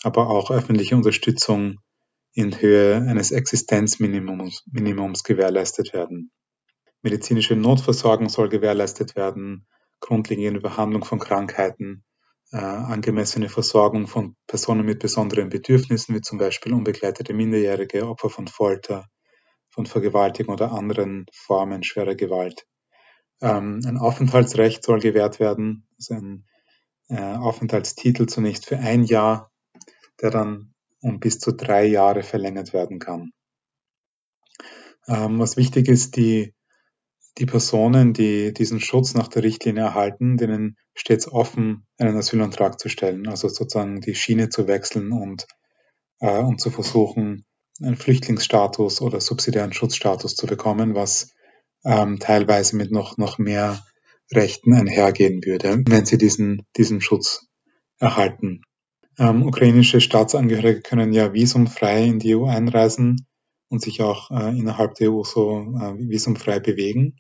aber 0.03 0.29
auch 0.29 0.51
öffentliche 0.51 0.97
Unterstützung 0.97 1.81
in 2.33 2.61
Höhe 2.61 2.97
eines 2.97 3.31
Existenzminimums 3.31 4.65
Minimums 4.71 5.23
gewährleistet 5.23 5.93
werden. 5.93 6.33
Medizinische 7.03 7.55
Notversorgung 7.55 8.29
soll 8.29 8.49
gewährleistet 8.49 9.15
werden, 9.15 9.67
grundlegende 10.01 10.61
Behandlung 10.61 11.05
von 11.05 11.19
Krankheiten, 11.19 12.05
angemessene 12.59 13.49
Versorgung 13.49 14.07
von 14.07 14.37
Personen 14.47 14.87
mit 14.87 15.01
besonderen 15.01 15.49
Bedürfnissen, 15.49 16.15
wie 16.15 16.21
zum 16.21 16.39
Beispiel 16.39 16.73
unbegleitete 16.73 17.35
Minderjährige, 17.35 18.09
Opfer 18.09 18.31
von 18.31 18.47
Folter, 18.49 19.07
von 19.71 19.87
Vergewaltigung 19.87 20.55
oder 20.55 20.73
anderen 20.73 21.27
Formen 21.33 21.83
schwerer 21.83 22.15
Gewalt. 22.15 22.67
Ähm, 23.41 23.81
ein 23.85 23.99
Aufenthaltsrecht 23.99 24.85
soll 24.85 25.01
gewährt 25.01 25.41
werden, 25.41 25.89
also 25.99 26.15
ein 26.15 26.47
äh, 27.09 27.37
Aufenthaltstitel 27.37 28.27
zunächst 28.27 28.67
für 28.67 28.79
ein 28.79 29.05
Jahr 29.05 29.51
der 30.21 30.31
dann 30.31 30.75
um 31.01 31.21
bis 31.21 31.39
zu 31.39 31.53
drei 31.53 31.85
Jahre 31.85 32.23
verlängert 32.23 32.73
werden 32.73 32.99
kann. 32.99 33.33
Ähm, 35.07 35.39
was 35.39 35.57
wichtig 35.57 35.89
ist, 35.89 36.17
die, 36.17 36.55
die 37.39 37.47
Personen, 37.47 38.13
die 38.13 38.53
diesen 38.53 38.81
Schutz 38.81 39.15
nach 39.15 39.29
der 39.29 39.43
Richtlinie 39.43 39.83
erhalten, 39.83 40.37
denen 40.37 40.77
steht 40.95 41.21
es 41.21 41.33
offen, 41.33 41.87
einen 41.99 42.17
Asylantrag 42.17 42.79
zu 42.79 42.89
stellen, 42.89 43.29
also 43.29 43.49
sozusagen 43.49 44.01
die 44.01 44.15
Schiene 44.15 44.49
zu 44.49 44.69
wechseln 44.69 45.13
und, 45.13 45.47
äh, 46.21 46.39
und 46.39 46.61
zu 46.61 46.71
versuchen, 46.71 47.45
einen 47.83 47.97
Flüchtlingsstatus 47.97 49.01
oder 49.01 49.21
subsidiären 49.21 49.73
Schutzstatus 49.73 50.37
zu 50.37 50.47
bekommen, 50.47 50.95
was 50.95 51.35
ähm, 51.85 52.19
teilweise 52.21 52.77
mit 52.77 52.93
noch, 52.93 53.17
noch 53.19 53.39
mehr 53.39 53.85
Rechten 54.33 54.73
einhergehen 54.73 55.45
würde, 55.45 55.83
wenn 55.87 56.07
sie 56.07 56.19
diesen, 56.19 56.63
diesen 56.77 57.01
Schutz 57.01 57.47
erhalten. 57.99 58.63
Ähm, 59.19 59.47
ukrainische 59.47 60.01
Staatsangehörige 60.01 60.83
können 60.83 61.13
ja 61.13 61.33
visumfrei 61.33 62.05
in 62.05 62.19
die 62.19 62.35
EU 62.37 62.47
einreisen 62.47 63.27
und 63.69 63.83
sich 63.83 64.03
auch 64.03 64.31
äh, 64.31 64.57
innerhalb 64.57 64.95
der 64.95 65.13
EU 65.13 65.23
so 65.25 65.61
äh, 65.81 65.95
visumfrei 65.99 66.61
bewegen. 66.61 67.17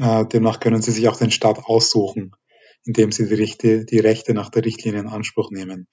Äh, 0.00 0.26
demnach 0.26 0.60
können 0.60 0.82
sie 0.82 0.92
sich 0.92 1.08
auch 1.08 1.16
den 1.16 1.30
Staat 1.30 1.58
aussuchen, 1.64 2.32
indem 2.84 3.10
sie 3.12 3.28
die, 3.28 3.34
Richte, 3.34 3.84
die 3.84 3.98
Rechte 3.98 4.34
nach 4.34 4.50
der 4.50 4.64
Richtlinie 4.64 5.00
in 5.00 5.08
Anspruch 5.08 5.50
nehmen. 5.50 5.88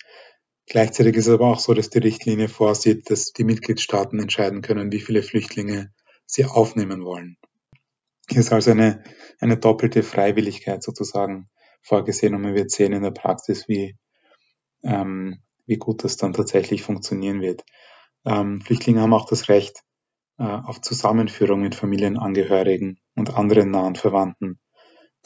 Gleichzeitig 0.67 1.15
ist 1.15 1.27
es 1.27 1.33
aber 1.33 1.47
auch 1.47 1.59
so, 1.59 1.73
dass 1.73 1.89
die 1.89 1.99
Richtlinie 1.99 2.49
vorsieht, 2.49 3.09
dass 3.09 3.33
die 3.33 3.43
Mitgliedstaaten 3.43 4.19
entscheiden 4.19 4.61
können, 4.61 4.91
wie 4.91 4.99
viele 4.99 5.21
Flüchtlinge 5.21 5.91
sie 6.25 6.45
aufnehmen 6.45 7.03
wollen. 7.03 7.37
Hier 8.29 8.39
ist 8.39 8.51
also 8.51 8.71
eine, 8.71 9.03
eine 9.39 9.57
doppelte 9.57 10.01
Freiwilligkeit 10.01 10.81
sozusagen 10.81 11.49
vorgesehen 11.83 12.33
und 12.33 12.41
man 12.41 12.55
wird 12.55 12.71
sehen 12.71 12.93
in 12.93 13.03
der 13.03 13.11
Praxis, 13.11 13.67
wie, 13.67 13.95
ähm, 14.83 15.39
wie 15.67 15.77
gut 15.77 16.03
das 16.03 16.17
dann 16.17 16.33
tatsächlich 16.33 16.81
funktionieren 16.81 17.41
wird. 17.41 17.63
Ähm, 18.25 18.61
Flüchtlinge 18.61 19.01
haben 19.01 19.13
auch 19.13 19.27
das 19.27 19.49
Recht 19.49 19.83
äh, 20.37 20.43
auf 20.43 20.81
Zusammenführung 20.81 21.61
mit 21.61 21.75
Familienangehörigen 21.75 22.99
und 23.15 23.33
anderen 23.35 23.71
nahen 23.71 23.95
Verwandten, 23.95 24.59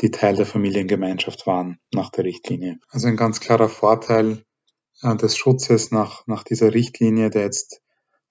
die 0.01 0.11
Teil 0.11 0.35
der 0.35 0.45
Familiengemeinschaft 0.45 1.47
waren 1.47 1.79
nach 1.91 2.09
der 2.11 2.25
Richtlinie. 2.25 2.79
Also 2.89 3.07
ein 3.07 3.17
ganz 3.17 3.39
klarer 3.39 3.69
Vorteil 3.69 4.43
äh, 5.01 5.15
des 5.15 5.35
Schutzes 5.35 5.91
nach, 5.91 6.27
nach 6.27 6.43
dieser 6.43 6.73
Richtlinie, 6.73 7.29
der 7.29 7.43
jetzt, 7.43 7.81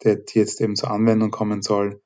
der, 0.04 0.16
die 0.16 0.38
jetzt 0.38 0.60
eben 0.60 0.76
zur 0.76 0.90
Anwendung 0.90 1.30
kommen 1.30 1.62
soll, 1.62 2.00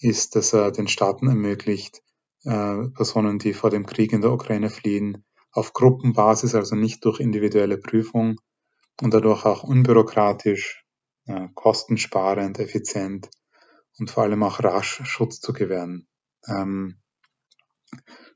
ist, 0.00 0.36
dass 0.36 0.52
er 0.52 0.72
den 0.72 0.88
Staaten 0.88 1.26
ermöglicht, 1.28 2.02
äh, 2.44 2.88
Personen, 2.94 3.38
die 3.38 3.54
vor 3.54 3.70
dem 3.70 3.86
Krieg 3.86 4.12
in 4.12 4.20
der 4.20 4.32
Ukraine 4.32 4.70
fliehen, 4.70 5.24
auf 5.52 5.72
Gruppenbasis, 5.72 6.54
also 6.54 6.76
nicht 6.76 7.04
durch 7.04 7.18
individuelle 7.18 7.78
Prüfung, 7.78 8.36
und 9.00 9.14
dadurch 9.14 9.44
auch 9.44 9.62
unbürokratisch, 9.62 10.84
kostensparend, 11.54 12.58
effizient 12.58 13.30
und 13.98 14.10
vor 14.10 14.22
allem 14.24 14.42
auch 14.42 14.62
rasch 14.62 15.02
Schutz 15.04 15.40
zu 15.40 15.52
gewähren. 15.52 16.06
Ähm, 16.46 16.98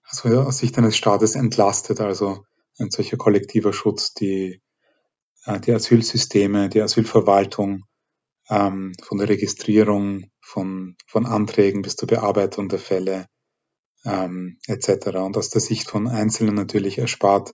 also 0.05 0.41
aus 0.41 0.59
Sicht 0.59 0.77
eines 0.79 0.97
Staates 0.97 1.35
entlastet 1.35 2.01
also 2.01 2.45
ein 2.79 2.91
solcher 2.91 3.17
kollektiver 3.17 3.73
Schutz 3.73 4.15
die, 4.15 4.63
äh, 5.45 5.61
die 5.61 5.73
Asylsysteme, 5.73 6.69
die 6.69 6.83
Asylverwaltung 6.83 7.85
ähm, 8.49 8.93
von 9.03 9.19
der 9.19 9.29
Registrierung 9.29 10.31
von, 10.41 10.97
von 11.07 11.27
Anträgen 11.27 11.83
bis 11.83 11.97
zur 11.97 12.09
Bearbeitung 12.09 12.69
der 12.69 12.79
Fälle 12.79 13.27
ähm, 14.05 14.59
etc. 14.67 15.09
Und 15.17 15.37
aus 15.37 15.51
der 15.51 15.61
Sicht 15.61 15.89
von 15.89 16.09
Einzelnen 16.09 16.55
natürlich 16.55 16.99
erspart 16.99 17.53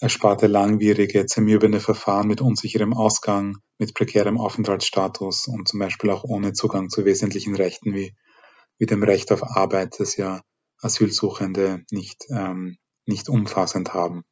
ersparte 0.00 0.46
langwierige, 0.46 1.26
zermürbende 1.26 1.78
Verfahren 1.78 2.26
mit 2.26 2.40
unsicherem 2.40 2.94
Ausgang, 2.94 3.58
mit 3.78 3.94
prekärem 3.94 4.38
Aufenthaltsstatus 4.38 5.46
und 5.46 5.68
zum 5.68 5.78
Beispiel 5.78 6.10
auch 6.10 6.24
ohne 6.24 6.54
Zugang 6.54 6.88
zu 6.88 7.04
wesentlichen 7.04 7.54
Rechten 7.54 7.94
wie, 7.94 8.14
wie 8.78 8.86
dem 8.86 9.02
Recht 9.02 9.30
auf 9.30 9.42
Arbeit, 9.42 10.00
das 10.00 10.16
ja 10.16 10.40
Asylsuchende 10.80 11.84
nicht, 11.90 12.24
ähm, 12.30 12.78
nicht 13.04 13.28
umfassend 13.28 13.92
haben. 13.92 14.24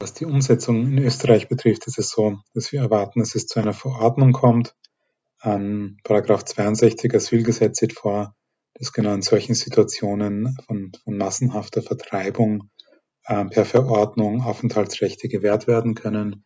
Was 0.00 0.14
die 0.14 0.24
Umsetzung 0.24 0.84
in 0.84 0.98
Österreich 0.98 1.48
betrifft, 1.48 1.86
ist 1.86 1.98
es 1.98 2.10
so, 2.10 2.40
dass 2.52 2.72
wir 2.72 2.80
erwarten, 2.80 3.20
dass 3.20 3.36
es 3.36 3.46
zu 3.46 3.60
einer 3.60 3.74
Verordnung 3.74 4.32
kommt. 4.32 4.74
Ähm, 5.44 5.98
Paragraph 6.02 6.44
62 6.44 7.14
Asylgesetz 7.14 7.78
sieht 7.78 7.92
vor, 7.92 8.34
dass 8.74 8.92
genau 8.92 9.14
in 9.14 9.22
solchen 9.22 9.54
Situationen 9.54 10.56
von, 10.66 10.90
von 11.04 11.16
massenhafter 11.16 11.82
Vertreibung 11.82 12.68
per 13.24 13.64
Verordnung 13.64 14.42
Aufenthaltsrechte 14.42 15.28
gewährt 15.28 15.66
werden 15.66 15.94
können. 15.94 16.44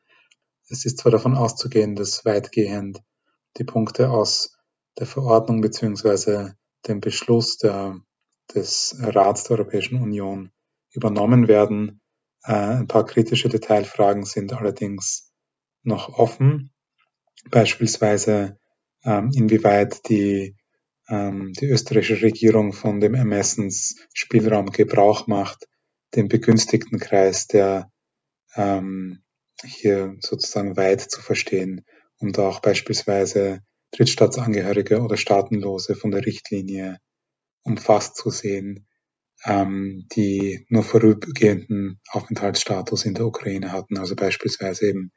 Es 0.68 0.84
ist 0.84 0.98
zwar 0.98 1.12
davon 1.12 1.34
auszugehen, 1.34 1.94
dass 1.94 2.24
weitgehend 2.24 3.02
die 3.56 3.64
Punkte 3.64 4.10
aus 4.10 4.56
der 4.98 5.06
Verordnung 5.06 5.60
beziehungsweise 5.60 6.56
dem 6.86 7.00
Beschluss 7.00 7.58
der, 7.58 8.00
des 8.54 8.96
Rats 9.00 9.44
der 9.44 9.58
Europäischen 9.58 10.00
Union 10.00 10.50
übernommen 10.92 11.48
werden. 11.48 12.00
Äh, 12.44 12.52
ein 12.52 12.86
paar 12.86 13.06
kritische 13.06 13.48
Detailfragen 13.48 14.24
sind 14.24 14.52
allerdings 14.52 15.32
noch 15.82 16.18
offen. 16.18 16.72
Beispielsweise, 17.50 18.58
ähm, 19.04 19.30
inwieweit 19.34 20.08
die, 20.08 20.56
ähm, 21.08 21.52
die 21.52 21.66
österreichische 21.66 22.22
Regierung 22.22 22.72
von 22.72 23.00
dem 23.00 23.14
Ermessensspielraum 23.14 24.70
Gebrauch 24.70 25.26
macht, 25.26 25.68
den 26.14 26.28
begünstigten 26.28 26.98
Kreis, 26.98 27.46
der 27.46 27.90
ähm, 28.54 29.22
hier 29.64 30.16
sozusagen 30.20 30.76
weit 30.76 31.00
zu 31.00 31.20
verstehen 31.20 31.84
und 32.18 32.38
auch 32.38 32.60
beispielsweise 32.60 33.60
Drittstaatsangehörige 33.92 35.00
oder 35.00 35.16
Staatenlose 35.16 35.94
von 35.94 36.10
der 36.10 36.24
Richtlinie 36.24 36.98
umfasst 37.62 38.16
zu 38.16 38.30
sehen, 38.30 38.86
ähm, 39.44 40.06
die 40.14 40.66
nur 40.68 40.82
vorübergehenden 40.82 42.00
Aufenthaltsstatus 42.10 43.04
in 43.04 43.14
der 43.14 43.26
Ukraine 43.26 43.72
hatten, 43.72 43.98
also 43.98 44.16
beispielsweise 44.16 44.88
eben 44.88 45.12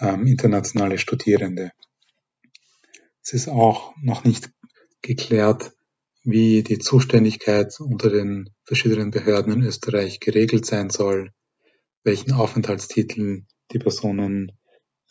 ähm, 0.00 0.26
internationale 0.26 0.98
Studierende. 0.98 1.70
Es 3.22 3.32
ist 3.32 3.48
auch 3.48 3.94
noch 4.00 4.24
nicht 4.24 4.50
geklärt, 5.02 5.72
wie 6.26 6.64
die 6.64 6.78
Zuständigkeit 6.78 7.78
unter 7.78 8.10
den 8.10 8.50
verschiedenen 8.64 9.12
Behörden 9.12 9.52
in 9.52 9.62
Österreich 9.62 10.18
geregelt 10.18 10.66
sein 10.66 10.90
soll, 10.90 11.30
welchen 12.02 12.32
Aufenthaltstitel 12.32 13.44
die 13.72 13.78
Personen 13.78 14.52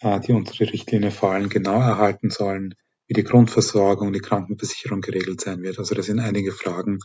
äh, 0.02 0.20
die 0.20 0.34
unter 0.34 0.54
der 0.54 0.74
Richtlinie 0.74 1.12
fallen, 1.12 1.48
genau 1.48 1.80
erhalten 1.80 2.30
sollen, 2.30 2.76
wie 3.08 3.14
die 3.14 3.24
Grundversorgung, 3.24 4.12
die 4.12 4.20
Krankenversicherung 4.20 5.00
geregelt 5.00 5.40
sein 5.40 5.62
wird. 5.62 5.80
Also 5.80 5.96
da 5.96 6.02
sind 6.02 6.20
einige 6.20 6.52
Fragen 6.52 7.00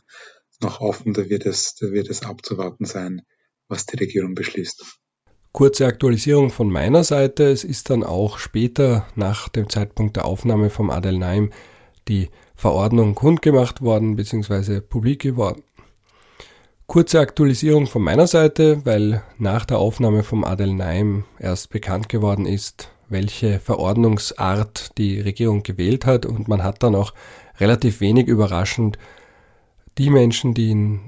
noch 0.60 0.80
offen, 0.80 1.14
da 1.14 1.28
wird 1.28 1.46
es, 1.46 1.76
da 1.76 1.92
wird 1.92 2.10
es 2.10 2.24
abzuwarten 2.24 2.84
sein, 2.84 3.22
was 3.68 3.86
die 3.86 3.96
Regierung 3.96 4.34
beschließt. 4.34 4.98
Kurze 5.52 5.86
Aktualisierung 5.86 6.50
von 6.50 6.70
meiner 6.70 7.04
Seite. 7.04 7.44
Es 7.44 7.64
ist 7.64 7.90
dann 7.90 8.04
auch 8.04 8.38
später 8.38 9.06
nach 9.14 9.48
dem 9.48 9.68
Zeitpunkt 9.68 10.16
der 10.16 10.24
Aufnahme 10.24 10.70
vom 10.70 10.90
Adel 10.90 11.18
Naim 11.18 11.52
die 12.08 12.28
Verordnung 12.60 13.14
kundgemacht 13.14 13.80
worden 13.80 14.16
bzw. 14.16 14.82
publik 14.82 15.22
geworden. 15.22 15.62
Kurze 16.86 17.18
Aktualisierung 17.18 17.86
von 17.86 18.02
meiner 18.02 18.26
Seite, 18.26 18.84
weil 18.84 19.22
nach 19.38 19.64
der 19.64 19.78
Aufnahme 19.78 20.22
vom 20.22 20.44
Adel 20.44 20.74
Naim 20.74 21.24
erst 21.38 21.70
bekannt 21.70 22.10
geworden 22.10 22.44
ist, 22.44 22.90
welche 23.08 23.60
Verordnungsart 23.60 24.98
die 24.98 25.20
Regierung 25.20 25.62
gewählt 25.62 26.04
hat 26.04 26.26
und 26.26 26.48
man 26.48 26.62
hat 26.62 26.82
dann 26.82 26.94
auch 26.94 27.14
relativ 27.58 28.02
wenig 28.02 28.26
überraschend 28.26 28.98
die 29.96 30.10
Menschen, 30.10 30.52
die 30.52 30.70
in 30.70 31.00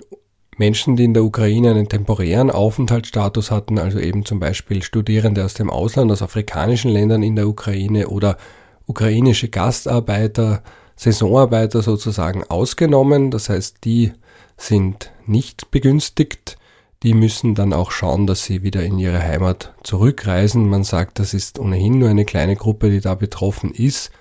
Menschen, 0.57 0.97
die 0.97 1.05
in 1.05 1.13
der 1.13 1.25
Ukraine 1.25 1.73
einen 1.73 1.91
temporären 1.91 2.51
Aufenthaltsstatus 2.51 3.51
hatten, 3.51 3.79
also 3.79 3.99
eben 3.99 4.25
zum 4.25 4.41
Beispiel 4.41 4.83
Studierende 4.83 5.45
aus 5.45 5.53
dem 5.53 5.69
Ausland, 5.69 6.11
aus 6.13 6.23
afrikanischen 6.23 6.91
Ländern 6.91 7.23
in 7.23 7.37
der 7.37 7.47
Ukraine 7.47 8.09
oder 8.09 8.39
ukrainische 8.87 9.51
Gastarbeiter, 9.51 10.63
Saisonarbeiter 10.97 11.83
sozusagen 11.83 12.45
ausgenommen. 12.45 13.31
Das 13.31 13.49
heißt, 13.49 13.79
die 13.85 14.13
sind 14.57 15.13
nicht 15.27 15.71
begünstigt. 15.71 16.57
Die 17.03 17.15
müssen 17.15 17.55
dann 17.55 17.73
auch 17.73 17.91
schauen, 17.91 18.27
dass 18.27 18.45
sie 18.45 18.63
wieder 18.63 18.85
in 18.85 18.99
ihre 18.99 19.21
Heimat 19.21 19.75
zurückreisen. 19.83 20.69
Man 20.69 20.85
sagt, 20.85 21.19
das 21.19 21.35
ist 21.35 21.59
ohnehin 21.59 21.99
nur 21.99 22.09
eine 22.09 22.25
kleine 22.25 22.55
Gruppe, 22.55 22.91
die 22.91 23.01
da 23.01 23.15
betroffen 23.15 23.73
ist. 23.73 24.13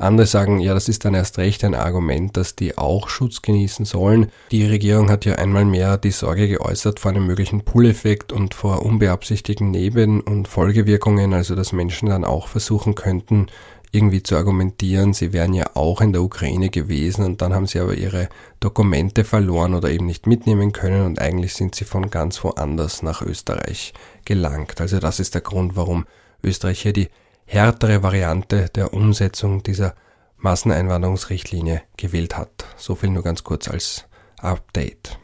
Andere 0.00 0.26
sagen, 0.26 0.60
ja, 0.60 0.72
das 0.72 0.88
ist 0.88 1.04
dann 1.04 1.12
erst 1.12 1.36
recht 1.36 1.62
ein 1.62 1.74
Argument, 1.74 2.34
dass 2.38 2.56
die 2.56 2.78
auch 2.78 3.10
Schutz 3.10 3.42
genießen 3.42 3.84
sollen. 3.84 4.30
Die 4.50 4.64
Regierung 4.64 5.10
hat 5.10 5.26
ja 5.26 5.34
einmal 5.34 5.66
mehr 5.66 5.98
die 5.98 6.10
Sorge 6.10 6.48
geäußert 6.48 6.98
vor 6.98 7.10
einem 7.10 7.26
möglichen 7.26 7.60
Pull-Effekt 7.60 8.32
und 8.32 8.54
vor 8.54 8.82
unbeabsichtigten 8.82 9.70
Neben- 9.70 10.22
und 10.22 10.48
Folgewirkungen, 10.48 11.34
also 11.34 11.54
dass 11.54 11.72
Menschen 11.72 12.08
dann 12.08 12.24
auch 12.24 12.48
versuchen 12.48 12.94
könnten, 12.94 13.48
irgendwie 13.92 14.22
zu 14.22 14.36
argumentieren, 14.36 15.12
sie 15.12 15.32
wären 15.32 15.52
ja 15.52 15.70
auch 15.74 16.00
in 16.00 16.12
der 16.12 16.22
Ukraine 16.22 16.70
gewesen 16.70 17.24
und 17.24 17.42
dann 17.42 17.52
haben 17.52 17.66
sie 17.66 17.80
aber 17.80 17.94
ihre 17.94 18.28
Dokumente 18.60 19.24
verloren 19.24 19.74
oder 19.74 19.90
eben 19.90 20.06
nicht 20.06 20.26
mitnehmen 20.26 20.72
können 20.72 21.04
und 21.04 21.20
eigentlich 21.20 21.54
sind 21.54 21.74
sie 21.74 21.84
von 21.84 22.10
ganz 22.10 22.42
woanders 22.44 23.02
nach 23.02 23.22
Österreich 23.22 23.92
gelangt. 24.24 24.80
Also 24.80 25.00
das 25.00 25.18
ist 25.18 25.34
der 25.34 25.40
Grund, 25.40 25.76
warum 25.76 26.06
Österreich 26.42 26.82
hier 26.82 26.92
die 26.92 27.08
härtere 27.46 28.02
Variante 28.02 28.68
der 28.74 28.94
Umsetzung 28.94 29.62
dieser 29.62 29.94
Masseneinwanderungsrichtlinie 30.36 31.82
gewählt 31.96 32.38
hat. 32.38 32.64
So 32.76 32.94
viel 32.94 33.10
nur 33.10 33.24
ganz 33.24 33.42
kurz 33.44 33.68
als 33.68 34.06
Update. 34.38 35.18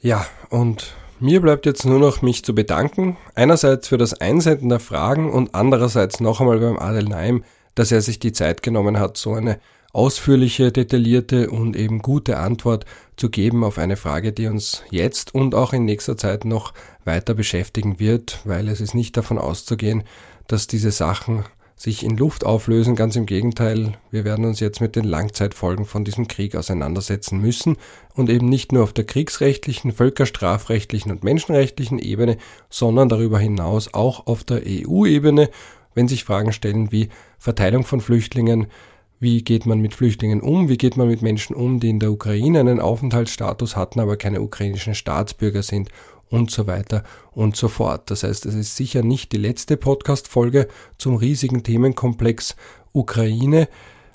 Ja, 0.00 0.26
und 0.50 0.94
mir 1.18 1.40
bleibt 1.40 1.66
jetzt 1.66 1.86
nur 1.86 1.98
noch 1.98 2.20
mich 2.20 2.44
zu 2.44 2.54
bedanken. 2.54 3.16
Einerseits 3.34 3.88
für 3.88 3.96
das 3.96 4.12
Einsenden 4.14 4.68
der 4.68 4.80
Fragen 4.80 5.32
und 5.32 5.54
andererseits 5.54 6.20
noch 6.20 6.40
einmal 6.40 6.58
beim 6.58 6.78
Adel 6.78 7.04
Naim 7.04 7.44
dass 7.74 7.92
er 7.92 8.00
sich 8.00 8.18
die 8.18 8.32
Zeit 8.32 8.62
genommen 8.62 8.98
hat, 8.98 9.16
so 9.16 9.34
eine 9.34 9.58
ausführliche, 9.92 10.72
detaillierte 10.72 11.50
und 11.50 11.76
eben 11.76 12.00
gute 12.00 12.38
Antwort 12.38 12.86
zu 13.16 13.28
geben 13.28 13.62
auf 13.62 13.78
eine 13.78 13.96
Frage, 13.96 14.32
die 14.32 14.46
uns 14.46 14.82
jetzt 14.90 15.34
und 15.34 15.54
auch 15.54 15.72
in 15.72 15.84
nächster 15.84 16.16
Zeit 16.16 16.44
noch 16.44 16.72
weiter 17.04 17.34
beschäftigen 17.34 17.98
wird, 17.98 18.40
weil 18.44 18.68
es 18.68 18.80
ist 18.80 18.94
nicht 18.94 19.16
davon 19.16 19.38
auszugehen, 19.38 20.04
dass 20.46 20.66
diese 20.66 20.90
Sachen 20.90 21.44
sich 21.82 22.04
in 22.04 22.16
Luft 22.16 22.46
auflösen. 22.46 22.94
Ganz 22.94 23.16
im 23.16 23.26
Gegenteil, 23.26 23.98
wir 24.10 24.24
werden 24.24 24.44
uns 24.44 24.60
jetzt 24.60 24.80
mit 24.80 24.94
den 24.94 25.04
Langzeitfolgen 25.04 25.84
von 25.84 26.04
diesem 26.04 26.28
Krieg 26.28 26.54
auseinandersetzen 26.54 27.40
müssen 27.40 27.76
und 28.14 28.30
eben 28.30 28.48
nicht 28.48 28.72
nur 28.72 28.84
auf 28.84 28.92
der 28.92 29.04
kriegsrechtlichen, 29.04 29.92
völkerstrafrechtlichen 29.92 31.10
und 31.10 31.24
menschenrechtlichen 31.24 31.98
Ebene, 31.98 32.38
sondern 32.70 33.08
darüber 33.08 33.38
hinaus 33.38 33.92
auch 33.94 34.26
auf 34.26 34.44
der 34.44 34.62
EU-Ebene 34.64 35.50
wenn 35.94 36.08
sich 36.08 36.24
Fragen 36.24 36.52
stellen 36.52 36.92
wie 36.92 37.08
Verteilung 37.38 37.84
von 37.84 38.00
Flüchtlingen, 38.00 38.66
wie 39.20 39.44
geht 39.44 39.66
man 39.66 39.80
mit 39.80 39.94
Flüchtlingen 39.94 40.40
um, 40.40 40.68
wie 40.68 40.76
geht 40.76 40.96
man 40.96 41.06
mit 41.06 41.22
Menschen 41.22 41.54
um, 41.54 41.78
die 41.78 41.90
in 41.90 42.00
der 42.00 42.10
Ukraine 42.10 42.60
einen 42.60 42.80
Aufenthaltsstatus 42.80 43.76
hatten, 43.76 44.00
aber 44.00 44.16
keine 44.16 44.42
ukrainischen 44.42 44.96
Staatsbürger 44.96 45.62
sind 45.62 45.90
und 46.28 46.50
so 46.50 46.66
weiter 46.66 47.04
und 47.30 47.56
so 47.56 47.68
fort. 47.68 48.10
Das 48.10 48.24
heißt, 48.24 48.46
es 48.46 48.54
ist 48.54 48.74
sicher 48.74 49.02
nicht 49.02 49.32
die 49.32 49.38
letzte 49.38 49.76
Podcast-Folge 49.76 50.66
zum 50.98 51.16
riesigen 51.16 51.62
Themenkomplex 51.62 52.56
Ukraine. 52.92 53.68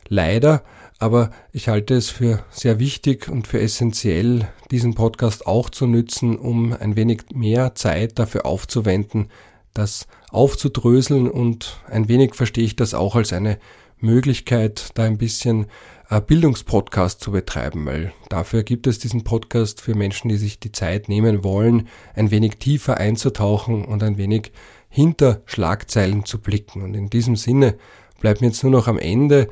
Leider, 0.10 0.64
aber 1.00 1.32
ich 1.52 1.70
halte 1.70 1.94
es 1.94 2.10
für 2.10 2.44
sehr 2.50 2.80
wichtig 2.80 3.30
und 3.30 3.48
für 3.48 3.60
essentiell, 3.60 4.48
diesen 4.72 4.96
Podcast 4.96 5.46
auch 5.48 5.70
zu 5.70 5.86
nützen, 5.86 6.38
um 6.38 6.74
ein 6.74 6.96
wenig 6.96 7.24
mehr 7.34 7.76
Zeit 7.76 8.20
dafür 8.20 8.46
aufzuwenden, 8.46 9.30
das 9.78 10.08
aufzudröseln 10.32 11.30
und 11.30 11.78
ein 11.88 12.08
wenig 12.08 12.36
verstehe 12.36 12.66
ich 12.66 12.76
das 12.76 12.94
auch 12.94 13.16
als 13.16 13.34
eine 13.34 13.58
Möglichkeit, 14.00 14.90
da 14.96 15.04
ein 15.04 15.18
bisschen 15.18 15.68
äh, 16.10 16.22
Bildungspodcast 16.22 17.20
zu 17.22 17.32
betreiben, 17.32 17.86
weil 17.86 18.14
dafür 18.30 18.64
gibt 18.64 18.88
es 18.88 19.00
diesen 19.00 19.24
Podcast 19.24 19.82
für 19.82 19.96
Menschen, 19.96 20.30
die 20.30 20.38
sich 20.38 20.60
die 20.60 20.72
Zeit 20.72 21.10
nehmen 21.10 21.44
wollen, 21.44 21.88
ein 22.16 22.32
wenig 22.32 22.58
tiefer 22.58 22.98
einzutauchen 22.98 23.86
und 23.86 24.04
ein 24.04 24.18
wenig 24.18 24.52
hinter 24.90 25.42
Schlagzeilen 25.46 26.26
zu 26.26 26.40
blicken. 26.40 26.82
Und 26.82 26.94
in 26.94 27.10
diesem 27.10 27.36
Sinne 27.36 27.76
bleibt 28.20 28.42
mir 28.42 28.48
jetzt 28.48 28.64
nur 28.64 28.72
noch 28.72 28.88
am 28.88 29.00
Ende 29.00 29.48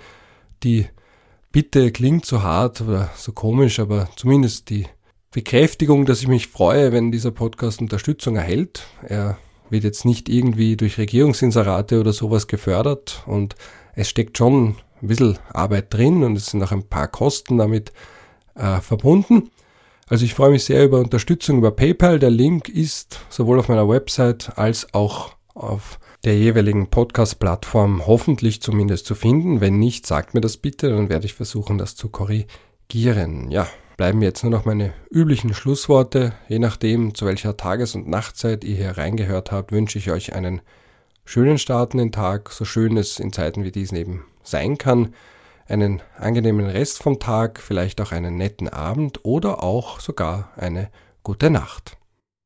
die 0.63 0.87
Bitte 1.51 1.91
klingt 1.91 2.25
so 2.25 2.43
hart 2.43 2.81
oder 2.81 3.11
so 3.15 3.31
komisch, 3.31 3.79
aber 3.79 4.09
zumindest 4.17 4.69
die 4.69 4.87
Bekräftigung, 5.31 6.05
dass 6.05 6.19
ich 6.19 6.27
mich 6.27 6.47
freue, 6.47 6.91
wenn 6.91 7.13
dieser 7.13 7.31
Podcast 7.31 7.79
Unterstützung 7.79 8.35
erhält. 8.35 8.87
Er 9.07 9.37
wird 9.69 9.83
jetzt 9.83 10.05
nicht 10.05 10.29
irgendwie 10.29 10.77
durch 10.77 10.97
Regierungsinserate 10.97 11.99
oder 11.99 12.13
sowas 12.13 12.47
gefördert 12.47 13.23
und 13.25 13.55
es 13.95 14.09
steckt 14.09 14.37
schon 14.37 14.75
ein 15.01 15.07
bisschen 15.07 15.39
Arbeit 15.53 15.93
drin 15.93 16.23
und 16.23 16.35
es 16.35 16.47
sind 16.47 16.63
auch 16.63 16.71
ein 16.71 16.87
paar 16.87 17.07
Kosten 17.07 17.57
damit 17.57 17.91
äh, 18.55 18.79
verbunden. 18.81 19.51
Also 20.07 20.25
ich 20.25 20.33
freue 20.35 20.51
mich 20.51 20.65
sehr 20.65 20.85
über 20.85 20.99
Unterstützung 20.99 21.57
über 21.57 21.71
PayPal. 21.71 22.19
Der 22.19 22.29
Link 22.29 22.69
ist 22.69 23.19
sowohl 23.29 23.59
auf 23.59 23.69
meiner 23.69 23.89
Website 23.89 24.57
als 24.57 24.93
auch 24.93 25.35
auf 25.55 25.99
der 26.23 26.37
jeweiligen 26.37 26.89
Podcast-Plattform 26.89 28.05
hoffentlich 28.05 28.61
zumindest 28.61 29.05
zu 29.05 29.15
finden. 29.15 29.61
Wenn 29.61 29.79
nicht, 29.79 30.05
sagt 30.05 30.33
mir 30.33 30.41
das 30.41 30.57
bitte, 30.57 30.89
dann 30.89 31.09
werde 31.09 31.25
ich 31.25 31.33
versuchen, 31.33 31.77
das 31.77 31.95
zu 31.95 32.09
korrigieren. 32.09 33.49
Ja, 33.49 33.67
bleiben 33.97 34.21
jetzt 34.21 34.43
nur 34.43 34.51
noch 34.51 34.65
meine 34.65 34.93
üblichen 35.09 35.53
Schlussworte. 35.53 36.33
Je 36.47 36.59
nachdem, 36.59 37.15
zu 37.15 37.25
welcher 37.25 37.57
Tages- 37.57 37.95
und 37.95 38.07
Nachtzeit 38.07 38.63
ihr 38.63 38.75
hier 38.75 38.97
reingehört 38.97 39.51
habt, 39.51 39.71
wünsche 39.71 39.97
ich 39.97 40.11
euch 40.11 40.33
einen 40.33 40.61
schönen 41.23 41.57
Start 41.57 41.93
in 41.93 41.99
den 41.99 42.11
Tag, 42.11 42.51
so 42.51 42.65
schön 42.65 42.97
es 42.97 43.19
in 43.19 43.31
Zeiten 43.31 43.63
wie 43.63 43.71
diesen 43.71 43.97
eben 43.97 44.25
sein 44.43 44.77
kann. 44.77 45.13
Einen 45.67 46.01
angenehmen 46.17 46.67
Rest 46.67 47.01
vom 47.01 47.19
Tag, 47.19 47.59
vielleicht 47.59 47.99
auch 48.01 48.11
einen 48.11 48.37
netten 48.37 48.69
Abend 48.69 49.23
oder 49.23 49.63
auch 49.63 49.99
sogar 49.99 50.51
eine 50.57 50.89
gute 51.23 51.49
Nacht. 51.49 51.97